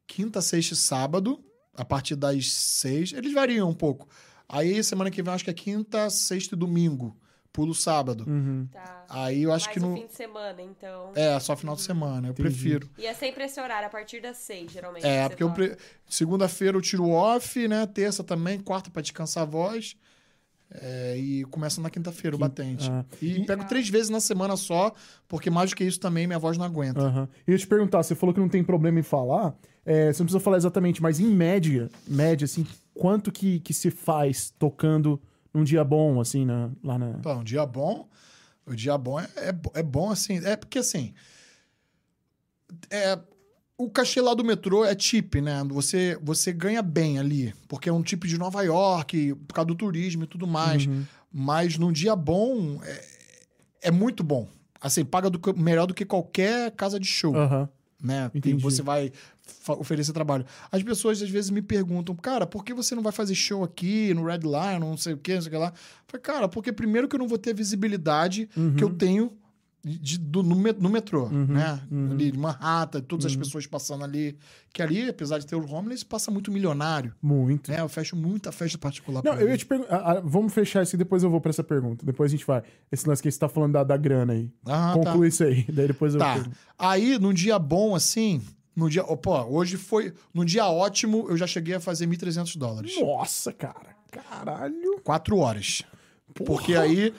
quinta, 0.07 0.41
sexta 0.41 0.75
e 0.75 0.77
sábado, 0.77 1.45
a 1.75 1.85
partir 1.85 2.15
das 2.15 2.53
seis. 2.53 3.13
Eles 3.13 3.33
variam 3.35 3.69
um 3.69 3.75
pouco. 3.75 4.09
Aí 4.49 4.85
semana 4.85 5.11
que 5.11 5.21
vem 5.21 5.35
acho 5.35 5.43
que 5.43 5.51
é 5.51 5.55
quinta, 5.55 6.09
sexta 6.11 6.55
e 6.55 6.59
domingo. 6.59 7.17
Pulo 7.53 7.75
sábado. 7.75 8.25
Uhum. 8.29 8.69
Tá. 8.73 9.05
Aí 9.09 9.43
eu 9.43 9.53
acho 9.53 9.67
Mais 9.67 9.75
que 9.75 9.81
no. 9.81 9.95
fim 9.97 10.07
de 10.07 10.15
semana, 10.15 10.63
então. 10.63 11.13
É, 11.15 11.39
só 11.41 11.57
final 11.57 11.75
de 11.75 11.83
semana. 11.83 12.29
Eu 12.29 12.33
Entendi. 12.33 12.49
prefiro. 12.49 12.91
E 12.99 13.07
é 13.07 13.15
sempre 13.15 13.45
esse 13.45 13.61
horário, 13.61 13.87
a 13.87 13.91
partir 13.91 14.21
das 14.21 14.37
seis, 14.37 14.71
geralmente. 14.71 15.05
É, 15.05 15.29
que 15.29 15.37
porque 15.45 15.69
pre... 15.69 15.77
segunda-feira 16.09 16.77
eu 16.77 16.81
tiro 16.83 17.09
off, 17.09 17.67
né? 17.67 17.87
Terça 17.87 18.23
também, 18.23 18.61
quarta 18.61 18.91
pra 18.91 19.03
descansar 19.03 19.43
a 19.43 19.47
voz. 19.47 19.97
É, 20.71 21.17
e 21.17 21.45
começa 21.47 21.81
na 21.81 21.89
quinta-feira 21.89 22.37
o 22.37 22.39
batente. 22.39 22.91
ah. 22.91 23.03
E 23.23 23.43
pego 23.47 23.65
três 23.65 23.89
vezes 23.89 24.11
na 24.11 24.21
semana 24.21 24.55
só, 24.55 24.93
porque 25.27 25.49
mais 25.49 25.71
do 25.71 25.77
que 25.77 25.83
isso 25.83 25.99
também 25.99 26.27
minha 26.27 26.39
voz 26.39 26.59
não 26.59 26.65
aguenta. 26.67 27.29
E 27.47 27.51
eu 27.51 27.55
ia 27.55 27.59
te 27.59 27.67
perguntar, 27.67 28.03
você 28.03 28.15
falou 28.15 28.35
que 28.35 28.41
não 28.41 28.51
tem 28.51 28.63
problema 28.63 29.01
em 29.01 29.03
falar. 29.03 29.55
é, 29.87 30.13
você 30.13 30.23
não 30.23 30.27
precisa 30.27 30.41
falar 30.41 30.59
exatamente, 30.59 31.01
mas 31.01 31.19
em 31.21 31.27
média, 31.27 31.89
média, 32.07 32.45
assim, 32.45 32.67
quanto 32.93 33.33
que, 33.33 33.61
que 33.61 33.73
se 33.73 33.91
faz 33.91 34.53
tocando 34.59 35.19
num 35.53 35.65
dia 35.65 35.83
bom, 35.85 36.21
assim, 36.21 36.45
na, 36.45 36.71
lá 36.83 36.99
na. 36.99 37.15
Pô, 37.15 37.35
um 37.35 37.45
dia 37.45 37.65
bom. 37.65 38.09
O 38.67 38.75
dia 38.75 38.99
bom 38.99 39.19
é, 39.19 39.29
é, 39.37 39.81
é 39.81 39.83
bom, 39.83 40.11
assim. 40.11 40.45
É 40.45 40.57
porque 40.57 40.79
assim. 40.79 41.15
É, 42.91 43.19
o 43.79 43.89
cachê 43.89 44.21
lá 44.21 44.35
do 44.35 44.45
metrô 44.45 44.85
é 44.85 44.95
tip, 44.95 45.37
né? 45.37 45.65
Você, 45.69 46.19
você 46.23 46.53
ganha 46.53 46.83
bem 46.83 47.19
ali, 47.19 47.55
porque 47.69 47.89
é 47.89 47.93
um 47.93 48.03
tipo 48.03 48.27
de 48.27 48.37
Nova 48.37 48.63
York, 48.63 49.35
por 49.47 49.55
causa 49.55 49.69
do 49.69 49.75
turismo 49.75 50.25
e 50.25 50.27
tudo 50.27 50.47
mais. 50.47 50.87
Uhum. 50.87 51.05
Mas 51.33 51.79
num 51.79 51.93
dia 51.93 52.15
bom, 52.17 52.81
é, 52.83 53.05
é 53.83 53.91
muito 53.91 54.23
bom. 54.23 54.49
Assim, 54.81 55.05
paga 55.05 55.31
do 55.31 55.41
melhor 55.57 55.87
do 55.87 55.95
que 55.95 56.05
qualquer 56.05 56.71
casa 56.73 57.01
de 57.01 57.07
show, 57.07 57.35
Aham. 57.35 57.69
Né? 58.03 58.31
Entendi. 58.35 58.63
você 58.63 58.83
vai 58.83 59.13
oferecer 59.69 60.13
trabalho. 60.13 60.45
As 60.71 60.83
pessoas 60.83 61.21
às 61.23 61.31
vezes 61.31 61.51
me 61.51 61.63
perguntam, 61.63 62.15
cara, 62.15 62.47
por 62.47 62.65
que 62.65 62.73
você 62.73 62.95
não 62.95 63.03
vai 63.03 63.13
fazer 63.13 63.35
show 63.35 63.65
aqui 63.65 64.13
no 64.15 64.25
Red 64.25 64.41
Lion, 64.41 64.79
não 64.79 64.97
sei 64.97 65.15
o 65.15 65.17
que, 65.17 65.35
não 65.35 65.43
sei 65.43 65.49
o 65.49 65.53
que 65.53 65.59
lá? 65.59 65.69
Eu 65.69 66.05
falei, 66.07 66.23
cara, 66.23 66.49
porque 66.49 66.73
primeiro 66.73 67.09
que 67.09 67.17
eu 67.17 67.19
não 67.19 67.29
vou 67.29 67.39
ter 67.39 67.51
a 67.51 67.55
visibilidade 67.55 68.49
que 68.77 68.85
eu 68.85 68.91
tenho 68.91 69.33
de- 69.85 70.19
do- 70.19 70.43
no, 70.43 70.55
no 70.57 70.89
metrô, 70.89 71.25
Uhum, 71.27 71.47
né? 71.47 71.81
uhum. 71.91 72.11
Ali, 72.13 72.31
de 72.33 72.39
Manhattan, 72.39 73.01
todas 73.01 73.27
as 73.27 73.37
pessoas 73.37 73.67
passando 73.67 74.05
ali. 74.05 74.37
Que 74.73 74.83
ali, 74.83 75.09
apesar 75.09 75.39
de 75.39 75.47
ter 75.47 75.55
o 75.57 75.65
homeless, 75.73 76.05
passa 76.05 76.31
muito 76.31 76.51
milionário, 76.53 77.15
Muito. 77.23 77.71
né? 77.71 77.81
Eu 77.81 77.89
fecho 77.89 78.15
muita 78.17 78.53
festa 78.53 78.77
particular 78.77 79.23
Não, 79.25 79.35
eu 79.35 79.49
ia 79.49 79.57
te 79.57 79.65
perguntar. 79.65 80.21
Vamos 80.25 80.53
fechar 80.53 80.83
isso 80.83 80.95
e 80.95 80.99
depois 80.99 81.23
eu 81.23 81.31
vou 81.31 81.41
pra 81.41 81.51
essa 81.51 81.65
pergunta. 81.65 82.05
Depois 82.05 82.31
a 82.31 82.37
gente 82.37 82.45
vai. 82.47 82.63
Esse 82.93 83.09
lance 83.09 83.23
que 83.23 83.31
você 83.31 83.39
tá 83.39 83.49
falando 83.49 83.73
da, 83.73 83.85
da 83.85 83.97
grana 83.97 84.33
aí. 84.35 84.51
Ah, 84.67 84.95
tá. 84.95 85.11
Conclui 85.11 85.29
isso 85.29 85.45
aí. 85.45 85.65
Daí 85.73 85.87
depois 85.87 86.13
eu. 86.15 86.21
Tá. 86.21 86.35
pergunto. 86.35 86.57
Aí, 86.79 87.19
num 87.19 87.33
dia 87.33 87.59
bom, 87.59 87.95
assim, 87.95 88.43
no 88.77 88.91
dia. 88.91 89.05
oh, 89.07 89.17
Pô, 89.17 89.41
hoje 89.45 89.77
foi. 89.77 90.13
Num 90.35 90.45
dia 90.45 90.67
ótimo, 90.67 91.27
eu 91.31 91.37
já 91.37 91.47
cheguei 91.47 91.75
a 91.77 91.81
fazer 91.81 92.07
1.300 92.07 92.57
dólares. 92.59 92.95
Nossa, 93.01 93.53
cara. 93.53 93.97
Caralho. 94.11 95.01
Quatro 95.03 95.39
horas. 95.39 95.83
Porque 96.35 96.75
aí. 96.75 97.15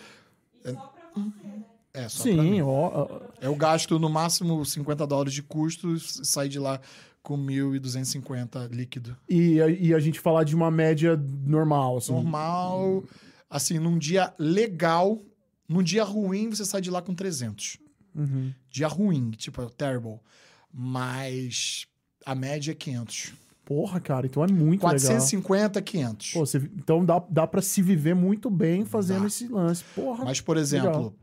É, 0.63 0.73
só 0.73 0.93
pra 1.13 1.23
Sim, 2.09 2.39
mim. 2.41 2.61
ó. 2.61 2.67
ó, 2.67 3.21
Eu 3.41 3.55
gasto 3.55 3.97
no 3.97 4.09
máximo 4.09 4.63
50 4.65 5.05
dólares 5.07 5.33
de 5.33 5.41
custo 5.43 5.95
e 5.95 5.99
sair 5.99 6.49
de 6.49 6.59
lá 6.59 6.79
com 7.23 7.37
1.250 7.37 8.67
líquido. 8.71 9.15
E, 9.27 9.61
a- 9.61 9.67
e 9.69 9.93
a 9.93 9.99
gente 9.99 10.19
falar 10.19 10.43
de 10.43 10.55
uma 10.55 10.69
média 10.71 11.15
normal, 11.45 11.97
assim. 11.97 12.13
Normal. 12.13 13.03
Assim, 13.49 13.79
num 13.79 13.97
dia 13.97 14.33
legal. 14.37 15.19
Num 15.67 15.83
dia 15.83 16.03
ruim, 16.03 16.49
você 16.49 16.65
sai 16.65 16.81
de 16.81 16.89
lá 16.91 17.01
com 17.01 17.13
300. 17.13 17.77
Uhum. 18.15 18.53
Dia 18.69 18.87
ruim, 18.87 19.31
tipo, 19.31 19.67
terrible. 19.71 20.19
Mas 20.73 21.85
a 22.25 22.33
média 22.33 22.71
é 22.71 22.75
500. 22.75 23.33
Porra, 23.65 23.99
cara, 23.99 24.25
então 24.25 24.43
é 24.43 24.47
muito 24.47 24.81
legal. 24.81 24.99
450, 24.99 25.79
500. 25.81 26.31
Pô, 26.31 26.39
você- 26.45 26.57
então 26.75 27.05
dá, 27.05 27.23
dá 27.29 27.45
pra 27.45 27.61
se 27.61 27.81
viver 27.83 28.15
muito 28.15 28.49
bem 28.49 28.83
fazendo 28.83 29.21
Dá. 29.21 29.27
esse 29.27 29.47
lance. 29.47 29.83
Porra, 29.95 30.25
Mas, 30.25 30.41
por 30.41 30.57
exemplo, 30.57 30.87
Legal. 30.87 31.13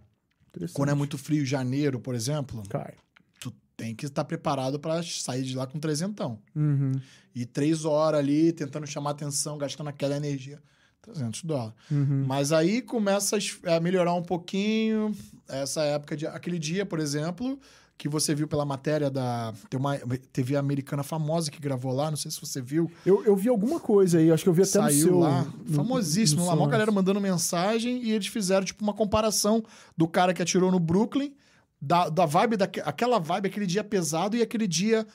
Quando 0.72 0.90
é 0.90 0.94
muito 0.94 1.18
frio, 1.18 1.44
janeiro, 1.44 2.00
por 2.00 2.14
exemplo, 2.14 2.62
Cai. 2.68 2.94
tu 3.40 3.52
tem 3.76 3.94
que 3.94 4.07
estar 4.07 4.24
preparado 4.24 4.78
para 4.78 5.02
sair 5.02 5.42
de 5.42 5.54
lá 5.54 5.66
com 5.66 5.78
trezentão. 5.78 6.38
Uhum. 6.54 6.92
E 7.34 7.44
três 7.44 7.84
horas 7.84 8.20
ali, 8.20 8.52
tentando 8.52 8.86
chamar 8.86 9.11
atenção, 9.11 9.59
gastando 9.59 9.88
aquela 9.88 10.16
energia. 10.16 10.61
300 11.02 11.42
dólares. 11.44 11.74
Uhum. 11.90 12.24
Mas 12.26 12.52
aí 12.52 12.82
começa 12.82 13.38
a 13.64 13.80
melhorar 13.80 14.14
um 14.14 14.22
pouquinho. 14.22 15.14
Essa 15.48 15.82
época 15.82 16.16
de. 16.16 16.26
Aquele 16.26 16.59
dia, 16.59 16.84
por 16.84 16.98
exemplo, 16.98 17.59
que 17.99 18.09
você 18.09 18.34
viu 18.34 18.47
pela 18.47 18.64
matéria 18.64 19.11
da. 19.11 19.53
Tem 19.70 19.80
uma 19.80 19.97
TV 20.32 20.55
americana 20.57 21.03
famosa 21.03 21.51
que 21.51 21.59
gravou 21.61 21.92
lá, 21.92 22.11
não 22.11 22.16
sei 22.16 22.30
se 22.30 22.38
você 22.40 22.61
viu. 22.61 22.90
Eu, 23.07 23.24
eu 23.24 23.34
vi 23.34 23.49
alguma 23.49 23.80
coisa 23.80 24.18
aí, 24.18 24.30
acho 24.30 24.42
que 24.42 24.49
eu 24.49 24.53
vi 24.53 24.62
até 24.62 24.78
no 24.78 24.84
Saiu 24.84 24.99
seu... 25.07 25.18
lá, 25.18 25.47
no- 25.66 25.74
famosíssimo 25.74 26.40
no 26.42 26.47
lá, 26.47 26.53
a 26.53 26.57
maior 26.57 26.66
seu- 26.66 26.72
galera 26.72 26.92
mandando 26.92 27.20
mensagem 27.20 28.03
e 28.03 28.11
eles 28.12 28.26
fizeram 28.26 28.64
tipo 28.66 28.82
uma 28.84 28.92
comparação 28.92 29.64
do 29.97 30.07
cara 30.07 30.34
que 30.34 30.42
atirou 30.42 30.70
no 30.70 30.78
Brooklyn, 30.78 31.32
da, 31.80 32.09
da 32.11 32.26
vibe, 32.26 32.57
daque- 32.59 32.82
aquela 32.84 33.18
vibe, 33.18 33.47
aquele 33.47 33.66
dia 33.66 33.82
pesado 33.82 34.36
e 34.36 34.42
aquele 34.42 34.66
dia 34.66 35.07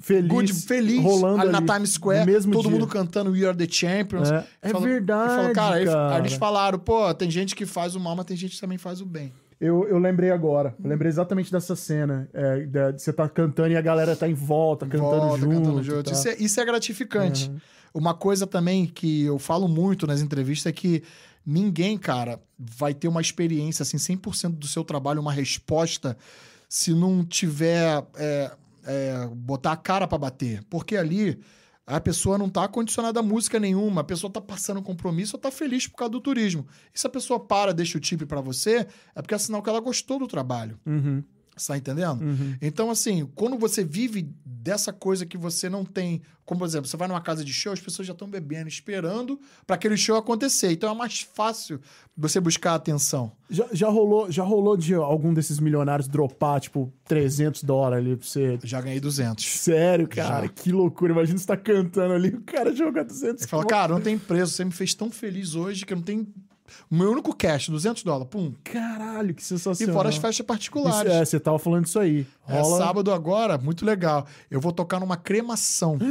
Feliz, 0.00 0.28
good, 0.30 0.52
feliz, 0.52 1.02
rolando 1.02 1.42
ali 1.42 1.50
na 1.50 1.58
ali, 1.58 1.66
Times 1.66 1.90
Square, 1.90 2.24
mesmo 2.24 2.52
todo 2.52 2.62
dia. 2.62 2.70
mundo 2.70 2.86
cantando 2.86 3.32
We 3.32 3.44
Are 3.44 3.56
The 3.56 3.66
Champions. 3.68 4.30
É, 4.30 4.46
é 4.62 4.68
Falou- 4.68 4.86
verdade, 4.86 5.32
e 5.32 5.36
falou, 5.36 5.52
cara, 5.52 5.74
aí- 5.74 5.84
cara. 5.86 6.14
Aí 6.14 6.20
eles 6.20 6.34
falaram, 6.34 6.78
pô, 6.78 7.12
tem 7.12 7.28
gente 7.28 7.56
que 7.56 7.66
faz 7.66 7.96
o 7.96 8.00
mal, 8.00 8.14
mas 8.14 8.24
tem 8.26 8.36
gente 8.36 8.54
que 8.54 8.60
também 8.60 8.78
faz 8.78 9.00
o 9.00 9.04
bem. 9.04 9.32
Eu, 9.60 9.88
eu 9.88 9.98
lembrei 9.98 10.30
agora. 10.30 10.74
Eu 10.82 10.88
lembrei 10.88 11.08
exatamente 11.08 11.50
dessa 11.50 11.74
cena. 11.74 12.28
é, 12.32 12.60
da- 12.66 12.92
você 12.92 13.12
tá 13.12 13.28
cantando 13.28 13.70
e 13.72 13.76
a 13.76 13.80
galera 13.80 14.14
tá 14.14 14.28
em 14.28 14.34
volta, 14.34 14.86
cantando 14.86 15.10
Volta, 15.20 15.38
junto. 15.40 15.54
cantando 15.56 15.82
junto. 15.82 16.02
tal. 16.04 16.12
Isso, 16.12 16.28
é, 16.28 16.36
isso 16.38 16.60
é 16.60 16.64
gratificante. 16.64 17.50
Uma 17.92 18.14
coisa 18.14 18.46
também 18.46 18.86
que 18.86 19.24
eu 19.24 19.38
falo 19.38 19.66
muito 19.66 20.06
nas 20.06 20.20
entrevistas 20.20 20.66
é 20.70 20.72
que 20.72 21.02
ninguém, 21.44 21.98
cara, 21.98 22.38
vai 22.58 22.94
ter 22.94 23.08
uma 23.08 23.20
experiência, 23.20 23.82
assim, 23.82 23.96
100% 23.96 24.50
do 24.58 24.66
seu 24.66 24.84
trabalho, 24.84 25.20
uma 25.20 25.32
resposta, 25.32 26.16
se 26.68 26.92
não 26.94 27.24
tiver. 27.24 28.04
é, 28.16 28.50
é, 28.90 29.26
botar 29.34 29.72
a 29.72 29.76
cara 29.76 30.06
pra 30.06 30.16
bater. 30.18 30.62
Porque 30.70 30.96
ali. 30.96 31.38
A 31.88 32.00
pessoa 32.00 32.36
não 32.36 32.50
tá 32.50 32.68
condicionada 32.68 33.20
a 33.20 33.22
música 33.22 33.58
nenhuma, 33.58 34.02
a 34.02 34.04
pessoa 34.04 34.30
tá 34.30 34.42
passando 34.42 34.82
compromisso 34.82 35.36
ou 35.36 35.40
tá 35.40 35.50
feliz 35.50 35.86
por 35.86 35.96
causa 35.96 36.12
do 36.12 36.20
turismo. 36.20 36.66
E 36.94 37.00
se 37.00 37.06
a 37.06 37.10
pessoa 37.10 37.40
para, 37.40 37.72
deixa 37.72 37.96
o 37.96 38.00
tip 38.00 38.26
pra 38.26 38.42
você, 38.42 38.86
é 39.14 39.22
porque 39.22 39.34
é 39.34 39.38
sinal 39.38 39.62
que 39.62 39.70
ela 39.70 39.80
gostou 39.80 40.18
do 40.18 40.26
trabalho. 40.26 40.78
Uhum, 40.84 41.24
Você 41.58 41.72
tá 41.72 41.78
entendendo? 41.78 42.22
uhum. 42.22 42.56
Então, 42.60 42.90
assim, 42.90 43.28
quando 43.34 43.58
você 43.58 43.84
vive 43.84 44.28
dessa 44.68 44.92
coisa 44.92 45.24
que 45.24 45.38
você 45.38 45.68
não 45.68 45.84
tem. 45.84 46.20
Como, 46.44 46.60
por 46.60 46.66
exemplo, 46.66 46.88
você 46.88 46.96
vai 46.96 47.08
numa 47.08 47.20
casa 47.20 47.44
de 47.44 47.52
show, 47.52 47.72
as 47.72 47.80
pessoas 47.80 48.06
já 48.06 48.12
estão 48.12 48.28
bebendo, 48.28 48.68
esperando 48.68 49.38
para 49.66 49.76
aquele 49.76 49.96
show 49.96 50.16
acontecer. 50.16 50.72
Então 50.72 50.90
é 50.90 50.94
mais 50.94 51.20
fácil 51.20 51.80
você 52.16 52.40
buscar 52.40 52.74
atenção. 52.74 53.32
Já, 53.50 53.66
já, 53.72 53.88
rolou, 53.88 54.30
já 54.30 54.42
rolou 54.42 54.76
de 54.76 54.94
algum 54.94 55.32
desses 55.32 55.58
milionários 55.58 56.08
dropar, 56.08 56.60
tipo, 56.60 56.92
300 57.04 57.62
dólares 57.64 58.04
ali 58.04 58.16
pra 58.16 58.26
você. 58.26 58.58
Já 58.64 58.80
ganhei 58.80 59.00
200. 59.00 59.44
Sério, 59.44 60.08
cara, 60.08 60.46
Já. 60.46 60.48
que 60.48 60.72
loucura. 60.72 61.12
Imagina 61.12 61.38
você 61.38 61.46
tá 61.46 61.56
cantando 61.56 62.14
ali, 62.14 62.28
o 62.28 62.42
cara 62.42 62.74
joga 62.74 63.04
200 63.04 63.42
Você 63.42 63.48
fala, 63.48 63.66
cara, 63.66 63.92
não 63.92 64.00
tem 64.00 64.18
preço, 64.18 64.52
você 64.52 64.64
me 64.64 64.72
fez 64.72 64.94
tão 64.94 65.10
feliz 65.10 65.54
hoje 65.54 65.84
que 65.86 65.92
eu 65.92 65.96
não 65.96 66.04
tenho. 66.04 66.26
O 66.90 66.94
meu 66.94 67.10
único 67.12 67.34
cash, 67.34 67.68
200 67.68 68.02
dólares, 68.02 68.28
pum. 68.30 68.52
Caralho, 68.64 69.34
que 69.34 69.42
E 69.42 69.44
sensacional. 69.44 69.94
fora 69.94 70.08
as 70.08 70.14
festas 70.16 70.34
Isso, 70.36 70.44
particulares. 70.44 71.12
é, 71.12 71.24
você 71.24 71.38
tava 71.40 71.58
falando 71.58 71.86
isso 71.86 71.98
aí. 71.98 72.26
É, 72.48 72.60
Rola... 72.60 72.78
sábado 72.78 73.12
agora, 73.12 73.58
muito 73.58 73.84
legal. 73.84 74.26
Eu 74.50 74.60
vou 74.60 74.72
tocar 74.72 74.98
numa 75.00 75.16
cremação. 75.16 75.98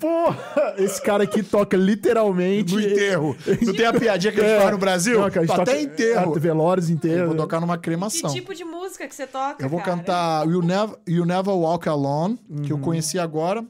Porra, 0.00 0.74
esse 0.78 1.02
cara 1.02 1.24
aqui 1.24 1.42
toca 1.42 1.76
literalmente... 1.76 2.72
No 2.74 2.80
enterro. 2.80 3.36
Não 3.60 3.74
tem 3.74 3.84
a 3.84 3.92
piadinha 3.92 4.32
que 4.32 4.40
eles 4.40 4.50
É. 4.52 4.56
falam 4.56 4.72
no 4.72 4.78
Brasil? 4.78 5.20
Não, 5.20 5.30
cara, 5.30 5.40
a 5.44 5.46
gente 5.46 5.60
Até 5.60 5.82
enterro. 5.82 6.32
Ah, 6.34 6.38
Velórios 6.38 6.88
Eu 6.88 6.94
inteiros. 6.96 7.26
vou 7.28 7.36
tocar 7.36 7.60
numa 7.60 7.76
Que 7.76 7.82
cremação. 7.84 8.32
tipo 8.32 8.54
de 8.54 8.64
música 8.64 9.06
que 9.06 9.14
você 9.14 9.26
toca, 9.26 9.62
Eu 9.62 9.68
vou 9.68 9.80
cara? 9.80 9.96
cantar 9.98 10.46
you 10.48 10.62
Never, 10.62 10.96
you 11.06 11.26
Never 11.26 11.52
Walk 11.54 11.86
Alone, 11.88 12.38
que 12.64 12.72
eu 12.72 12.76
Uhum. 12.76 12.82
conheci 12.82 13.18
agora. 13.18 13.62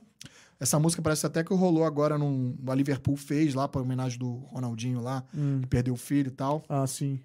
Essa 0.60 0.78
música 0.78 1.00
parece 1.00 1.24
até 1.26 1.42
que 1.42 1.54
rolou 1.54 1.84
agora 1.84 2.18
num. 2.18 2.54
A 2.68 2.74
Liverpool 2.74 3.16
fez 3.16 3.54
lá, 3.54 3.66
para 3.66 3.80
homenagem 3.80 4.18
do 4.18 4.30
Ronaldinho 4.52 5.00
lá, 5.00 5.24
Hum. 5.34 5.60
que 5.62 5.66
perdeu 5.66 5.94
o 5.94 5.96
filho 5.96 6.28
e 6.28 6.32
tal. 6.32 6.62
Ah, 6.68 6.86
sim. 6.86 7.18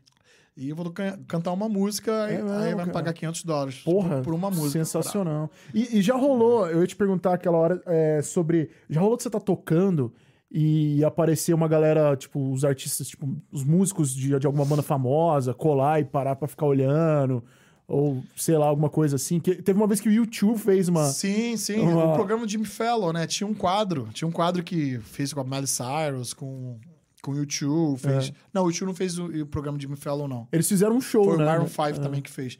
E 0.58 0.70
eu 0.70 0.76
vou 0.76 0.90
can- 0.90 1.20
cantar 1.28 1.52
uma 1.52 1.68
música, 1.68 2.12
É 2.30 2.36
e- 2.36 2.38
mesmo, 2.38 2.50
aí 2.52 2.60
vai 2.68 2.72
cara. 2.76 2.86
me 2.86 2.94
pagar 2.94 3.12
500 3.14 3.44
dólares 3.44 3.76
Porra, 3.84 4.16
por, 4.18 4.24
por 4.24 4.34
uma 4.34 4.50
música. 4.50 4.70
Sensacional. 4.86 5.52
E, 5.74 5.98
e 5.98 6.02
já 6.02 6.16
rolou, 6.16 6.66
eu 6.70 6.80
ia 6.80 6.88
te 6.88 6.96
perguntar 6.96 7.34
aquela 7.34 7.58
hora 7.58 7.82
é, 7.86 8.22
sobre. 8.22 8.70
Já 8.90 9.02
rolou 9.02 9.18
que 9.18 9.24
você 9.24 9.30
tá 9.30 9.40
tocando 9.42 10.14
e 10.50 11.04
aparecer 11.04 11.54
uma 11.54 11.68
galera, 11.68 12.16
tipo, 12.16 12.54
os 12.54 12.64
artistas, 12.64 13.10
tipo, 13.10 13.28
os 13.52 13.66
músicos 13.66 14.14
de, 14.16 14.40
de 14.40 14.48
alguma 14.48 14.64
banda 14.64 14.82
famosa, 14.82 15.54
colar 15.54 16.00
e 16.00 16.06
parar 16.06 16.38
pra 16.38 16.48
ficar 16.48 16.68
olhando, 16.68 17.44
ou 17.88 18.24
sei 18.36 18.58
lá, 18.58 18.66
alguma 18.68 18.90
coisa 18.90 19.16
assim. 19.16 19.40
Que, 19.40 19.56
teve 19.62 19.78
uma 19.80 19.88
vez 19.88 20.00
que 20.02 20.10
o 20.10 20.12
YouTube 20.12 20.58
fez 20.58 20.88
uma. 20.88 21.06
Sim, 21.06 21.56
sim. 21.58 21.80
Uma- 21.82 22.14
O 22.14 22.16
programa 22.16 22.48
Jimmy 22.48 22.66
Fallon, 22.66 23.12
né? 23.14 23.28
Tinha 23.28 23.48
um 23.48 23.54
quadro. 23.54 24.10
Tinha 24.14 24.28
um 24.28 24.32
quadro 24.32 24.64
que 24.64 25.00
fez 25.00 25.32
com 25.34 25.40
a 25.40 25.44
Miley 25.44 25.68
Cyrus, 25.68 26.34
com, 26.34 26.80
com 27.22 27.32
o 27.32 27.38
YouTube. 27.38 28.00
Fez... 28.00 28.34
Não, 28.54 28.64
o 28.64 28.70
YouTube 28.70 28.88
não 28.88 28.96
fez 28.96 29.18
o, 29.20 29.26
o 29.26 29.46
programa 29.46 29.80
Jimmy 29.80 29.96
Fallon, 29.96 30.28
não. 30.28 30.48
Eles 30.52 30.68
fizeram 30.68 30.96
um 30.96 31.02
show, 31.02 31.26
Foi 31.26 31.38
né? 31.38 31.44
o 31.44 31.46
Maroon 31.46 31.68
5 31.68 32.00
também 32.02 32.22
que 32.22 32.32
fez. 32.32 32.58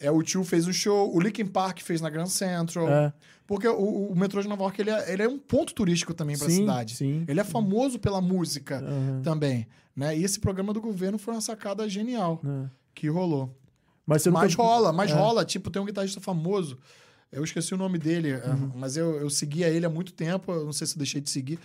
É, 0.00 0.10
o 0.10 0.22
Tio 0.22 0.42
fez 0.42 0.66
um 0.66 0.72
show, 0.72 1.14
o 1.14 1.20
Linkin 1.20 1.46
Park 1.46 1.80
fez 1.80 2.00
na 2.00 2.10
Grand 2.10 2.26
Central. 2.26 2.88
É. 2.88 3.12
Porque 3.46 3.68
o, 3.68 4.08
o 4.10 4.16
metrô 4.16 4.42
de 4.42 4.48
Nova 4.48 4.62
York, 4.64 4.80
ele 4.80 4.90
é, 4.90 5.12
ele 5.12 5.22
é 5.22 5.28
um 5.28 5.38
ponto 5.38 5.72
turístico 5.72 6.12
também 6.12 6.36
pra 6.36 6.48
Sim, 6.48 6.56
cidade. 6.62 6.96
sim. 6.96 7.24
Ele 7.28 7.38
é 7.38 7.44
famoso 7.44 7.98
pela 7.98 8.20
música 8.20 8.78
Aham. 8.80 9.20
também, 9.22 9.66
né? 9.94 10.16
E 10.18 10.24
esse 10.24 10.40
programa 10.40 10.72
do 10.72 10.80
governo 10.80 11.16
foi 11.18 11.32
uma 11.34 11.40
sacada 11.40 11.88
genial 11.88 12.40
É. 12.44 12.68
que 12.94 13.08
rolou. 13.08 13.54
Mas 14.06 14.22
você 14.22 14.30
Mas 14.30 14.50
nunca... 14.50 14.62
rola, 14.62 14.92
mas 14.92 15.10
É. 15.10 15.14
rola. 15.14 15.44
Tipo, 15.44 15.70
tem 15.70 15.80
um 15.80 15.84
guitarrista 15.86 16.20
famoso, 16.20 16.78
eu 17.32 17.42
esqueci 17.42 17.74
o 17.74 17.76
nome 17.76 17.98
dele, 17.98 18.30
é, 18.32 18.46
Uhum. 18.48 18.70
mas 18.74 18.96
eu, 18.96 19.16
eu 19.16 19.30
seguia 19.30 19.68
ele 19.68 19.86
há 19.86 19.90
muito 19.90 20.12
tempo, 20.12 20.52
eu 20.52 20.64
não 20.64 20.72
sei 20.72 20.86
se 20.86 20.94
eu 20.94 20.98
deixei 20.98 21.20
de 21.20 21.30
seguir. 21.30 21.58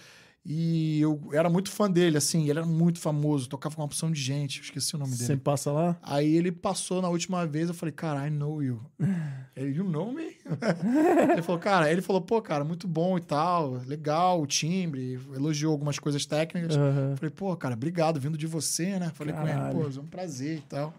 E 0.46 1.02
eu 1.02 1.20
era 1.34 1.50
muito 1.50 1.70
fã 1.70 1.90
dele, 1.92 2.18
assim, 2.18 2.50
ele 2.50 2.60
era 2.60 2.66
muito 2.66 3.00
famoso, 3.00 3.50
tocava 3.50 3.76
com 3.76 3.82
uma 3.82 3.86
opção 3.86 4.10
de 4.10 4.20
gente, 4.20 4.62
esqueci 4.62 4.96
o 4.96 4.98
nome 4.98 5.12
dele. 5.12 5.26
Sempre 5.26 5.44
passa 5.44 5.72
lá? 5.72 5.98
Aí 6.02 6.36
ele 6.36 6.52
passou 6.52 7.02
na 7.02 7.10
última 7.10 7.46
vez, 7.46 7.68
eu 7.68 7.74
falei, 7.74 7.94
cara, 7.94 8.26
I 8.26 8.30
know 8.32 8.64
you. 8.64 8.82
ele, 9.56 9.78
you 9.78 9.84
know 9.84 10.12
me? 10.12 10.38
ele 11.34 11.42
falou, 11.42 11.60
cara, 11.60 11.92
ele 11.92 12.02
falou, 12.02 12.22
pô, 12.22 12.42
cara, 12.42 12.64
muito 12.64 12.88
bom 12.88 13.18
e 13.18 13.22
tal, 13.22 13.74
legal 13.86 14.42
o 14.42 14.48
timbre, 14.48 15.20
elogiou 15.36 15.72
algumas 15.72 16.00
coisas 16.00 16.26
técnicas. 16.26 16.76
Eu 16.76 17.18
Falei, 17.18 17.30
pô, 17.30 17.56
cara, 17.56 17.76
obrigado, 17.76 18.20
vindo 18.20 18.38
de 18.38 18.48
você, 18.48 18.98
né? 18.98 19.12
Falei 19.14 19.34
com 19.34 19.44
Caralho. 19.44 19.78
ele, 19.78 19.92
pô, 19.92 20.00
é 20.00 20.02
um 20.02 20.08
prazer 20.08 20.58
e 20.58 20.62
tal. 20.62 20.94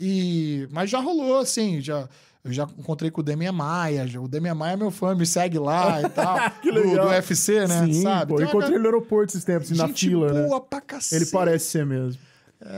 E, 0.00 0.66
mas 0.70 0.90
já 0.90 0.98
rolou, 0.98 1.38
assim, 1.38 1.80
já, 1.80 2.08
eu 2.44 2.52
já 2.52 2.64
encontrei 2.76 3.10
com 3.10 3.20
o 3.20 3.24
Demian 3.24 3.52
Maia, 3.52 4.04
o 4.20 4.26
Demian 4.26 4.54
Maia 4.54 4.72
é 4.72 4.76
meu 4.76 4.90
fã, 4.90 5.14
me 5.14 5.24
segue 5.24 5.58
lá 5.58 6.02
e 6.02 6.08
tal. 6.08 6.50
Que 6.60 6.72
do, 6.72 6.80
legal. 6.80 7.06
do 7.06 7.10
UFC, 7.12 7.66
né? 7.66 7.86
Sim, 7.86 8.02
Sabe? 8.02 8.30
pô. 8.30 8.34
Eu 8.34 8.40
uma 8.40 8.48
encontrei 8.48 8.74
ele 8.74 8.78
no 8.80 8.86
aeroporto 8.86 9.32
esses 9.32 9.44
tempos, 9.44 9.70
assim, 9.70 9.80
na 9.80 9.88
fila, 9.88 10.32
né? 10.32 10.46
boa 10.48 10.60
pra 10.60 10.80
cacete. 10.80 11.22
Ele 11.22 11.30
parece 11.30 11.66
ser 11.66 11.86
mesmo. 11.86 12.20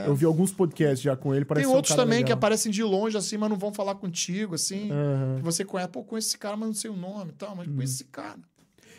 Eu 0.07 0.15
vi 0.15 0.25
alguns 0.25 0.51
podcasts 0.51 0.99
já 0.99 1.15
com 1.15 1.33
ele, 1.33 1.45
parece 1.45 1.65
Tem 1.65 1.71
um 1.71 1.75
outros 1.77 1.95
cara 1.95 2.03
também 2.03 2.19
que 2.19 2.23
legal. 2.25 2.37
aparecem 2.37 2.71
de 2.71 2.83
longe, 2.83 3.15
assim, 3.17 3.37
mas 3.37 3.49
não 3.49 3.57
vão 3.57 3.71
falar 3.71 3.93
contigo, 3.95 4.55
assim. 4.55 4.89
Aham. 4.91 5.35
Que 5.37 5.43
você 5.43 5.63
conhece, 5.63 5.89
pô, 5.89 6.03
conheço 6.03 6.29
esse 6.29 6.37
cara, 6.39 6.57
mas 6.57 6.67
não 6.67 6.73
sei 6.73 6.89
o 6.89 6.95
nome 6.95 7.31
e 7.31 7.33
tal, 7.35 7.55
mas 7.55 7.67
conheço 7.67 7.93
esse 7.93 8.05
cara. 8.05 8.39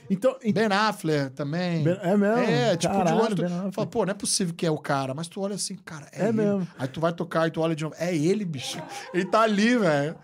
Então, 0.09 0.37
ent- 0.43 0.55
Ben 0.55 0.67
Affleck 0.71 1.31
também. 1.35 1.83
Ben- 1.85 1.99
é 2.03 2.17
mesmo? 2.17 2.37
É, 2.43 2.77
tipo, 2.77 2.95
Caralho, 2.95 3.35
de 3.35 3.43
longe 3.43 3.65
tu 3.71 3.73
fala, 3.73 3.87
pô, 3.87 4.05
não 4.05 4.11
é 4.11 4.15
possível 4.15 4.55
que 4.55 4.65
é 4.67 4.71
o 4.71 4.79
cara, 4.79 5.15
mas 5.15 5.29
tu 5.29 5.41
olha 5.41 5.55
assim, 5.55 5.75
cara, 5.77 6.07
é, 6.13 6.25
É 6.25 6.29
ele. 6.29 6.33
mesmo. 6.39 6.67
Aí 6.79 6.89
tu 6.89 7.01
vai 7.01 7.13
tocar 7.13 7.49
e 7.49 7.51
tu 7.51 7.61
olha 7.61 7.75
de 7.75 7.85
novo, 7.85 7.97
é 7.99 8.15
ele, 8.17 8.45
bicho. 8.45 8.81
Ele 9.13 9.25
tá 9.25 9.41
ali, 9.43 9.77
velho. 9.77 10.17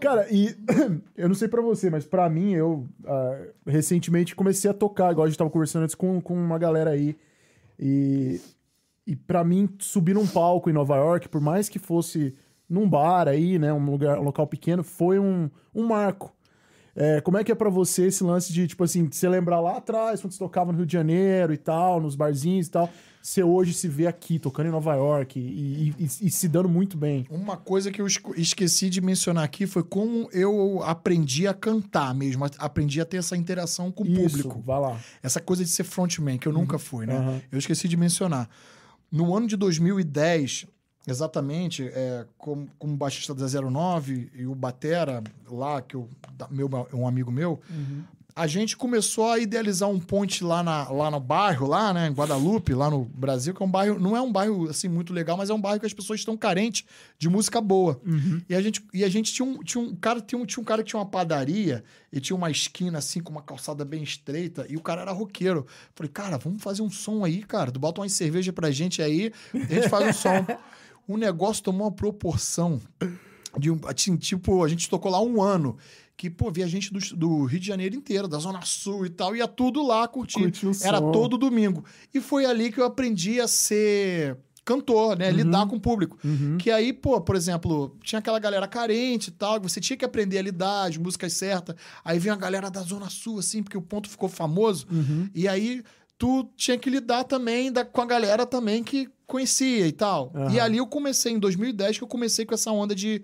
Cara, 0.00 0.26
e 0.30 0.56
eu 1.16 1.28
não 1.28 1.34
sei 1.34 1.48
pra 1.48 1.62
você, 1.62 1.88
mas 1.90 2.04
pra 2.04 2.28
mim, 2.28 2.52
eu 2.52 2.86
ah, 3.06 3.42
recentemente 3.66 4.34
comecei 4.36 4.70
a 4.70 4.74
tocar, 4.74 5.12
igual 5.12 5.24
a 5.26 5.28
gente 5.28 5.38
tava 5.38 5.50
conversando 5.50 5.82
antes 5.84 5.94
com, 5.94 6.20
com 6.20 6.34
uma 6.34 6.58
galera 6.58 6.90
aí. 6.90 7.16
E, 7.78 8.40
e 9.06 9.16
para 9.16 9.42
mim, 9.44 9.68
subir 9.78 10.14
num 10.14 10.26
palco 10.26 10.68
em 10.68 10.72
Nova 10.72 10.96
York, 10.96 11.28
por 11.28 11.40
mais 11.40 11.68
que 11.68 11.78
fosse 11.78 12.34
num 12.68 12.88
bar 12.88 13.28
aí, 13.28 13.58
né, 13.58 13.72
um 13.72 13.90
lugar, 13.90 14.18
um 14.18 14.22
local 14.24 14.46
pequeno, 14.46 14.84
foi 14.84 15.18
um, 15.18 15.48
um 15.74 15.86
marco. 15.86 16.34
É, 17.00 17.20
como 17.20 17.36
é 17.38 17.44
que 17.44 17.52
é 17.52 17.54
pra 17.54 17.70
você 17.70 18.06
esse 18.06 18.24
lance 18.24 18.52
de, 18.52 18.66
tipo 18.66 18.82
assim, 18.82 19.08
você 19.08 19.28
lembrar 19.28 19.60
lá 19.60 19.76
atrás, 19.76 20.20
quando 20.20 20.32
você 20.32 20.38
tocava 20.40 20.72
no 20.72 20.78
Rio 20.78 20.86
de 20.86 20.92
Janeiro 20.94 21.52
e 21.52 21.56
tal, 21.56 22.00
nos 22.00 22.16
barzinhos 22.16 22.66
e 22.66 22.70
tal, 22.72 22.90
você 23.22 23.40
hoje 23.42 23.72
se 23.72 23.86
vê 23.86 24.08
aqui, 24.08 24.38
tocando 24.38 24.66
em 24.66 24.72
Nova 24.72 24.94
York 24.96 25.38
e, 25.38 25.94
e- 25.96 26.04
e- 26.26 26.30
se 26.30 26.48
dando 26.48 26.68
muito 26.68 26.96
bem. 26.96 27.24
Uma 27.30 27.56
coisa 27.56 27.92
que 27.92 28.00
eu 28.00 28.06
esqueci 28.36 28.90
de 28.90 29.00
mencionar 29.00 29.44
aqui 29.44 29.64
foi 29.66 29.84
como 29.84 30.28
eu 30.32 30.82
aprendi 30.82 31.46
a 31.46 31.54
cantar 31.54 32.12
mesmo, 32.14 32.44
aprendi 32.58 33.00
a 33.00 33.04
ter 33.04 33.18
essa 33.18 33.36
interação 33.36 33.92
com 33.92 34.02
o 34.02 34.06
Isso, 34.08 34.20
público. 34.22 34.60
vai 34.66 34.80
lá. 34.80 34.98
Essa 35.22 35.40
coisa 35.40 35.62
de 35.62 35.70
ser 35.70 35.84
frontman, 35.84 36.36
que 36.36 36.48
eu 36.48 36.52
nunca 36.52 36.78
fui, 36.78 37.06
né? 37.06 37.16
Aham. 37.16 37.40
Eu 37.52 37.58
esqueci 37.60 37.86
de 37.86 37.96
mencionar. 37.96 38.48
No 39.12 39.36
ano 39.36 39.46
de 39.46 39.56
2010, 39.56 40.66
exatamente, 41.10 41.88
é, 41.92 42.26
como, 42.36 42.68
como 42.78 42.96
baixista 42.96 43.34
da 43.34 43.46
09 43.46 44.30
e 44.34 44.46
o 44.46 44.54
Batera, 44.54 45.22
lá, 45.50 45.80
que 45.80 45.94
eu, 45.94 46.08
meu, 46.50 46.68
um 46.92 47.06
amigo 47.06 47.30
meu, 47.30 47.60
a 48.38 48.46
gente 48.46 48.76
começou 48.76 49.32
a 49.32 49.38
idealizar 49.40 49.88
um 49.88 49.98
ponte 49.98 50.44
lá, 50.44 50.62
na, 50.62 50.88
lá 50.90 51.10
no 51.10 51.18
bairro, 51.18 51.66
lá, 51.66 51.92
né, 51.92 52.06
em 52.06 52.12
Guadalupe, 52.12 52.72
lá 52.72 52.88
no 52.88 53.04
Brasil, 53.04 53.52
que 53.52 53.60
é 53.60 53.66
um 53.66 53.70
bairro, 53.70 53.98
não 53.98 54.16
é 54.16 54.20
um 54.20 54.30
bairro 54.30 54.70
assim 54.70 54.86
muito 54.86 55.12
legal, 55.12 55.36
mas 55.36 55.50
é 55.50 55.54
um 55.54 55.60
bairro 55.60 55.80
que 55.80 55.86
as 55.86 55.92
pessoas 55.92 56.20
estão 56.20 56.36
carentes 56.36 56.84
de 57.18 57.28
música 57.28 57.60
boa. 57.60 58.00
E 58.48 58.54
a 58.54 58.62
gente, 58.62 58.80
e 58.94 59.02
a 59.02 59.08
gente 59.08 59.32
tinha 59.32 59.44
um, 59.44 59.58
tinha 59.64 59.82
um 59.82 59.92
cara, 59.96 60.20
tinha 60.20 60.40
um, 60.40 60.46
tinha 60.46 60.62
um 60.62 60.64
cara 60.64 60.84
que 60.84 60.90
tinha 60.90 61.00
uma 61.00 61.06
padaria 61.06 61.82
e 62.12 62.20
tinha 62.20 62.36
uma 62.36 62.48
esquina 62.48 62.98
assim 62.98 63.20
com 63.20 63.32
uma 63.32 63.42
calçada 63.42 63.84
bem 63.84 64.04
estreita 64.04 64.64
e 64.68 64.76
o 64.76 64.80
cara 64.80 65.02
era 65.02 65.10
roqueiro. 65.10 65.66
Falei, 65.96 66.12
cara, 66.12 66.38
vamos 66.38 66.62
fazer 66.62 66.82
um 66.82 66.90
som 66.90 67.24
aí, 67.24 67.42
cara. 67.42 67.72
Tu 67.72 67.80
bota 67.80 68.00
uma 68.00 68.08
cerveja 68.08 68.52
pra 68.52 68.70
gente 68.70 69.02
aí, 69.02 69.32
a 69.52 69.74
gente 69.74 69.88
faz 69.88 70.06
um 70.06 70.12
som. 70.12 70.46
O 71.08 71.16
negócio 71.16 71.64
tomou 71.64 71.86
uma 71.86 71.92
proporção 71.92 72.80
de 73.58 73.70
um, 73.70 73.80
assim, 73.86 74.14
tipo, 74.16 74.62
a 74.62 74.68
gente 74.68 74.88
tocou 74.88 75.10
lá 75.10 75.20
um 75.20 75.42
ano. 75.42 75.76
Que, 76.16 76.28
pô, 76.28 76.50
via 76.50 76.66
gente 76.66 76.92
do, 76.92 76.98
do 77.16 77.44
Rio 77.44 77.60
de 77.60 77.66
Janeiro 77.66 77.94
inteiro, 77.94 78.26
da 78.26 78.38
Zona 78.38 78.60
Sul 78.62 79.06
e 79.06 79.08
tal, 79.08 79.36
ia 79.36 79.46
tudo 79.46 79.86
lá 79.86 80.06
curtir. 80.08 80.42
Era 80.84 80.98
som. 80.98 81.12
todo 81.12 81.38
domingo. 81.38 81.84
E 82.12 82.20
foi 82.20 82.44
ali 82.44 82.72
que 82.72 82.80
eu 82.80 82.84
aprendi 82.84 83.40
a 83.40 83.46
ser 83.46 84.36
cantor, 84.64 85.16
né? 85.16 85.30
Lidar 85.30 85.66
com 85.66 85.76
o 85.76 85.80
público. 85.80 86.18
Que 86.58 86.70
aí, 86.72 86.92
pô, 86.92 87.20
por 87.20 87.36
exemplo, 87.36 87.96
tinha 88.02 88.18
aquela 88.18 88.38
galera 88.38 88.66
carente 88.66 89.28
e 89.28 89.32
tal, 89.32 89.58
que 89.60 89.66
você 89.66 89.80
tinha 89.80 89.96
que 89.96 90.04
aprender 90.04 90.38
a 90.38 90.42
lidar, 90.42 90.88
as 90.88 90.96
músicas 90.98 91.32
certas. 91.32 91.74
Aí 92.04 92.18
vinha 92.18 92.34
a 92.34 92.36
galera 92.36 92.68
da 92.68 92.82
Zona 92.82 93.08
Sul, 93.08 93.38
assim, 93.38 93.62
porque 93.62 93.78
o 93.78 93.82
ponto 93.82 94.10
ficou 94.10 94.28
famoso. 94.28 94.86
E 95.34 95.46
aí 95.48 95.82
tu 96.18 96.44
tinha 96.56 96.76
que 96.76 96.90
lidar 96.90 97.24
também 97.24 97.70
da- 97.72 97.84
com 97.84 98.00
a 98.02 98.06
galera 98.06 98.44
também 98.44 98.82
que 98.82 99.08
conhecia 99.26 99.86
e 99.86 99.92
tal. 99.92 100.32
Aham. 100.34 100.52
E 100.52 100.58
ali 100.60 100.78
eu 100.78 100.86
comecei, 100.86 101.32
em 101.32 101.38
2010, 101.38 101.98
que 101.98 102.04
eu 102.04 102.08
comecei 102.08 102.44
com 102.44 102.54
essa 102.54 102.70
onda 102.72 102.94
de, 102.94 103.22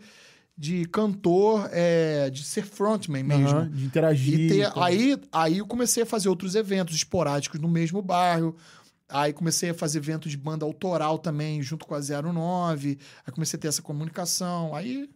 de 0.56 0.84
cantor, 0.86 1.68
é, 1.72 2.30
de 2.30 2.44
ser 2.44 2.62
frontman 2.62 3.24
mesmo. 3.24 3.48
Aham, 3.48 3.70
de 3.70 3.84
interagir. 3.84 4.38
E 4.40 4.48
ter- 4.48 4.68
então. 4.68 4.82
aí, 4.82 5.18
aí 5.32 5.58
eu 5.58 5.66
comecei 5.66 6.02
a 6.02 6.06
fazer 6.06 6.28
outros 6.28 6.54
eventos 6.54 6.94
esporádicos 6.94 7.58
no 7.60 7.68
mesmo 7.68 8.00
bairro. 8.00 8.54
Aí 9.08 9.32
comecei 9.32 9.70
a 9.70 9.74
fazer 9.74 9.98
eventos 9.98 10.30
de 10.30 10.36
banda 10.36 10.64
autoral 10.64 11.18
também, 11.18 11.60
junto 11.62 11.86
com 11.86 11.94
a 11.94 12.00
09. 12.00 12.98
Aí 13.26 13.32
comecei 13.32 13.56
a 13.58 13.60
ter 13.60 13.68
essa 13.68 13.82
comunicação. 13.82 14.74
Aí, 14.74 15.08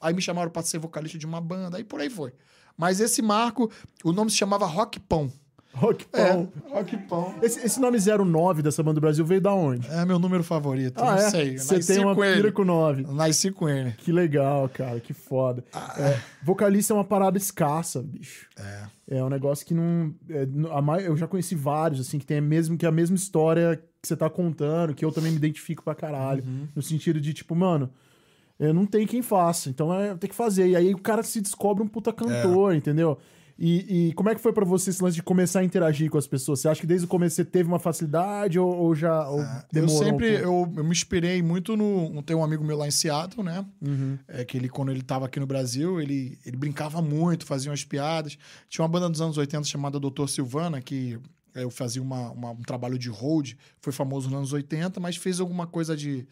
aí 0.00 0.14
me 0.14 0.20
chamaram 0.22 0.50
para 0.50 0.62
ser 0.62 0.78
vocalista 0.78 1.16
de 1.18 1.26
uma 1.26 1.40
banda. 1.40 1.76
Aí 1.76 1.84
por 1.84 2.00
aí 2.00 2.10
foi. 2.10 2.32
Mas 2.76 2.98
esse 3.00 3.22
marco, 3.22 3.70
o 4.04 4.12
nome 4.12 4.30
se 4.30 4.36
chamava 4.36 4.66
Rock 4.66 4.98
Pão. 5.00 5.30
Rock 5.76 6.06
É, 6.12 6.32
Pão. 6.32 6.52
Rock 6.70 6.96
Pão. 7.08 7.34
Esse, 7.42 7.64
esse 7.66 7.78
nome 7.80 7.98
09 7.98 8.62
dessa 8.62 8.82
banda 8.82 8.94
do 8.94 9.00
Brasil 9.00 9.24
veio 9.24 9.40
da 9.40 9.52
onde? 9.52 9.86
É 9.88 10.04
meu 10.04 10.18
número 10.18 10.42
favorito. 10.42 10.98
Ah, 10.98 11.12
não 11.12 11.18
é? 11.18 11.30
sei. 11.30 11.58
Você 11.58 11.80
tem 11.80 12.02
uma 12.04 12.14
pira 12.16 12.50
com 12.50 12.64
9. 12.64 13.02
Nasci 13.12 13.50
com 13.50 13.68
ele. 13.68 13.92
Que 13.98 14.10
legal, 14.10 14.68
cara, 14.68 14.98
que 15.00 15.12
foda. 15.12 15.62
Ah. 15.72 15.94
É, 15.98 16.20
vocalista 16.42 16.92
é 16.92 16.96
uma 16.96 17.04
parada 17.04 17.36
escassa, 17.36 18.02
bicho. 18.02 18.46
É. 18.58 18.96
É 19.18 19.22
um 19.22 19.28
negócio 19.28 19.64
que 19.64 19.72
não. 19.74 20.12
é, 20.28 20.46
a 20.72 21.00
eu 21.02 21.16
já 21.16 21.28
conheci 21.28 21.54
vários, 21.54 22.00
assim, 22.00 22.18
que 22.18 22.26
tem 22.26 22.38
a 22.38 22.42
mesma, 22.42 22.76
que 22.76 22.84
é 22.84 22.88
a 22.88 22.92
mesma 22.92 23.14
história 23.16 23.76
que 24.02 24.08
você 24.08 24.16
tá 24.16 24.28
contando, 24.30 24.94
que 24.94 25.04
eu 25.04 25.12
também 25.12 25.30
me 25.30 25.36
identifico 25.36 25.82
pra 25.84 25.94
caralho. 25.94 26.42
Uhum. 26.44 26.66
No 26.74 26.82
sentido 26.82 27.20
de, 27.20 27.32
tipo, 27.32 27.54
mano, 27.54 27.90
é, 28.58 28.72
não 28.72 28.86
tem 28.86 29.06
quem 29.06 29.22
faça. 29.22 29.68
Então 29.68 29.92
é, 29.94 30.14
tem 30.16 30.28
que 30.30 30.34
fazer. 30.34 30.68
E 30.68 30.74
aí 30.76 30.92
o 30.94 30.98
cara 30.98 31.22
se 31.22 31.40
descobre 31.40 31.82
um 31.84 31.88
puta 31.88 32.12
cantor, 32.12 32.72
É. 32.72 32.76
entendeu? 32.76 33.18
E, 33.58 34.08
e 34.08 34.12
como 34.12 34.28
é 34.28 34.34
que 34.34 34.40
foi 34.40 34.52
pra 34.52 34.64
você 34.66 34.90
esse 34.90 35.02
lance 35.02 35.14
de 35.16 35.22
começar 35.22 35.60
a 35.60 35.64
interagir 35.64 36.10
com 36.10 36.18
as 36.18 36.26
pessoas? 36.26 36.60
Você 36.60 36.68
acha 36.68 36.80
que 36.80 36.86
desde 36.86 37.06
o 37.06 37.08
começo 37.08 37.36
você 37.36 37.44
teve 37.44 37.66
uma 37.68 37.78
facilidade 37.78 38.58
ou, 38.58 38.68
ou 38.70 38.94
já 38.94 39.26
ou 39.28 39.40
Eu 39.40 39.46
demorou? 39.72 39.96
um 39.96 40.04
sempre, 40.04 40.42
pouco? 40.42 40.44
eu, 40.44 40.72
eu 40.76 40.84
me 40.84 40.90
inspirei 40.90 41.40
muito 41.42 41.74
no... 41.74 42.22
Tem 42.22 42.36
um 42.36 42.44
amigo 42.44 42.62
meu 42.62 42.76
lá 42.76 42.86
em 42.86 42.90
Seattle, 42.90 43.42
né? 43.42 43.64
Uhum. 43.80 44.18
É 44.28 44.44
que 44.44 44.58
ele, 44.58 44.68
quando 44.68 44.90
ele 44.90 45.00
tava 45.00 45.24
aqui 45.24 45.40
no 45.40 45.46
Brasil, 45.46 46.00
ele, 46.00 46.38
ele 46.44 46.56
brincava 46.56 47.00
muito, 47.00 47.46
fazia 47.46 47.70
umas 47.70 47.82
piadas. 47.84 48.36
Tinha 48.68 48.82
uma 48.82 48.90
banda 48.90 49.08
dos 49.08 49.22
anos 49.22 49.38
80 49.38 49.64
chamada 49.64 49.98
Doutor 49.98 50.28
Silvana, 50.28 50.82
que 50.82 51.18
é, 51.54 51.64
eu 51.64 51.70
fazia 51.70 52.02
uma, 52.02 52.30
uma- 52.32 52.50
um 52.50 52.62
trabalho 52.62 52.98
de 52.98 53.08
hold, 53.08 53.54
foi 53.80 53.90
famoso 53.92 54.28
nos 54.28 54.36
anos 54.36 54.52
80, 54.52 55.00
mas 55.00 55.16
fez 55.16 55.40
alguma 55.40 55.66
coisa 55.66 55.96
de, 55.96 56.28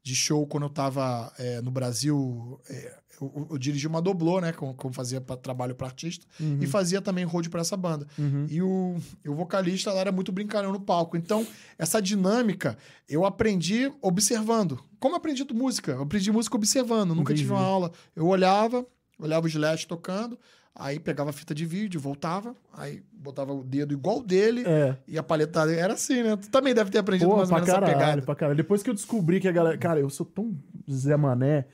de 0.00 0.14
show 0.14 0.46
quando 0.46 0.62
eu 0.62 0.70
tava 0.70 1.32
é, 1.40 1.60
no 1.60 1.72
Brasil. 1.72 2.60
é, 2.70 2.94
eu, 3.20 3.46
eu- 3.50 3.58
dirigi 3.58 3.86
uma 3.86 4.00
doblô, 4.02 4.40
né? 4.40 4.52
Como, 4.52 4.74
como 4.74 4.92
fazia 4.94 5.20
pra, 5.20 5.36
trabalho 5.36 5.74
para 5.74 5.86
artista, 5.86 6.26
e 6.60 6.66
fazia 6.66 7.00
também 7.00 7.24
hold 7.24 7.48
para 7.48 7.60
essa 7.60 7.76
banda. 7.76 8.06
Uhum. 8.18 8.46
E 8.48 8.62
o, 8.62 8.96
o 9.26 9.34
vocalista 9.34 9.92
lá 9.92 10.00
era 10.00 10.12
muito 10.12 10.30
brincalhão 10.32 10.72
no 10.72 10.80
palco. 10.80 11.16
Então, 11.16 11.46
essa 11.78 12.00
dinâmica 12.00 12.76
eu 13.08 13.24
aprendi 13.24 13.90
observando. 14.00 14.78
Como 15.00 15.14
eu 15.14 15.18
aprendi 15.18 15.44
música? 15.52 15.92
Eu 15.92 16.02
aprendi 16.02 16.30
música 16.32 16.56
observando. 16.56 17.14
Nunca 17.14 17.32
tive 17.34 17.50
uma 17.50 17.58
Entendi. 17.60 17.70
aula. 17.72 17.92
Eu 18.16 18.26
olhava, 18.26 18.84
olhava 19.18 19.46
o 19.46 19.48
Slash 19.48 19.86
tocando, 19.86 20.38
aí 20.74 20.98
pegava 21.00 21.30
a 21.30 21.32
fita 21.32 21.54
de 21.54 21.64
vídeo, 21.66 22.00
voltava, 22.00 22.54
aí 22.72 23.02
botava 23.12 23.52
o 23.52 23.64
dedo 23.64 23.92
igual 23.92 24.22
dele 24.22 24.62
É. 24.66 24.96
e 25.08 25.18
a 25.18 25.22
paleta 25.22 25.66
dele. 25.66 25.80
Era 25.80 25.94
assim, 25.94 26.22
né? 26.22 26.36
Tu 26.36 26.48
também 26.50 26.72
deve 26.74 26.90
ter 26.90 26.98
aprendido 26.98 27.28
Pô, 27.30 27.36
mais 27.36 27.48
ou 27.50 27.54
menos 27.56 27.68
essa 27.68 27.80
caralho, 27.80 27.98
pegada. 27.98 28.22
pra 28.22 28.34
caralho. 28.34 28.56
Depois 28.56 28.82
que 28.82 28.90
eu 28.90 28.94
descobri 28.94 29.40
que 29.40 29.48
a 29.48 29.52
galera. 29.52 29.76
Cara, 29.78 29.98
eu 30.00 30.08
sou 30.10 30.24
tão 30.26 30.56
Zé 30.90 31.16
Mané, 31.16 31.66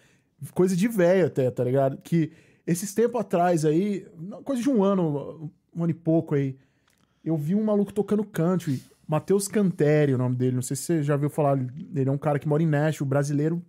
coisa 0.53 0.77
de 0.77 0.89
velho 0.89 1.27
até, 1.27 1.51
tá 1.51 1.63
ligado? 1.65 1.97
Que 2.03 2.31
esses 2.67 2.93
tempos 2.95 3.21
atrás 3.21 3.65
aí, 3.65 4.07
coisa 4.45 4.61
de 4.63 4.69
um 4.71 4.83
ano, 4.83 5.51
um 5.75 5.83
ano 5.85 5.91
e 5.91 5.95
pouco 5.95 6.35
aí, 6.35 6.57
eu 7.25 7.37
vi 7.37 7.55
um 7.55 7.65
maluco 7.65 7.93
tocando 7.93 8.25
country, 8.25 8.83
Matheus 9.07 9.47
Canteri, 9.49 10.15
o 10.15 10.19
nome 10.19 10.37
dele. 10.37 10.55
Não 10.57 10.63
sei 10.63 10.77
se 10.77 10.83
você 10.85 11.03
já 11.03 11.17
viu 11.17 11.29
falar. 11.31 11.59
Ele 11.95 12.09
é 12.09 12.13
um 12.13 12.19
cara 12.19 12.39
que 12.39 12.49
mora 12.49 12.63
em 12.63 12.67
Nashville, 12.67 13.09
brasileiro 13.09 13.63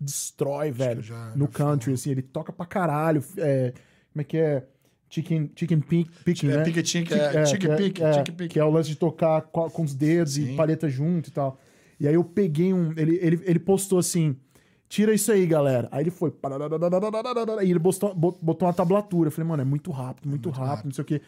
destrói, 0.00 0.70
velho. 0.70 1.02
já- 1.02 1.32
no 1.36 1.46
country, 1.48 1.92
assim, 1.92 2.10
ele 2.10 2.22
toca 2.22 2.52
pra 2.52 2.66
caralho. 2.66 3.22
É, 3.36 3.72
como 4.12 4.20
é 4.20 4.24
que 4.24 4.36
é? 4.36 4.66
Chicken, 5.08 5.50
chicken 5.54 5.80
pink, 5.80 6.10
picking, 6.24 6.48
É, 6.48 6.56
né? 6.56 6.64
pique, 6.64 6.82
Tic- 6.82 7.12
é, 7.12 7.42
tique, 7.44 7.58
que 7.66 7.70
é- 7.70 7.76
pique, 7.76 8.02
é, 8.02 8.10
tique, 8.12 8.32
pique. 8.32 8.48
Que 8.54 8.58
é 8.58 8.64
o 8.64 8.70
lance 8.70 8.88
de 8.88 8.96
tocar 8.96 9.42
co- 9.42 9.70
com 9.70 9.82
os 9.82 9.94
dedos 9.94 10.38
e 10.38 10.46
Sim. 10.46 10.56
palheta 10.56 10.88
junto 10.88 11.28
e 11.28 11.32
tal. 11.32 11.60
E 12.00 12.08
aí 12.08 12.14
eu 12.14 12.24
peguei 12.24 12.72
um. 12.72 12.92
Ele, 12.96 13.16
ele, 13.20 13.40
ele 13.44 13.58
postou 13.58 13.98
assim: 13.98 14.34
Tira 14.92 15.14
isso 15.14 15.32
aí, 15.32 15.46
galera. 15.46 15.88
Aí 15.90 16.02
ele 16.02 16.10
foi. 16.10 16.30
E 17.62 17.70
ele 17.70 17.78
botou, 17.78 18.14
botou 18.14 18.68
uma 18.68 18.74
tablatura. 18.74 19.28
Eu 19.28 19.32
falei, 19.32 19.48
mano, 19.48 19.62
é 19.62 19.64
muito 19.64 19.90
rápido, 19.90 20.28
muito, 20.28 20.50
é 20.50 20.52
muito 20.52 20.58
rápido, 20.58 20.68
rápido, 20.68 20.84
não 20.84 20.92
sei 20.92 21.02
o 21.02 21.04
quê. 21.06 21.22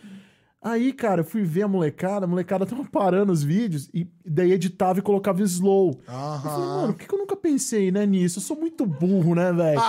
Aí, 0.60 0.92
cara, 0.92 1.22
eu 1.22 1.24
fui 1.24 1.44
ver 1.44 1.62
a 1.62 1.68
molecada, 1.68 2.26
a 2.26 2.28
molecada 2.28 2.66
tava 2.66 2.84
parando 2.84 3.32
os 3.32 3.42
vídeos 3.42 3.88
e 3.94 4.06
daí 4.22 4.52
editava 4.52 4.98
e 4.98 5.02
colocava 5.02 5.40
slow. 5.40 5.92
Uhum. 5.92 6.34
Eu 6.34 6.40
falei, 6.42 6.66
mano, 6.66 6.92
por 6.92 6.98
que, 6.98 7.08
que 7.08 7.14
eu 7.14 7.18
nunca 7.18 7.36
pensei, 7.36 7.90
né, 7.90 8.04
nisso? 8.04 8.38
Eu 8.38 8.42
sou 8.42 8.60
muito 8.60 8.84
burro, 8.84 9.34
né, 9.34 9.50
velho? 9.50 9.80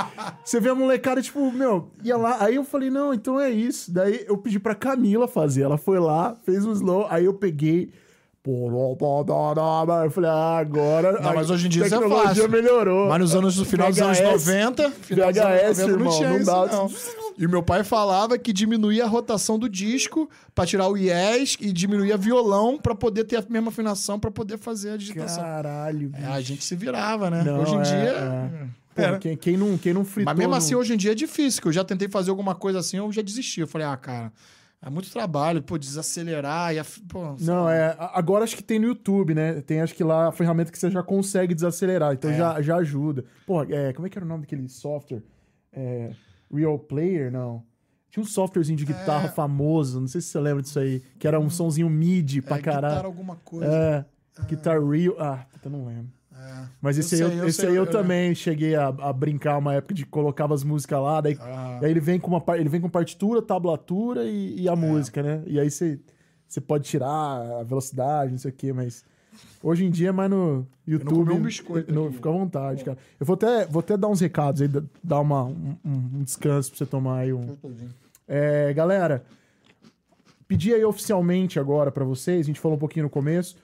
Você 0.45 0.61
vê 0.61 0.69
a 0.69 0.75
molecada, 0.75 1.21
tipo, 1.21 1.51
meu, 1.51 1.91
ia 2.01 2.15
lá. 2.15 2.45
Aí 2.45 2.55
eu 2.55 2.63
falei, 2.63 2.89
não, 2.89 3.13
então 3.13 3.37
é 3.37 3.49
isso. 3.49 3.91
Daí 3.91 4.23
eu 4.25 4.37
pedi 4.37 4.57
pra 4.57 4.73
Camila 4.73 5.27
fazer. 5.27 5.63
Ela 5.63 5.77
foi 5.77 5.99
lá, 5.99 6.33
fez 6.45 6.65
um 6.65 6.71
slow, 6.71 7.07
aí 7.09 7.25
eu 7.25 7.33
peguei 7.33 7.91
eu 8.51 10.11
falei, 10.11 10.29
ah, 10.29 10.57
agora. 10.57 11.19
Não, 11.19 11.33
mas 11.33 11.49
hoje 11.49 11.65
em 11.67 11.69
dia 11.69 11.85
isso 11.85 11.95
é 11.95 12.09
fácil. 12.09 12.49
melhorou. 12.49 13.09
Mas 13.09 13.19
nos 13.19 13.35
anos, 13.35 13.57
no 13.57 13.65
final 13.65 13.89
dos 13.89 13.99
anos 13.99 14.19
VHS, 14.19 14.45
90, 14.47 14.91
final 14.91 15.31
dos 15.31 15.41
anos 15.41 15.61
VHS, 15.61 15.77
90 15.79 15.91
irmão, 15.91 16.05
não 16.05 16.17
tinha 16.17 16.29
não 16.29 16.37
isso, 16.37 16.45
dá. 16.45 16.65
não. 16.67 16.91
E 17.37 17.47
meu 17.47 17.61
pai 17.61 17.83
falava 17.83 18.37
que 18.37 18.53
diminuía 18.53 19.03
a 19.03 19.07
rotação 19.07 19.59
do 19.59 19.67
disco 19.67 20.29
pra 20.53 20.65
tirar 20.65 20.87
o 20.87 20.95
yes 20.95 21.57
e 21.59 21.73
diminuía 21.73 22.15
violão 22.15 22.77
pra 22.77 22.95
poder 22.95 23.25
ter 23.25 23.37
a 23.37 23.43
mesma 23.49 23.69
afinação 23.69 24.17
pra 24.19 24.31
poder 24.31 24.57
fazer 24.57 24.91
a 24.91 24.97
digitação. 24.97 25.43
Caralho, 25.43 26.11
É, 26.13 26.17
bicho. 26.19 26.31
a 26.31 26.41
gente 26.41 26.63
se 26.63 26.75
virava, 26.75 27.29
né? 27.29 27.43
Não, 27.43 27.61
hoje 27.61 27.73
em 27.75 27.79
é, 27.79 27.83
dia. 27.83 28.51
é. 28.97 29.11
Pô, 29.11 29.19
quem, 29.19 29.35
quem 29.35 29.57
não, 29.57 29.77
quem 29.77 29.93
não 29.93 30.05
fritou. 30.05 30.31
Mas 30.31 30.37
mesmo 30.37 30.55
assim, 30.55 30.73
hoje 30.75 30.93
em 30.93 30.97
dia 30.97 31.11
é 31.11 31.15
difícil, 31.15 31.61
que 31.61 31.67
eu 31.67 31.73
já 31.73 31.83
tentei 31.83 32.07
fazer 32.07 32.29
alguma 32.29 32.55
coisa 32.55 32.79
assim, 32.79 32.95
eu 32.97 33.11
já 33.11 33.21
desisti. 33.21 33.59
Eu 33.59 33.67
falei, 33.67 33.85
ah, 33.85 33.97
cara, 33.97 34.31
é 34.85 34.89
muito 34.89 35.11
trabalho, 35.11 35.61
pô, 35.63 35.77
desacelerar 35.77 36.73
e. 36.75 36.81
Pô, 37.09 37.35
Não, 37.41 37.67
é. 37.69 37.95
Agora 38.13 38.43
acho 38.43 38.55
que 38.55 38.63
tem 38.63 38.77
no 38.79 38.85
YouTube, 38.87 39.33
né? 39.33 39.61
Tem 39.61 39.81
acho 39.81 39.95
que 39.95 40.03
lá 40.03 40.27
a 40.27 40.31
ferramenta 40.31 40.71
que 40.71 40.77
você 40.77 40.89
já 40.91 41.01
consegue 41.01 41.53
desacelerar. 41.55 42.13
Então 42.13 42.29
É. 42.29 42.37
já, 42.37 42.61
já 42.61 42.75
ajuda. 42.77 43.25
Pô, 43.47 43.63
é, 43.63 43.91
como 43.93 44.05
é 44.05 44.09
que 44.09 44.17
era 44.17 44.25
o 44.25 44.29
nome 44.29 44.41
daquele 44.41 44.67
software? 44.69 45.23
É, 45.73 46.11
Real 46.53 46.77
Player? 46.77 47.31
Não. 47.31 47.63
Tinha 48.11 48.23
um 48.23 48.27
softwarezinho 48.27 48.77
de 48.77 48.85
guitarra 48.85 49.27
famoso, 49.27 49.99
não 49.99 50.07
sei 50.07 50.21
se 50.21 50.27
você 50.27 50.39
lembra 50.39 50.61
disso 50.63 50.79
aí, 50.79 51.01
que 51.19 51.27
era 51.27 51.37
um 51.39 51.49
sonzinho 51.49 51.89
MIDI 51.89 52.41
pra 52.41 52.55
é, 52.55 52.59
guitarra 52.59 52.81
caralho. 52.81 53.05
alguma 53.07 53.35
coisa. 53.37 53.65
É, 53.67 54.05
Guitar 54.47 54.79
Real. 54.81 55.15
Ah, 55.19 55.45
puta, 55.51 55.69
não 55.69 55.85
lembro. 55.85 56.11
É. 56.45 56.65
Mas 56.81 56.97
Eu 56.97 57.01
esse 57.01 57.15
aí 57.15 57.21
eu, 57.21 57.29
sei, 57.29 57.39
eu 57.39 57.47
esse 57.47 57.61
sei, 57.61 57.69
aí 57.69 57.75
eu, 57.75 57.85
eu 57.85 57.89
também 57.91 58.35
cheguei 58.35 58.75
a, 58.75 58.87
a 58.87 59.11
brincar 59.13 59.57
uma 59.57 59.73
época 59.73 59.93
de 59.93 60.05
colocava 60.05 60.53
as 60.53 60.63
músicas 60.63 60.99
lá, 61.01 61.21
daí, 61.21 61.37
Ah. 61.39 61.79
daí 61.81 61.91
ele 61.91 61.99
vem 61.99 62.19
com 62.19 62.27
uma 62.29 62.43
ele 62.57 62.69
vem 62.69 62.79
com 62.81 62.89
partitura, 62.89 63.41
tablatura 63.41 64.23
e, 64.25 64.55
É. 64.59 64.61
e 64.61 64.69
a 64.69 64.75
música, 64.75 65.23
né? 65.23 65.43
E 65.47 65.59
aí 65.59 65.69
você 65.71 65.99
você 66.47 66.61
pode 66.61 66.83
tirar 66.85 67.07
a 67.09 67.63
velocidade, 67.63 68.31
não 68.31 68.37
sei 68.37 68.51
o 68.51 68.53
quê, 68.53 68.71
mas 68.71 69.03
hoje 69.63 69.83
em 69.83 69.89
dia 69.89 70.09
é 70.09 70.11
mais 70.11 70.29
no 70.29 70.65
YouTube. 70.87 71.25
comi 71.25 71.33
um 71.33 71.41
biscoito 71.41 71.91
aqui. 71.91 72.13
fica 72.13 72.29
à 72.29 72.31
vontade, 72.31 72.83
cara. 72.85 72.97
Eu 73.19 73.25
vou 73.25 73.33
até, 73.33 73.65
vou 73.65 73.79
até 73.79 73.97
dar 73.97 74.07
uns 74.07 74.21
recados 74.21 74.61
aí, 74.61 74.67
da- 74.67 74.83
dar 75.03 75.19
uma, 75.19 75.43
um, 75.45 75.75
um 75.83 76.23
descanso 76.23 76.69
pra 76.69 76.77
você 76.77 76.85
tomar 76.85 77.17
aí 77.21 77.33
um, 77.33 77.57
é, 78.27 78.71
galera, 78.73 79.25
pedi 80.47 80.73
aí 80.73 80.85
oficialmente 80.85 81.59
agora 81.59 81.91
pra 81.91 82.05
vocês, 82.05 82.41
a 82.45 82.47
gente 82.47 82.59
falou 82.59 82.77
um 82.77 82.79
pouquinho 82.79 83.03
no 83.05 83.09
começo, 83.09 83.57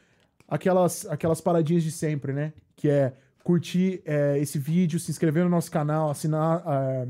aquelas, 0.51 1.05
aquelas 1.05 1.39
paradinhas 1.39 1.81
de 1.81 1.91
sempre, 1.91 2.33
né? 2.33 2.51
Que 2.75 2.89
é 2.89 3.13
curtir 3.41 4.01
é, 4.05 4.37
esse 4.37 4.59
vídeo, 4.59 4.99
se 4.99 5.09
inscrever 5.09 5.45
no 5.45 5.49
nosso 5.49 5.71
canal, 5.71 6.11
assinar, 6.11 6.61
é, 6.67 7.07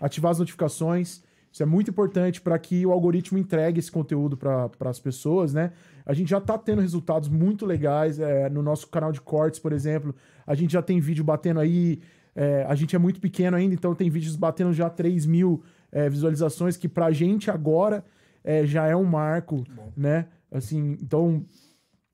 ativar 0.00 0.32
as 0.32 0.38
notificações 0.40 1.22
Isso 1.50 1.62
é 1.62 1.66
muito 1.66 1.90
importante 1.90 2.40
para 2.40 2.58
que 2.58 2.84
o 2.84 2.90
algoritmo 2.90 3.38
entregue 3.38 3.78
esse 3.78 3.90
conteúdo 3.90 4.36
para 4.36 4.68
as 4.90 4.98
pessoas, 4.98 5.54
né? 5.54 5.72
A 6.04 6.12
gente 6.12 6.28
já 6.28 6.38
está 6.38 6.58
tendo 6.58 6.82
resultados 6.82 7.28
muito 7.28 7.64
legais 7.64 8.18
é, 8.18 8.50
no 8.50 8.62
nosso 8.62 8.88
canal 8.88 9.12
de 9.12 9.20
cortes, 9.20 9.60
por 9.60 9.72
exemplo. 9.72 10.14
A 10.44 10.54
gente 10.54 10.72
já 10.72 10.82
tem 10.82 10.98
vídeo 10.98 11.22
batendo 11.22 11.60
aí. 11.60 12.00
É, 12.34 12.64
a 12.68 12.74
gente 12.74 12.96
é 12.96 12.98
muito 12.98 13.20
pequeno 13.20 13.56
ainda, 13.56 13.74
então 13.74 13.94
tem 13.94 14.10
vídeos 14.10 14.34
batendo 14.34 14.72
já 14.72 14.90
3 14.90 15.26
mil 15.26 15.62
é, 15.92 16.08
visualizações, 16.08 16.76
que 16.76 16.88
pra 16.88 17.12
gente 17.12 17.50
agora 17.50 18.02
é, 18.42 18.66
já 18.66 18.86
é 18.86 18.96
um 18.96 19.04
marco, 19.04 19.64
né? 19.96 20.26
Assim, 20.50 20.96
então 21.00 21.44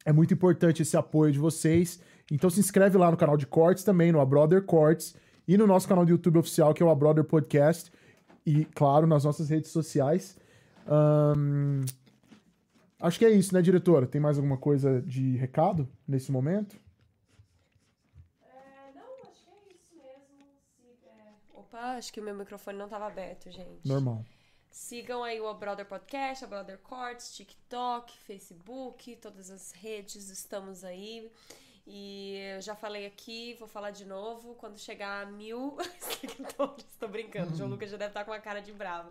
é 0.09 0.13
muito 0.13 0.33
importante 0.33 0.81
esse 0.81 0.97
apoio 0.97 1.31
de 1.31 1.39
vocês. 1.39 2.01
Então 2.33 2.49
se 2.49 2.59
inscreve 2.59 2.97
lá 2.97 3.11
no 3.11 3.17
canal 3.17 3.37
de 3.37 3.47
cortes 3.47 3.85
também, 3.85 4.11
no 4.11 4.21
A 4.21 4.25
Brother 4.25 4.65
Cortes, 4.65 5.15
e 5.47 5.55
no 5.59 5.67
nosso 5.67 5.87
canal 5.87 6.07
do 6.07 6.11
YouTube 6.11 6.39
oficial, 6.39 6.73
que 6.73 6.83
é 6.83 6.87
o 6.87 6.89
A 6.89 6.95
Brother 6.95 7.25
Podcast 7.25 7.93
e, 8.47 8.65
claro, 8.65 9.07
nas 9.07 9.25
nossas 9.25 9.51
redes 9.51 9.71
sociais. 9.71 10.39
Um, 10.87 11.83
acho 12.99 13.19
que 13.19 13.27
é 13.27 13.31
isso, 13.31 13.53
né, 13.53 13.61
diretora? 13.61 14.07
Tem 14.07 14.19
mais 14.19 14.39
alguma 14.39 14.57
coisa 14.57 15.03
de 15.03 15.37
recado 15.37 15.87
nesse 16.07 16.33
momento? 16.33 16.75
Não, 18.95 19.29
acho 19.29 19.45
que 19.67 19.75
isso 19.75 19.95
mesmo. 19.95 20.47
Opa, 21.53 21.97
acho 21.99 22.11
que 22.11 22.21
o 22.21 22.25
meu 22.25 22.35
microfone 22.35 22.79
não 22.79 22.87
estava 22.87 23.09
aberto, 23.09 23.51
gente. 23.51 23.87
Normal. 23.87 24.25
Sigam 24.79 25.25
aí 25.25 25.41
o 25.41 25.53
Brother 25.53 25.85
Podcast, 25.85 26.45
a 26.45 26.47
Brother 26.47 26.79
Courts, 26.79 27.35
TikTok, 27.35 28.17
Facebook, 28.21 29.17
todas 29.17 29.51
as 29.51 29.73
redes, 29.73 30.31
estamos 30.31 30.85
aí. 30.85 31.29
E 31.85 32.37
eu 32.55 32.63
já 32.63 32.77
falei 32.77 33.05
aqui, 33.05 33.57
vou 33.59 33.67
falar 33.67 33.91
de 33.91 34.07
novo. 34.07 34.55
Quando 34.55 34.79
chegar 34.79 35.27
a 35.27 35.31
mil 35.31 35.77
seguidores, 35.99 36.87
tô 36.99 37.09
brincando. 37.09 37.53
O 37.53 37.57
João 37.57 37.69
Lucas 37.69 37.91
já 37.91 37.97
deve 37.97 38.11
estar 38.11 38.25
com 38.25 38.31
uma 38.31 38.39
cara 38.39 38.61
de 38.61 38.73
bravo. 38.73 39.11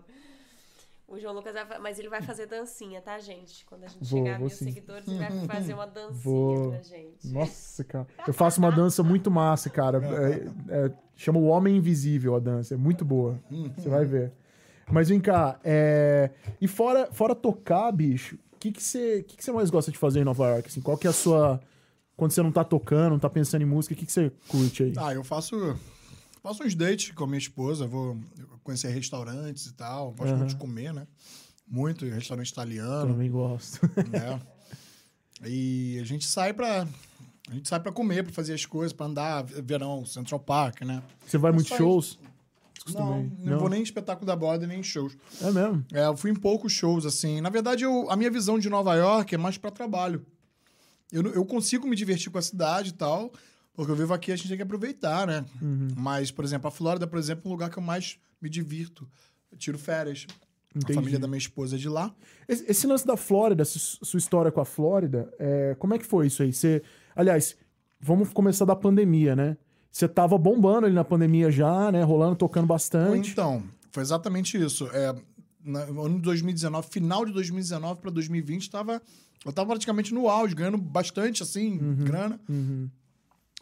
O 1.05 1.19
João 1.19 1.35
Lucas 1.35 1.53
vai, 1.53 1.77
mas 1.79 1.99
ele 1.99 2.09
vai 2.09 2.21
fazer 2.21 2.47
dancinha, 2.47 3.01
tá, 3.01 3.19
gente? 3.19 3.65
Quando 3.65 3.83
a 3.83 3.87
gente 3.87 4.09
vou, 4.09 4.19
chegar 4.19 4.37
a 4.37 4.39
mil 4.39 4.49
sim. 4.49 4.65
seguidores, 4.65 5.05
ele 5.05 5.19
vai 5.19 5.45
fazer 5.47 5.73
uma 5.73 5.85
dancinha 5.85 6.23
vou. 6.23 6.69
pra 6.71 6.81
gente. 6.81 7.27
Nossa, 7.27 7.83
cara. 7.83 8.07
Eu 8.25 8.33
faço 8.33 8.59
uma 8.59 8.71
dança 8.71 9.03
muito 9.03 9.29
massa, 9.29 9.69
cara. 9.69 9.99
É, 9.99 10.85
é, 10.85 10.91
chama 11.17 11.39
o 11.39 11.45
Homem 11.45 11.75
Invisível 11.75 12.35
a 12.35 12.39
dança. 12.39 12.73
É 12.73 12.77
muito 12.77 13.03
boa. 13.03 13.37
Você 13.75 13.89
vai 13.89 14.05
ver. 14.05 14.31
Mas 14.91 15.09
vem 15.09 15.19
cá, 15.19 15.59
é... 15.63 16.31
e 16.61 16.67
fora, 16.67 17.09
fora 17.11 17.35
tocar, 17.35 17.91
bicho, 17.91 18.37
o 18.53 18.57
que, 18.57 18.71
que, 18.71 18.81
você, 18.81 19.23
que, 19.23 19.37
que 19.37 19.43
você 19.43 19.51
mais 19.51 19.69
gosta 19.69 19.91
de 19.91 19.97
fazer 19.97 20.21
em 20.21 20.23
Nova 20.23 20.47
York? 20.47 20.67
Assim, 20.69 20.81
qual 20.81 20.97
que 20.97 21.07
é 21.07 21.09
a 21.09 21.13
sua 21.13 21.59
quando 22.17 22.31
você 22.31 22.41
não 22.41 22.51
tá 22.51 22.63
tocando, 22.63 23.11
não 23.11 23.19
tá 23.19 23.29
pensando 23.29 23.61
em 23.61 23.65
música, 23.65 23.93
o 23.93 23.97
que, 23.97 24.05
que 24.05 24.11
você 24.11 24.31
curte 24.47 24.83
aí? 24.83 24.93
Ah, 24.97 25.13
eu 25.13 25.23
faço. 25.23 25.55
Faço 26.41 26.63
uns 26.63 26.73
dates 26.73 27.11
com 27.11 27.25
a 27.25 27.27
minha 27.27 27.37
esposa, 27.37 27.85
vou 27.85 28.17
conhecer 28.63 28.89
restaurantes 28.89 29.67
e 29.67 29.73
tal. 29.73 30.11
Gosto 30.13 30.31
uhum. 30.31 30.37
muito 30.37 30.49
de 30.49 30.55
comer, 30.55 30.93
né? 30.93 31.05
Muito, 31.67 32.05
restaurante 32.05 32.49
italiano. 32.49 33.13
Também 33.13 33.29
gosto. 33.29 33.79
Né? 34.09 34.41
E 35.45 35.99
a 36.01 36.03
gente 36.03 36.25
sai 36.25 36.53
pra. 36.53 36.87
A 37.49 37.53
gente 37.53 37.69
sai 37.69 37.79
pra 37.79 37.91
comer, 37.91 38.23
pra 38.23 38.33
fazer 38.33 38.53
as 38.53 38.65
coisas, 38.65 38.91
pra 38.91 39.05
andar, 39.05 39.43
verão, 39.43 40.03
Central 40.05 40.39
Park, 40.39 40.81
né? 40.81 41.03
Você 41.25 41.37
vai 41.37 41.51
muitos 41.51 41.77
shows? 41.77 42.17
Não, 42.93 43.23
não, 43.23 43.51
não, 43.51 43.59
vou 43.59 43.69
nem 43.69 43.79
em 43.79 43.83
espetáculo 43.83 44.25
da 44.25 44.35
borda, 44.35 44.67
nem 44.67 44.79
em 44.79 44.83
shows. 44.83 45.17
É 45.41 45.51
mesmo? 45.51 45.85
É, 45.93 46.05
eu 46.05 46.17
fui 46.17 46.31
em 46.31 46.35
poucos 46.35 46.71
shows, 46.71 47.05
assim. 47.05 47.41
Na 47.41 47.49
verdade, 47.49 47.83
eu, 47.83 48.09
a 48.09 48.15
minha 48.15 48.31
visão 48.31 48.57
de 48.57 48.69
Nova 48.69 48.95
York 48.95 49.33
é 49.35 49.37
mais 49.37 49.57
para 49.57 49.71
trabalho. 49.71 50.25
Eu, 51.11 51.25
eu 51.33 51.45
consigo 51.45 51.87
me 51.87 51.95
divertir 51.95 52.31
com 52.31 52.37
a 52.37 52.41
cidade 52.41 52.89
e 52.89 52.93
tal, 52.93 53.31
porque 53.73 53.91
eu 53.91 53.95
vivo 53.95 54.13
aqui 54.13 54.31
a 54.31 54.35
gente 54.35 54.47
tem 54.47 54.57
que 54.57 54.63
aproveitar, 54.63 55.25
né? 55.25 55.45
Uhum. 55.61 55.87
Mas, 55.95 56.31
por 56.31 56.43
exemplo, 56.43 56.67
a 56.67 56.71
Flórida, 56.71 57.07
por 57.07 57.17
exemplo, 57.17 57.43
é 57.45 57.47
um 57.47 57.51
lugar 57.51 57.69
que 57.69 57.77
eu 57.77 57.83
mais 57.83 58.17
me 58.41 58.49
divirto. 58.49 59.07
Eu 59.51 59.57
tiro 59.57 59.77
férias. 59.77 60.27
Entendi. 60.75 60.91
A 60.91 60.95
família 60.95 61.19
da 61.19 61.27
minha 61.27 61.37
esposa 61.37 61.75
é 61.75 61.79
de 61.79 61.89
lá. 61.89 62.13
Esse, 62.47 62.65
esse 62.69 62.87
lance 62.87 63.05
da 63.05 63.17
Flórida, 63.17 63.63
sua 63.65 64.17
história 64.17 64.51
com 64.51 64.61
a 64.61 64.65
Flórida, 64.65 65.33
é, 65.39 65.75
como 65.79 65.93
é 65.93 65.97
que 65.97 66.05
foi 66.05 66.27
isso 66.27 66.43
aí? 66.43 66.53
Você, 66.53 66.83
aliás, 67.15 67.55
vamos 67.99 68.31
começar 68.31 68.65
da 68.65 68.75
pandemia, 68.75 69.35
né? 69.35 69.57
Você 69.91 70.07
tava 70.07 70.37
bombando 70.37 70.85
ali 70.85 70.95
na 70.95 71.03
pandemia 71.03 71.49
já, 71.51 71.91
né? 71.91 72.03
Rolando, 72.03 72.35
tocando 72.35 72.67
bastante. 72.67 73.31
Então, 73.31 73.63
foi 73.91 74.03
exatamente 74.03 74.61
isso. 74.61 74.87
É, 74.93 75.15
no 75.63 76.05
ano 76.05 76.15
de 76.15 76.21
2019, 76.21 76.87
final 76.89 77.25
de 77.25 77.31
2019 77.33 77.99
para 77.99 78.11
2020, 78.11 78.61
estava 78.61 79.01
eu 79.45 79.53
tava 79.53 79.69
praticamente 79.69 80.13
no 80.13 80.27
auge, 80.27 80.55
ganhando 80.55 80.77
bastante, 80.77 81.43
assim, 81.43 81.77
uhum, 81.77 81.95
grana. 81.95 82.39
Uhum. 82.49 82.89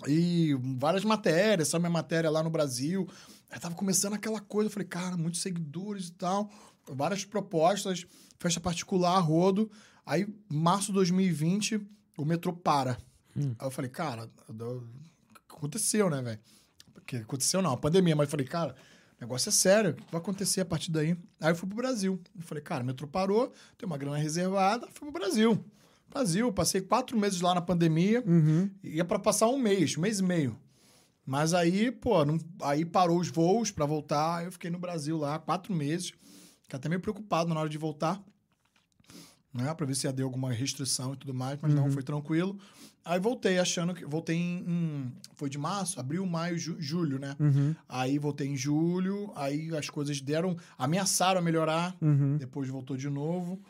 E 0.07 0.57
várias 0.77 1.03
matérias, 1.03 1.67
sabe 1.67 1.83
minha 1.83 1.91
matéria 1.91 2.29
lá 2.29 2.43
no 2.43 2.49
Brasil. 2.49 3.07
Aí 3.49 3.59
tava 3.59 3.75
começando 3.75 4.13
aquela 4.13 4.39
coisa, 4.39 4.67
eu 4.67 4.71
falei, 4.71 4.87
cara, 4.87 5.15
muitos 5.15 5.41
seguidores 5.41 6.07
e 6.07 6.13
tal. 6.13 6.49
Várias 6.87 7.23
propostas, 7.23 8.05
festa 8.39 8.59
particular, 8.59 9.19
rodo. 9.19 9.69
Aí, 10.05 10.27
março 10.49 10.87
de 10.87 10.93
2020, 10.93 11.81
o 12.17 12.25
metrô 12.25 12.53
para. 12.53 12.97
Hum. 13.35 13.53
Aí 13.57 13.67
eu 13.67 13.71
falei, 13.71 13.89
cara, 13.89 14.29
aconteceu, 15.57 16.09
né, 16.09 16.21
velho? 16.21 16.39
Aconteceu 17.23 17.61
não, 17.61 17.71
a 17.71 17.77
pandemia, 17.77 18.15
mas 18.15 18.27
eu 18.27 18.31
falei, 18.31 18.45
cara, 18.45 18.75
o 19.17 19.21
negócio 19.23 19.49
é 19.49 19.51
sério, 19.51 19.91
o 19.91 19.93
que 19.93 20.11
vai 20.11 20.19
acontecer 20.19 20.61
a 20.61 20.65
partir 20.65 20.91
daí? 20.91 21.17
Aí 21.39 21.51
eu 21.51 21.55
fui 21.55 21.67
pro 21.67 21.77
Brasil. 21.77 22.19
Eu 22.35 22.41
falei, 22.41 22.63
cara, 22.63 22.83
o 22.83 22.85
metrô 22.85 23.07
parou, 23.07 23.53
tem 23.77 23.85
uma 23.85 23.97
grana 23.97 24.17
reservada, 24.17 24.87
fui 24.91 25.09
pro 25.09 25.19
Brasil. 25.19 25.63
Brasil, 26.09 26.51
passei 26.51 26.81
quatro 26.81 27.17
meses 27.17 27.41
lá 27.41 27.53
na 27.53 27.61
pandemia, 27.61 28.23
uhum. 28.25 28.69
ia 28.83 29.03
para 29.03 29.19
passar 29.19 29.47
um 29.47 29.57
mês, 29.57 29.97
um 29.97 30.01
mês 30.01 30.19
e 30.19 30.23
meio. 30.23 30.57
Mas 31.25 31.53
aí, 31.53 31.91
pô, 31.91 32.23
não, 32.23 32.37
aí 32.61 32.85
parou 32.85 33.19
os 33.19 33.29
voos 33.29 33.71
para 33.71 33.85
voltar, 33.85 34.45
eu 34.45 34.51
fiquei 34.51 34.69
no 34.69 34.77
Brasil 34.77 35.17
lá 35.17 35.39
quatro 35.39 35.73
meses. 35.73 36.13
Fiquei 36.61 36.77
até 36.77 36.87
meio 36.87 37.01
preocupado 37.01 37.53
na 37.53 37.59
hora 37.59 37.69
de 37.69 37.77
voltar, 37.77 38.23
né? 39.55 39.73
Pra 39.73 39.85
ver 39.85 39.95
se 39.95 40.05
ia 40.05 40.13
ter 40.13 40.23
alguma 40.23 40.51
restrição 40.51 41.13
e 41.13 41.17
tudo 41.17 41.33
mais, 41.33 41.57
mas 41.61 41.73
uhum. 41.73 41.81
não, 41.81 41.91
foi 41.91 42.03
tranquilo. 42.03 42.57
Aí 43.03 43.19
voltei 43.19 43.57
achando 43.59 43.93
que. 43.93 44.03
Voltei 44.05 44.35
em. 44.35 44.65
em 44.67 45.13
foi 45.35 45.49
de 45.49 45.57
março, 45.57 45.99
abril, 45.99 46.25
maio, 46.25 46.57
ju, 46.57 46.75
julho, 46.79 47.19
né? 47.19 47.35
Uhum. 47.39 47.75
Aí 47.87 48.17
voltei 48.17 48.47
em 48.47 48.57
julho, 48.57 49.31
aí 49.35 49.75
as 49.75 49.89
coisas 49.89 50.19
deram. 50.19 50.57
Ameaçaram 50.77 51.39
a 51.39 51.43
melhorar, 51.43 51.95
uhum. 52.01 52.37
depois 52.37 52.67
voltou 52.67 52.97
de 52.97 53.09
novo. 53.09 53.61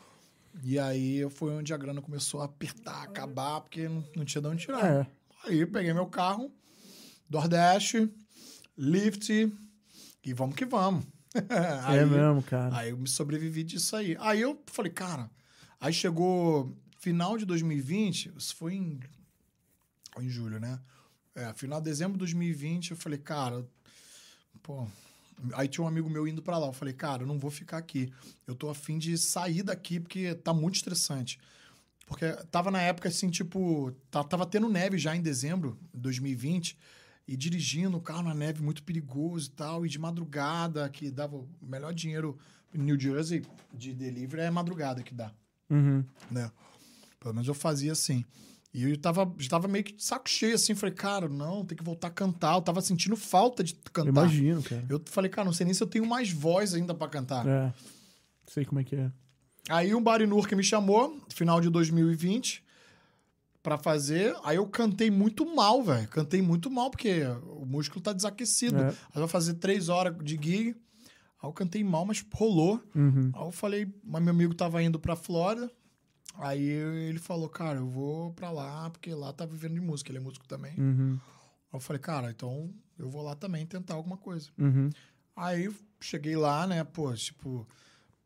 E 0.64 0.80
aí 0.80 1.30
foi 1.32 1.54
onde 1.54 1.74
a 1.74 1.78
grana 1.78 2.02
começou 2.02 2.42
a 2.42 2.46
apertar, 2.46 3.04
acabar, 3.04 3.60
porque 3.62 3.90
não, 3.90 4.04
não 4.16 4.26
tinha 4.26 4.42
de 4.42 4.48
onde 4.48 4.66
tirar. 4.66 4.86
É. 4.86 5.08
Aí 5.46 5.66
peguei 5.66 5.94
meu 5.94 6.08
carro, 6.08 6.50
Nordeste, 7.30 8.10
Lift, 8.78 9.30
e 10.24 10.34
vamos 10.34 10.56
que 10.56 10.66
vamos. 10.66 11.06
aí, 11.84 12.00
é 12.00 12.06
mesmo, 12.06 12.42
cara. 12.42 12.76
Aí 12.76 12.90
eu 12.92 12.98
me 12.98 13.08
sobrevivi 13.08 13.64
disso 13.64 13.96
aí. 13.98 14.16
Aí 14.22 14.42
eu 14.42 14.58
falei, 14.68 14.92
cara. 14.92 15.30
Aí 15.80 15.94
chegou 15.94 16.76
final 17.00 17.38
de 17.38 17.46
2020, 17.46 18.34
isso 18.38 18.56
foi 18.56 18.76
em 18.76 19.00
em 20.22 20.30
julho, 20.30 20.60
né? 20.60 20.80
É, 21.34 21.54
final 21.54 21.82
de 21.82 21.90
dezembro 21.90 22.14
de 22.14 22.20
2020, 22.20 22.92
eu 22.92 22.98
falei, 22.98 23.20
cara, 23.20 23.66
pô. 24.64 24.88
Aí 25.54 25.68
tinha 25.68 25.84
um 25.84 25.88
amigo 25.88 26.10
meu 26.10 26.26
indo 26.28 26.42
para 26.42 26.58
lá. 26.58 26.68
Eu 26.68 26.74
falei, 26.74 26.94
cara, 26.94 27.24
eu 27.24 27.28
não 27.28 27.38
vou 27.38 27.52
ficar 27.52 27.78
aqui. 27.78 28.12
Eu 28.48 28.56
tô 28.56 28.70
afim 28.70 28.98
de 28.98 29.18
sair 29.18 29.64
daqui 29.64 30.00
porque 30.00 30.34
tá 30.36 30.54
muito 30.54 30.76
estressante. 30.76 31.38
Porque 32.08 32.32
tava 32.50 32.72
na 32.72 32.82
época 32.82 33.10
assim, 33.10 33.30
tipo, 33.30 33.92
tava 34.10 34.46
tendo 34.46 34.70
neve 34.70 34.98
já 34.98 35.16
em 35.16 35.22
dezembro 35.22 35.78
de 35.94 36.00
2020 36.00 36.78
e 37.28 37.36
dirigindo 37.36 37.98
o 37.98 38.02
carro 38.02 38.24
na 38.24 38.34
neve 38.34 38.62
muito 38.62 38.84
perigoso 38.84 39.50
e 39.50 39.52
tal, 39.52 39.86
e 39.86 39.90
de 39.90 39.98
madrugada, 40.00 40.88
que 40.90 41.10
dava 41.10 41.36
o 41.36 41.50
melhor 41.62 41.94
dinheiro 41.94 42.38
New 42.72 43.00
Jersey 43.00 43.44
de 43.74 43.94
delivery 43.94 44.44
é 44.44 44.52
madrugada 44.52 45.02
que 45.02 45.14
dá. 45.14 45.34
Uhum. 45.70 46.04
Né? 46.30 46.52
Pelo 47.20 47.34
menos 47.34 47.48
eu 47.48 47.54
fazia 47.54 47.92
assim. 47.92 48.24
E 48.74 48.84
eu 48.84 48.98
tava, 48.98 49.34
tava 49.50 49.70
meio 49.70 49.86
que 49.86 49.94
de 49.94 50.04
saco 50.04 50.30
cheio, 50.30 50.56
assim. 50.56 50.76
Falei, 50.76 50.94
cara, 50.94 51.30
não, 51.30 51.64
tem 51.64 51.78
que 51.78 51.84
voltar 51.84 52.10
a 52.10 52.12
cantar. 52.12 52.56
Eu 52.56 52.62
tava 52.62 52.82
sentindo 52.82 53.16
falta 53.16 53.64
de 53.64 53.74
cantar. 53.94 54.10
Imagino, 54.10 54.62
cara. 54.62 54.86
Eu 54.90 55.02
falei, 55.06 55.32
cara, 55.32 55.46
não 55.46 55.54
sei 55.54 55.66
nem 55.66 55.74
se 55.74 55.82
eu 55.82 55.88
tenho 55.88 56.06
mais 56.06 56.30
voz 56.32 56.74
ainda 56.74 56.94
para 56.94 57.08
cantar. 57.08 57.48
É. 57.48 57.74
Sei 58.48 58.66
como 58.66 58.82
é 58.82 58.84
que 58.84 58.98
é. 58.98 59.10
Aí 59.70 59.96
um 59.96 60.04
Barinur 60.04 60.48
que 60.48 60.56
me 60.56 60.64
chamou, 60.64 61.18
final 61.30 61.60
de 61.62 61.70
2020, 61.70 62.64
para 63.64 63.78
fazer. 63.78 64.36
Aí 64.44 64.58
eu 64.58 64.68
cantei 64.68 65.10
muito 65.10 65.46
mal, 65.56 65.82
velho. 65.82 66.08
Cantei 66.10 66.42
muito 66.42 66.70
mal, 66.70 66.92
porque 66.92 67.24
o 67.58 67.66
músculo 67.66 68.02
tá 68.02 68.14
desaquecido. 68.14 68.78
É. 68.78 68.88
Aí 68.90 68.94
eu 69.16 69.22
vou 69.22 69.28
fazer 69.28 69.56
três 69.56 69.90
horas 69.90 70.16
de 70.22 70.34
gig. 70.36 70.76
Aí 71.46 71.50
eu 71.50 71.54
cantei 71.54 71.84
mal, 71.84 72.06
mas 72.06 72.26
rolou. 72.34 72.82
Uhum. 72.96 73.32
Aí 73.34 73.42
eu 73.44 73.52
falei, 73.52 73.88
mas 74.04 74.24
meu 74.24 74.32
amigo 74.32 74.54
tava 74.54 74.82
indo 74.82 75.00
pra 75.00 75.16
Flórida. 75.16 75.72
Aí 76.38 76.62
ele 76.62 77.20
falou, 77.20 77.48
cara, 77.48 77.80
eu 77.80 77.88
vou 77.88 78.34
pra 78.34 78.52
lá, 78.52 78.90
porque 78.90 79.14
lá 79.14 79.32
tá 79.32 79.46
vivendo 79.46 79.76
de 79.76 79.80
música, 79.80 80.12
ele 80.12 80.18
é 80.18 80.22
músico 80.22 80.48
também. 80.48 80.74
Uhum. 80.78 81.14
Aí 81.14 81.78
eu 81.78 81.80
falei, 81.80 82.02
cara, 82.02 82.32
então 82.32 82.74
eu 82.98 83.10
vou 83.10 83.22
lá 83.22 83.36
também 83.36 83.66
tentar 83.66 83.94
alguma 83.94 84.18
coisa. 84.18 84.50
Uhum. 84.58 84.90
Aí 85.36 85.74
cheguei 86.02 86.36
lá, 86.36 86.68
né, 86.68 86.84
pô, 86.84 87.14
tipo, 87.14 87.68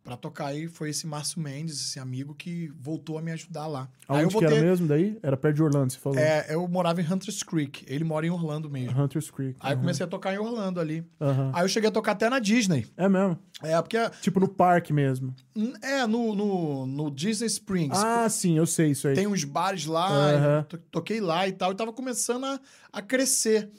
pra 0.10 0.18
tocar. 0.18 0.56
E 0.56 0.68
foi 0.68 0.90
esse 0.90 1.06
Márcio 1.07 1.40
Mendes, 1.41 1.80
esse 1.80 1.99
amigo, 1.99 2.34
que 2.36 2.72
voltou 2.80 3.18
a 3.18 3.22
me 3.22 3.31
ajudar 3.31 3.68
lá. 3.68 3.88
Aonde 4.07 4.19
aí 4.22 4.26
eu 4.26 4.30
que 4.30 4.38
era 4.38 4.49
voltei. 4.49 4.69
mesmo 4.69 4.88
daí? 4.88 5.18
Era 5.22 5.38
perto 5.38 5.56
de 5.56 5.64
Orlando, 5.64 5.94
você 5.94 5.99
falou. 5.99 6.18
É, 6.19 6.45
eu 6.49 6.68
morava 6.68 7.02
em 7.02 7.06
Hunters 7.14 7.44
Creek. 7.44 7.86
Ele 7.88 8.03
mora 8.03 8.26
em 8.26 8.30
Orlando 8.30 8.69
mesmo. 8.69 8.99
Hunter's 9.02 9.30
Creek. 9.30 9.56
Aí 9.60 9.72
eu 9.72 9.73
Aham. 9.76 9.81
comecei 9.81 10.06
a 10.06 10.10
tocar 10.10 10.34
em 10.34 10.38
Orlando 10.38 10.80
ali. 10.80 11.03
Aham. 11.22 11.52
Aí 11.53 11.64
eu 11.64 11.68
cheguei 11.69 11.90
a 11.90 11.91
tocar 11.91 12.14
até 12.14 12.30
na 12.30 12.40
Disney. 12.40 12.88
É 12.98 13.07
mesmo. 13.07 13.38
É, 13.61 13.80
porque. 13.81 13.98
Tipo 14.22 14.40
no 14.40 14.48
parque 14.48 14.94
mesmo. 14.94 15.34
É, 15.81 16.07
no, 16.07 16.34
no, 16.34 16.86
no 16.86 17.11
Disney 17.11 17.48
Springs. 17.48 17.98
Ah, 18.02 18.27
sim, 18.30 18.57
eu 18.57 18.65
sei 18.65 18.91
isso 18.91 19.07
aí. 19.07 19.15
Tem 19.15 19.27
uns 19.27 19.44
bares 19.44 19.86
lá, 19.86 20.31
eu 20.60 20.64
to- 20.64 20.77
toquei 20.90 21.19
lá 21.19 21.48
e 21.48 21.52
tal, 21.52 21.72
e 21.72 21.76
tava 21.76 21.91
começando 21.91 22.45
a, 22.45 22.60
a 22.94 23.02
crescer. 23.02 23.69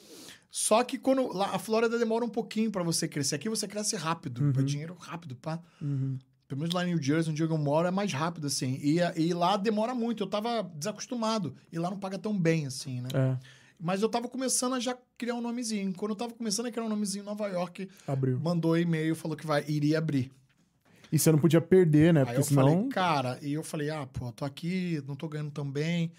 Só 0.51 0.83
que 0.83 0.97
quando 0.97 1.31
lá, 1.33 1.55
a 1.55 1.57
Flórida 1.59 1.97
demora 1.97 2.25
um 2.25 2.29
pouquinho 2.29 2.69
pra 2.69 2.83
você 2.83 3.07
crescer. 3.07 3.35
Aqui 3.35 3.47
você 3.47 3.67
cresce 3.69 3.95
rápido, 3.95 4.53
é 4.59 4.61
dinheiro 4.61 4.95
rápido, 4.99 5.33
pá. 5.37 5.59
Uhum. 5.81 6.19
Pelo 6.45 6.59
menos 6.59 6.75
lá 6.75 6.85
em 6.85 6.89
New 6.93 7.01
Jersey, 7.01 7.31
onde 7.31 7.41
eu 7.41 7.57
moro, 7.57 7.87
é 7.87 7.91
mais 7.91 8.11
rápido, 8.11 8.47
assim. 8.47 8.77
E, 8.83 8.97
e 9.15 9.33
lá 9.33 9.55
demora 9.55 9.95
muito, 9.95 10.23
eu 10.23 10.27
tava 10.27 10.61
desacostumado. 10.75 11.55
E 11.71 11.79
lá 11.79 11.89
não 11.89 11.97
paga 11.97 12.19
tão 12.19 12.37
bem, 12.37 12.65
assim, 12.67 12.99
né? 12.99 13.07
É, 13.13 13.37
Mas 13.79 14.01
eu 14.01 14.09
tava 14.09 14.27
começando 14.27 14.73
a 14.73 14.79
já 14.81 14.97
criar 15.17 15.35
um 15.35 15.41
nomezinho. 15.41 15.93
Quando 15.93 16.11
eu 16.11 16.15
tava 16.17 16.33
começando 16.33 16.65
a 16.65 16.71
criar 16.71 16.83
um 16.83 16.89
nomezinho 16.89 17.21
em 17.21 17.25
Nova 17.25 17.47
York, 17.47 17.87
abriu. 18.05 18.37
mandou 18.37 18.77
e-mail, 18.77 19.15
falou 19.15 19.37
que 19.37 19.47
vai, 19.47 19.63
iria 19.69 19.97
abrir. 19.99 20.29
E 21.09 21.17
você 21.17 21.31
não 21.31 21.39
podia 21.39 21.61
perder, 21.61 22.13
né? 22.13 22.21
Aí 22.21 22.25
Porque 22.25 22.39
eu 22.41 22.43
senão. 22.43 22.67
falei, 22.67 22.89
cara, 22.89 23.39
e 23.41 23.53
eu 23.53 23.63
falei, 23.63 23.89
ah, 23.89 24.05
pô, 24.05 24.29
tô 24.33 24.43
aqui, 24.43 25.01
não 25.07 25.15
tô 25.15 25.29
ganhando 25.29 25.51
tão 25.51 25.69
bem. 25.69 26.11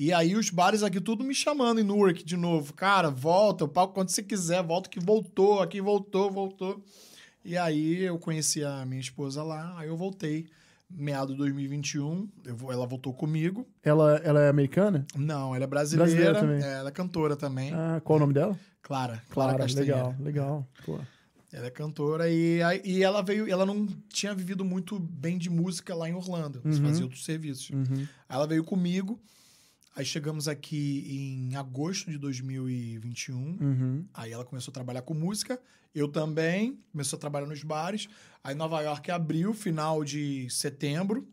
E 0.00 0.12
aí 0.12 0.36
os 0.36 0.48
bares 0.48 0.84
aqui 0.84 1.00
tudo 1.00 1.24
me 1.24 1.34
chamando 1.34 1.80
em 1.80 1.84
Newark 1.84 2.22
de 2.24 2.36
novo. 2.36 2.72
Cara, 2.72 3.10
volta, 3.10 3.64
o 3.64 3.68
palco 3.68 3.94
quando 3.94 4.10
você 4.10 4.22
quiser, 4.22 4.62
volta 4.62 4.88
que 4.88 5.00
voltou, 5.00 5.60
aqui 5.60 5.80
voltou, 5.80 6.30
voltou. 6.30 6.80
E 7.44 7.56
aí 7.56 8.02
eu 8.04 8.16
conheci 8.16 8.62
a 8.62 8.86
minha 8.86 9.00
esposa 9.00 9.42
lá, 9.42 9.74
aí 9.76 9.88
eu 9.88 9.96
voltei. 9.96 10.46
Meado 10.88 11.32
de 11.32 11.38
2021, 11.38 12.28
eu 12.46 12.72
ela 12.72 12.86
voltou 12.86 13.12
comigo. 13.12 13.66
Ela, 13.82 14.16
ela 14.24 14.40
é 14.40 14.48
americana? 14.48 15.04
Não, 15.16 15.54
ela 15.54 15.64
é 15.64 15.66
brasileira, 15.66 16.10
Brasileira 16.32 16.40
também. 16.40 16.62
é, 16.64 16.78
ela 16.78 16.88
é 16.88 16.92
cantora 16.92 17.36
também. 17.36 17.74
Ah, 17.74 18.00
qual 18.02 18.16
o 18.16 18.20
nome 18.20 18.32
dela? 18.32 18.58
Clara, 18.80 19.20
Clara 19.28 19.56
Clara, 19.58 19.74
legal, 19.74 20.14
legal. 20.20 20.66
Pô. 20.86 20.98
Ela 21.52 21.66
é 21.66 21.70
cantora 21.70 22.30
e, 22.30 22.60
e 22.84 23.02
ela 23.02 23.20
veio, 23.22 23.50
ela 23.50 23.66
não 23.66 23.86
tinha 24.08 24.32
vivido 24.34 24.64
muito 24.64 24.98
bem 24.98 25.36
de 25.36 25.50
música 25.50 25.94
lá 25.94 26.08
em 26.08 26.14
Orlando, 26.14 26.62
Uhum. 26.64 26.72
fazia 26.72 27.04
outros 27.04 27.24
serviços. 27.24 27.68
Uhum. 27.70 28.06
Aí 28.28 28.36
ela 28.36 28.46
veio 28.46 28.64
comigo, 28.64 29.20
aí 29.98 30.04
chegamos 30.04 30.46
aqui 30.46 31.04
em 31.50 31.56
agosto 31.56 32.08
de 32.08 32.16
2021, 32.18 33.36
Uhum. 33.60 34.04
aí 34.14 34.30
ela 34.30 34.44
começou 34.44 34.70
a 34.70 34.74
trabalhar 34.74 35.02
com 35.02 35.12
música, 35.12 35.60
eu 35.92 36.06
também, 36.06 36.78
começou 36.92 37.16
a 37.16 37.20
trabalhar 37.20 37.46
nos 37.48 37.64
bares, 37.64 38.08
aí 38.44 38.54
Nova 38.54 38.80
York 38.80 39.10
abriu 39.10 39.52
final 39.52 40.04
de 40.04 40.48
setembro, 40.50 41.26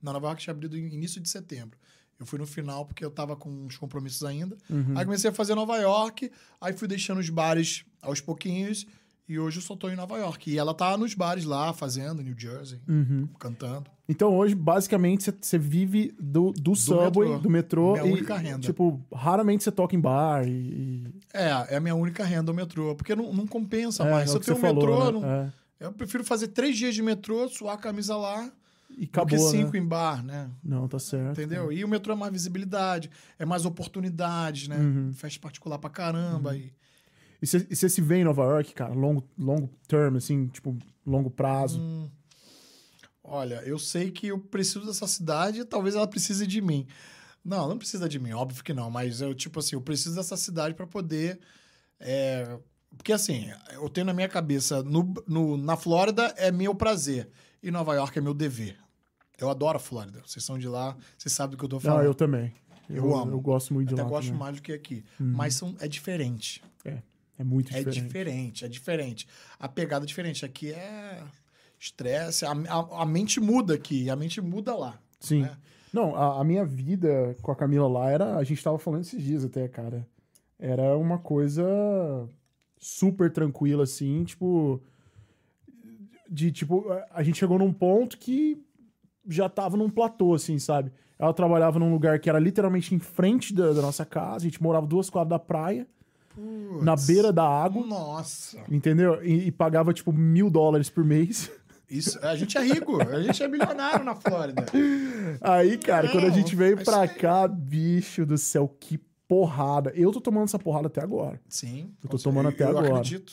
na 0.00 0.12
Nova 0.12 0.28
York 0.28 0.40
tinha 0.42 0.52
abrido 0.52 0.78
início 0.78 1.20
de 1.20 1.28
setembro. 1.28 1.76
Eu 2.20 2.24
fui 2.24 2.38
no 2.38 2.46
final 2.46 2.86
porque 2.86 3.04
eu 3.04 3.10
tava 3.10 3.34
com 3.34 3.50
uns 3.50 3.76
compromissos 3.78 4.22
ainda. 4.24 4.56
Uhum. 4.68 4.96
Aí 4.96 5.04
comecei 5.04 5.28
a 5.30 5.32
fazer 5.32 5.54
Nova 5.54 5.76
York, 5.78 6.30
aí 6.60 6.72
fui 6.72 6.86
deixando 6.86 7.18
os 7.18 7.28
bares 7.30 7.84
aos 8.00 8.20
pouquinhos, 8.20 8.86
e 9.32 9.38
hoje 9.38 9.58
eu 9.58 9.62
só 9.62 9.76
tô 9.76 9.88
em 9.88 9.96
Nova 9.96 10.16
York. 10.18 10.50
E 10.50 10.58
ela 10.58 10.74
tá 10.74 10.96
nos 10.96 11.14
bares 11.14 11.44
lá, 11.44 11.72
fazendo, 11.72 12.22
New 12.22 12.34
Jersey, 12.36 12.80
Uhum. 12.88 13.28
cantando. 13.38 13.90
Então 14.08 14.36
hoje, 14.36 14.54
basicamente, 14.56 15.32
você- 15.40 15.58
vive 15.58 16.12
do, 16.18 16.50
do 16.52 16.74
subway, 16.74 17.28
metrô. 17.28 17.38
do 17.42 17.50
metrô. 17.50 17.92
Minha 17.92 18.06
e, 18.06 18.12
única 18.12 18.36
renda. 18.36 18.58
Tipo, 18.60 19.00
raramente 19.14 19.62
você 19.62 19.70
toca 19.70 19.94
em 19.94 20.00
bar 20.00 20.46
e. 20.48 21.06
É, 21.32 21.48
é 21.68 21.76
a 21.76 21.80
minha 21.80 21.94
única 21.94 22.24
renda 22.24 22.50
o 22.50 22.54
metrô, 22.54 22.94
porque 22.96 23.14
não, 23.14 23.32
não 23.32 23.46
compensa 23.46 24.02
é, 24.02 24.10
mais. 24.10 24.24
é 24.24 24.32
Se 24.32 24.36
eu 24.36 24.40
tenho 24.40 24.56
um 24.56 24.60
falou, 24.60 24.74
metrô, 24.74 25.04
né? 25.04 25.10
não- 25.12 25.24
É. 25.24 25.52
eu 25.78 25.92
prefiro 25.92 26.24
fazer 26.24 26.48
três 26.48 26.76
dias 26.76 26.94
de 26.94 27.02
metrô, 27.02 27.48
suar 27.48 27.74
a 27.74 27.78
camisa 27.78 28.16
lá, 28.16 28.50
E 28.90 28.92
do 28.92 29.12
que 29.12 29.20
acabou, 29.20 29.38
cinco 29.38 29.72
né? 29.74 29.78
em 29.78 29.86
bar, 29.86 30.24
né? 30.24 30.50
Não, 30.64 30.88
tá 30.88 30.98
certo. 30.98 31.40
Entendeu? 31.40 31.70
E 31.70 31.84
o 31.84 31.88
metrô 31.88 32.12
é 32.12 32.16
mais 32.16 32.32
visibilidade, 32.32 33.08
é 33.38 33.44
mais 33.46 33.64
oportunidades, 33.64 34.66
né? 34.66 34.76
Uhum. 34.76 35.12
Festa 35.12 35.38
particular 35.40 35.78
pra 35.78 35.88
caramba. 35.88 36.56
E... 36.56 36.60
E 36.60 36.72
e 37.42 37.46
você 37.46 37.88
se 37.88 38.00
vê 38.00 38.16
em 38.18 38.24
Nova 38.24 38.42
York, 38.44 38.74
cara, 38.74 38.92
longo, 38.94 39.24
longo 39.38 39.68
term, 39.88 40.16
assim, 40.16 40.46
tipo, 40.48 40.76
longo 41.06 41.30
prazo. 41.30 41.80
Hum, 41.80 42.10
olha, 43.22 43.62
eu 43.64 43.78
sei 43.78 44.10
que 44.10 44.28
eu 44.28 44.38
preciso 44.38 44.84
dessa 44.86 45.06
cidade 45.06 45.64
talvez 45.64 45.94
ela 45.94 46.06
precise 46.06 46.46
de 46.46 46.60
mim. 46.60 46.86
Não, 47.44 47.68
não 47.68 47.78
precisa 47.78 48.08
de 48.08 48.18
mim, 48.18 48.32
óbvio 48.32 48.62
que 48.62 48.74
não. 48.74 48.90
Mas 48.90 49.20
eu, 49.20 49.34
tipo 49.34 49.58
assim, 49.60 49.74
eu 49.74 49.80
preciso 49.80 50.14
dessa 50.16 50.36
cidade 50.36 50.74
para 50.74 50.86
poder. 50.86 51.40
é, 51.98 52.58
Porque 52.96 53.12
assim, 53.12 53.50
eu 53.72 53.88
tenho 53.88 54.04
na 54.06 54.12
minha 54.12 54.28
cabeça, 54.28 54.82
no, 54.82 55.14
no- 55.26 55.56
na 55.56 55.76
Flórida 55.76 56.34
é 56.36 56.50
meu 56.50 56.74
prazer 56.74 57.30
e 57.62 57.70
Nova 57.70 57.94
York 57.94 58.18
é 58.18 58.20
meu 58.20 58.34
dever. 58.34 58.76
Eu 59.38 59.48
adoro 59.48 59.76
a 59.78 59.80
Flórida. 59.80 60.20
Vocês 60.26 60.44
são 60.44 60.58
de 60.58 60.68
lá, 60.68 60.94
vocês 61.16 61.32
sabem 61.32 61.52
do 61.52 61.58
que 61.58 61.64
eu 61.64 61.68
tô 61.68 61.76
Não, 61.76 61.80
falando. 61.82 62.04
eu 62.04 62.14
também. 62.14 62.52
Eu 62.90 63.14
amo. 63.16 63.30
Eu 63.32 63.40
gosto 63.40 63.72
muito 63.72 63.88
de 63.88 63.94
Até 63.94 64.02
lá. 64.02 64.08
gosto 64.08 64.26
também. 64.26 64.40
mais 64.40 64.56
do 64.56 64.62
que 64.62 64.72
aqui. 64.72 65.04
Uhum. 65.18 65.32
Mas 65.34 65.54
são, 65.54 65.74
é 65.80 65.88
diferente. 65.88 66.62
É 66.84 66.98
muito 67.44 67.74
É 67.74 67.78
diferente. 67.78 68.02
diferente, 68.02 68.64
é 68.64 68.68
diferente. 68.68 69.28
A 69.58 69.68
pegada 69.68 70.04
é 70.04 70.08
diferente. 70.08 70.44
Aqui 70.44 70.72
é 70.72 71.22
estresse. 71.78 72.44
A, 72.44 72.50
a, 72.52 73.02
a 73.02 73.06
mente 73.06 73.40
muda 73.40 73.74
aqui, 73.74 74.10
a 74.10 74.16
mente 74.16 74.40
muda 74.40 74.74
lá. 74.74 74.98
Sim. 75.18 75.42
né? 75.42 75.56
Não, 75.92 76.14
a, 76.14 76.40
a 76.40 76.44
minha 76.44 76.64
vida 76.64 77.36
com 77.42 77.50
a 77.50 77.56
Camila 77.56 77.88
lá 77.88 78.10
era. 78.10 78.36
A 78.36 78.44
gente 78.44 78.62
tava 78.62 78.78
falando 78.78 79.02
esses 79.02 79.22
dias 79.22 79.44
até, 79.44 79.66
cara. 79.68 80.06
Era 80.58 80.96
uma 80.96 81.18
coisa 81.18 81.64
super 82.78 83.30
tranquila, 83.32 83.84
assim, 83.84 84.22
tipo. 84.24 84.80
De 86.28 86.52
tipo, 86.52 86.88
a- 86.92 87.06
a 87.14 87.22
gente 87.22 87.38
chegou 87.38 87.58
num 87.58 87.72
ponto 87.72 88.16
que 88.16 88.56
já 89.28 89.48
tava 89.48 89.76
num 89.76 89.90
platô, 89.90 90.34
assim, 90.34 90.58
sabe? 90.58 90.92
Ela 91.18 91.34
trabalhava 91.34 91.78
num 91.78 91.90
lugar 91.92 92.18
que 92.20 92.28
era 92.30 92.38
literalmente 92.38 92.94
em 92.94 92.98
frente 92.98 93.52
da, 93.52 93.72
da 93.72 93.82
nossa 93.82 94.04
casa, 94.06 94.36
a 94.36 94.48
gente 94.50 94.62
morava 94.62 94.86
duas 94.86 95.10
quadras 95.10 95.30
da 95.30 95.38
praia, 95.38 95.86
na 96.82 96.94
beira 96.96 97.32
da 97.32 97.46
água, 97.46 97.84
Nossa. 97.86 98.58
entendeu? 98.70 99.22
E, 99.24 99.48
e 99.48 99.52
pagava, 99.52 99.92
tipo, 99.92 100.12
mil 100.12 100.48
dólares 100.50 100.88
por 100.88 101.04
mês. 101.04 101.50
Isso, 101.88 102.18
a 102.24 102.36
gente 102.36 102.56
é 102.56 102.62
rico, 102.62 103.02
a 103.02 103.20
gente 103.20 103.42
é 103.42 103.48
milionário 103.48 104.04
na 104.04 104.14
Flórida. 104.14 104.64
Aí, 105.40 105.76
cara, 105.76 106.08
quando 106.08 106.24
a 106.26 106.28
Não, 106.28 106.34
gente 106.34 106.54
veio 106.54 106.82
pra 106.84 107.08
cá, 107.08 107.48
bicho 107.48 108.24
do 108.24 108.38
céu, 108.38 108.68
que 108.78 108.96
porrada. 109.26 109.90
Eu 109.96 110.12
tô 110.12 110.20
tomando 110.20 110.44
essa 110.44 110.58
porrada 110.58 110.86
até 110.86 111.02
agora. 111.02 111.40
Sim. 111.48 111.92
Eu 112.02 112.08
tô 112.08 112.16
tomando 112.18 112.46
certeza. 112.46 112.70
até 112.70 112.74
eu 112.74 112.78
agora. 112.78 112.94
acredito. 113.00 113.32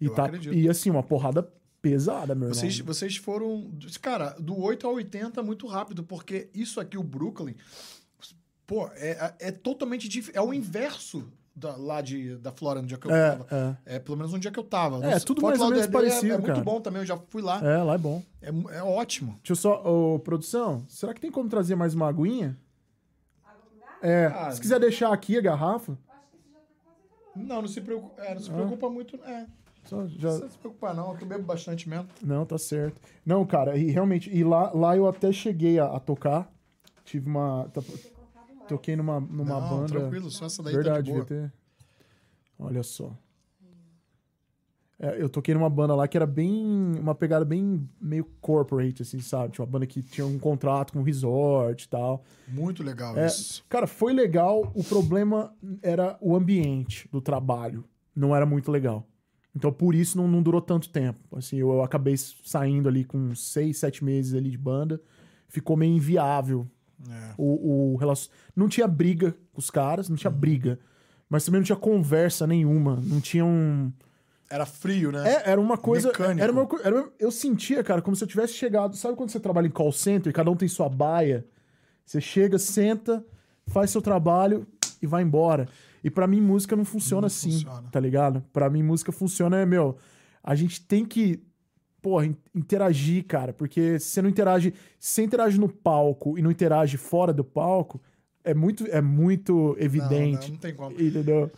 E, 0.00 0.04
Eu 0.06 0.14
tá, 0.14 0.26
acredito. 0.26 0.54
e 0.54 0.68
assim, 0.68 0.90
uma 0.90 1.02
porrada 1.02 1.50
pesada, 1.80 2.34
meu 2.34 2.48
Vocês, 2.48 2.74
irmão. 2.76 2.92
vocês 2.94 3.16
foram. 3.16 3.70
Cara, 4.02 4.36
do 4.38 4.58
8 4.58 4.86
ao 4.86 4.94
80 4.94 5.42
muito 5.42 5.66
rápido, 5.66 6.04
porque 6.04 6.50
isso 6.54 6.80
aqui, 6.80 6.98
o 6.98 7.02
Brooklyn, 7.02 7.54
pô, 8.66 8.86
é, 8.96 9.34
é 9.40 9.50
totalmente 9.50 10.08
dif... 10.08 10.30
É 10.34 10.40
o 10.42 10.52
inverso 10.52 11.26
da, 11.58 11.76
lá 11.76 12.00
de, 12.00 12.36
da 12.36 12.52
Flórida, 12.52 12.84
onde 12.84 12.94
é 12.94 12.96
que 12.96 13.06
eu 13.06 13.14
É, 13.14 13.30
tava. 13.36 13.46
é. 13.84 13.96
É, 13.96 13.98
pelo 13.98 14.16
menos 14.16 14.32
onde 14.32 14.46
é 14.46 14.50
que 14.50 14.58
eu 14.58 14.64
tava. 14.64 15.04
É, 15.04 15.18
tudo 15.18 15.40
Fort 15.40 15.50
mais 15.50 15.60
ou 15.60 15.70
menos 15.70 15.82
Lauderdale 15.86 16.06
é- 16.06 16.10
parecido, 16.10 16.34
É, 16.34 16.38
muito 16.52 16.64
bom 16.64 16.80
também, 16.80 17.02
eu 17.02 17.06
já 17.06 17.16
fui 17.28 17.42
lá. 17.42 17.60
É, 17.64 17.82
lá 17.82 17.94
é 17.94 17.98
bom. 17.98 18.22
É, 18.40 18.48
é 18.78 18.82
ótimo. 18.82 19.32
Deixa 19.42 19.52
eu 19.52 19.56
só. 19.56 19.82
Ô, 19.84 20.18
produção, 20.20 20.84
será 20.88 21.12
que 21.12 21.20
tem 21.20 21.30
como 21.30 21.48
trazer 21.48 21.74
mais 21.74 21.94
uma 21.94 22.08
aguinha? 22.08 22.56
É, 24.00 24.26
Ah, 24.26 24.50
se 24.52 24.60
quiser 24.60 24.78
deixar 24.78 25.12
aqui 25.12 25.36
a 25.36 25.40
garrafa, 25.40 25.98
Não, 27.34 27.60
não 27.62 27.68
se 27.68 27.80
preocupa, 27.80 28.20
é, 28.22 28.34
não 28.34 28.40
se 28.40 28.50
Ah. 28.50 28.54
preocupa 28.54 28.90
muito. 28.90 29.16
É, 29.24 29.46
só 29.84 29.96
não 29.98 30.08
já. 30.08 30.28
precisa 30.28 30.48
se 30.50 30.58
preocupar, 30.58 30.94
não, 30.94 31.16
que 31.16 31.22
eu 31.24 31.28
bebo 31.28 31.44
bastante 31.44 31.88
mesmo. 31.88 32.06
Não, 32.22 32.44
tá 32.44 32.58
certo. 32.58 33.00
Não, 33.24 33.44
cara, 33.46 33.76
e 33.76 33.90
realmente, 33.90 34.28
e 34.34 34.42
lá, 34.42 34.72
lá 34.72 34.96
eu 34.96 35.06
até 35.06 35.30
cheguei 35.32 35.78
a, 35.78 35.86
a 35.86 36.00
tocar. 36.00 36.50
Tive 37.04 37.28
uma. 37.28 37.68
tá- 37.72 37.80
toquei 38.68 38.96
numa, 38.96 39.20
numa 39.20 39.60
não, 39.60 39.68
banda. 39.68 39.86
tranquilo, 39.88 40.30
só 40.30 40.46
essa 40.46 40.62
daí 40.62 40.74
Verdade, 40.74 40.96
tá 40.96 41.02
de 41.02 41.10
boa. 41.12 41.24
devia 41.24 41.42
ter. 41.48 41.52
Olha 42.58 42.82
só. 42.82 43.16
É, 45.00 45.22
eu 45.22 45.28
toquei 45.28 45.54
numa 45.54 45.70
banda 45.70 45.94
lá 45.94 46.08
que 46.08 46.16
era 46.16 46.26
bem. 46.26 46.92
Uma 46.98 47.14
pegada 47.14 47.44
bem 47.44 47.88
meio 48.00 48.24
corporate, 48.40 49.02
assim, 49.02 49.20
sabe? 49.20 49.52
Tinha 49.52 49.64
uma 49.64 49.70
banda 49.70 49.86
que 49.86 50.02
tinha 50.02 50.26
um 50.26 50.38
contrato 50.40 50.92
com 50.92 50.98
um 50.98 51.02
resort 51.04 51.84
e 51.84 51.88
tal. 51.88 52.24
Muito 52.48 52.82
legal 52.82 53.16
É, 53.16 53.26
isso. 53.26 53.64
Cara, 53.68 53.86
foi 53.86 54.12
legal. 54.12 54.72
O 54.74 54.82
problema 54.82 55.54
era 55.82 56.18
o 56.20 56.34
ambiente 56.34 57.08
do 57.12 57.20
trabalho. 57.20 57.84
Não 58.14 58.34
era 58.34 58.44
muito 58.44 58.72
legal. 58.72 59.06
Então, 59.54 59.72
por 59.72 59.94
isso, 59.94 60.16
não, 60.18 60.26
não 60.26 60.42
durou 60.42 60.60
tanto 60.60 60.88
tempo. 60.88 61.20
Assim, 61.36 61.56
eu, 61.58 61.70
eu 61.70 61.82
acabei 61.82 62.16
saindo 62.16 62.88
ali 62.88 63.04
com 63.04 63.32
seis, 63.36 63.78
sete 63.78 64.04
meses 64.04 64.34
ali 64.34 64.50
de 64.50 64.58
banda. 64.58 65.00
Ficou 65.48 65.76
meio 65.76 65.94
inviável 65.94 66.68
É. 67.08 67.34
o, 67.38 67.92
o 67.92 67.96
relacion... 67.96 68.30
Não 68.56 68.68
tinha 68.68 68.88
briga 68.88 69.32
com 69.52 69.58
os 69.60 69.70
caras, 69.70 70.08
não 70.08 70.16
tinha 70.16 70.30
briga. 70.30 70.78
Mas 71.28 71.44
também 71.44 71.60
não 71.60 71.64
tinha 71.66 71.76
conversa 71.76 72.46
nenhuma. 72.46 73.00
Não 73.04 73.20
tinha 73.20 73.44
um. 73.44 73.92
Era 74.50 74.64
frio, 74.64 75.12
né? 75.12 75.30
É, 75.30 75.50
era 75.50 75.60
uma 75.60 75.76
coisa. 75.76 76.08
Mecânico. 76.08 76.40
Era 76.42 76.50
uma, 76.52 76.68
era 76.82 76.94
uma- 76.96 77.12
eu 77.18 77.30
sentia, 77.30 77.84
cara, 77.84 78.00
como 78.00 78.16
se 78.16 78.24
eu 78.24 78.28
tivesse 78.28 78.54
chegado. 78.54 78.96
Sabe 78.96 79.14
quando 79.14 79.28
você 79.30 79.38
trabalha 79.38 79.66
em 79.66 79.70
call 79.70 79.92
center 79.92 80.30
e 80.30 80.32
cada 80.32 80.50
um 80.50 80.56
tem 80.56 80.66
sua 80.68 80.88
baia? 80.88 81.46
Você 82.06 82.20
chega, 82.20 82.58
senta, 82.58 83.22
faz 83.66 83.90
seu 83.90 84.00
trabalho 84.00 84.66
e 85.02 85.06
vai 85.06 85.22
embora. 85.22 85.68
E 86.02 86.08
pra 86.10 86.26
mim, 86.26 86.40
música 86.40 86.74
não 86.74 86.84
funciona 86.86 87.22
Não 87.22 87.26
assim, 87.26 87.50
funciona. 87.52 87.88
tá 87.92 88.00
ligado? 88.00 88.42
Pra 88.52 88.70
mim, 88.70 88.82
música 88.82 89.12
funciona, 89.12 89.58
é, 89.58 89.66
meu. 89.66 89.98
A 90.42 90.54
gente 90.54 90.80
tem 90.80 91.04
que 91.04 91.42
porra, 92.02 92.26
in- 92.26 92.36
interagir, 92.54 93.24
cara. 93.26 93.52
Porque 93.52 93.98
se 93.98 94.06
você 94.10 94.22
não 94.22 94.28
interage. 94.30 94.72
Se 94.98 95.14
você 95.14 95.22
interage 95.22 95.58
no 95.58 95.68
palco 95.68 96.38
e 96.38 96.42
não 96.42 96.50
interage 96.50 96.96
fora 96.96 97.32
do 97.32 97.44
palco, 97.44 98.00
é 98.44 98.54
muito, 98.54 98.86
é 98.86 99.00
muito 99.00 99.76
evidente. 99.78 100.32
Não, 100.36 100.40
não, 100.42 100.48
não 100.54 100.56
tem 100.56 100.74
como. 100.74 101.00
Entendeu? 101.00 101.50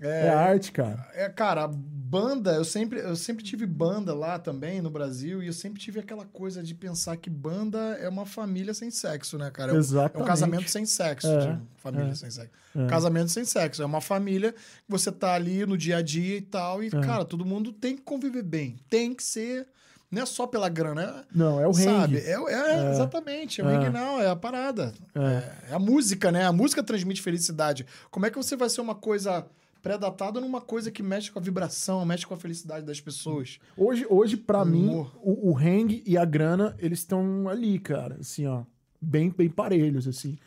É, 0.00 0.28
arte, 0.28 0.70
cara. 0.70 1.08
É, 1.12 1.28
cara, 1.28 1.64
a 1.64 1.68
banda, 1.68 2.52
eu 2.54 2.64
sempre, 2.64 3.00
eu 3.00 3.16
sempre 3.16 3.42
tive 3.42 3.66
banda 3.66 4.14
lá 4.14 4.38
também 4.38 4.80
no 4.80 4.88
Brasil 4.88 5.42
e 5.42 5.48
eu 5.48 5.52
sempre 5.52 5.80
tive 5.80 5.98
aquela 5.98 6.24
coisa 6.24 6.62
de 6.62 6.72
pensar 6.72 7.16
que 7.16 7.28
banda 7.28 7.78
é 8.00 8.08
uma 8.08 8.24
família 8.24 8.72
sem 8.72 8.92
sexo, 8.92 9.36
né, 9.36 9.50
cara? 9.50 9.70
É 9.70 9.72
um, 9.72 9.74
é 9.74 9.78
um 9.78 9.80
Exatamente. 9.80 10.28
casamento 10.28 10.70
sem 10.70 10.86
sexo, 10.86 11.26
É, 11.26 11.58
família 11.78 12.12
é, 12.12 12.14
sem 12.14 12.30
sexo. 12.30 12.52
é. 12.76 12.86
Casamento 12.86 13.28
sem 13.32 13.44
sexo. 13.44 13.82
É 13.82 13.84
uma 13.86 14.00
família 14.00 14.52
que 14.52 14.58
você 14.88 15.10
tá 15.10 15.34
ali 15.34 15.66
no 15.66 15.76
dia 15.76 15.96
a 15.96 16.02
dia 16.02 16.36
e 16.36 16.42
tal, 16.42 16.80
É. 16.80 16.86
e, 16.86 16.90
cara, 16.90 17.24
todo 17.24 17.44
mundo 17.44 17.72
tem 17.72 17.96
que 17.96 18.02
conviver 18.02 18.44
bem. 18.44 18.76
Tem 18.88 19.12
que 19.12 19.22
ser. 19.24 19.66
Não 20.10 20.22
é 20.22 20.26
só 20.26 20.46
pela 20.46 20.68
grana, 20.70 21.02
é, 21.02 21.24
Não, 21.36 21.60
é 21.60 21.68
o 21.68 21.72
sabe? 21.74 22.16
hang. 22.18 22.26
É, 22.50 22.52
é, 22.54 22.90
exatamente. 22.92 23.60
É 23.60 23.64
o 23.64 23.68
É. 23.68 23.76
hang 23.76 23.90
não, 23.90 24.20
é 24.20 24.28
a 24.30 24.36
parada. 24.36 24.92
É. 25.14 25.70
é 25.70 25.74
a 25.74 25.78
música, 25.78 26.32
né? 26.32 26.46
A 26.46 26.52
música 26.52 26.82
transmite 26.82 27.20
felicidade. 27.20 27.84
Como 28.10 28.24
é 28.24 28.30
que 28.30 28.36
você 28.36 28.56
vai 28.56 28.70
ser 28.70 28.80
uma 28.80 28.94
coisa 28.94 29.46
pré-datada 29.82 30.40
numa 30.40 30.60
coisa 30.60 30.90
que 30.90 31.02
mexe 31.02 31.30
com 31.30 31.38
a 31.38 31.42
vibração, 31.42 32.04
mexe 32.06 32.26
com 32.26 32.32
a 32.34 32.38
felicidade 32.38 32.86
das 32.86 33.00
pessoas? 33.00 33.58
Hoje, 33.76 34.06
hoje 34.08 34.36
para 34.36 34.64
mim, 34.64 34.88
o, 35.22 35.50
o 35.50 35.56
hang 35.56 36.02
e 36.06 36.16
a 36.16 36.24
grana, 36.24 36.74
eles 36.78 37.00
estão 37.00 37.46
ali, 37.48 37.78
cara. 37.78 38.16
Assim, 38.20 38.46
ó. 38.46 38.62
Bem, 39.00 39.28
bem 39.30 39.48
parelhos, 39.50 40.08
assim. 40.08 40.38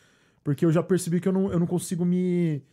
Porque 0.43 0.65
eu 0.65 0.71
já 0.71 0.81
percebi 0.81 1.21
que 1.21 1.27
eu 1.27 1.31
não, 1.33 1.51
eu 1.51 1.59
não 1.59 1.67
consigo 1.67 2.03
me 2.03 2.63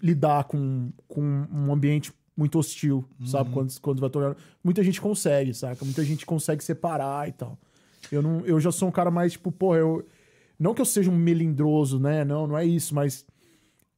lidar 0.00 0.44
com, 0.44 0.92
com 1.08 1.20
um 1.52 1.72
ambiente 1.72 2.12
muito 2.40 2.58
hostil, 2.58 3.04
sabe? 3.26 3.50
Quando, 3.52 3.80
quando 3.80 4.00
vai 4.00 4.08
tocar. 4.08 4.34
Muita 4.64 4.82
gente 4.82 4.98
consegue, 4.98 5.52
saca? 5.52 5.84
Muita 5.84 6.02
gente 6.02 6.24
consegue 6.24 6.64
separar 6.64 7.28
e 7.28 7.32
tal. 7.32 7.58
Eu, 8.10 8.22
não, 8.22 8.40
eu 8.46 8.58
já 8.58 8.72
sou 8.72 8.88
um 8.88 8.90
cara 8.90 9.10
mais, 9.10 9.32
tipo, 9.32 9.52
porra, 9.52 9.78
eu. 9.78 10.08
Não 10.58 10.72
que 10.74 10.80
eu 10.80 10.86
seja 10.86 11.10
um 11.10 11.16
melindroso, 11.16 12.00
né? 12.00 12.24
Não, 12.24 12.46
não 12.46 12.56
é 12.56 12.64
isso, 12.64 12.94
mas. 12.94 13.26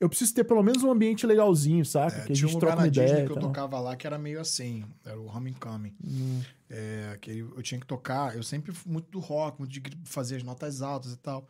Eu 0.01 0.09
preciso 0.09 0.35
ter 0.35 0.43
pelo 0.43 0.65
menos 0.65 0.83
um 0.83 0.91
ambiente 0.91 1.25
legalzinho, 1.25 1.85
saca? 1.85 2.17
É, 2.17 2.25
que 2.25 2.33
a 2.33 2.35
tinha 2.35 2.49
um 2.49 2.51
gente 2.51 2.55
lugar 2.55 2.73
troca 2.73 2.83
na 2.83 2.89
Disney 2.89 3.05
ideia. 3.05 3.27
que 3.27 3.33
e 3.33 3.37
eu 3.37 3.41
tocava 3.41 3.79
lá 3.79 3.95
que 3.95 4.05
era 4.05 4.19
meio 4.19 4.41
assim, 4.41 4.85
era 5.05 5.21
o 5.21 5.27
Homecoming. 5.27 5.95
Hum. 6.05 6.41
É, 6.69 7.17
que 7.21 7.39
eu 7.39 7.63
tinha 7.63 7.79
que 7.81 7.87
tocar, 7.87 8.35
eu 8.35 8.43
sempre 8.43 8.73
fui 8.73 8.91
muito 8.91 9.09
do 9.09 9.21
rock, 9.21 9.61
muito 9.61 9.71
de 9.71 9.81
fazer 10.05 10.39
as 10.39 10.43
notas 10.43 10.83
altas 10.83 11.13
e 11.13 11.19
tal. 11.19 11.47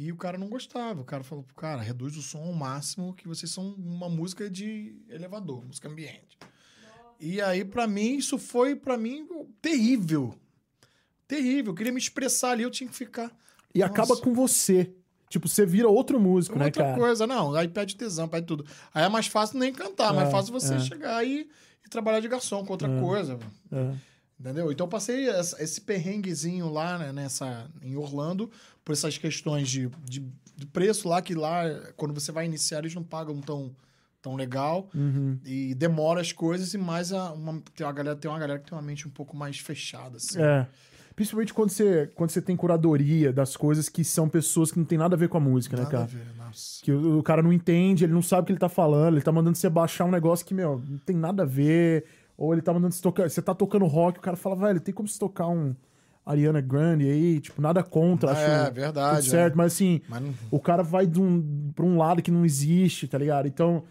E 0.00 0.12
o 0.12 0.16
cara 0.16 0.38
não 0.38 0.48
gostava. 0.48 1.00
O 1.00 1.04
cara 1.04 1.24
falou, 1.24 1.44
cara, 1.56 1.82
reduz 1.82 2.16
o 2.16 2.22
som 2.22 2.38
ao 2.38 2.52
máximo, 2.52 3.12
que 3.14 3.26
vocês 3.26 3.50
são 3.50 3.74
uma 3.76 4.08
música 4.08 4.48
de 4.48 4.94
elevador, 5.08 5.64
música 5.66 5.88
ambiente. 5.88 6.38
E 7.18 7.40
aí, 7.40 7.64
pra 7.64 7.84
mim, 7.88 8.14
isso 8.16 8.38
foi, 8.38 8.76
pra 8.76 8.96
mim, 8.96 9.26
terrível. 9.60 10.32
Terrível. 11.26 11.72
Eu 11.72 11.74
queria 11.74 11.92
me 11.92 11.98
expressar 11.98 12.52
ali, 12.52 12.62
eu 12.62 12.70
tinha 12.70 12.88
que 12.88 12.94
ficar. 12.94 13.36
E 13.74 13.82
acaba 13.82 14.10
Nossa. 14.10 14.22
com 14.22 14.32
você. 14.32 14.92
Tipo, 15.28 15.48
você 15.48 15.66
vira 15.66 15.88
outro 15.88 16.20
músico, 16.20 16.56
né, 16.56 16.66
Outra 16.66 16.84
cara? 16.84 16.96
coisa, 16.96 17.26
não, 17.26 17.52
aí 17.56 17.66
pede 17.66 17.96
tesão, 17.96 18.28
pede 18.28 18.46
tudo. 18.46 18.64
Aí 18.94 19.04
é 19.04 19.08
mais 19.08 19.26
fácil 19.26 19.58
nem 19.58 19.72
cantar, 19.72 20.14
mais 20.14 20.28
É, 20.28 20.30
fácil 20.30 20.52
você 20.52 20.74
é. 20.74 20.78
chegar 20.78 21.16
aí 21.16 21.50
e 21.84 21.88
trabalhar 21.88 22.20
de 22.20 22.28
garçom 22.28 22.64
com 22.64 22.72
outra 22.72 22.88
coisa. 23.00 23.36
É. 23.72 23.94
Entendeu? 24.40 24.70
Então 24.70 24.86
eu 24.86 24.88
passei 24.88 25.28
essa- 25.28 25.60
esse 25.62 25.80
perrenguezinho 25.80 26.70
lá, 26.70 26.96
né, 26.96 27.12
nessa, 27.12 27.68
em 27.82 27.96
Orlando, 27.96 28.48
por 28.88 28.94
essas 28.94 29.18
questões 29.18 29.68
de, 29.68 29.90
de, 30.02 30.24
de 30.56 30.64
preço 30.64 31.10
lá, 31.10 31.20
que 31.20 31.34
lá, 31.34 31.62
quando 31.94 32.14
você 32.14 32.32
vai 32.32 32.46
iniciar, 32.46 32.78
eles 32.78 32.94
não 32.94 33.04
pagam 33.04 33.38
tão, 33.38 33.70
tão 34.22 34.34
legal. 34.34 34.88
Uhum. 34.94 35.38
E 35.44 35.74
demora 35.74 36.22
as 36.22 36.32
coisas, 36.32 36.72
e 36.72 36.78
mais 36.78 37.12
a, 37.12 37.34
uma, 37.34 37.60
tem, 37.76 37.86
uma 37.86 37.92
galera, 37.92 38.16
tem 38.16 38.30
uma 38.30 38.38
galera 38.38 38.58
que 38.58 38.70
tem 38.70 38.78
uma 38.78 38.80
mente 38.80 39.06
um 39.06 39.10
pouco 39.10 39.36
mais 39.36 39.58
fechada, 39.58 40.16
assim. 40.16 40.40
É. 40.40 40.66
Principalmente 41.14 41.52
quando 41.52 41.68
você, 41.68 42.10
quando 42.14 42.30
você 42.30 42.40
tem 42.40 42.56
curadoria 42.56 43.30
das 43.30 43.58
coisas 43.58 43.90
que 43.90 44.02
são 44.02 44.26
pessoas 44.26 44.72
que 44.72 44.78
não 44.78 44.86
tem 44.86 44.96
nada 44.96 45.14
a 45.16 45.18
ver 45.18 45.28
com 45.28 45.36
a 45.36 45.40
música, 45.40 45.76
né, 45.76 45.82
Nada 45.82 45.94
a 45.94 46.06
cara? 46.06 46.10
ver, 46.10 46.34
nossa. 46.38 46.82
Que 46.82 46.90
o, 46.90 47.18
o 47.18 47.22
cara 47.22 47.42
não 47.42 47.52
entende, 47.52 48.04
ele 48.04 48.14
não 48.14 48.22
sabe 48.22 48.40
o 48.40 48.46
que 48.46 48.52
ele 48.52 48.58
tá 48.58 48.70
falando, 48.70 49.16
ele 49.16 49.22
tá 49.22 49.30
mandando 49.32 49.58
você 49.58 49.68
baixar 49.68 50.06
um 50.06 50.10
negócio 50.10 50.46
que, 50.46 50.54
meu, 50.54 50.82
não 50.88 50.96
tem 50.96 51.14
nada 51.14 51.42
a 51.42 51.46
ver. 51.46 52.06
Ou 52.38 52.54
ele 52.54 52.62
tá 52.62 52.72
mandando 52.72 52.94
você 52.94 53.02
tocar. 53.02 53.28
Você 53.28 53.42
tá 53.42 53.54
tocando 53.54 53.84
rock, 53.84 54.18
o 54.18 54.22
cara 54.22 54.36
fala, 54.36 54.56
velho, 54.56 54.80
tem 54.80 54.94
como 54.94 55.06
você 55.06 55.18
tocar 55.18 55.48
um 55.48 55.76
Ariana 56.30 56.60
Grande 56.60 57.08
aí? 57.08 57.40
Tipo, 57.40 57.60
nada 57.62 57.82
contra, 57.82 58.32
acho 58.32 58.40
É, 58.42 58.64
tudo 58.66 58.74
verdade. 58.74 59.26
certo, 59.28 59.54
é. 59.54 59.56
mas 59.56 59.72
assim, 59.72 60.00
Mas 60.08 60.22
não- 60.22 60.34
o 60.50 60.60
cara 60.60 60.82
vai 60.82 61.06
de 61.06 61.20
um, 61.20 61.70
pra 61.74 61.84
um 61.84 61.96
lado 61.98 62.22
que 62.22 62.30
não 62.30 62.44
existe, 62.44 63.06
tá 63.08 63.16
ligado? 63.18 63.46
Então, 63.48 63.84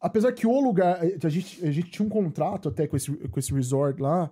apesar 0.00 0.32
que 0.32 0.46
o 0.46 0.60
lugar. 0.60 0.98
A 1.24 1.28
gente, 1.28 1.64
a 1.64 1.70
gente 1.70 1.90
tinha 1.90 2.04
um 2.06 2.10
contrato 2.10 2.68
até 2.68 2.86
com 2.86 2.96
esse, 2.96 3.10
com 3.12 3.38
esse 3.38 3.52
resort 3.54 4.00
lá, 4.00 4.30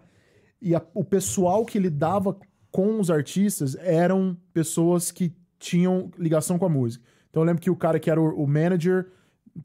e 0.60 0.74
a- 0.74 0.82
o 0.94 1.04
pessoal 1.04 1.64
que 1.64 1.78
lidava 1.78 2.36
com 2.70 3.00
os 3.00 3.10
artistas 3.10 3.76
eram 3.76 4.36
pessoas 4.52 5.10
que 5.10 5.32
tinham 5.58 6.10
ligação 6.18 6.58
com 6.58 6.66
a 6.66 6.68
música. 6.68 7.04
Então 7.30 7.42
eu 7.42 7.46
lembro 7.46 7.62
que 7.62 7.70
o 7.70 7.76
cara 7.76 7.98
que 8.00 8.10
era 8.10 8.20
o, 8.20 8.42
o 8.44 8.46
manager, 8.46 9.08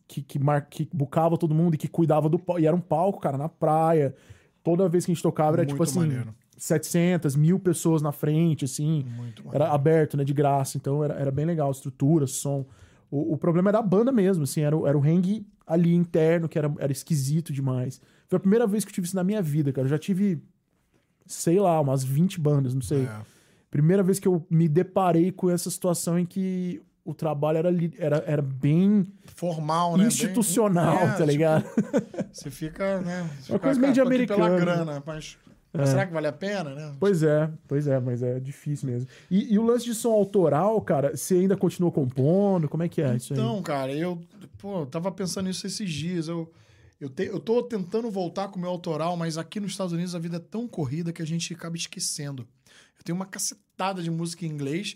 que, 0.07 0.21
que, 0.21 0.39
mar, 0.39 0.67
que 0.69 0.89
bucava 0.93 1.37
todo 1.37 1.53
mundo 1.53 1.75
e 1.75 1.77
que 1.77 1.87
cuidava 1.87 2.27
do 2.29 2.39
palco, 2.39 2.61
e 2.61 2.65
era 2.65 2.75
um 2.75 2.79
palco, 2.81 3.19
cara, 3.19 3.37
na 3.37 3.47
praia. 3.49 4.15
Toda 4.63 4.87
vez 4.89 5.05
que 5.05 5.11
a 5.11 5.13
gente 5.13 5.21
tocava 5.23 5.57
era 5.57 5.65
tipo 5.65 5.77
Muito 5.77 5.89
assim, 5.89 5.99
maneiro. 5.99 6.33
700, 6.67 7.35
mil 7.35 7.59
pessoas 7.59 8.01
na 8.01 8.11
frente, 8.13 8.63
assim. 8.65 9.05
Muito 9.17 9.43
Era 9.51 9.69
aberto, 9.71 10.15
né? 10.15 10.23
De 10.23 10.33
graça. 10.33 10.77
Então 10.77 11.03
era, 11.03 11.13
era 11.15 11.29
bem 11.31 11.45
legal. 11.45 11.69
Estrutura, 11.69 12.25
som. 12.25 12.65
O, 13.11 13.33
o 13.33 13.37
problema 13.37 13.69
era 13.69 13.79
a 13.79 13.81
banda 13.81 14.11
mesmo, 14.11 14.43
assim. 14.43 14.61
Era, 14.61 14.77
o- 14.77 14.87
era 14.87 14.97
o 14.97 15.01
hang 15.01 15.45
ali 15.67 15.93
interno, 15.93 16.47
que 16.47 16.57
era, 16.57 16.73
era 16.79 16.91
esquisito 16.91 17.51
demais. 17.51 17.99
Foi 18.29 18.37
a 18.37 18.39
primeira 18.39 18.65
vez 18.65 18.85
que 18.85 18.89
eu 18.91 18.93
tive 18.93 19.07
isso 19.07 19.15
na 19.15 19.23
minha 19.25 19.41
vida, 19.41 19.73
cara. 19.73 19.85
Eu 19.85 19.89
já 19.89 19.97
tive, 19.97 20.41
sei 21.25 21.59
lá, 21.59 21.79
umas 21.81 22.01
20 22.03 22.39
bandas, 22.39 22.73
não 22.73 22.81
sei. 22.81 23.03
É. 23.03 23.21
Primeira 23.69 24.01
vez 24.01 24.17
que 24.19 24.27
eu 24.27 24.45
me 24.49 24.69
deparei 24.69 25.31
com 25.31 25.49
essa 25.49 25.69
situação 25.69 26.17
em 26.17 26.25
que 26.25 26.81
o 27.03 27.13
trabalho 27.13 27.57
era, 27.57 27.69
era, 27.97 28.23
era 28.25 28.41
bem 28.41 29.05
Formal, 29.35 29.93
né? 29.93 29.97
Bem- 29.97 30.07
institucional, 30.07 30.95
É, 30.95 31.05
tá 31.07 31.13
tipo, 31.15 31.25
ligado? 31.25 31.65
Você 32.31 32.49
fica, 32.49 33.01
né? 33.01 33.29
Você 33.41 33.51
Uma 33.51 33.57
fica, 33.57 33.59
coisa 33.59 33.79
meio 33.81 33.93
de 33.93 33.99
aqui 34.01 34.27
pela 34.27 34.49
grana, 34.57 35.03
mas, 35.05 35.37
mas 35.73 35.89
será 35.89 36.05
que 36.05 36.13
vale 36.13 36.27
a 36.27 36.31
pena, 36.31 36.75
né? 36.75 36.95
Pois 36.99 37.23
é, 37.23 37.49
pois 37.67 37.87
é, 37.87 37.99
mas 37.99 38.21
é 38.21 38.39
difícil 38.39 38.89
mesmo. 38.89 39.09
E, 39.29 39.53
e 39.53 39.57
o 39.57 39.63
lance 39.63 39.85
de 39.85 39.95
som 39.95 40.11
autoral, 40.11 40.79
cara, 40.81 41.17
você 41.17 41.35
ainda 41.35 41.57
continua 41.57 41.91
compondo? 41.91 42.69
Como 42.69 42.83
é 42.83 42.89
que 42.89 43.01
é 43.01 43.15
isso 43.15 43.33
aí? 43.33 43.39
Então, 43.39 43.61
cara, 43.63 43.91
eu, 43.91 44.21
pô, 44.59 44.81
eu 44.81 44.85
tava 44.85 45.11
pensando 45.11 45.47
nisso 45.47 45.65
esses 45.65 45.91
dias. 45.91 46.27
Eu, 46.27 46.51
eu, 47.01 47.09
te, 47.09 47.23
eu 47.23 47.39
tô 47.39 47.63
tentando 47.63 48.11
voltar 48.11 48.49
com 48.49 48.57
o 48.57 48.61
meu 48.61 48.69
autoral, 48.69 49.17
mas 49.17 49.35
aqui 49.37 49.59
nos 49.59 49.71
Estados 49.71 49.93
Unidos 49.93 50.13
a 50.13 50.19
vida 50.19 50.37
é 50.37 50.39
tão 50.39 50.67
corrida 50.67 51.11
que 51.11 51.23
a 51.23 51.25
gente 51.25 51.51
acaba 51.53 51.75
esquecendo. 51.75 52.47
Eu 52.97 53.03
tenho 53.03 53.15
uma 53.15 53.25
cacetada 53.25 54.01
de 54.03 54.11
música 54.11 54.45
em 54.45 54.49
inglês, 54.49 54.95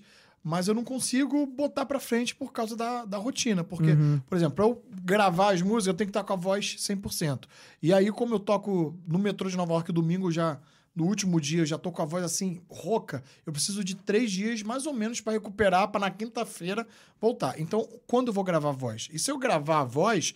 mas 0.50 0.68
eu 0.70 0.74
não 0.74 0.84
consigo 0.84 1.46
botar 1.46 1.86
pra 1.86 2.00
frente 2.00 2.34
por 2.34 2.54
causa 2.54 2.74
da, 2.76 3.04
da 3.04 3.18
rotina. 3.18 3.66
Porque, 3.66 3.92
Uhum. 3.92 4.22
por 4.30 4.36
exemplo, 4.38 4.56
pra 4.56 4.64
eu 4.66 4.82
gravar 5.04 5.54
as 5.54 5.62
músicas, 5.62 5.88
eu 5.88 5.94
tenho 5.94 6.08
que 6.08 6.12
estar 6.12 6.24
com 6.24 6.32
a 6.32 6.38
voz 6.38 6.78
100%. 6.80 7.42
E 7.84 7.92
aí, 7.94 8.10
como 8.12 8.34
eu 8.36 8.40
toco 8.40 8.98
no 9.06 9.20
metrô 9.20 9.50
de 9.50 9.58
Nova 9.58 9.74
York 9.74 9.92
domingo, 9.92 10.32
já 10.32 10.58
no 10.96 11.06
último 11.06 11.40
dia, 11.42 11.60
eu 11.62 11.66
já 11.66 11.78
tô 11.78 11.92
com 11.92 12.02
a 12.02 12.06
voz 12.06 12.24
assim, 12.24 12.62
rouca, 12.70 13.22
eu 13.46 13.52
preciso 13.52 13.84
de 13.84 13.94
três 13.96 14.32
dias 14.32 14.64
mais 14.64 14.86
ou 14.86 14.94
menos 14.94 15.20
pra 15.22 15.34
recuperar, 15.34 15.90
pra 15.90 16.00
na 16.00 16.10
quinta-feira 16.10 16.88
voltar. 17.20 17.60
Então, 17.60 17.86
quando 18.08 18.30
eu 18.30 18.34
vou 18.34 18.44
gravar 18.44 18.70
a 18.70 18.72
voz? 18.72 19.10
E 19.12 19.20
se 19.20 19.30
eu 19.30 19.38
gravar 19.38 19.82
a 19.82 19.84
voz, 19.84 20.34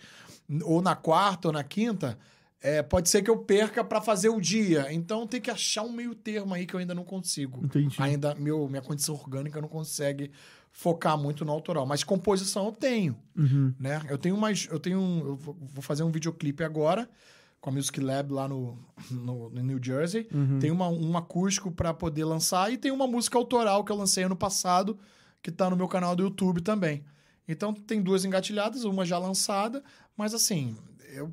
ou 0.62 0.82
na 0.82 0.94
quarta 0.94 1.48
ou 1.48 1.52
na 1.54 1.64
quinta, 1.64 2.18
é, 2.62 2.82
pode 2.82 3.08
ser 3.08 3.22
que 3.22 3.28
eu 3.30 3.38
perca 3.38 3.82
pra 3.82 4.00
fazer 4.00 4.28
o 4.28 4.40
dia. 4.40 4.92
Então, 4.92 5.26
tem 5.26 5.40
que 5.40 5.50
achar 5.50 5.82
um 5.82 5.92
meio 5.92 6.14
termo 6.14 6.54
aí 6.54 6.64
que 6.64 6.74
eu 6.74 6.80
ainda 6.80 6.94
não 6.94 7.04
consigo. 7.04 7.64
Entendi. 7.64 7.96
Ainda, 7.98 8.34
meu, 8.36 8.68
minha 8.68 8.80
condição 8.82 9.14
orgânica 9.16 9.60
não 9.60 9.68
consegue 9.68 10.30
focar 10.70 11.18
muito 11.18 11.44
no 11.44 11.52
autoral. 11.52 11.84
Mas 11.84 12.02
composição 12.04 12.64
eu 12.66 12.72
tenho 12.72 13.16
Uhum. 13.36 13.74
né? 13.78 14.00
Eu 14.08 14.16
tenho 14.16 14.36
mais, 14.36 14.68
eu 14.70 14.78
tenho, 14.78 14.98
um- 15.00 15.18
eu 15.26 15.36
vou 15.36 15.56
vou 15.60 15.82
fazer 15.82 16.02
um 16.02 16.10
videoclipe 16.10 16.62
agora 16.64 17.08
com 17.60 17.68
a 17.70 17.72
Music 17.72 18.00
Lab 18.00 18.32
lá 18.32 18.48
no, 18.48 18.78
no, 19.10 19.50
no 19.50 19.62
New 19.62 19.78
Jersey. 19.82 20.26
Uhum. 20.32 20.58
Tem 20.58 20.70
uma, 20.70 20.88
um 20.88 21.16
acústico 21.16 21.70
para 21.70 21.92
poder 21.92 22.24
lançar 22.24 22.72
e 22.72 22.78
tem 22.78 22.90
uma 22.90 23.06
música 23.06 23.36
autoral 23.38 23.84
que 23.84 23.92
eu 23.92 23.96
lancei 23.96 24.24
ano 24.24 24.34
passado 24.36 24.98
que 25.42 25.50
tá 25.50 25.68
no 25.68 25.76
meu 25.76 25.88
canal 25.88 26.14
do 26.16 26.22
YouTube 26.22 26.60
também. 26.62 27.04
Então 27.46 27.74
tem 27.74 28.00
duas 28.00 28.24
engatilhadas, 28.24 28.84
uma 28.84 29.04
já 29.04 29.18
lançada, 29.18 29.82
mas 30.16 30.32
assim, 30.32 30.76
eu 31.12 31.32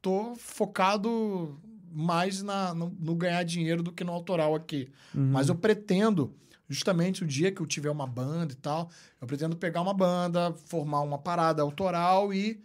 tô 0.00 0.34
focado 0.36 1.58
mais 1.92 2.42
na, 2.42 2.74
no, 2.74 2.94
no 2.98 3.14
ganhar 3.14 3.42
dinheiro 3.44 3.82
do 3.82 3.92
que 3.92 4.04
no 4.04 4.12
autoral 4.12 4.54
aqui. 4.54 4.90
Uhum. 5.14 5.30
Mas 5.32 5.48
eu 5.48 5.54
pretendo, 5.54 6.34
justamente 6.68 7.24
o 7.24 7.26
dia 7.26 7.50
que 7.50 7.60
eu 7.60 7.66
tiver 7.66 7.90
uma 7.90 8.06
banda 8.06 8.52
e 8.52 8.56
tal, 8.56 8.90
eu 9.20 9.26
pretendo 9.26 9.56
pegar 9.56 9.80
uma 9.80 9.94
banda, 9.94 10.52
formar 10.66 11.00
uma 11.00 11.18
parada 11.18 11.62
autoral 11.62 12.32
e 12.32 12.60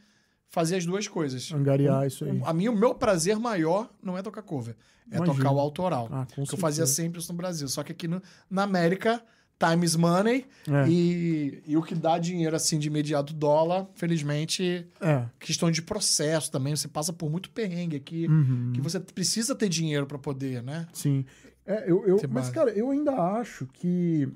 fazer 0.49 0.75
as 0.75 0.85
duas 0.85 1.07
coisas. 1.07 1.51
Angariar 1.51 2.05
isso 2.05 2.25
aí. 2.25 2.37
O- 2.39 2.45
A 2.45 2.53
mim, 2.53 2.67
o 2.67 2.75
meu 2.75 2.93
prazer 2.93 3.39
maior 3.39 3.89
não 4.03 4.17
é 4.17 4.21
tocar 4.21 4.41
cover, 4.43 4.75
é 5.09 5.15
Imagino. 5.17 5.37
tocar 5.37 5.51
o 5.51 5.59
autoral. 5.59 6.07
Ah, 6.11 6.25
que 6.27 6.41
eu 6.41 6.57
fazia 6.57 6.85
sempre 6.85 7.19
isso 7.19 7.31
no 7.31 7.37
Brasil. 7.37 7.67
Só 7.67 7.81
que 7.81 7.91
aqui 7.91 8.07
no- 8.07 8.21
na 8.49 8.63
América 8.63 9.23
time 9.59 9.85
is 9.85 9.95
money. 9.95 10.45
É. 10.67 10.87
E, 10.89 11.63
e 11.67 11.77
o 11.77 11.81
que 11.81 11.95
dá 11.95 12.17
dinheiro, 12.17 12.55
assim, 12.55 12.77
de 12.79 12.87
imediato, 12.87 13.33
dólar, 13.33 13.87
felizmente, 13.95 14.85
É. 14.99 15.25
questão 15.39 15.71
de 15.71 15.81
processo 15.81 16.51
também. 16.51 16.75
Você 16.75 16.87
passa 16.87 17.13
por 17.13 17.29
muito 17.29 17.49
perrengue 17.49 17.95
aqui, 17.95 18.27
Uhum. 18.27 18.71
que 18.73 18.81
você 18.81 18.99
precisa 18.99 19.55
ter 19.55 19.69
dinheiro 19.69 20.05
pra 20.05 20.17
poder, 20.17 20.61
né? 20.61 20.87
Sim. 20.93 21.25
É, 21.65 21.83
eu, 21.89 22.05
eu, 22.05 22.15
mas, 22.23 22.29
base. 22.45 22.51
cara, 22.51 22.71
eu 22.71 22.89
ainda 22.91 23.13
acho 23.13 23.65
que 23.73 24.27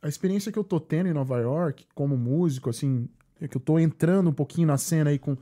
a 0.00 0.08
experiência 0.08 0.52
que 0.52 0.58
eu 0.58 0.62
tô 0.64 0.78
tendo 0.78 1.08
em 1.08 1.12
Nova 1.12 1.38
York, 1.40 1.84
como 1.94 2.16
músico, 2.16 2.70
assim, 2.70 3.08
é 3.40 3.48
que 3.48 3.56
eu 3.56 3.60
tô 3.60 3.78
entrando 3.78 4.30
um 4.30 4.32
pouquinho 4.32 4.68
na 4.68 4.78
cena 4.78 5.10
aí 5.10 5.18
com, 5.18 5.36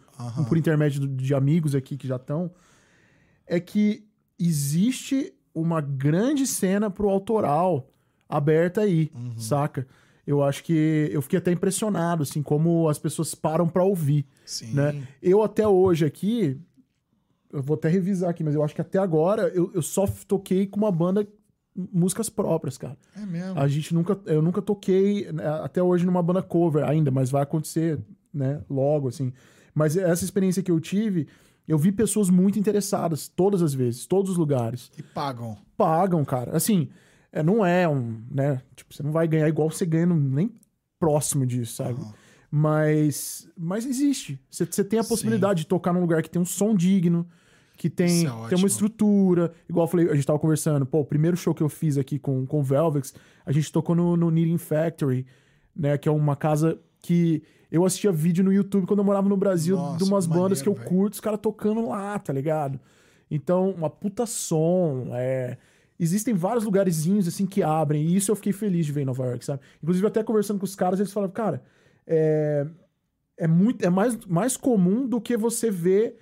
por 0.48 0.56
intermédio 0.56 1.06
de 1.06 1.34
amigos 1.34 1.74
aqui 1.74 1.96
que 1.98 2.08
já 2.08 2.16
estão, 2.16 2.50
é 3.46 3.60
que 3.60 4.06
existe 4.38 5.32
uma 5.54 5.80
grande 5.80 6.46
cena 6.46 6.90
pro 6.90 7.08
autoral 7.10 7.88
aberta 8.28 8.82
aí, 8.82 9.10
Uhum. 9.14 9.38
saca? 9.38 9.86
Eu 10.26 10.42
acho 10.42 10.64
que 10.64 11.10
eu 11.12 11.20
fiquei 11.20 11.38
até 11.38 11.52
impressionado, 11.52 12.22
assim, 12.22 12.42
como 12.42 12.88
as 12.88 12.98
pessoas 12.98 13.34
param 13.34 13.68
pra 13.68 13.84
ouvir. 13.84 14.24
Sim. 14.46 14.72
né? 14.72 15.06
Eu 15.22 15.42
até 15.42 15.68
hoje 15.68 16.04
aqui, 16.06 16.58
eu 17.52 17.62
vou 17.62 17.74
até 17.74 17.88
revisar 17.88 18.30
aqui, 18.30 18.42
mas 18.42 18.54
eu 18.54 18.62
acho 18.64 18.74
que 18.74 18.80
até 18.80 18.98
agora 18.98 19.48
eu, 19.54 19.70
eu 19.74 19.82
só 19.82 20.06
toquei 20.26 20.66
com 20.66 20.78
uma 20.78 20.90
banda 20.90 21.26
músicas 21.92 22.28
próprias, 22.30 22.78
cara. 22.78 22.96
É 23.16 23.26
mesmo. 23.26 23.58
A 23.58 23.66
gente 23.68 23.92
nunca, 23.92 24.18
eu 24.26 24.40
nunca 24.40 24.62
toquei 24.62 25.30
né, 25.32 25.44
até 25.62 25.82
hoje 25.82 26.06
numa 26.06 26.22
banda 26.22 26.40
cover 26.42 26.84
ainda, 26.84 27.10
mas 27.10 27.30
vai 27.30 27.42
acontecer, 27.42 27.98
né, 28.32 28.62
logo 28.70 29.08
assim. 29.08 29.32
Mas 29.74 29.96
essa 29.96 30.24
experiência 30.24 30.62
que 30.62 30.70
eu 30.70 30.78
tive, 30.80 31.26
eu 31.66 31.76
vi 31.76 31.90
pessoas 31.92 32.30
muito 32.30 32.58
interessadas 32.60 33.26
todas 33.28 33.60
as 33.60 33.74
vezes, 33.74 34.06
todos 34.06 34.30
os 34.30 34.36
lugares. 34.38 34.90
E 34.96 35.02
pagam. 35.02 35.58
Pagam, 35.76 36.24
cara. 36.24 36.56
Assim, 36.56 36.88
é, 37.34 37.42
não 37.42 37.66
é 37.66 37.88
um, 37.88 38.22
né, 38.30 38.62
tipo, 38.76 38.94
você 38.94 39.02
não 39.02 39.10
vai 39.10 39.26
ganhar 39.26 39.48
igual 39.48 39.68
você 39.68 39.84
ganha 39.84 40.06
nem 40.06 40.52
próximo 41.00 41.44
disso, 41.44 41.74
sabe? 41.74 42.00
Aham. 42.00 42.14
Mas, 42.56 43.50
mas 43.58 43.84
existe. 43.84 44.40
Você 44.48 44.84
tem 44.84 45.00
a 45.00 45.02
Sim. 45.02 45.08
possibilidade 45.08 45.62
de 45.62 45.66
tocar 45.66 45.92
num 45.92 46.00
lugar 46.00 46.22
que 46.22 46.30
tem 46.30 46.40
um 46.40 46.44
som 46.44 46.72
digno, 46.72 47.26
que 47.76 47.90
tem, 47.90 48.28
é 48.28 48.48
tem 48.48 48.56
uma 48.56 48.68
estrutura. 48.68 49.52
Igual 49.68 49.86
eu 49.86 49.90
falei, 49.90 50.08
a 50.08 50.14
gente 50.14 50.24
tava 50.24 50.38
conversando, 50.38 50.86
pô, 50.86 51.00
o 51.00 51.04
primeiro 51.04 51.36
show 51.36 51.52
que 51.52 51.64
eu 51.64 51.68
fiz 51.68 51.98
aqui 51.98 52.16
com, 52.16 52.46
com 52.46 52.60
o 52.60 52.62
Velvex, 52.62 53.12
a 53.44 53.50
gente 53.50 53.72
tocou 53.72 53.96
no, 53.96 54.16
no 54.16 54.30
Knitting 54.30 54.58
Factory, 54.58 55.26
né? 55.74 55.98
Que 55.98 56.08
é 56.08 56.12
uma 56.12 56.36
casa 56.36 56.78
que 57.00 57.42
eu 57.72 57.84
assistia 57.84 58.12
vídeo 58.12 58.44
no 58.44 58.52
YouTube 58.52 58.86
quando 58.86 59.00
eu 59.00 59.04
morava 59.04 59.28
no 59.28 59.36
Brasil 59.36 59.76
Nossa, 59.76 59.98
de 59.98 60.04
umas 60.04 60.24
bandas 60.24 60.62
que 60.62 60.68
eu 60.68 60.74
velho. 60.74 60.88
curto, 60.88 61.14
os 61.14 61.20
caras 61.20 61.40
tocando 61.42 61.88
lá, 61.88 62.16
tá 62.20 62.32
ligado? 62.32 62.78
Então, 63.28 63.70
uma 63.70 63.90
puta 63.90 64.26
som, 64.26 65.08
é... 65.10 65.58
Existem 65.98 66.34
vários 66.34 66.64
lugarzinhos 66.64 67.28
assim 67.28 67.46
que 67.46 67.62
abrem, 67.62 68.04
e 68.04 68.16
isso 68.16 68.30
eu 68.30 68.36
fiquei 68.36 68.52
feliz 68.52 68.84
de 68.86 68.92
ver 68.92 69.02
em 69.02 69.06
Nova 69.06 69.24
York, 69.26 69.44
sabe? 69.44 69.60
Inclusive, 69.82 70.06
até 70.06 70.22
conversando 70.24 70.58
com 70.58 70.64
os 70.64 70.74
caras, 70.74 70.98
eles 70.98 71.12
falavam, 71.12 71.32
cara, 71.34 71.62
é, 72.06 72.66
é 73.36 73.46
muito 73.46 73.84
é 73.84 73.90
mais, 73.90 74.16
mais 74.26 74.56
comum 74.56 75.06
do 75.06 75.20
que 75.20 75.36
você 75.36 75.70
ver 75.70 76.18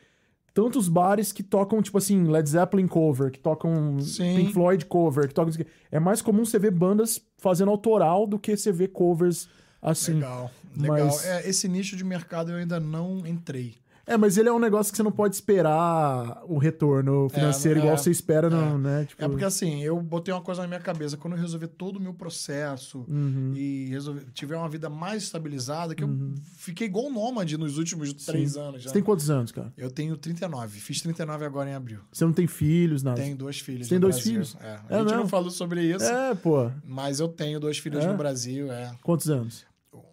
tantos 0.54 0.88
bares 0.88 1.32
que 1.32 1.42
tocam, 1.42 1.80
tipo 1.80 1.96
assim, 1.96 2.24
Led 2.24 2.48
Zeppelin 2.48 2.86
cover, 2.86 3.30
que 3.30 3.38
tocam 3.38 3.98
Sim. 4.00 4.36
Pink 4.36 4.52
Floyd 4.52 4.84
cover, 4.86 5.26
que 5.28 5.34
tocam. 5.34 5.52
É 5.90 5.98
mais 5.98 6.20
comum 6.20 6.44
você 6.44 6.58
ver 6.58 6.70
bandas 6.70 7.20
fazendo 7.38 7.70
autoral 7.70 8.26
do 8.26 8.38
que 8.38 8.56
você 8.56 8.70
ver 8.70 8.88
covers 8.88 9.48
assim. 9.80 10.14
Legal. 10.14 10.50
Legal. 10.76 11.06
mas- 11.06 11.24
É, 11.24 11.48
esse 11.48 11.68
nicho 11.68 11.96
de 11.96 12.04
mercado 12.04 12.50
eu 12.50 12.56
ainda 12.56 12.78
não 12.78 13.26
entrei. 13.26 13.76
É, 14.12 14.16
mas 14.16 14.36
ele 14.36 14.48
é 14.48 14.52
um 14.52 14.58
negócio 14.58 14.92
que 14.92 14.96
você 14.96 15.02
não 15.02 15.12
pode 15.12 15.34
esperar 15.34 16.42
o 16.46 16.58
retorno 16.58 17.28
financeiro 17.30 17.78
É, 17.78 17.82
igual 17.82 17.94
é, 17.94 17.96
você 17.96 18.10
espera, 18.10 18.50
no, 18.50 18.76
né? 18.78 19.04
Tipo, 19.06 19.24
É 19.24 19.28
porque 19.28 19.44
assim, 19.44 19.82
eu 19.82 20.00
botei 20.00 20.32
uma 20.34 20.42
coisa 20.42 20.62
na 20.62 20.68
minha 20.68 20.80
cabeça. 20.80 21.16
Quando 21.16 21.34
eu 21.34 21.40
resolver 21.40 21.68
todo 21.68 21.96
o 21.96 22.00
meu 22.00 22.12
processo 22.14 23.04
Uhum. 23.08 23.52
e 23.56 23.86
resolver, 23.88 24.26
tiver 24.34 24.56
uma 24.56 24.68
vida 24.68 24.90
mais 24.90 25.22
estabilizada, 25.22 25.94
que 25.94 26.04
eu 26.04 26.10
fiquei 26.56 26.86
igual 26.86 27.06
um 27.06 27.12
nômade 27.12 27.56
nos 27.56 27.78
últimos 27.78 28.12
três 28.12 28.56
anos 28.56 28.82
já. 28.82 28.88
Você 28.90 28.94
tem 28.94 29.02
quantos 29.02 29.30
anos, 29.30 29.50
cara? 29.52 29.72
Eu 29.76 29.90
tenho 29.90 30.16
39. 30.16 30.78
Fiz 30.80 31.00
39 31.00 31.44
agora 31.44 31.70
em 31.70 31.74
abril. 31.74 32.00
Você 32.12 32.24
não 32.24 32.32
tem 32.32 32.46
filhos, 32.46 33.02
nada? 33.02 33.20
Tenho 33.20 33.36
dois 33.36 33.58
filhos. 33.60 33.86
Você 33.86 33.94
tem 33.94 34.00
dois 34.00 34.16
Brasil. 34.16 34.32
filhos? 34.32 34.56
É. 34.60 34.66
A 34.66 34.72
É 34.90 34.98
gente 34.98 35.04
mesmo? 35.06 35.18
não 35.20 35.28
falou 35.28 35.50
sobre 35.50 35.82
isso, 35.82 36.04
É, 36.04 36.34
pô. 36.34 36.70
mas 36.86 37.18
eu 37.20 37.28
tenho 37.28 37.58
dois 37.58 37.78
filhos 37.78 38.04
É? 38.04 38.08
no 38.10 38.16
Brasil. 38.16 38.70
É. 38.70 38.94
Quantos 39.02 39.30
anos? 39.30 39.64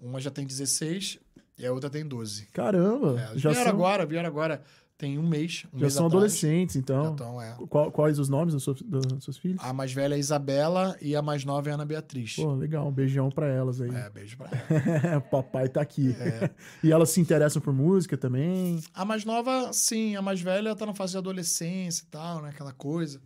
Uma 0.01 0.19
já 0.19 0.29
tem 0.29 0.45
16 0.45 1.19
e 1.59 1.65
a 1.65 1.71
outra 1.73 1.89
tem 1.89 2.05
12. 2.05 2.47
Caramba. 2.53 3.19
É, 3.19 3.37
já 3.37 3.49
vieram 3.51 3.65
são, 3.65 3.73
agora, 3.73 4.05
vieram 4.05 4.27
agora. 4.27 4.61
Tem 4.97 5.17
um 5.17 5.25
mês. 5.25 5.63
Um 5.73 5.77
já 5.77 5.83
mês 5.83 5.93
são 5.93 6.07
atrás. 6.07 6.23
adolescentes, 6.25 6.75
então. 6.75 7.13
Então, 7.13 7.41
é. 7.41 7.55
Qual- 7.69 7.89
quais 7.89 8.19
os 8.19 8.27
nomes 8.27 8.53
dos 8.53 8.65
seus, 8.65 8.81
dos 8.81 9.23
seus 9.23 9.37
filhos? 9.37 9.57
A 9.63 9.71
mais 9.71 9.93
velha 9.93 10.13
é 10.13 10.17
a 10.17 10.19
Isabela 10.19 10.97
e 11.01 11.15
a 11.15 11.21
mais 11.21 11.45
nova 11.45 11.69
é 11.69 11.71
a 11.71 11.75
Ana 11.75 11.85
Beatriz. 11.85 12.35
Pô, 12.35 12.53
legal. 12.53 12.85
Um 12.85 12.91
beijão 12.91 13.29
pra 13.29 13.47
elas 13.47 13.79
aí. 13.79 13.89
É, 13.95 14.09
beijo 14.09 14.35
pra 14.35 14.49
ela. 15.09 15.21
Papai 15.21 15.69
tá 15.69 15.79
aqui. 15.79 16.13
É. 16.19 16.49
e 16.83 16.91
elas 16.91 17.11
se 17.11 17.21
interessam 17.21 17.61
por 17.61 17.73
música 17.73 18.17
também. 18.17 18.81
A 18.93 19.05
mais 19.05 19.23
nova, 19.23 19.71
sim. 19.71 20.17
A 20.17 20.21
mais 20.21 20.41
velha 20.41 20.75
tá 20.75 20.85
na 20.85 20.93
fase 20.93 21.13
de 21.13 21.17
adolescência 21.17 22.03
e 22.03 22.07
tal, 22.07 22.41
né? 22.41 22.49
Aquela 22.49 22.73
coisa. 22.73 23.21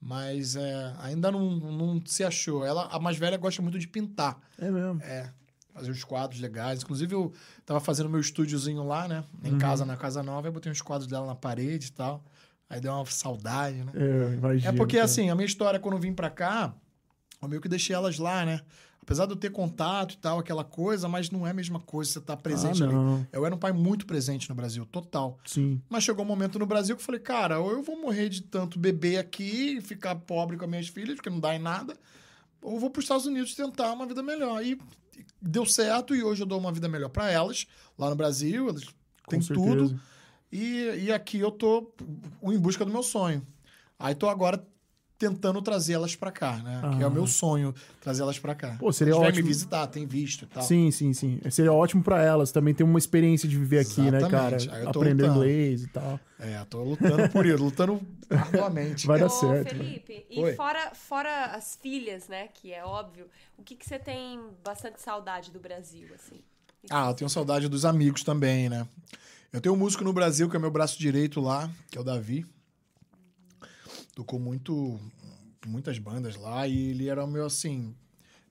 Mas 0.00 0.54
é, 0.54 0.94
ainda 1.00 1.30
não, 1.32 1.50
não 1.56 2.00
se 2.06 2.22
achou. 2.22 2.64
Ela, 2.64 2.84
a 2.86 3.00
mais 3.00 3.16
velha 3.18 3.36
gosta 3.36 3.60
muito 3.60 3.80
de 3.80 3.88
pintar. 3.88 4.38
É 4.58 4.70
mesmo. 4.70 5.02
É. 5.02 5.28
Fazer 5.72 5.90
uns 5.90 6.04
quadros 6.04 6.40
legais. 6.40 6.82
Inclusive, 6.82 7.14
eu 7.14 7.32
tava 7.64 7.80
fazendo 7.80 8.08
meu 8.08 8.20
estúdiozinho 8.20 8.82
lá, 8.82 9.06
né? 9.08 9.24
Uhum. 9.42 9.54
Em 9.54 9.58
casa, 9.58 9.84
na 9.84 9.96
casa 9.96 10.22
nova. 10.22 10.48
Eu 10.48 10.52
botei 10.52 10.70
uns 10.70 10.82
quadros 10.82 11.08
dela 11.08 11.26
na 11.26 11.34
parede 11.34 11.88
e 11.88 11.92
tal. 11.92 12.24
Aí 12.68 12.80
deu 12.80 12.92
uma 12.92 13.04
saudade, 13.06 13.82
né? 13.82 13.92
É, 13.94 14.34
imagina. 14.34 14.68
É 14.68 14.76
porque, 14.76 14.96
cara. 14.96 15.04
assim, 15.04 15.28
a 15.28 15.34
minha 15.34 15.46
história, 15.46 15.80
quando 15.80 15.94
eu 15.94 16.00
vim 16.00 16.12
pra 16.12 16.30
cá, 16.30 16.72
eu 17.42 17.48
meio 17.48 17.60
que 17.60 17.68
deixei 17.68 17.94
elas 17.94 18.18
lá, 18.18 18.44
né? 18.44 18.60
Apesar 19.02 19.26
de 19.26 19.32
eu 19.32 19.36
ter 19.36 19.50
contato 19.50 20.12
e 20.12 20.18
tal, 20.18 20.38
aquela 20.38 20.62
coisa, 20.62 21.08
mas 21.08 21.30
não 21.30 21.44
é 21.44 21.50
a 21.50 21.54
mesma 21.54 21.80
coisa 21.80 22.12
você 22.12 22.18
estar 22.20 22.36
presente 22.36 22.82
ah, 22.82 22.86
ali. 22.86 22.94
não. 22.94 23.26
Eu 23.32 23.44
era 23.44 23.52
um 23.52 23.58
pai 23.58 23.72
muito 23.72 24.06
presente 24.06 24.48
no 24.48 24.54
Brasil, 24.54 24.86
total. 24.86 25.36
Sim. 25.44 25.80
Mas 25.88 26.04
chegou 26.04 26.24
um 26.24 26.28
momento 26.28 26.58
no 26.60 26.66
Brasil 26.66 26.94
que 26.94 27.02
eu 27.02 27.06
falei, 27.06 27.20
cara, 27.20 27.58
ou 27.58 27.72
eu 27.72 27.82
vou 27.82 28.00
morrer 28.00 28.28
de 28.28 28.42
tanto 28.42 28.78
beber 28.78 29.18
aqui 29.18 29.78
e 29.78 29.80
ficar 29.80 30.14
pobre 30.14 30.56
com 30.56 30.64
as 30.64 30.70
minhas 30.70 30.86
filhas, 30.86 31.16
porque 31.16 31.30
não 31.30 31.40
dá 31.40 31.56
em 31.56 31.58
nada, 31.58 31.96
ou 32.62 32.78
vou 32.78 32.90
para 32.90 33.00
os 33.00 33.04
Estados 33.04 33.26
Unidos 33.26 33.54
tentar 33.54 33.92
uma 33.92 34.06
vida 34.06 34.22
melhor. 34.22 34.64
E 34.64 34.78
deu 35.40 35.64
certo 35.64 36.14
e 36.14 36.22
hoje 36.22 36.42
eu 36.42 36.46
dou 36.46 36.58
uma 36.58 36.72
vida 36.72 36.88
melhor 36.88 37.08
para 37.08 37.30
elas, 37.30 37.66
lá 37.98 38.10
no 38.10 38.16
Brasil, 38.16 38.68
elas 38.68 38.84
Com 38.84 38.92
têm 39.28 39.40
certeza. 39.40 39.68
tudo. 39.68 40.00
E, 40.52 41.04
e 41.04 41.12
aqui 41.12 41.38
eu 41.38 41.50
tô 41.50 41.92
em 42.42 42.58
busca 42.58 42.84
do 42.84 42.90
meu 42.90 43.02
sonho. 43.02 43.46
Aí 43.98 44.14
tô 44.14 44.28
agora 44.28 44.64
tentando 45.20 45.60
trazê-las 45.60 46.16
pra 46.16 46.32
cá, 46.32 46.56
né? 46.56 46.80
Que 46.96 47.02
é 47.02 47.06
o 47.06 47.10
Ah. 47.10 47.12
meu 47.12 47.26
sonho, 47.26 47.74
trazê-las 48.00 48.38
pra 48.38 48.54
cá. 48.54 48.76
Pô, 48.80 48.90
seria 48.90 49.14
ótimo. 49.14 49.36
me 49.44 49.48
visitar, 49.48 49.86
tem 49.86 50.06
visto 50.06 50.44
e 50.44 50.46
tal. 50.46 50.62
Sim, 50.62 50.90
sim, 50.90 51.12
sim. 51.12 51.38
Seria 51.50 51.72
ótimo 51.74 52.02
pra 52.02 52.22
elas 52.22 52.50
também 52.50 52.72
ter 52.72 52.82
uma 52.84 52.98
experiência 52.98 53.46
de 53.46 53.58
viver 53.58 53.80
aqui, 53.80 54.00
né, 54.10 54.18
cara? 54.28 54.56
Exatamente. 54.56 54.70
Aí 54.70 54.80
eu 54.86 54.90
tô 54.92 54.98
Aprender 55.00 55.22
lutando. 55.24 55.38
inglês 55.44 55.82
e 55.84 55.86
tal. 55.88 56.18
É, 56.38 56.64
tô 56.64 56.82
lutando 56.82 57.28
por 57.28 57.44
isso, 57.44 57.62
lutando 57.62 58.00
arduamente. 58.30 59.06
Vai 59.06 59.20
dar 59.20 59.26
Ô, 59.26 59.28
certo. 59.28 59.68
Felipe, 59.76 60.24
e 60.30 60.40
Oi. 60.40 60.54
fora, 60.54 60.90
fora 60.94 61.44
as 61.54 61.78
filhas, 61.80 62.26
né, 62.26 62.48
que 62.54 62.72
é 62.72 62.82
óbvio, 62.82 63.26
o 63.58 63.62
que, 63.62 63.76
que 63.76 63.86
você 63.86 63.98
tem 63.98 64.40
bastante 64.64 65.02
saudade 65.02 65.50
do 65.50 65.60
Brasil, 65.60 66.08
assim? 66.14 66.40
Ah, 66.88 67.08
eu 67.10 67.14
tenho 67.14 67.28
saudade 67.28 67.68
dos 67.68 67.84
amigos 67.84 68.24
também, 68.24 68.70
né? 68.70 68.88
Eu 69.52 69.60
tenho 69.60 69.74
um 69.74 69.78
músico 69.78 70.02
no 70.02 70.14
Brasil 70.14 70.48
que 70.48 70.56
é 70.56 70.58
meu 70.58 70.70
braço 70.70 70.98
direito 70.98 71.42
lá, 71.42 71.68
que 71.90 71.98
é 71.98 72.00
o 72.00 72.04
Davi. 72.04 72.46
Tocou 74.14 74.38
muito, 74.40 75.00
muitas 75.66 75.98
bandas 75.98 76.36
lá 76.36 76.66
e 76.66 76.90
ele 76.90 77.08
era 77.08 77.24
o 77.24 77.28
meu, 77.28 77.46
assim, 77.46 77.94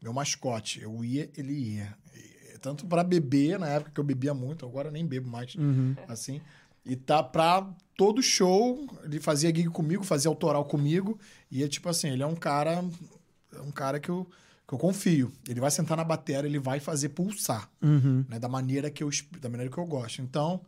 meu 0.02 0.14
mascote. 0.14 0.81
Eu 0.81 1.03
ia, 1.03 1.30
ele 1.38 1.53
ia. 1.53 1.94
E, 2.15 2.57
tanto 2.60 2.86
pra 2.86 3.03
beber, 3.03 3.60
na 3.60 3.68
época 3.68 3.91
que 3.94 3.99
eu 3.99 4.03
bebia 4.03 4.34
muito, 4.34 4.65
agora 4.65 4.90
nem 4.91 5.06
bebo 5.06 5.30
mais, 5.30 5.56
Uhum. 5.56 5.95
assim. 6.07 6.41
E 6.86 6.95
tá 6.95 7.22
pra 7.22 7.69
todo 7.98 8.22
show, 8.23 8.88
ele 9.03 9.19
fazia 9.19 9.49
gig 9.53 9.68
comigo, 9.69 10.03
fazia 10.03 10.30
autoral 10.30 10.65
comigo. 10.65 11.19
E 11.52 11.64
é 11.64 11.68
tipo 11.68 11.88
assim, 11.90 12.10
ele 12.10 12.23
é 12.23 12.26
um 12.27 12.36
cara, 12.36 12.84
é 13.53 13.61
um 13.61 13.72
cara 13.72 13.99
que 13.99 14.10
eu, 14.10 14.26
que 14.68 14.73
eu 14.73 14.77
confio. 14.80 15.31
Ele 15.48 15.60
vai 15.60 15.69
sentar 15.69 15.98
na 15.98 16.03
bateria, 16.03 16.48
ele 16.49 16.57
vai 16.57 16.80
fazer 16.80 17.10
pulsar 17.10 17.69
Uhum. 17.81 18.26
né, 18.30 18.40
da 18.40 18.48
maneira 18.48 18.90
que 18.90 19.03
eu 19.03 19.10
da 19.41 19.49
maneira 19.49 19.72
que 19.72 19.77
eu 19.77 19.86
gosto. 19.86 20.22
Então, 20.22 20.61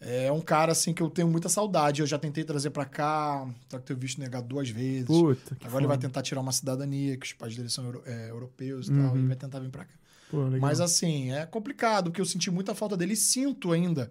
é 0.00 0.30
um 0.30 0.40
cara 0.40 0.72
assim 0.72 0.92
que 0.92 1.02
eu 1.02 1.08
tenho 1.08 1.28
muita 1.28 1.48
saudade. 1.48 2.00
Eu 2.00 2.06
já 2.06 2.18
tentei 2.18 2.44
trazer 2.44 2.70
pra 2.70 2.84
cá, 2.84 3.46
só 3.70 3.78
que 3.78 3.84
tenho 3.84 3.98
visto 3.98 4.18
negar 4.20 4.42
duas 4.42 4.68
vezes. 4.68 5.06
Puta, 5.06 5.56
Agora 5.64 5.80
ele 5.80 5.86
vai 5.86 5.96
foda. 5.96 6.08
tentar 6.08 6.22
tirar 6.22 6.40
uma 6.40 6.52
cidadania, 6.52 7.16
que 7.16 7.26
os 7.26 7.32
pais 7.32 7.56
dele 7.56 7.68
são 7.70 7.84
euro- 7.84 8.02
é, 8.06 8.30
europeus 8.30 8.88
e 8.88 8.90
tal, 8.92 9.12
Uhum. 9.14 9.24
e 9.24 9.26
vai 9.26 9.36
tentar 9.36 9.60
vir 9.60 9.70
pra 9.70 9.84
cá. 9.84 9.94
Pô. 10.30 10.38
Mas 10.60 10.80
assim, 10.80 11.32
é 11.32 11.46
complicado, 11.46 12.10
porque 12.10 12.20
eu 12.20 12.24
senti 12.26 12.50
muita 12.50 12.74
falta 12.74 12.96
dele 12.96 13.12
e 13.12 13.16
sinto 13.16 13.72
ainda. 13.72 14.10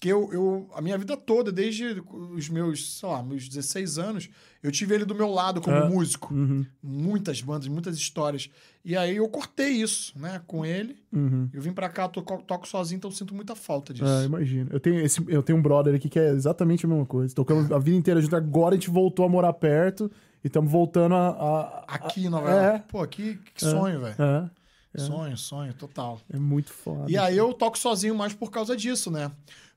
Que 0.00 0.08
eu, 0.08 0.32
eu, 0.32 0.70
a 0.74 0.80
minha 0.80 0.96
vida 0.96 1.14
toda, 1.14 1.52
desde 1.52 2.02
os 2.34 2.48
meus, 2.48 2.98
sei 2.98 3.06
lá, 3.08 3.22
meus 3.22 3.46
16 3.46 3.98
anos, 3.98 4.30
eu 4.62 4.72
tive 4.72 4.94
ele 4.94 5.04
do 5.04 5.14
meu 5.14 5.28
lado 5.30 5.60
como 5.60 5.76
É. 5.76 5.86
músico. 5.88 6.32
Uhum, 6.32 6.64
Muitas 6.82 7.42
bandas, 7.42 7.68
muitas 7.68 7.96
histórias. 7.98 8.48
E 8.82 8.96
aí 8.96 9.16
eu 9.16 9.28
cortei 9.28 9.68
isso, 9.72 10.18
né, 10.18 10.40
com 10.46 10.64
ele. 10.64 10.96
uhum. 11.12 11.50
Eu 11.52 11.60
vim 11.60 11.72
pra 11.72 11.90
cá, 11.90 12.08
toco, 12.08 12.42
toco 12.46 12.66
sozinho, 12.66 12.96
então 12.96 13.10
eu 13.10 13.14
sinto 13.14 13.34
muita 13.34 13.54
falta 13.54 13.92
disso. 13.92 14.06
É, 14.10 14.24
imagina. 14.24 14.70
Eu 14.72 14.80
tenho, 14.80 15.00
esse, 15.00 15.22
eu 15.28 15.42
tenho 15.42 15.58
um 15.58 15.62
brother 15.62 15.94
aqui 15.94 16.08
que 16.08 16.18
é 16.18 16.30
exatamente 16.30 16.86
a 16.86 16.88
mesma 16.88 17.04
coisa. 17.04 17.34
Tocamos 17.34 17.70
a 17.70 17.78
vida 17.78 17.98
inteira 17.98 18.22
junto. 18.22 18.34
Agora 18.34 18.74
a 18.74 18.78
gente 18.78 18.88
voltou 18.88 19.26
a 19.26 19.28
morar 19.28 19.52
perto 19.52 20.10
E 20.42 20.46
estamos 20.46 20.72
voltando 20.72 21.14
a. 21.14 21.28
a- 21.28 21.84
Aqui 21.86 22.24
em 22.24 22.30
Nova 22.30 22.50
É. 22.50 22.66
York. 22.70 22.84
Pô, 22.88 23.06
que, 23.06 23.38
que 23.54 23.60
sonho, 23.62 24.00
velho. 24.00 24.16
É, 24.18 24.98
Sonho, 24.98 25.36
sonho, 25.36 25.72
total. 25.74 26.18
é 26.32 26.38
muito 26.38 26.72
foda. 26.72 27.04
E 27.08 27.16
aí 27.18 27.36
eu 27.36 27.52
toco 27.52 27.78
sozinho 27.78 28.14
mais 28.14 28.32
por 28.32 28.50
causa 28.50 28.74
disso, 28.76 29.10
né? 29.10 29.30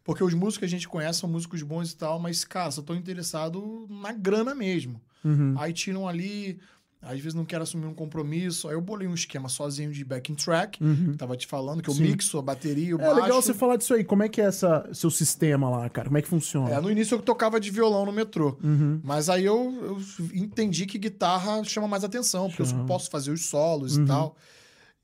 Porque 0.04 0.24
os 0.24 0.34
músicos 0.34 0.58
que 0.60 0.66
a 0.66 0.70
gente 0.70 0.88
conhece 0.88 1.20
são 1.20 1.30
músicos 1.30 1.62
bons 1.64 1.92
e 1.92 1.96
tal, 1.96 2.20
mas, 2.20 2.44
cara, 2.44 2.70
só 2.72 2.82
tô 2.82 2.94
interessado 2.94 3.88
na 3.90 4.12
grana 4.12 4.54
mesmo. 4.54 5.00
Uhum. 5.24 5.56
Aí 5.58 5.72
tiram 5.72 6.06
ali, 6.10 6.60
às 7.02 7.18
vezes 7.20 7.34
não 7.34 7.46
quero 7.46 7.64
assumir 7.64 7.86
um 7.86 7.94
compromisso. 7.94 8.68
Aí 8.68 8.76
eu 8.76 8.82
bolei 8.82 9.08
um 9.08 9.14
esquema 9.14 9.48
sozinho 9.48 9.94
de 9.94 10.04
backing 10.04 10.36
track, 10.36 10.78
que 10.78 11.18
tava 11.18 11.38
te 11.38 11.48
falando, 11.48 11.82
que 11.82 11.90
eu 11.90 11.94
Uhum. 11.94 12.00
Sim. 12.00 12.04
mixo 12.12 12.38
a 12.38 12.42
bateria 12.42 12.98
o 12.98 13.00
É 13.00 13.06
baixo. 13.06 13.22
legal 13.22 13.42
você 13.42 13.54
falar 13.54 13.78
disso 13.78 13.94
aí. 13.94 14.04
Como 14.04 14.24
é 14.24 14.28
que 14.28 14.42
é 14.42 14.46
essa, 14.46 14.90
seu 14.94 15.10
sistema 15.10 15.70
lá, 15.70 15.90
cara? 15.90 16.08
Como 16.10 16.18
é 16.18 16.22
que 16.22 16.28
funciona? 16.28 16.70
É, 16.70 16.82
no 16.82 16.92
início 16.92 17.16
eu 17.16 17.22
tocava 17.22 17.58
de 17.58 17.72
violão 17.72 18.06
no 18.06 18.12
metrô. 18.12 18.58
Uhum. 18.62 19.00
Mas 19.02 19.30
aí 19.30 19.46
eu, 19.46 19.74
eu 19.84 20.02
entendi 20.34 20.86
que 20.86 20.98
guitarra 20.98 21.64
chama 21.64 21.88
mais 21.88 22.04
atenção, 22.04 22.48
porque 22.50 22.62
eu 22.62 22.66
Chama. 22.66 22.86
posso 22.86 23.10
fazer 23.10 23.32
os 23.32 23.46
solos 23.46 23.96
Uhum. 23.96 24.04
e 24.04 24.08
tal. 24.08 24.36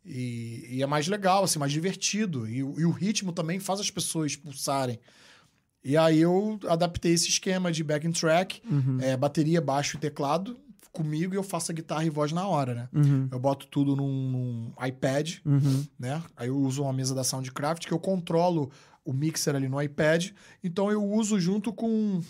E, 0.06 0.66
e 0.78 0.84
é 0.84 0.88
mais 0.88 1.08
legal, 1.08 1.44
assim, 1.44 1.60
mais 1.60 1.72
divertido. 1.72 2.48
E, 2.48 2.64
o- 2.64 2.80
e 2.80 2.86
o 2.86 2.92
ritmo 2.92 3.32
também 3.32 3.60
faz 3.60 3.80
as 3.80 3.92
pessoas 3.92 4.36
pulsarem. 4.36 5.00
E 5.84 5.96
aí 5.96 6.20
eu 6.20 6.60
adaptei 6.68 7.14
esse 7.14 7.30
esquema 7.30 7.72
de 7.72 7.84
backing 7.84 8.12
track, 8.12 8.62
Uhum. 8.70 8.98
é, 9.02 9.16
bateria, 9.16 9.62
baixo 9.62 9.98
e 9.98 10.00
teclado 10.00 10.60
comigo 10.92 11.34
e 11.34 11.38
eu 11.38 11.44
faço 11.44 11.72
a 11.72 11.76
guitarra 11.76 12.04
e 12.04 12.10
voz 12.10 12.32
na 12.32 12.46
hora, 12.48 12.74
né? 12.74 12.90
Uhum. 12.94 13.30
Eu 13.32 13.40
boto 13.40 13.68
tudo 13.68 13.96
num, 13.96 14.32
num 14.76 14.86
iPad, 14.86 15.36
Uhum. 15.46 15.86
né? 15.98 16.22
Aí 16.36 16.48
eu 16.50 16.58
uso 16.58 16.82
uma 16.84 16.92
mesa 16.92 17.14
da 17.16 17.24
Soundcraft 17.24 17.86
que 17.86 17.94
eu 17.94 18.00
controlo 18.00 18.72
o 19.06 19.14
mixer 19.14 19.56
ali 19.56 19.70
no 19.70 19.82
iPad. 19.82 20.32
Então 20.64 20.92
eu 20.92 21.04
uso 21.04 21.40
junto 21.40 21.72
com, 21.72 22.22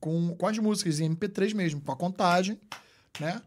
com, 0.00 0.34
com 0.36 0.46
as 0.46 0.58
músicas 0.58 0.98
em 1.00 1.14
MP3 1.14 1.52
mesmo, 1.54 1.80
com 1.80 1.92
a 1.92 1.96
contagem, 1.96 2.58
né? 3.20 3.40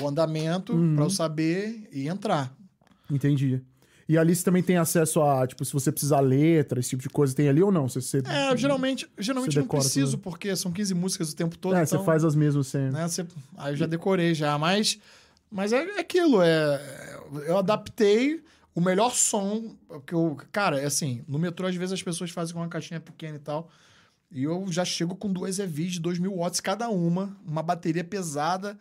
O 0.00 0.06
andamento, 0.06 0.72
Uhum. 0.74 0.94
pra 0.96 1.04
eu 1.04 1.10
saber 1.10 1.88
e 1.92 2.08
entrar. 2.08 2.54
Entendi. 3.10 3.60
E 4.08 4.18
ali 4.18 4.34
você 4.34 4.42
também 4.42 4.62
tem 4.62 4.76
acesso 4.76 5.22
a, 5.22 5.46
tipo, 5.46 5.64
se 5.64 5.72
você 5.72 5.92
precisar 5.92 6.18
letra, 6.20 6.80
esse 6.80 6.90
tipo 6.90 7.02
de 7.02 7.08
coisa, 7.08 7.32
tem 7.34 7.48
ali 7.48 7.62
ou 7.62 7.70
não? 7.70 7.88
Você, 7.88 8.00
você, 8.00 8.18
É, 8.26 8.56
geralmente, 8.56 9.08
geralmente 9.16 9.56
não 9.56 9.66
preciso, 9.68 10.12
tudo. 10.12 10.22
porque 10.22 10.56
são 10.56 10.72
15 10.72 10.94
músicas 10.94 11.30
o 11.30 11.36
tempo 11.36 11.56
todo. 11.56 11.76
é, 11.76 11.82
então, 11.84 11.98
você 12.00 12.04
faz 12.04 12.24
as 12.24 12.34
mesmas 12.34 12.66
sempre. 12.66 12.90
né, 12.92 13.06
você- 13.06 13.24
aí 13.56 13.72
eu 13.72 13.76
já 13.76 13.86
decorei 13.86 14.34
já, 14.34 14.58
mas, 14.58 14.98
mas 15.48 15.72
é, 15.72 15.84
é 15.84 16.00
aquilo, 16.00 16.42
é, 16.42 17.16
eu 17.46 17.56
adaptei 17.58 18.42
o 18.74 18.80
melhor 18.80 19.14
som, 19.14 19.76
porque 19.86 20.12
eu, 20.14 20.36
cara, 20.50 20.80
é 20.80 20.86
assim, 20.86 21.22
no 21.28 21.38
metrô 21.38 21.68
às 21.68 21.76
vezes 21.76 21.92
as 21.92 22.02
pessoas 22.02 22.30
fazem 22.30 22.52
com 22.52 22.60
uma 22.60 22.68
caixinha 22.68 22.98
pequena 22.98 23.36
e 23.36 23.40
tal, 23.40 23.70
e 24.28 24.42
eu 24.42 24.66
já 24.72 24.84
chego 24.84 25.14
com 25.14 25.32
duas 25.32 25.60
EVs 25.60 25.92
de 25.92 26.00
2 26.00 26.18
mil 26.18 26.34
watts 26.36 26.58
cada 26.60 26.88
uma, 26.88 27.36
uma 27.46 27.62
bateria 27.62 28.02
pesada, 28.02 28.76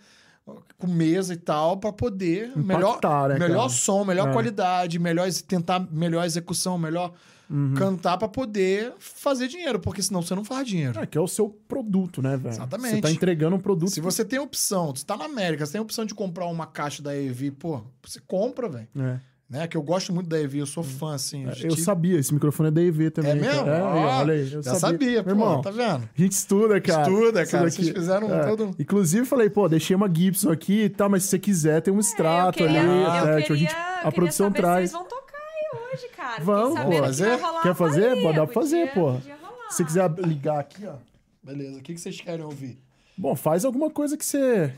com 0.78 0.88
mesa 0.88 1.34
e 1.34 1.38
tal, 1.38 1.78
pra 1.78 1.92
poder 1.92 2.52
melhor, 2.56 2.92
Impactar, 2.92 3.30
né, 3.30 3.40
melhor 3.40 3.58
cara? 3.68 3.70
som, 3.70 4.04
melhor 4.06 4.30
É. 4.30 4.34
qualidade, 4.34 4.98
melhor 5.00 5.28
tentar 5.48 5.86
melhor 5.92 6.26
execução, 6.26 6.78
melhor 6.78 7.14
Uhum. 7.50 7.74
cantar 7.74 8.16
pra 8.18 8.28
poder 8.28 8.94
fazer 9.00 9.48
dinheiro, 9.48 9.80
porque 9.80 10.04
senão 10.04 10.22
você 10.22 10.36
não 10.36 10.46
faz 10.46 10.68
dinheiro. 10.68 11.00
É, 11.00 11.06
que 11.08 11.18
é 11.18 11.22
o 11.22 11.28
seu 11.28 11.50
produto, 11.68 12.22
né, 12.22 12.38
velho? 12.38 12.54
Exatamente. 12.54 12.96
Você 12.98 13.02
tá 13.02 13.10
entregando 13.12 13.56
um 13.56 13.60
produto. 13.60 13.90
Se 13.90 14.00
você 14.00 14.24
tem 14.24 14.38
opção, 14.38 14.94
você 14.96 15.04
tá 15.04 15.18
na 15.18 15.26
América, 15.26 15.66
você 15.66 15.72
tem 15.72 15.80
a 15.80 15.82
opção 15.82 16.06
de 16.06 16.14
comprar 16.14 16.46
uma 16.46 16.68
caixa 16.68 17.02
da 17.02 17.16
EV, 17.18 17.50
pô, 17.52 17.82
você 18.04 18.20
compra, 18.28 18.70
velho. 18.70 18.88
É. 19.00 19.20
Né? 19.50 19.68
Que 19.68 19.76
eu 19.76 19.82
gosto 19.82 20.14
muito 20.14 20.28
da 20.30 20.40
EV, 20.40 20.60
eu 20.60 20.66
sou 20.68 20.84
fã, 20.84 21.16
assim. 21.16 21.46
É, 21.48 21.50
Eu 21.50 21.70
tive- 21.70 21.82
sabia, 21.82 22.20
esse 22.20 22.32
microfone 22.32 22.68
é 22.70 22.72
da 22.72 22.82
EV 22.84 23.10
também. 23.10 23.32
É 23.32 23.36
mesmo? 23.36 23.66
cara. 23.66 23.78
É, 23.78 23.82
Ó, 23.82 24.20
olha 24.20 24.34
aí, 24.36 24.54
eu 24.54 24.62
Já 24.62 24.76
sabia, 24.76 25.24
pô, 25.24 25.30
Meu 25.30 25.36
irmão, 25.36 25.62
tá 25.62 25.72
vendo? 25.72 26.08
a 26.16 26.22
gente 26.22 26.32
estuda, 26.34 26.80
cara. 26.80 27.02
Estuda, 27.12 27.46
cara. 27.48 27.72
Vocês 27.72 27.90
fizeram 27.90 28.32
é. 28.32 28.46
todo... 28.46 28.76
Inclusive, 28.78 29.26
falei, 29.26 29.50
pô, 29.50 29.68
deixei 29.68 29.96
uma 29.96 30.08
Gibson 30.14 30.52
aqui 30.52 30.84
e 30.84 30.90
tal, 30.90 31.10
mas 31.10 31.24
se 31.24 31.30
você 31.30 31.40
quiser, 31.40 31.82
tem 31.82 31.92
um 31.92 32.00
extrato 32.00 32.64
É, 32.64 32.68
queria, 32.68 32.80
ali. 32.82 32.90
eu 32.90 33.08
é, 33.08 33.22
queria, 33.22 33.42
tipo, 33.42 33.54
a, 33.54 33.56
gente- 33.58 33.76
a 34.04 34.12
produção 34.12 34.48
saber 34.50 34.60
traz. 34.62 34.90
Se 34.92 34.96
vocês 34.96 35.10
vão 35.10 35.20
tocar 35.20 35.38
aí 35.38 35.94
hoje, 35.96 36.08
cara. 36.16 36.44
Vamos, 36.44 36.80
pô. 36.82 36.92
Fazer? 37.00 37.40
Quer 37.64 37.76
fazer? 37.76 38.22
Pode 38.22 38.38
dar 38.38 38.46
pra 38.46 38.54
fazer, 38.54 38.94
pô. 38.94 39.14
Se 39.20 39.78
você 39.78 39.84
quiser 39.84 40.12
ligar 40.20 40.60
aqui, 40.60 40.86
ó. 40.86 40.94
Beleza, 41.42 41.80
o 41.80 41.82
que, 41.82 41.96
que 41.96 42.00
vocês 42.00 42.22
querem 42.22 42.46
ouvir? 42.46 42.78
Bom, 43.18 43.36
faz 43.36 43.66
alguma 43.66 43.90
coisa 43.90 44.16
que 44.16 44.24
você 44.24 44.72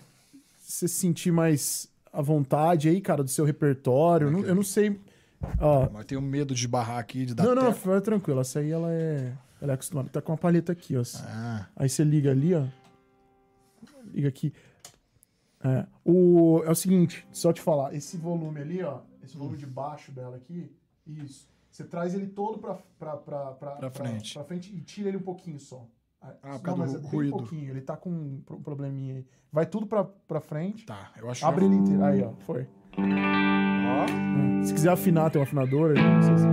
se 0.59 0.87
sentir 0.87 1.31
mais 1.31 1.89
à 2.11 2.21
vontade 2.21 2.89
aí, 2.89 2.99
cara, 3.01 3.23
do 3.23 3.29
seu 3.29 3.45
repertório. 3.45 4.27
Eu 4.27 4.31
não- 4.31 4.39
Eu 4.41 4.55
não 4.55 4.63
sei. 4.63 4.99
Ó, 5.59 5.89
Mas 5.91 6.05
tenho 6.05 6.21
medo 6.21 6.53
de 6.53 6.61
esbarrar 6.61 6.99
aqui, 6.99 7.25
de 7.25 7.33
dar 7.33 7.43
não, 7.43 7.55
não, 7.55 7.73
fica 7.73 7.99
tranquilo. 8.01 8.41
Essa 8.41 8.59
aí 8.59 8.69
ela 8.71 8.91
é. 8.91 9.33
Ela 9.61 9.73
é 9.73 9.75
acostumada. 9.75 10.09
Tá 10.09 10.21
com 10.21 10.31
uma 10.31 10.37
palheta 10.37 10.71
aqui, 10.71 10.95
ó. 10.97 11.03
Ah, 11.23 11.67
Aí 11.75 11.87
você 11.89 12.03
liga 12.03 12.31
ali, 12.31 12.53
ó. 12.53 12.63
Liga 14.13 14.27
aqui. 14.27 14.53
É, 15.63 15.85
o, 16.03 16.61
é 16.65 16.71
o 16.71 16.75
seguinte, 16.75 17.25
só 17.31 17.53
te 17.53 17.61
falar, 17.61 17.93
esse 17.93 18.17
volume 18.17 18.59
ali, 18.61 18.81
ó, 18.83 19.01
esse 19.23 19.37
volume 19.37 19.57
de 19.57 19.67
baixo 19.67 20.11
dela 20.11 20.35
aqui, 20.37 20.71
isso. 21.05 21.47
Você 21.69 21.83
traz 21.83 22.15
ele 22.15 22.25
todo 22.27 22.57
pra, 22.57 22.73
pra, 22.97 23.15
pra, 23.17 23.51
pra, 23.51 23.71
Pra 23.75 23.91
frente. 23.91 24.33
pra 24.33 24.43
frente 24.43 24.75
e 24.75 24.81
tira 24.81 25.07
ele 25.09 25.17
um 25.17 25.21
pouquinho 25.21 25.59
só. 25.59 25.85
Ah, 26.21 26.59
por 26.59 26.67
Não, 26.67 26.77
mas 26.77 26.93
do 26.93 26.99
é 26.99 27.09
ruído. 27.09 27.31
pouquinho, 27.37 27.71
ele 27.71 27.81
tá 27.81 27.97
com 27.97 28.09
um 28.11 28.41
pro- 28.45 28.59
probleminha 28.59 29.15
aí. 29.15 29.25
Vai 29.51 29.65
tudo 29.65 29.87
pra, 29.87 30.03
pra 30.03 30.39
frente, 30.39 30.85
tá. 30.85 31.11
Eu 31.17 31.29
acho 31.29 31.43
abre 31.45 31.65
ele 31.65 31.75
inteiro. 31.75 32.03
Aí, 32.03 32.21
ó, 32.23 32.31
foi. 32.45 32.67
Ó, 32.97 34.05
Se 34.63 34.71
quiser 34.73 34.91
afinar, 34.91 35.31
tem 35.31 35.39
um 35.41 35.43
afinador 35.43 35.91
aí, 35.97 36.03
não 36.03 36.21
sei 36.21 36.37
se... 36.37 36.45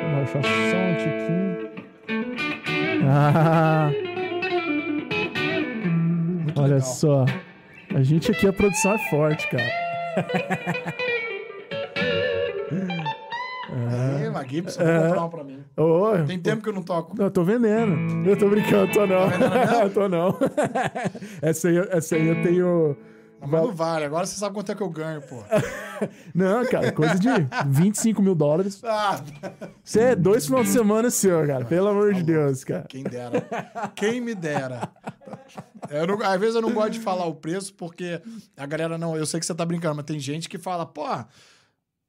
Vou 0.00 0.12
baixar 0.12 0.42
só 0.42 0.76
um 0.78 0.94
tiquinho. 0.96 1.54
Ah, 3.06 3.90
muito 6.44 6.60
olha 6.60 6.74
legal. 6.74 6.80
só. 6.80 7.24
A 7.94 8.02
gente 8.02 8.30
aqui, 8.30 8.46
a 8.46 8.52
produção 8.52 8.92
é 8.92 8.98
forte, 9.10 9.48
cara. 9.50 10.94
Vou 14.76 14.86
comprar 14.86 15.20
uma 15.20 15.28
pra 15.30 15.44
mim. 15.44 15.58
Tem 16.26 16.38
tempo 16.38 16.62
que 16.62 16.68
eu 16.68 16.72
não 16.72 16.82
toco. 16.82 17.16
Não, 17.16 17.24
eu 17.26 17.30
tô 17.30 17.44
vendendo. 17.44 18.28
Eu 18.28 18.36
tô 18.36 18.48
brincando, 18.48 18.92
tô 18.92 19.06
não. 19.06 19.30
Tá 19.30 19.88
tô 19.92 20.08
não. 20.08 20.36
essa, 21.42 21.68
aí, 21.68 21.78
essa 21.90 22.16
aí 22.16 22.26
eu 22.26 22.42
tenho. 22.42 22.96
Mas 23.46 23.60
não 23.60 23.74
vale, 23.74 24.06
agora 24.06 24.24
você 24.24 24.38
sabe 24.38 24.54
quanto 24.54 24.72
é 24.72 24.74
que 24.74 24.82
eu 24.82 24.88
ganho, 24.88 25.20
pô. 25.20 25.36
Não, 26.34 26.64
cara, 26.64 26.90
coisa 26.92 27.18
de 27.18 27.28
25 27.66 28.22
mil 28.22 28.34
dólares. 28.34 28.80
Ah, 28.82 29.20
Você 29.82 30.00
é 30.00 30.16
dois 30.16 30.46
finais 30.46 30.66
de 30.68 30.72
semana 30.72 31.10
seu, 31.10 31.46
cara. 31.46 31.62
Pelo 31.62 31.88
amor 31.88 32.14
de 32.14 32.22
Deus, 32.22 32.64
cara. 32.64 32.86
Quem 32.88 33.02
dera. 33.04 33.46
Quem 33.94 34.18
me 34.18 34.34
dera. 34.34 34.88
Não- 36.08 36.22
às 36.26 36.40
vezes 36.40 36.54
eu 36.54 36.62
não 36.62 36.72
gosto 36.72 36.92
de 36.92 37.00
falar 37.00 37.26
o 37.26 37.34
preço, 37.34 37.74
porque 37.74 38.18
a 38.56 38.64
galera 38.64 38.96
não. 38.96 39.14
Eu 39.14 39.26
sei 39.26 39.38
que 39.38 39.44
você 39.44 39.54
tá 39.54 39.66
brincando, 39.66 39.96
mas 39.96 40.06
tem 40.06 40.18
gente 40.18 40.48
que 40.48 40.56
fala, 40.56 40.86
pô, 40.86 41.04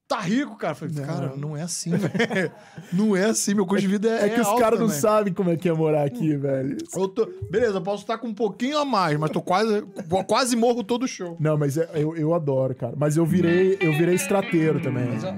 tá 0.08 0.20
rico, 0.20 0.56
cara. 0.58 0.74
Eu 0.74 0.76
falei, 0.76 0.96
cara, 1.06 1.34
não 1.36 1.58
é 1.58 1.62
assim, 1.64 1.92
velho. 1.98 2.52
Não 2.94 3.16
é 3.16 3.26
assim, 3.26 3.54
meu 3.54 3.66
custo 3.66 3.82
de 3.82 3.88
vida 3.88 4.08
é. 4.10 4.26
É 4.26 4.30
que 4.30 4.40
os 4.42 4.60
caras 4.60 4.80
não 4.80 4.88
sabem 4.90 5.34
como 5.34 5.50
é 5.50 5.56
que 5.58 5.68
é 5.68 5.74
morar 5.74 6.04
aqui, 6.06 6.36
velho. 6.36 6.78
Eu 6.96 7.08
tô- 7.08 7.28
Beleza, 7.50 7.78
eu 7.78 7.82
posso 7.82 8.04
estar 8.04 8.18
com 8.18 8.28
um 8.28 8.34
pouquinho 8.34 8.78
a 8.78 8.86
mais, 8.86 9.18
mas 9.20 9.30
tô 9.32 9.42
quase, 9.42 9.84
quase 10.28 10.56
morro 10.56 10.84
todo 10.84 11.08
show. 11.08 11.36
Não, 11.40 11.58
mas 11.58 11.78
é- 11.78 11.90
eu, 11.96 12.16
eu 12.16 12.34
adoro, 12.34 12.76
cara. 12.76 12.94
Mas 12.98 13.18
eu 13.18 13.26
virei, 13.26 13.78
eu 13.82 13.92
virei 13.94 14.16
estrateiro 14.16 14.80
também. 14.80 15.06
Mas, 15.10 15.24
ó, 15.24 15.34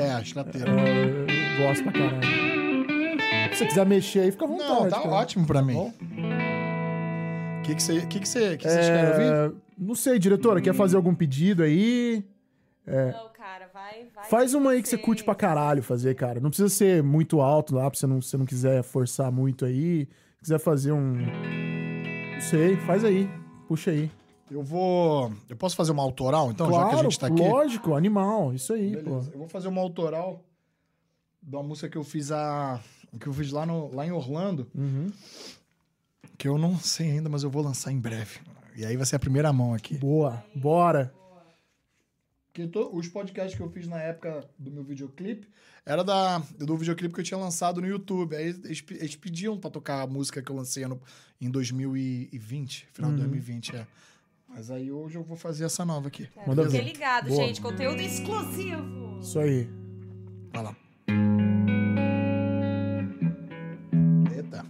é, 0.00 0.12
a 0.14 0.20
estateira. 0.20 0.70
Eu, 0.70 0.78
eu 0.78 1.66
gosto 1.68 1.82
pra 1.84 1.92
caralho. 1.92 2.20
Se 3.52 3.58
você 3.58 3.66
quiser 3.66 3.86
mexer 3.86 4.20
aí, 4.20 4.30
fica 4.30 4.44
à 4.44 4.48
vontade. 4.48 4.70
Não, 4.70 4.88
tá 4.88 5.00
cara. 5.00 5.08
ótimo 5.10 5.46
pra 5.46 5.60
mim. 5.62 5.74
bom? 5.74 5.92
O 7.58 7.62
que, 7.62 7.74
que, 7.74 7.82
você, 7.82 8.00
que, 8.06 8.20
que, 8.20 8.28
você, 8.28 8.56
que 8.56 8.68
vocês 8.68 8.86
querem 8.86 9.10
ouvir? 9.10 9.22
É, 9.24 9.50
Não 9.76 9.94
sei, 9.94 10.18
diretora, 10.18 10.60
quer 10.60 10.72
fazer 10.74 10.96
algum 10.96 11.14
pedido 11.14 11.62
aí? 11.62 12.24
Não, 13.12 13.28
cara, 13.32 13.68
vai, 13.72 14.06
vai. 14.14 14.24
Faz 14.28 14.54
uma 14.54 14.70
aí 14.72 14.82
que 14.82 14.88
você 14.88 14.96
curte 14.98 15.22
pra 15.24 15.34
caralho 15.34 15.82
fazer, 15.82 16.14
cara. 16.14 16.40
Não 16.40 16.50
precisa 16.50 16.68
ser 16.68 17.02
muito 17.02 17.40
alto 17.40 17.74
lá, 17.74 17.90
pra 17.90 17.98
você 17.98 18.06
não, 18.06 18.20
se 18.20 18.30
você 18.30 18.36
não 18.36 18.46
quiser 18.46 18.82
forçar 18.82 19.30
muito 19.32 19.64
aí. 19.64 20.06
Se 20.36 20.42
quiser 20.42 20.58
fazer 20.58 20.92
um. 20.92 21.14
Não 21.14 22.40
sei, 22.40 22.76
faz 22.78 23.04
aí. 23.04 23.28
Puxa 23.66 23.90
aí. 23.90 24.10
Eu 24.50 24.62
vou. 24.62 25.30
Eu 25.48 25.56
posso 25.56 25.76
fazer 25.76 25.92
uma 25.92 26.02
autoral, 26.02 26.50
então, 26.50 26.66
já 26.66 26.72
que 26.72 26.78
a 26.78 26.88
claro, 26.90 27.02
gente 27.02 27.18
tá 27.20 27.26
aqui? 27.26 27.42
lógico, 27.42 27.94
animal. 27.94 28.54
Isso 28.54 28.72
aí, 28.72 28.90
Beleza. 28.96 29.04
pô. 29.30 29.32
Eu 29.34 29.38
vou 29.40 29.48
fazer 29.48 29.68
uma 29.68 29.80
autoral 29.80 30.42
de 31.42 31.54
uma 31.54 31.62
música 31.62 31.88
que 31.88 31.98
eu 31.98 32.04
fiz 32.04 32.32
a. 32.32 32.80
que 33.20 33.26
eu 33.26 33.32
fiz 33.32 33.52
lá, 33.52 33.66
no, 33.66 33.94
lá 33.94 34.06
em 34.06 34.10
Orlando, 34.12 34.66
Uhum. 34.74 35.10
que 36.38 36.48
eu 36.48 36.56
não 36.56 36.78
sei 36.78 37.10
ainda, 37.10 37.28
mas 37.28 37.42
eu 37.42 37.50
vou 37.50 37.62
lançar 37.62 37.92
em 37.92 37.98
breve. 37.98 38.40
E 38.76 38.84
aí 38.86 38.96
vai 38.96 39.04
ser 39.04 39.16
a 39.16 39.18
primeira 39.18 39.52
mão 39.52 39.74
aqui. 39.74 39.98
Boa, 39.98 40.42
bora. 40.54 41.12
Porque 42.52 42.66
to- 42.68 42.90
os 42.92 43.06
podcasts 43.08 43.54
que 43.54 43.60
eu 43.62 43.70
fiz 43.70 43.86
na 43.86 44.00
época 44.00 44.44
do 44.58 44.70
meu 44.70 44.82
videoclipe 44.82 45.46
era 45.86 46.02
da, 46.02 46.38
do 46.58 46.76
videoclipe 46.76 47.14
que 47.14 47.20
eu 47.20 47.24
tinha 47.24 47.38
lançado 47.38 47.80
no 47.80 47.86
YouTube. 47.86 48.34
Aí 48.34 48.48
eles, 48.48 48.82
eles 48.90 49.16
pediam 49.16 49.56
pra 49.58 49.70
tocar 49.70 50.02
a 50.02 50.06
música 50.06 50.42
que 50.42 50.50
eu 50.50 50.56
lancei 50.56 50.84
no, 50.86 51.00
em 51.40 51.50
2020, 51.50 52.88
final 52.92 53.10
Uhum. 53.10 53.16
de 53.16 53.22
2020, 53.22 53.76
é. 53.76 53.86
Mas 54.48 54.70
aí 54.70 54.90
hoje 54.90 55.16
eu 55.16 55.22
vou 55.22 55.36
fazer 55.36 55.64
essa 55.66 55.84
nova 55.84 56.08
aqui. 56.08 56.28
Manda 56.46 56.64
Fiquem 56.64 56.80
ver. 56.80 56.92
ligados, 56.92 57.30
Boa. 57.30 57.46
gente. 57.46 57.60
Conteúdo 57.60 58.00
exclusivo. 58.00 59.18
Isso 59.20 59.38
aí. 59.38 59.68
Vai 60.52 60.62
lá. 60.64 60.76
Eita. 64.34 64.64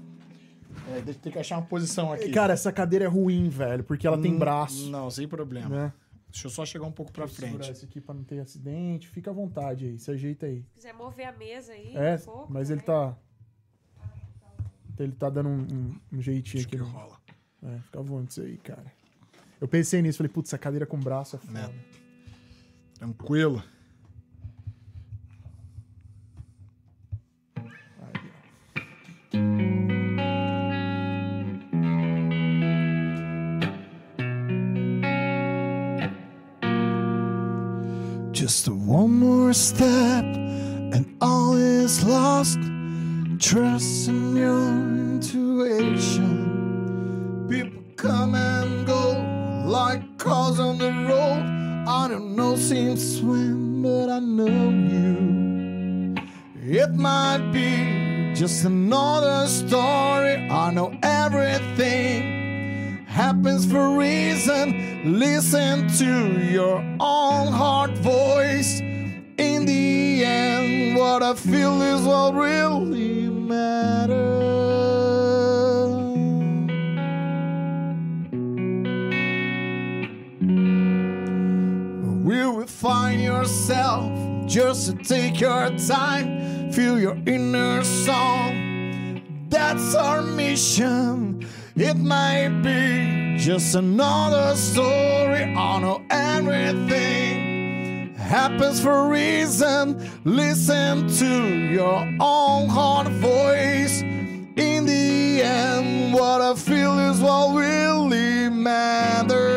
Deixa- 1.04 1.20
tem 1.20 1.32
que 1.32 1.38
achar 1.38 1.56
uma 1.58 1.66
posição 1.66 2.12
aqui. 2.12 2.30
Cara, 2.30 2.52
essa 2.54 2.72
cadeira 2.72 3.04
é 3.04 3.08
ruim, 3.08 3.48
velho, 3.48 3.84
porque 3.84 4.06
ela 4.06 4.18
tem 4.18 4.34
Hum, 4.34 4.38
braço. 4.38 4.90
Não, 4.90 5.08
sem 5.10 5.28
problema. 5.28 5.68
Né? 5.68 5.92
Deixa 6.30 6.46
eu 6.46 6.50
só 6.50 6.64
chegar 6.66 6.84
um 6.86 6.92
pouco 6.92 7.10
pra 7.10 7.24
Deixa 7.24 7.40
eu 7.40 7.46
segurar 7.46 7.64
frente. 7.64 7.76
esse 7.76 7.84
aqui 7.86 8.00
pra 8.00 8.14
não 8.14 8.22
ter 8.22 8.38
acidente. 8.40 9.08
Fica 9.08 9.30
à 9.30 9.34
vontade 9.34 9.86
aí, 9.86 9.98
se 9.98 10.10
ajeita 10.10 10.46
aí. 10.46 10.62
Se 10.62 10.74
quiser 10.74 10.92
mover 10.94 11.26
a 11.26 11.32
mesa 11.32 11.72
aí 11.72 11.96
É, 11.96 12.16
um 12.16 12.18
pouco. 12.18 12.52
mas 12.52 12.70
ele 12.70 12.80
tá. 12.82 13.16
Ele 14.98 15.12
tá 15.12 15.30
dando 15.30 15.48
um, 15.48 15.60
um- 15.62 16.00
um 16.14 16.20
jeitinho 16.20 16.58
Acho 16.60 16.68
aqui. 16.68 16.76
que 16.76 16.82
no- 16.82 16.88
rola. 16.90 17.16
É, 17.62 17.78
fica 17.80 17.98
à 17.98 18.02
vontade 18.02 18.30
isso 18.32 18.40
aí, 18.42 18.56
cara. 18.58 18.84
Eu 19.60 19.66
pensei 19.68 20.02
nisso, 20.02 20.18
falei, 20.18 20.30
putz, 20.32 20.48
essa 20.50 20.58
cadeira 20.58 20.86
com 20.86 20.98
braço 20.98 21.36
é 21.36 21.38
foda. 21.38 21.52
Né. 21.68 21.74
Tranquilo. 22.94 23.62
One 38.88 39.18
more 39.18 39.52
step 39.52 40.24
and 40.24 41.04
all 41.20 41.54
is 41.54 42.02
lost. 42.04 42.58
Trust 43.38 44.08
in 44.08 44.34
your 44.34 44.70
intuition. 44.70 46.24
People 47.50 47.82
come 47.96 48.34
and 48.34 48.86
go 48.86 49.12
like 49.66 50.16
cars 50.16 50.58
on 50.58 50.78
the 50.78 50.90
road. 51.06 51.44
I 51.86 52.08
don't 52.08 52.34
know, 52.34 52.56
seem 52.56 52.94
to 52.94 53.00
swim, 53.00 53.82
but 53.82 54.08
I 54.08 54.20
know 54.20 54.70
you. 54.70 56.14
It 56.62 56.94
might 56.94 57.50
be 57.52 58.32
just 58.34 58.64
another 58.64 59.46
story. 59.48 60.48
I 60.48 60.70
know 60.70 60.96
everything 61.02 62.38
happens 63.04 63.66
for 63.70 63.80
a 63.80 63.98
reason. 63.98 64.97
Listen 65.04 65.86
to 65.98 66.40
your 66.42 66.78
own 66.98 67.52
heart 67.52 67.96
voice. 67.98 68.80
In 68.80 69.64
the 69.64 70.24
end, 70.24 70.98
what 70.98 71.22
I 71.22 71.34
feel 71.34 71.80
is 71.82 72.02
what 72.02 72.34
really 72.34 73.28
matters. 73.28 74.18
Will 82.24 82.60
you 82.60 82.66
find 82.66 83.22
yourself 83.22 84.48
just 84.48 84.86
to 84.86 84.96
take 84.96 85.38
your 85.40 85.70
time? 85.78 86.72
Feel 86.72 86.98
your 86.98 87.16
inner 87.24 87.84
song. 87.84 89.22
That's 89.48 89.94
our 89.94 90.22
mission. 90.22 91.46
It 91.76 91.96
might 91.96 92.62
be 92.64 93.27
just 93.38 93.76
another 93.76 94.56
story. 94.56 95.44
I 95.44 95.78
know 95.78 96.02
everything 96.10 98.12
happens 98.14 98.82
for 98.82 99.06
a 99.06 99.08
reason. 99.08 100.10
Listen 100.24 101.06
to 101.06 101.46
your 101.46 102.00
own 102.20 102.68
heart 102.68 103.06
voice. 103.08 104.02
In 104.02 104.86
the 104.86 105.42
end, 105.42 106.14
what 106.14 106.40
I 106.40 106.56
feel 106.56 106.98
is 106.98 107.20
what 107.20 107.54
really 107.54 108.48
matters. 108.48 109.47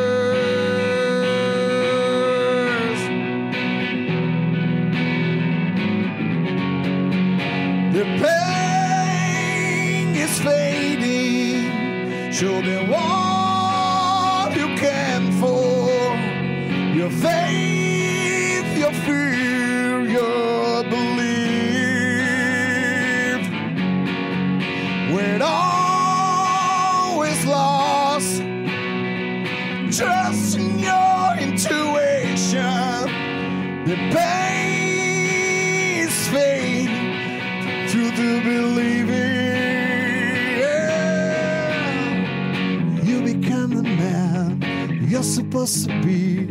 Supposed 45.32 45.88
to 45.88 46.02
be. 46.02 46.46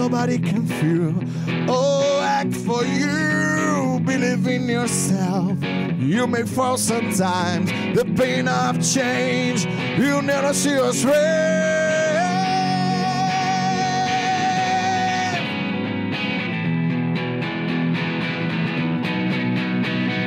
Nobody 0.00 0.38
can 0.38 0.66
feel. 0.66 1.14
Oh, 1.68 2.20
act 2.22 2.54
for 2.54 2.84
you. 2.84 4.00
Believe 4.04 4.46
in 4.46 4.68
yourself. 4.68 5.56
You 5.98 6.26
may 6.26 6.42
fall 6.42 6.76
sometimes. 6.76 7.70
The 7.96 8.04
pain 8.16 8.48
of 8.48 8.82
change. 8.82 9.64
You 9.98 10.20
never 10.20 10.52
see 10.52 10.78
us 10.78 10.98
strength. 10.98 11.16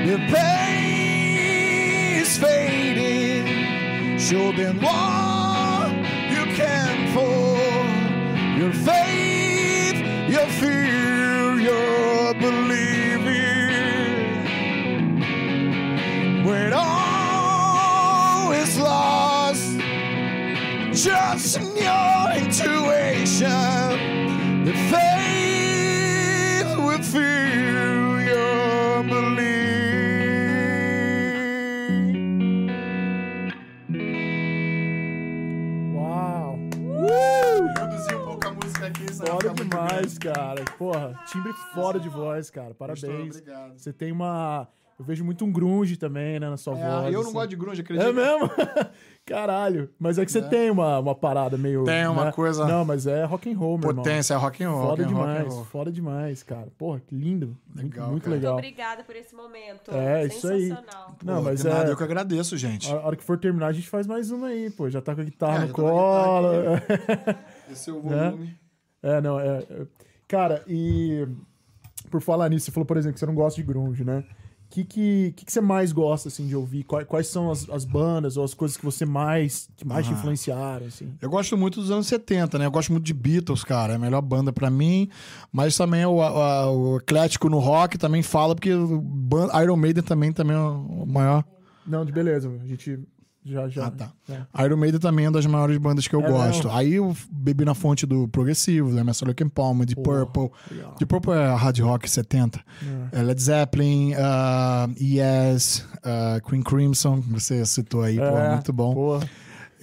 The 0.10 0.18
pain 0.34 2.22
is 2.22 2.38
fading. 2.38 4.18
Show 4.18 4.52
them 4.54 4.82
what 4.82 5.25
will 8.66 8.74
fail. 8.74 9.05
Porra, 41.14 41.26
timbre 41.26 41.54
fora 41.74 42.00
de 42.00 42.10
voz, 42.10 42.50
cara. 42.50 42.74
Parabéns. 42.74 43.36
obrigado. 43.38 43.78
Você 43.78 43.92
tem 43.94 44.12
uma. 44.12 44.68
Eu 44.98 45.04
vejo 45.04 45.26
muito 45.26 45.44
um 45.44 45.52
grunge 45.52 45.98
também, 45.98 46.40
né, 46.40 46.50
na 46.50 46.56
sua 46.56 46.78
É, 46.80 46.90
voz. 46.90 47.06
eu 47.08 47.12
não 47.16 47.22
assim. 47.24 47.34
gosto 47.34 47.50
de 47.50 47.56
grunge, 47.58 47.82
acredito. 47.82 48.08
É 48.08 48.14
mesmo? 48.14 48.50
Caralho. 49.26 49.90
Mas 50.00 50.18
é 50.18 50.26
que 50.26 50.32
você 50.32 50.42
tem 50.42 50.70
uma, 50.70 51.00
uma 51.00 51.14
parada 51.16 51.58
meio. 51.58 51.84
Tem 51.84 52.08
uma 52.08 52.26
né? 52.26 52.32
coisa- 52.32 52.66
Não, 52.66 52.86
mas 52.86 53.06
é 53.08 53.26
rock 53.26 53.52
and 53.52 53.58
roll, 53.58 53.78
meu 53.78 53.90
irmão. 53.90 54.04
Potência, 54.04 54.38
rock 54.38 54.64
and 54.64 54.70
roll. 54.70 54.90
Foda 54.92 55.04
and 55.04 55.08
demais, 55.08 55.54
rock 55.54 55.68
foda 55.70 55.92
demais, 55.92 56.44
cara. 56.44 56.68
Porra, 56.78 57.02
que 57.02 57.14
lindo. 57.14 57.58
Muito- 57.68 57.82
Legal, 57.84 57.84
muito, 57.84 57.92
cara. 57.98 58.12
Muito 58.12 58.30
legal. 58.30 58.54
obrigada 58.54 59.04
por 59.04 59.16
esse 59.18 59.36
momento. 59.36 59.92
É, 59.92 60.28
isso 60.28 60.48
aí. 60.48 60.68
Sensacional. 60.70 61.16
Não, 61.24 61.36
Pô, 61.38 61.42
mas 61.42 61.66
é. 61.66 61.70
nada, 61.70 61.90
eu 61.90 61.98
que 61.98 62.04
agradeço, 62.04 62.56
gente. 62.56 62.90
A 62.94 62.96
hora 62.98 63.16
que 63.18 63.24
for 63.24 63.38
terminar, 63.38 63.68
a 63.68 63.74
gente 63.74 63.90
faz 63.90 64.06
mais 64.08 64.32
uma 64.32 64.48
aí, 64.48 64.70
pô. 64.70 64.90
Já 64.90 65.02
tá 65.02 65.14
com 65.14 65.22
a 65.22 65.26
guitarra 65.26 65.56
É, 65.58 65.60
no 65.62 65.68
já 65.68 65.74
tá 65.74 65.82
colo. 65.82 66.48
Esse 67.70 67.90
é 67.90 67.94
o 67.94 68.02
Né? 68.02 68.30
volume. 68.30 68.56
É, 69.04 69.20
não, 69.22 69.40
é. 69.40 69.64
Cara, 70.36 70.62
e 70.68 71.26
por 72.12 72.22
falar 72.22 72.50
nisso, 72.50 72.66
você 72.66 72.72
falou, 72.72 72.86
por 72.86 72.98
exemplo, 72.98 73.14
que 73.14 73.20
você 73.22 73.26
não 73.26 73.34
gosta 73.36 73.62
de 73.62 73.66
grunge, 73.66 74.04
né? 74.04 74.20
O 74.66 74.70
que, 74.76 74.84
que, 74.84 75.34
que, 75.38 75.46
que 75.46 75.52
você 75.54 75.62
mais 75.62 75.94
gosta, 75.94 76.28
assim, 76.28 76.46
de 76.46 76.56
ouvir? 76.58 76.84
Quais, 76.84 77.08
quais 77.08 77.28
são 77.28 77.50
as, 77.50 77.70
as 77.70 77.86
bandas 77.86 78.36
ou 78.36 78.44
as 78.44 78.54
coisas 78.54 78.76
que 78.76 78.84
você 78.84 79.06
mais, 79.06 79.70
que 79.78 79.86
mais 79.88 80.06
te 80.06 80.12
Aham. 80.12 80.20
influenciaram, 80.20 80.88
assim? 80.88 81.14
Eu 81.22 81.30
gosto 81.30 81.56
muito 81.56 81.80
dos 81.80 81.90
anos 81.90 82.08
70, 82.08 82.60
né? 82.60 82.66
Eu 82.66 82.72
gosto 82.72 82.92
muito 82.92 83.06
de 83.06 83.14
Beatles, 83.14 83.64
cara. 83.64 83.94
É 83.94 83.96
a 83.96 84.00
melhor 84.00 84.22
banda 84.22 84.52
pra 84.52 84.70
mim. 84.70 85.08
Mas 85.54 85.78
também 85.78 86.06
o, 86.06 86.22
a- 86.22 86.70
o 86.70 86.98
eclético 86.98 87.48
no 87.48 87.60
rock 87.60 87.98
também 87.98 88.22
fala, 88.22 88.54
porque 88.56 88.72
Iron 89.64 89.78
Maiden 89.78 90.04
também, 90.04 90.34
também 90.34 90.58
é 90.58 90.60
o 90.60 91.06
maior. 91.08 91.46
Não, 91.88 92.04
de 92.04 92.12
beleza, 92.12 92.50
a 92.62 92.68
gente 92.68 93.00
já, 93.46 93.68
já. 93.70 93.86
Ah, 93.86 93.92
tá. 93.92 94.12
é. 94.28 94.66
Iron 94.66 94.78
Maiden 94.78 95.00
também 95.00 95.26
é 95.26 95.28
uma 95.30 95.34
das 95.36 95.46
maiores 95.46 95.78
bandas 95.78 96.08
que 96.08 96.16
eu 96.16 96.22
É 96.22 96.28
gosto. 96.30 96.68
Aí 96.70 96.96
eu 96.96 97.16
bebi 97.32 97.64
na 97.64 97.76
fonte 97.76 98.06
do 98.06 98.28
progressivo, 98.28 98.98
Emerson 98.98 99.26
Lake 99.28 99.44
and 99.44 99.50
Palmer, 99.50 99.86
de 99.86 99.96
Purple. 99.96 100.50
De 100.98 101.06
Purple 101.06 101.34
é 101.34 101.54
hard 101.54 101.80
rock 101.80 102.10
70. 102.10 102.60
É. 103.12 103.20
É 103.20 103.22
Led 103.22 103.42
Zeppelin, 103.42 104.14
uh, 104.14 104.94
Yes, 105.00 105.86
uh, 105.98 106.42
Queen 106.50 106.64
Crimson, 106.64 107.22
que 107.22 107.30
você 107.30 107.64
citou 107.66 108.02
aí, 108.02 108.18
pô, 108.18 108.24
É, 108.24 108.54
muito 108.54 108.74
bom. 108.74 108.94
Porra, 108.96 109.30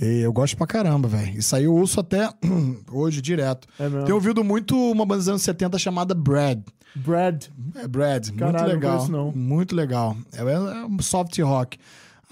eu 0.01 0.33
gosto 0.33 0.57
pra 0.57 0.67
caramba, 0.67 1.07
velho. 1.07 1.39
Isso 1.39 1.55
aí 1.55 1.65
eu 1.65 1.75
ouço 1.75 2.01
até 2.01 2.29
hoje 2.91 3.21
direto. 3.23 3.69
é 3.79 3.85
mesmo. 3.89 4.05
Tenho 4.05 4.17
ouvido 4.17 4.43
muito 4.43 4.77
uma 4.77 5.07
banda 5.07 5.19
dos 5.19 5.29
anos 5.29 5.43
70 5.43 5.79
chamada 5.79 6.15
Brad. 6.15 6.59
Brad. 6.97 7.45
É 7.77 7.89
Brad, 7.89 8.31
Caralho, 8.37 8.37
não 8.37 8.51
muito 8.59 8.75
legal. 8.75 8.97
conheço, 8.97 9.13
não. 9.13 9.33
Muito 9.33 9.75
legal. 9.77 10.17
É, 10.33 10.41
é 10.43 10.85
um 10.85 10.99
soft 11.01 11.39
rock. 11.39 11.79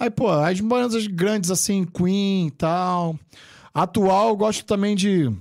Aí, 0.01 0.09
pô, 0.09 0.31
as 0.31 0.59
bandas 0.59 1.05
grandes 1.05 1.51
assim, 1.51 1.85
Queen 1.85 2.47
e 2.47 2.51
tal. 2.51 3.15
Atual, 3.71 4.29
eu 4.29 4.35
gosto 4.35 4.65
também 4.65 4.95
de. 4.95 5.31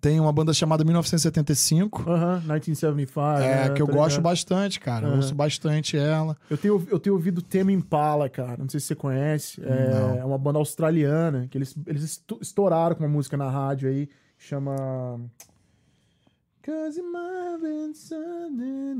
Tem 0.00 0.18
uma 0.18 0.32
banda 0.32 0.52
chamada 0.52 0.82
1975. 0.82 2.02
Aham, 2.10 2.40
1975. 2.40 3.40
É, 3.40 3.68
né, 3.68 3.74
que 3.76 3.80
eu 3.80 3.86
tá 3.86 3.92
gosto 3.92 4.16
ligado? 4.16 4.22
bastante, 4.24 4.80
cara. 4.80 5.06
Eu 5.06 5.10
Aham. 5.10 5.16
ouço 5.18 5.32
bastante 5.36 5.96
ela. 5.96 6.36
Eu 6.50 6.58
tenho, 6.58 6.84
eu 6.90 6.98
tenho 6.98 7.14
ouvido 7.14 7.40
Tema 7.40 7.70
Impala, 7.70 8.28
cara. 8.28 8.56
Não 8.58 8.68
sei 8.68 8.80
se 8.80 8.86
você 8.86 8.94
conhece. 8.96 9.62
É, 9.62 10.18
é 10.18 10.24
uma 10.24 10.38
banda 10.38 10.58
australiana 10.58 11.46
que 11.48 11.56
eles, 11.56 11.72
eles 11.86 12.20
estouraram 12.40 12.96
com 12.96 13.04
uma 13.04 13.08
música 13.08 13.36
na 13.36 13.48
rádio 13.48 13.88
aí. 13.88 14.08
Chama. 14.36 15.20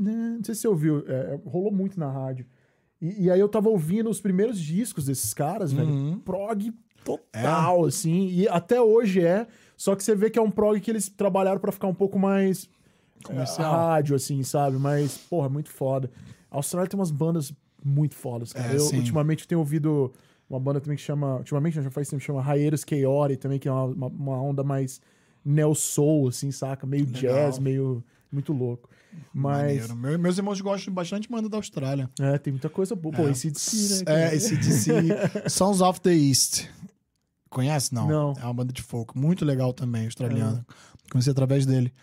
Não 0.07 0.43
sei 0.45 0.55
se 0.55 0.61
você 0.61 0.67
ouviu. 0.69 1.03
é, 1.05 1.37
rolou 1.45 1.69
muito 1.69 1.99
na 1.99 2.09
rádio. 2.09 2.45
E, 3.03 3.25
e 3.25 3.31
aí 3.31 3.39
eu 3.39 3.49
tava 3.49 3.67
ouvindo 3.67 4.09
os 4.09 4.21
primeiros 4.21 4.57
discos 4.57 5.05
desses 5.05 5.33
caras, 5.33 5.73
velho. 5.73 5.89
Uhum. 5.89 6.19
Prog 6.19 6.73
total, 7.03 7.83
assim. 7.83 8.29
E 8.29 8.47
até 8.47 8.81
hoje 8.81 9.21
é. 9.21 9.45
Só 9.75 9.93
que 9.93 10.01
você 10.01 10.15
vê 10.15 10.29
que 10.29 10.39
é 10.39 10.41
um 10.41 10.49
prog 10.49 10.79
que 10.79 10.89
eles 10.89 11.09
trabalharam 11.09 11.59
pra 11.59 11.73
ficar 11.73 11.87
um 11.87 11.93
pouco 11.93 12.17
mais 12.17 12.69
Comercial. 13.21 13.69
rádio, 13.69 14.15
assim, 14.15 14.41
sabe? 14.43 14.77
Mas, 14.77 15.17
porra, 15.17 15.49
muito 15.49 15.69
foda. 15.69 16.09
A 16.49 16.55
Austrália 16.55 16.89
tem 16.89 16.97
umas 16.97 17.11
bandas 17.11 17.51
muito 17.83 18.15
fodas, 18.15 18.53
cara. 18.53 18.71
É, 18.71 18.75
eu, 18.75 18.79
sim. 18.79 18.99
ultimamente, 18.99 19.45
tenho 19.45 19.59
ouvido 19.59 20.13
uma 20.49 20.59
banda 20.59 20.79
também 20.79 20.95
que 20.95 21.03
chama... 21.03 21.37
Ultimamente, 21.37 21.81
já 21.81 21.91
faz 21.91 22.07
tempo, 22.07 22.23
chama 22.23 22.41
Raeiros 22.41 22.85
Chaotic 22.87 23.39
também, 23.41 23.59
que 23.59 23.67
é 23.67 23.71
uma, 23.71 23.83
uma, 23.85 24.07
uma 24.07 24.41
onda 24.41 24.63
mais 24.63 25.01
neo-soul, 25.43 26.29
assim, 26.29 26.51
saca? 26.51 26.87
Meio 26.87 27.05
Legal. 27.05 27.33
jazz, 27.33 27.59
meio... 27.59 28.01
Muito 28.31 28.53
louco. 28.53 28.89
Mas... 29.33 29.89
Meu- 29.91 30.17
meus 30.19 30.37
irmãos 30.37 30.59
gostam 30.61 30.93
bastante 30.93 31.23
de 31.23 31.29
banda 31.29 31.49
da 31.49 31.57
Austrália. 31.57 32.09
É, 32.19 32.37
tem 32.37 32.53
muita 32.53 32.69
coisa 32.69 32.95
boa. 32.95 33.15
Pô, 33.15 33.27
É. 33.27 33.31
esse 33.31 33.47
né? 33.99 34.03
cara? 34.05 34.19
É, 34.19 34.29
DC. 34.37 34.91
Sons 35.49 35.81
of 35.81 35.99
the 36.01 36.13
East. 36.13 36.65
Conhece? 37.49 37.93
Não. 37.93 38.07
Não. 38.07 38.33
É 38.41 38.43
uma 38.45 38.53
banda 38.53 38.73
de 38.73 38.81
folk. 38.81 39.17
Muito 39.17 39.45
legal 39.45 39.73
também, 39.73 40.05
australiana. 40.05 40.65
Conheci 41.11 41.29
através 41.29 41.65
dele. 41.65 41.93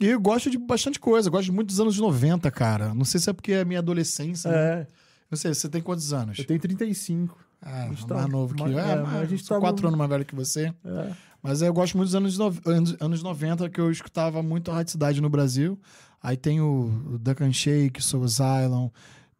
E 0.00 0.06
eu 0.06 0.20
gosto 0.20 0.50
de 0.50 0.58
bastante 0.58 0.98
coisa. 0.98 1.28
Gosto 1.30 1.52
muito 1.52 1.68
dos 1.68 1.80
anos 1.80 1.98
90, 1.98 2.50
cara. 2.50 2.94
Não 2.94 3.04
sei 3.04 3.20
se 3.20 3.28
é 3.30 3.32
porque 3.32 3.52
é 3.52 3.64
minha 3.64 3.80
adolescência. 3.80 4.50
né? 4.50 4.56
É, 4.56 4.86
Não 5.30 5.36
sei, 5.38 5.52
você 5.54 5.68
tem 5.68 5.80
quantos 5.82 6.12
anos? 6.12 6.38
eu 6.38 6.44
tenho 6.46 6.58
35. 6.60 7.38
Ah, 7.62 7.86
gente 7.88 8.06
mais 8.08 8.22
tá- 8.22 8.28
novo 8.28 8.54
que 8.54 8.62
eu. 8.62 8.78
é, 8.78 8.92
É, 8.92 9.18
a 9.20 9.24
gente 9.24 9.44
sou 9.44 9.56
tá 9.56 9.60
quatro 9.60 9.82
no- 9.82 9.88
anos 9.88 9.98
mais 9.98 10.10
velho 10.10 10.24
que 10.24 10.34
você. 10.34 10.72
É. 10.84 11.12
Mas 11.42 11.60
eu 11.62 11.72
gosto 11.72 11.96
muito 11.96 12.06
dos 12.08 12.14
anos, 12.14 12.38
nove- 12.38 12.60
anos, 12.66 12.96
anos 13.00 13.22
90, 13.22 13.68
que 13.68 13.80
eu 13.80 13.90
escutava 13.90 14.42
muito 14.42 14.70
a 14.70 14.74
Rádio 14.74 14.92
Cidade 14.92 15.20
no 15.20 15.28
Brasil. 15.28 15.78
Aí 16.24 16.38
tem 16.38 16.58
o, 16.58 17.18
Duncan 17.20 17.52
Shake, 17.52 18.02
Soul 18.02 18.24
Asylum, 18.24 18.90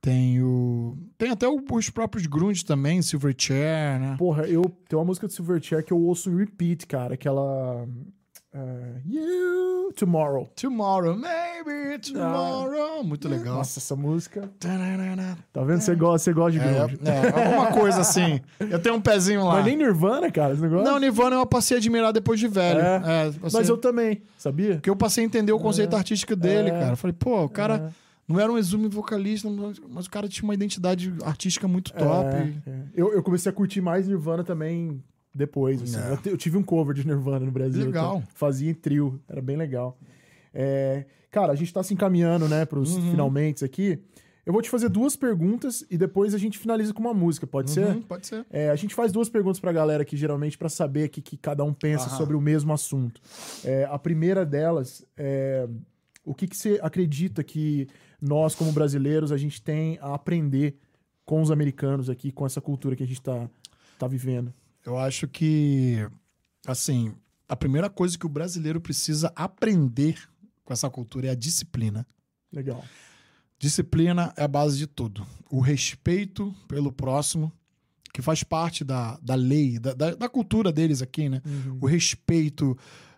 tem 0.02 0.42
o... 0.42 0.98
Tem 1.16 1.30
até 1.30 1.46
os 1.48 1.88
próprios 1.88 2.26
grunge 2.26 2.62
também, 2.62 3.00
Silverchair, 3.00 3.98
né? 3.98 4.16
Porra, 4.18 4.46
eu 4.46 4.62
tem 4.86 4.98
uma 4.98 5.04
música 5.06 5.26
do 5.26 5.32
Silverchair 5.32 5.82
que 5.82 5.94
eu 5.94 5.98
ouço 5.98 6.36
repeat, 6.36 6.86
cara. 6.86 7.14
Aquela. 7.14 7.88
É, 8.54 9.00
you 9.06 9.92
Tomorrow. 9.96 10.48
Tomorrow, 10.56 11.16
maybe 11.16 11.98
tomorrow. 12.00 13.04
Muito 13.04 13.28
legal. 13.28 13.56
Nossa, 13.56 13.78
essa 13.78 13.94
música. 13.94 14.50
Tá 15.52 15.62
vendo? 15.64 15.80
Você 15.80 15.94
gosta, 15.94 16.18
você 16.24 16.32
gosta 16.32 16.52
de 16.52 16.58
grunge. 16.58 16.98
É, 17.04 17.10
é, 17.40 17.44
alguma 17.46 17.66
coisa 17.72 18.00
assim. 18.00 18.40
Eu 18.58 18.80
tenho 18.80 18.96
um 18.96 19.00
pezinho 19.00 19.44
lá. 19.44 19.54
Mas 19.54 19.64
nem 19.66 19.76
Nirvana, 19.76 20.30
cara, 20.32 20.52
esse 20.52 20.62
negócio. 20.62 20.84
Não, 20.84 20.98
Nirvana 20.98 21.36
eu 21.36 21.46
passei 21.46 21.76
a 21.76 21.80
admirar 21.80 22.12
depois 22.12 22.40
de 22.40 22.48
velho. 22.48 22.80
É. 22.80 22.96
É, 23.28 23.32
passei- 23.32 23.60
Mas 23.60 23.68
eu 23.68 23.76
também, 23.76 24.22
sabia? 24.36 24.74
Porque 24.74 24.90
eu 24.90 24.96
passei 24.96 25.22
a 25.22 25.26
entender 25.26 25.52
o 25.52 25.58
conceito 25.60 25.94
artístico 25.94 26.34
dele, 26.34 26.70
É. 26.70 26.72
cara. 26.72 26.92
Eu 26.92 26.96
falei, 26.96 27.14
pô, 27.16 27.44
o 27.44 27.48
cara 27.48 27.76
É. 27.76 27.88
não 28.26 28.40
era 28.40 28.50
um 28.50 28.58
exume 28.58 28.88
vocalista, 28.88 29.48
mas- 29.88 30.06
o 30.06 30.10
cara 30.10 30.28
tinha 30.28 30.44
uma 30.44 30.54
identidade 30.54 31.12
artística 31.24 31.68
muito 31.68 31.92
top. 31.92 32.28
É, 32.34 32.52
é. 32.70 32.82
Eu, 32.96 33.12
eu 33.12 33.22
comecei 33.22 33.50
a 33.50 33.52
curtir 33.52 33.80
mais 33.80 34.08
Nirvana 34.08 34.42
também 34.42 35.00
depois. 35.34 35.82
assim. 35.82 35.96
É. 35.98 36.12
Eu, 36.12 36.32
eu 36.32 36.36
tive 36.36 36.56
um 36.56 36.62
cover 36.62 36.94
de 36.94 37.06
Nirvana 37.06 37.44
no 37.44 37.50
Brasil. 37.52 37.86
Legal. 37.86 38.20
que 38.20 38.26
eu 38.26 38.28
Fazia 38.34 38.70
em 38.70 38.74
trio. 38.74 39.20
Era 39.28 39.42
bem 39.42 39.56
legal. 39.56 39.98
É, 40.52 41.04
cara, 41.30 41.52
a 41.52 41.56
gente 41.56 41.72
tá 41.72 41.82
se 41.82 41.92
encaminhando, 41.92 42.48
né, 42.48 42.64
pros 42.64 42.94
Uhum. 42.96 43.10
finalmente 43.10 43.64
aqui. 43.64 43.98
Eu 44.46 44.52
vou 44.52 44.60
te 44.60 44.68
fazer 44.68 44.90
duas 44.90 45.16
perguntas 45.16 45.86
e 45.90 45.96
depois 45.96 46.34
a 46.34 46.38
gente 46.38 46.58
finaliza 46.58 46.92
com 46.92 47.00
uma 47.00 47.14
música, 47.14 47.46
pode 47.46 47.70
ser? 47.70 47.86
Uhum, 47.86 48.02
pode 48.02 48.26
ser. 48.26 48.44
É, 48.50 48.68
a 48.68 48.76
gente 48.76 48.94
faz 48.94 49.10
duas 49.10 49.28
perguntas 49.30 49.58
pra 49.58 49.72
galera 49.72 50.02
aqui, 50.02 50.18
geralmente, 50.18 50.58
pra 50.58 50.68
saber 50.68 51.06
o 51.06 51.10
que, 51.10 51.22
que 51.22 51.36
cada 51.38 51.64
um 51.64 51.72
pensa 51.72 52.08
Aham. 52.08 52.16
sobre 52.18 52.36
o 52.36 52.40
mesmo 52.42 52.70
assunto. 52.70 53.22
É, 53.64 53.84
a 53.90 53.98
primeira 53.98 54.44
delas 54.44 55.02
é 55.16 55.66
o 56.26 56.34
que, 56.34 56.46
que 56.46 56.56
você 56.56 56.78
acredita 56.82 57.42
que 57.42 57.88
nós, 58.20 58.54
como 58.54 58.70
brasileiros, 58.70 59.32
a 59.32 59.36
gente 59.38 59.62
tem 59.62 59.98
a 60.02 60.14
aprender 60.14 60.76
com 61.24 61.40
os 61.40 61.50
americanos 61.50 62.10
aqui, 62.10 62.30
com 62.30 62.44
essa 62.44 62.60
cultura 62.60 62.94
que 62.94 63.02
a 63.02 63.06
gente 63.06 63.22
tá, 63.22 63.48
tá 63.98 64.06
vivendo? 64.06 64.52
Eu 64.84 64.98
acho 64.98 65.26
que, 65.26 66.06
assim, 66.66 67.14
a 67.48 67.56
primeira 67.56 67.88
coisa 67.88 68.18
que 68.18 68.26
o 68.26 68.28
brasileiro 68.28 68.80
precisa 68.80 69.32
aprender 69.34 70.28
com 70.64 70.72
essa 70.72 70.90
cultura 70.90 71.28
é 71.28 71.30
a 71.30 71.34
disciplina. 71.34 72.06
Legal. 72.52 72.84
Disciplina 73.58 74.32
é 74.36 74.44
a 74.44 74.48
base 74.48 74.76
de 74.78 74.86
tudo. 74.86 75.26
O 75.50 75.60
respeito 75.60 76.54
pelo 76.68 76.92
próximo, 76.92 77.52
que 78.12 78.22
faz 78.22 78.42
parte 78.42 78.84
da, 78.84 79.18
da 79.22 79.34
lei, 79.34 79.78
da, 79.78 79.94
da, 79.94 80.14
da 80.14 80.28
cultura 80.28 80.70
deles 80.70 81.02
aqui, 81.02 81.28
né? 81.28 81.42
O 81.80 81.86
respeito, 81.86 82.76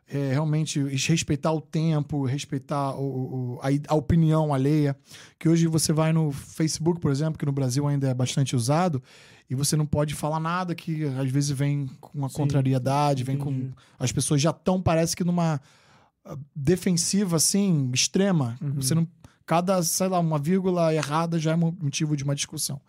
é, 0.08 0.30
realmente 0.32 0.80
respeitar 1.08 1.52
o 1.52 1.60
tempo, 1.60 2.24
respeitar 2.24 2.94
o, 2.96 3.56
o- 3.56 3.60
a, 3.62 3.68
a 3.92 3.94
opinião 3.96 4.54
alheia. 4.54 4.96
Que 5.38 5.48
hoje 5.48 5.66
você 5.66 5.92
vai 5.92 6.12
no 6.12 6.30
Facebook, 6.30 7.00
por 7.00 7.10
exemplo, 7.10 7.38
que 7.38 7.46
no 7.46 7.52
Brasil 7.52 7.86
ainda 7.86 8.08
é 8.08 8.14
bastante 8.14 8.54
usado, 8.54 9.02
e 9.50 9.54
você 9.54 9.76
não 9.76 9.86
pode 9.86 10.14
falar 10.14 10.40
nada 10.40 10.74
que 10.74 11.04
às 11.04 11.30
vezes 11.30 11.50
vem 11.50 11.88
com 12.00 12.16
uma 12.18 12.28
Sim, 12.28 12.36
contrariedade, 12.36 13.24
vem 13.24 13.36
com. 13.36 13.50
entendi. 13.50 13.74
As 13.98 14.10
pessoas 14.12 14.40
já 14.40 14.50
estão, 14.50 14.80
parece 14.82 15.14
que 15.16 15.22
numa 15.24 15.60
ah, 16.24 16.36
defensiva 16.54 17.36
assim, 17.36 17.90
extrema. 17.92 18.56
Uhum. 18.60 18.74
Você 18.76 18.94
não. 18.94 19.06
Cada, 19.44 19.80
sei 19.84 20.08
lá, 20.08 20.18
uma 20.18 20.40
vírgula 20.40 20.92
errada 20.92 21.38
já 21.38 21.52
é 21.52 21.56
mo- 21.56 21.76
motivo 21.80 22.16
de 22.16 22.24
uma 22.24 22.34
discussão. 22.34 22.80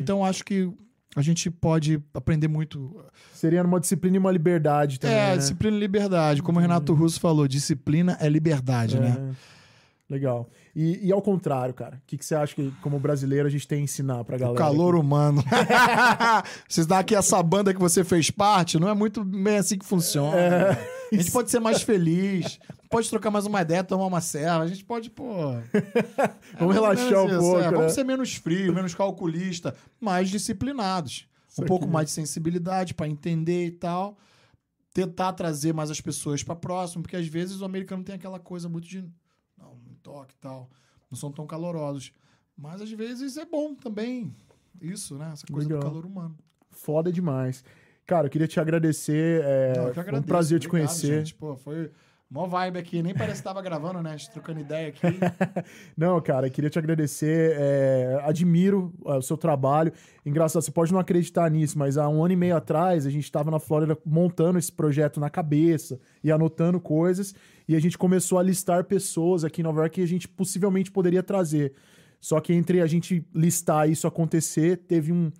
Então, 0.00 0.24
acho 0.24 0.42
que 0.42 0.72
a 1.18 1.22
gente 1.22 1.50
pode 1.50 2.00
aprender 2.14 2.46
muito 2.48 3.02
Seria 3.32 3.62
numa 3.62 3.80
disciplina 3.80 4.16
e 4.16 4.18
uma 4.18 4.30
liberdade 4.30 5.00
também. 5.00 5.16
é, 5.16 5.30
né? 5.30 5.36
disciplina 5.38 5.76
e 5.76 5.80
liberdade. 5.80 6.42
Como 6.42 6.58
o 6.58 6.62
Renato 6.62 6.92
Russo 6.94 7.18
falou, 7.18 7.48
disciplina 7.48 8.16
é 8.20 8.28
liberdade, 8.28 8.96
É, 8.96 9.00
né? 9.00 9.34
Legal. 10.08 10.48
E, 10.74 11.08
e 11.08 11.12
ao 11.12 11.20
contrário, 11.20 11.74
cara, 11.74 11.96
o 11.96 12.00
que, 12.06 12.16
que 12.16 12.24
você 12.24 12.36
acha 12.36 12.54
que, 12.54 12.72
como 12.80 12.96
brasileiro, 13.00 13.48
a 13.48 13.50
gente 13.50 13.66
tem 13.66 13.80
a 13.80 13.82
ensinar 13.82 14.22
pra 14.24 14.36
O 14.36 14.38
galera? 14.38 14.58
calor 14.58 14.94
humano. 14.94 15.42
Vocês 16.68 16.86
dão 16.86 16.98
aqui 16.98 17.14
essa 17.14 17.42
banda 17.42 17.74
que 17.74 17.80
você 17.80 18.04
fez 18.04 18.30
parte, 18.30 18.78
não 18.78 18.88
é 18.88 18.94
muito 18.94 19.24
bem 19.24 19.56
assim 19.56 19.76
que 19.76 19.84
funciona. 19.84 20.36
É. 20.36 20.95
A 21.12 21.16
gente 21.16 21.30
pode 21.30 21.50
ser 21.50 21.60
mais 21.60 21.82
feliz, 21.82 22.58
pode 22.90 23.08
trocar 23.08 23.30
mais 23.30 23.46
uma 23.46 23.60
ideia, 23.62 23.84
tomar 23.84 24.06
uma 24.06 24.20
serva. 24.20 24.64
A 24.64 24.66
gente 24.66 24.84
pode, 24.84 25.10
pô. 25.10 25.52
É 25.52 25.62
Vamos 26.58 26.76
ou 26.76 26.82
relaxar 26.82 27.22
um 27.22 27.28
isso, 27.28 27.38
pouco, 27.38 27.58
é. 27.58 27.70
né? 27.70 27.76
Vamos 27.76 27.92
ser 27.92 28.04
menos 28.04 28.34
frio, 28.34 28.74
menos 28.74 28.94
calculista, 28.94 29.74
mais 30.00 30.28
disciplinados. 30.28 31.28
Isso 31.48 31.62
um 31.62 31.66
pouco 31.66 31.84
aqui. 31.84 31.92
mais 31.92 32.06
de 32.06 32.12
sensibilidade 32.12 32.94
para 32.94 33.08
entender 33.08 33.66
e 33.66 33.70
tal. 33.70 34.18
Tentar 34.92 35.32
trazer 35.34 35.72
mais 35.72 35.90
as 35.90 36.00
pessoas 36.00 36.42
para 36.42 36.56
próximo, 36.56 37.02
porque 37.02 37.16
às 37.16 37.26
vezes 37.26 37.60
o 37.60 37.64
americano 37.64 38.02
tem 38.02 38.14
aquela 38.14 38.38
coisa 38.38 38.68
muito 38.68 38.88
de. 38.88 39.02
Não, 39.56 39.74
não 39.86 39.94
toque 40.02 40.34
e 40.34 40.38
tal. 40.38 40.70
Não 41.10 41.16
são 41.16 41.30
tão 41.30 41.46
calorosos. 41.46 42.12
Mas 42.56 42.80
às 42.80 42.90
vezes 42.90 43.36
é 43.36 43.44
bom 43.44 43.74
também. 43.74 44.34
Isso, 44.80 45.16
né? 45.16 45.30
Essa 45.32 45.46
coisa 45.46 45.68
Legal. 45.68 45.80
do 45.80 45.86
calor 45.86 46.06
humano. 46.06 46.36
Foda 46.70 47.12
demais. 47.12 47.62
Cara, 48.06 48.26
eu 48.26 48.30
queria 48.30 48.46
te 48.46 48.60
agradecer. 48.60 49.42
é, 49.44 49.72
Não, 49.76 49.86
que 49.88 49.94
foi 49.94 49.96
um 49.96 50.00
agradeço. 50.00 50.26
prazer 50.28 50.60
te 50.60 50.68
Obrigado, 50.68 50.88
conhecer. 50.88 51.18
Gente. 51.18 51.34
Pô, 51.34 51.56
foi 51.56 51.90
mó 52.30 52.46
vibe 52.46 52.78
aqui. 52.78 53.02
Nem 53.02 53.14
parece 53.14 53.38
que 53.40 53.44
tava 53.44 53.60
gravando, 53.62 54.00
né? 54.02 54.12
A 54.12 54.16
gente 54.16 54.30
trocando 54.30 54.60
ideia 54.60 54.88
aqui. 54.88 55.00
Não, 55.96 56.20
cara, 56.20 56.46
eu 56.46 56.50
queria 56.50 56.70
te 56.70 56.78
agradecer. 56.78 57.56
é, 57.58 58.20
admiro 58.22 58.92
é, 59.06 59.14
o 59.14 59.22
seu 59.22 59.36
trabalho. 59.36 59.92
Engraçado, 60.24 60.62
você 60.62 60.70
pode 60.70 60.92
não 60.92 61.00
acreditar 61.00 61.50
nisso, 61.50 61.78
mas 61.78 61.96
há 61.98 62.08
um 62.08 62.22
ano 62.24 62.32
e 62.32 62.36
meio 62.36 62.56
atrás 62.56 63.06
a 63.06 63.10
gente 63.10 63.24
estava 63.24 63.50
na 63.50 63.58
Flórida 63.58 63.98
montando 64.04 64.58
esse 64.58 64.70
projeto 64.72 65.18
na 65.20 65.28
cabeça 65.30 65.98
e 66.22 66.30
anotando 66.30 66.80
coisas. 66.80 67.34
E 67.68 67.74
a 67.74 67.80
gente 67.80 67.98
começou 67.98 68.38
a 68.38 68.42
listar 68.42 68.84
pessoas 68.84 69.42
aqui 69.44 69.60
em 69.60 69.64
Nova 69.64 69.80
York 69.80 69.96
que 69.96 70.02
a 70.02 70.06
gente 70.06 70.28
possivelmente 70.28 70.90
poderia 70.92 71.22
trazer. 71.22 71.72
Só 72.20 72.40
que 72.40 72.52
entre 72.52 72.80
a 72.80 72.86
gente 72.86 73.24
listar 73.34 73.88
isso 73.90 74.06
acontecer, 74.06 74.78
teve 74.78 75.12
um, 75.12 75.30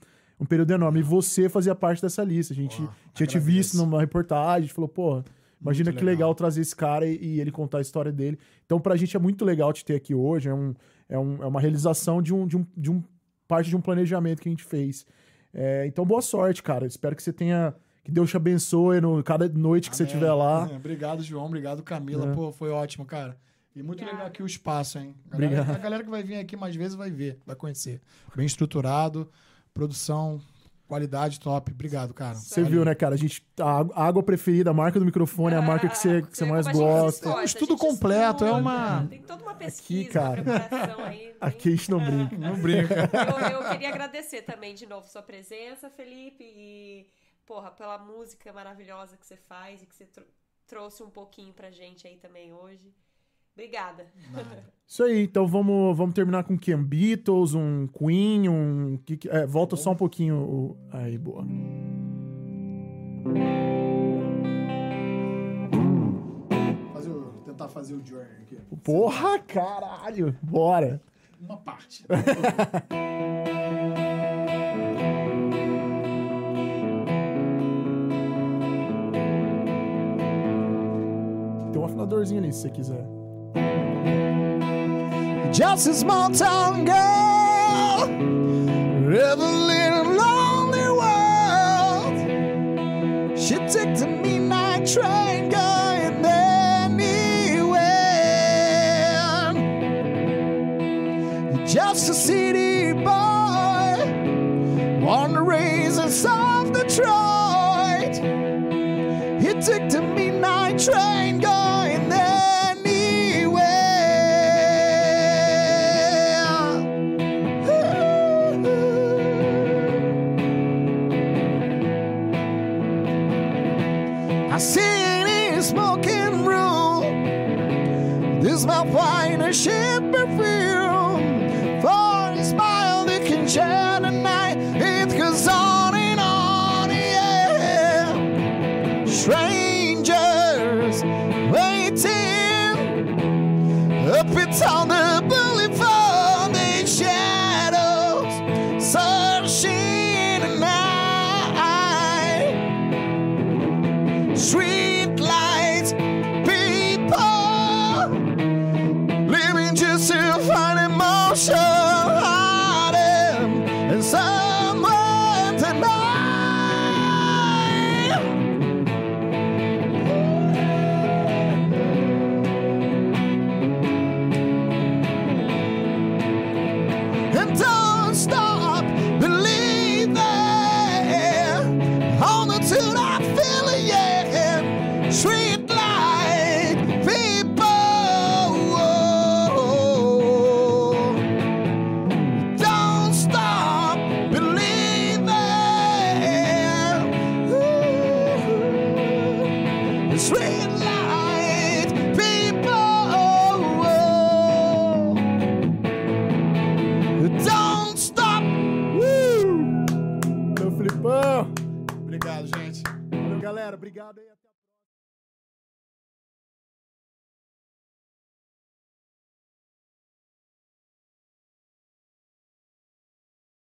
um 0.40 0.44
período 0.44 0.70
enorme. 0.72 1.00
E 1.00 1.02
você 1.02 1.48
fazia 1.48 1.74
parte 1.74 2.02
dessa 2.02 2.22
lista. 2.22 2.52
A 2.52 2.56
gente 2.56 2.82
tinha 3.14 3.26
te 3.26 3.38
visto 3.38 3.76
numa 3.76 4.00
reportagem, 4.00 4.58
a 4.58 4.60
gente 4.60 4.72
falou, 4.74 4.88
pô, 4.88 5.22
imagina 5.60 5.90
Muito 5.90 5.98
que 5.98 6.04
legal 6.04 6.28
legal. 6.28 6.34
trazer 6.34 6.60
esse 6.60 6.74
cara 6.76 7.06
e, 7.06 7.16
e 7.16 7.40
ele 7.40 7.50
contar 7.50 7.78
a 7.78 7.80
história 7.80 8.12
dele. 8.12 8.38
Então, 8.64 8.78
pra 8.80 8.96
gente 8.96 9.16
é 9.16 9.20
muito 9.20 9.44
legal 9.44 9.72
te 9.72 9.84
ter 9.84 9.94
aqui 9.94 10.14
hoje. 10.14 10.48
É, 10.48 10.54
um, 10.54 10.74
é, 11.08 11.18
um- 11.18 11.42
é 11.42 11.46
uma 11.46 11.60
realização 11.60 12.20
de 12.20 12.34
um, 12.34 12.46
de, 12.46 12.56
um, 12.56 12.66
de 12.76 12.90
um 12.90 13.02
parte 13.48 13.70
de 13.70 13.76
um 13.76 13.80
planejamento 13.80 14.42
que 14.42 14.48
a 14.48 14.52
gente 14.52 14.64
fez. 14.64 15.06
É, 15.54 15.86
então, 15.86 16.04
boa 16.04 16.20
sorte, 16.20 16.62
cara. 16.62 16.86
Espero 16.86 17.14
que 17.16 17.22
você 17.22 17.32
tenha. 17.32 17.74
Que 18.04 18.12
Deus 18.12 18.30
te 18.30 18.36
abençoe 18.36 19.00
no, 19.00 19.20
cada 19.24 19.48
noite 19.48 19.90
que 19.90 19.96
você 19.96 20.04
Amém. 20.04 20.12
estiver 20.14 20.32
lá. 20.32 20.64
Obrigado, 20.76 21.22
João. 21.24 21.46
Obrigado, 21.46 21.82
Camila. 21.82 22.30
É. 22.30 22.34
Pô, 22.34 22.52
foi 22.52 22.70
ótimo, 22.70 23.04
cara. 23.04 23.36
E 23.74 23.82
muito 23.82 23.94
Obrigada. 23.98 24.12
legal 24.12 24.26
aqui 24.28 24.42
o 24.42 24.46
espaço, 24.46 24.98
hein? 24.98 25.14
A 25.28 25.36
galera, 25.36 25.52
Obrigado. 25.62 25.76
a 25.76 25.78
galera 25.82 26.04
que 26.04 26.10
vai 26.10 26.22
vir 26.22 26.36
aqui 26.36 26.56
mais 26.56 26.76
vezes 26.76 26.94
vai 26.94 27.10
ver, 27.10 27.38
vai 27.44 27.56
conhecer. 27.56 28.00
Bem 28.36 28.46
estruturado, 28.46 29.28
produção 29.76 30.40
Qualidade 30.88 31.40
top. 31.40 31.72
Obrigado, 31.72 32.14
cara. 32.14 32.36
Você 32.36 32.62
viu, 32.62 32.84
né, 32.84 32.94
cara? 32.94 33.16
A 33.16 33.18
gente, 33.18 33.44
a 33.58 34.06
água- 34.06 34.22
preferida, 34.22 34.70
a 34.70 34.72
marca 34.72 35.00
do 35.00 35.04
microfone 35.04 35.52
é 35.52 35.58
a 35.58 35.60
marca 35.62 35.88
que 35.88 35.98
você, 35.98 36.22
que 36.22 36.36
você 36.36 36.44
vê 36.44 36.52
mais 36.52 36.64
gosta. 36.68 37.08
esforça, 37.26 37.40
Um 37.40 37.42
estudo 37.42 37.76
completo, 37.76 38.44
é 38.44 38.46
estuda, 38.46 38.52
uma- 38.60 39.04
Tem 39.08 39.20
toda 39.22 39.42
uma 39.42 39.54
pesquisa, 39.56 40.12
cara. 40.12 40.42
uma 40.42 40.60
preparação 40.60 41.04
aí. 41.04 41.34
Aqui 41.42 41.68
a 41.70 41.72
gente 41.72 41.90
não 41.90 41.98
brinca. 41.98 42.38
Não 42.38 42.54
brinca. 42.62 43.10
Eu, 43.50 43.62
eu 43.64 43.70
queria 43.72 43.88
agradecer 43.88 44.42
também 44.42 44.76
de 44.76 44.86
novo 44.86 45.08
sua 45.08 45.22
presença, 45.22 45.90
Felipe, 45.90 46.44
e, 46.44 47.08
porra, 47.44 47.72
pela 47.72 47.98
música 47.98 48.52
maravilhosa 48.52 49.16
que 49.16 49.26
você 49.26 49.36
faz 49.36 49.82
e 49.82 49.86
que 49.86 49.94
você 49.96 50.06
tro- 50.06 50.22
trouxe 50.68 51.02
um 51.02 51.10
pouquinho 51.10 51.52
pra 51.52 51.68
gente 51.72 52.06
aí 52.06 52.16
também 52.16 52.52
hoje. 52.52 52.94
Obrigada. 53.56 54.06
Isso 54.86 55.02
aí, 55.02 55.24
então 55.24 55.46
vamos, 55.48 55.96
vamos 55.96 56.14
terminar 56.14 56.44
com 56.44 56.56
o? 56.56 56.76
Um 56.76 56.84
Beatles, 56.84 57.54
um 57.54 57.88
Queen, 57.88 58.48
um. 58.48 59.00
é, 59.30 59.44
volta 59.46 59.74
só 59.74 59.90
um 59.92 59.96
pouquinho. 59.96 60.36
o- 60.36 60.76
Aí, 60.92 61.18
boa. 61.18 61.44
Fazer 66.92 67.10
o- 67.10 67.32
tentar 67.44 67.68
fazer 67.68 67.94
o 67.94 68.06
journey 68.06 68.42
aqui. 68.42 68.56
Porra, 68.84 69.38
caralho! 69.40 70.36
Bora! 70.42 71.00
Uma 71.40 71.56
parte. 71.56 72.04
Tem 81.72 81.80
um 81.80 81.84
afinadorzinho 81.84 82.40
ali, 82.40 82.52
se 82.52 82.60
você 82.62 82.70
quiser. 82.70 83.04
Just 85.52 85.86
a 85.86 85.94
small 85.94 86.30
town 86.30 86.84
girl, 86.84 88.06
living 89.08 89.70
in 89.70 89.92
a 89.92 90.02
lonely 90.02 90.88
world. 91.00 92.18
She 93.38 93.54
took 93.54 93.94
the 93.96 94.06
midnight 94.06 94.86
train 94.86 95.48
going 95.48 96.24
anywhere. 96.26 97.46
Just 101.66 102.10
a 102.10 102.14
city 102.14 102.92
boy, 102.92 103.96
on 105.08 105.32
the 105.32 105.40
raisins 105.40 106.24
of 106.26 106.72
Detroit. 106.74 108.16
He 109.40 109.52
took 109.54 109.88
the 109.88 110.02
midnight 110.02 110.78
train 110.78 111.38
going 111.40 111.55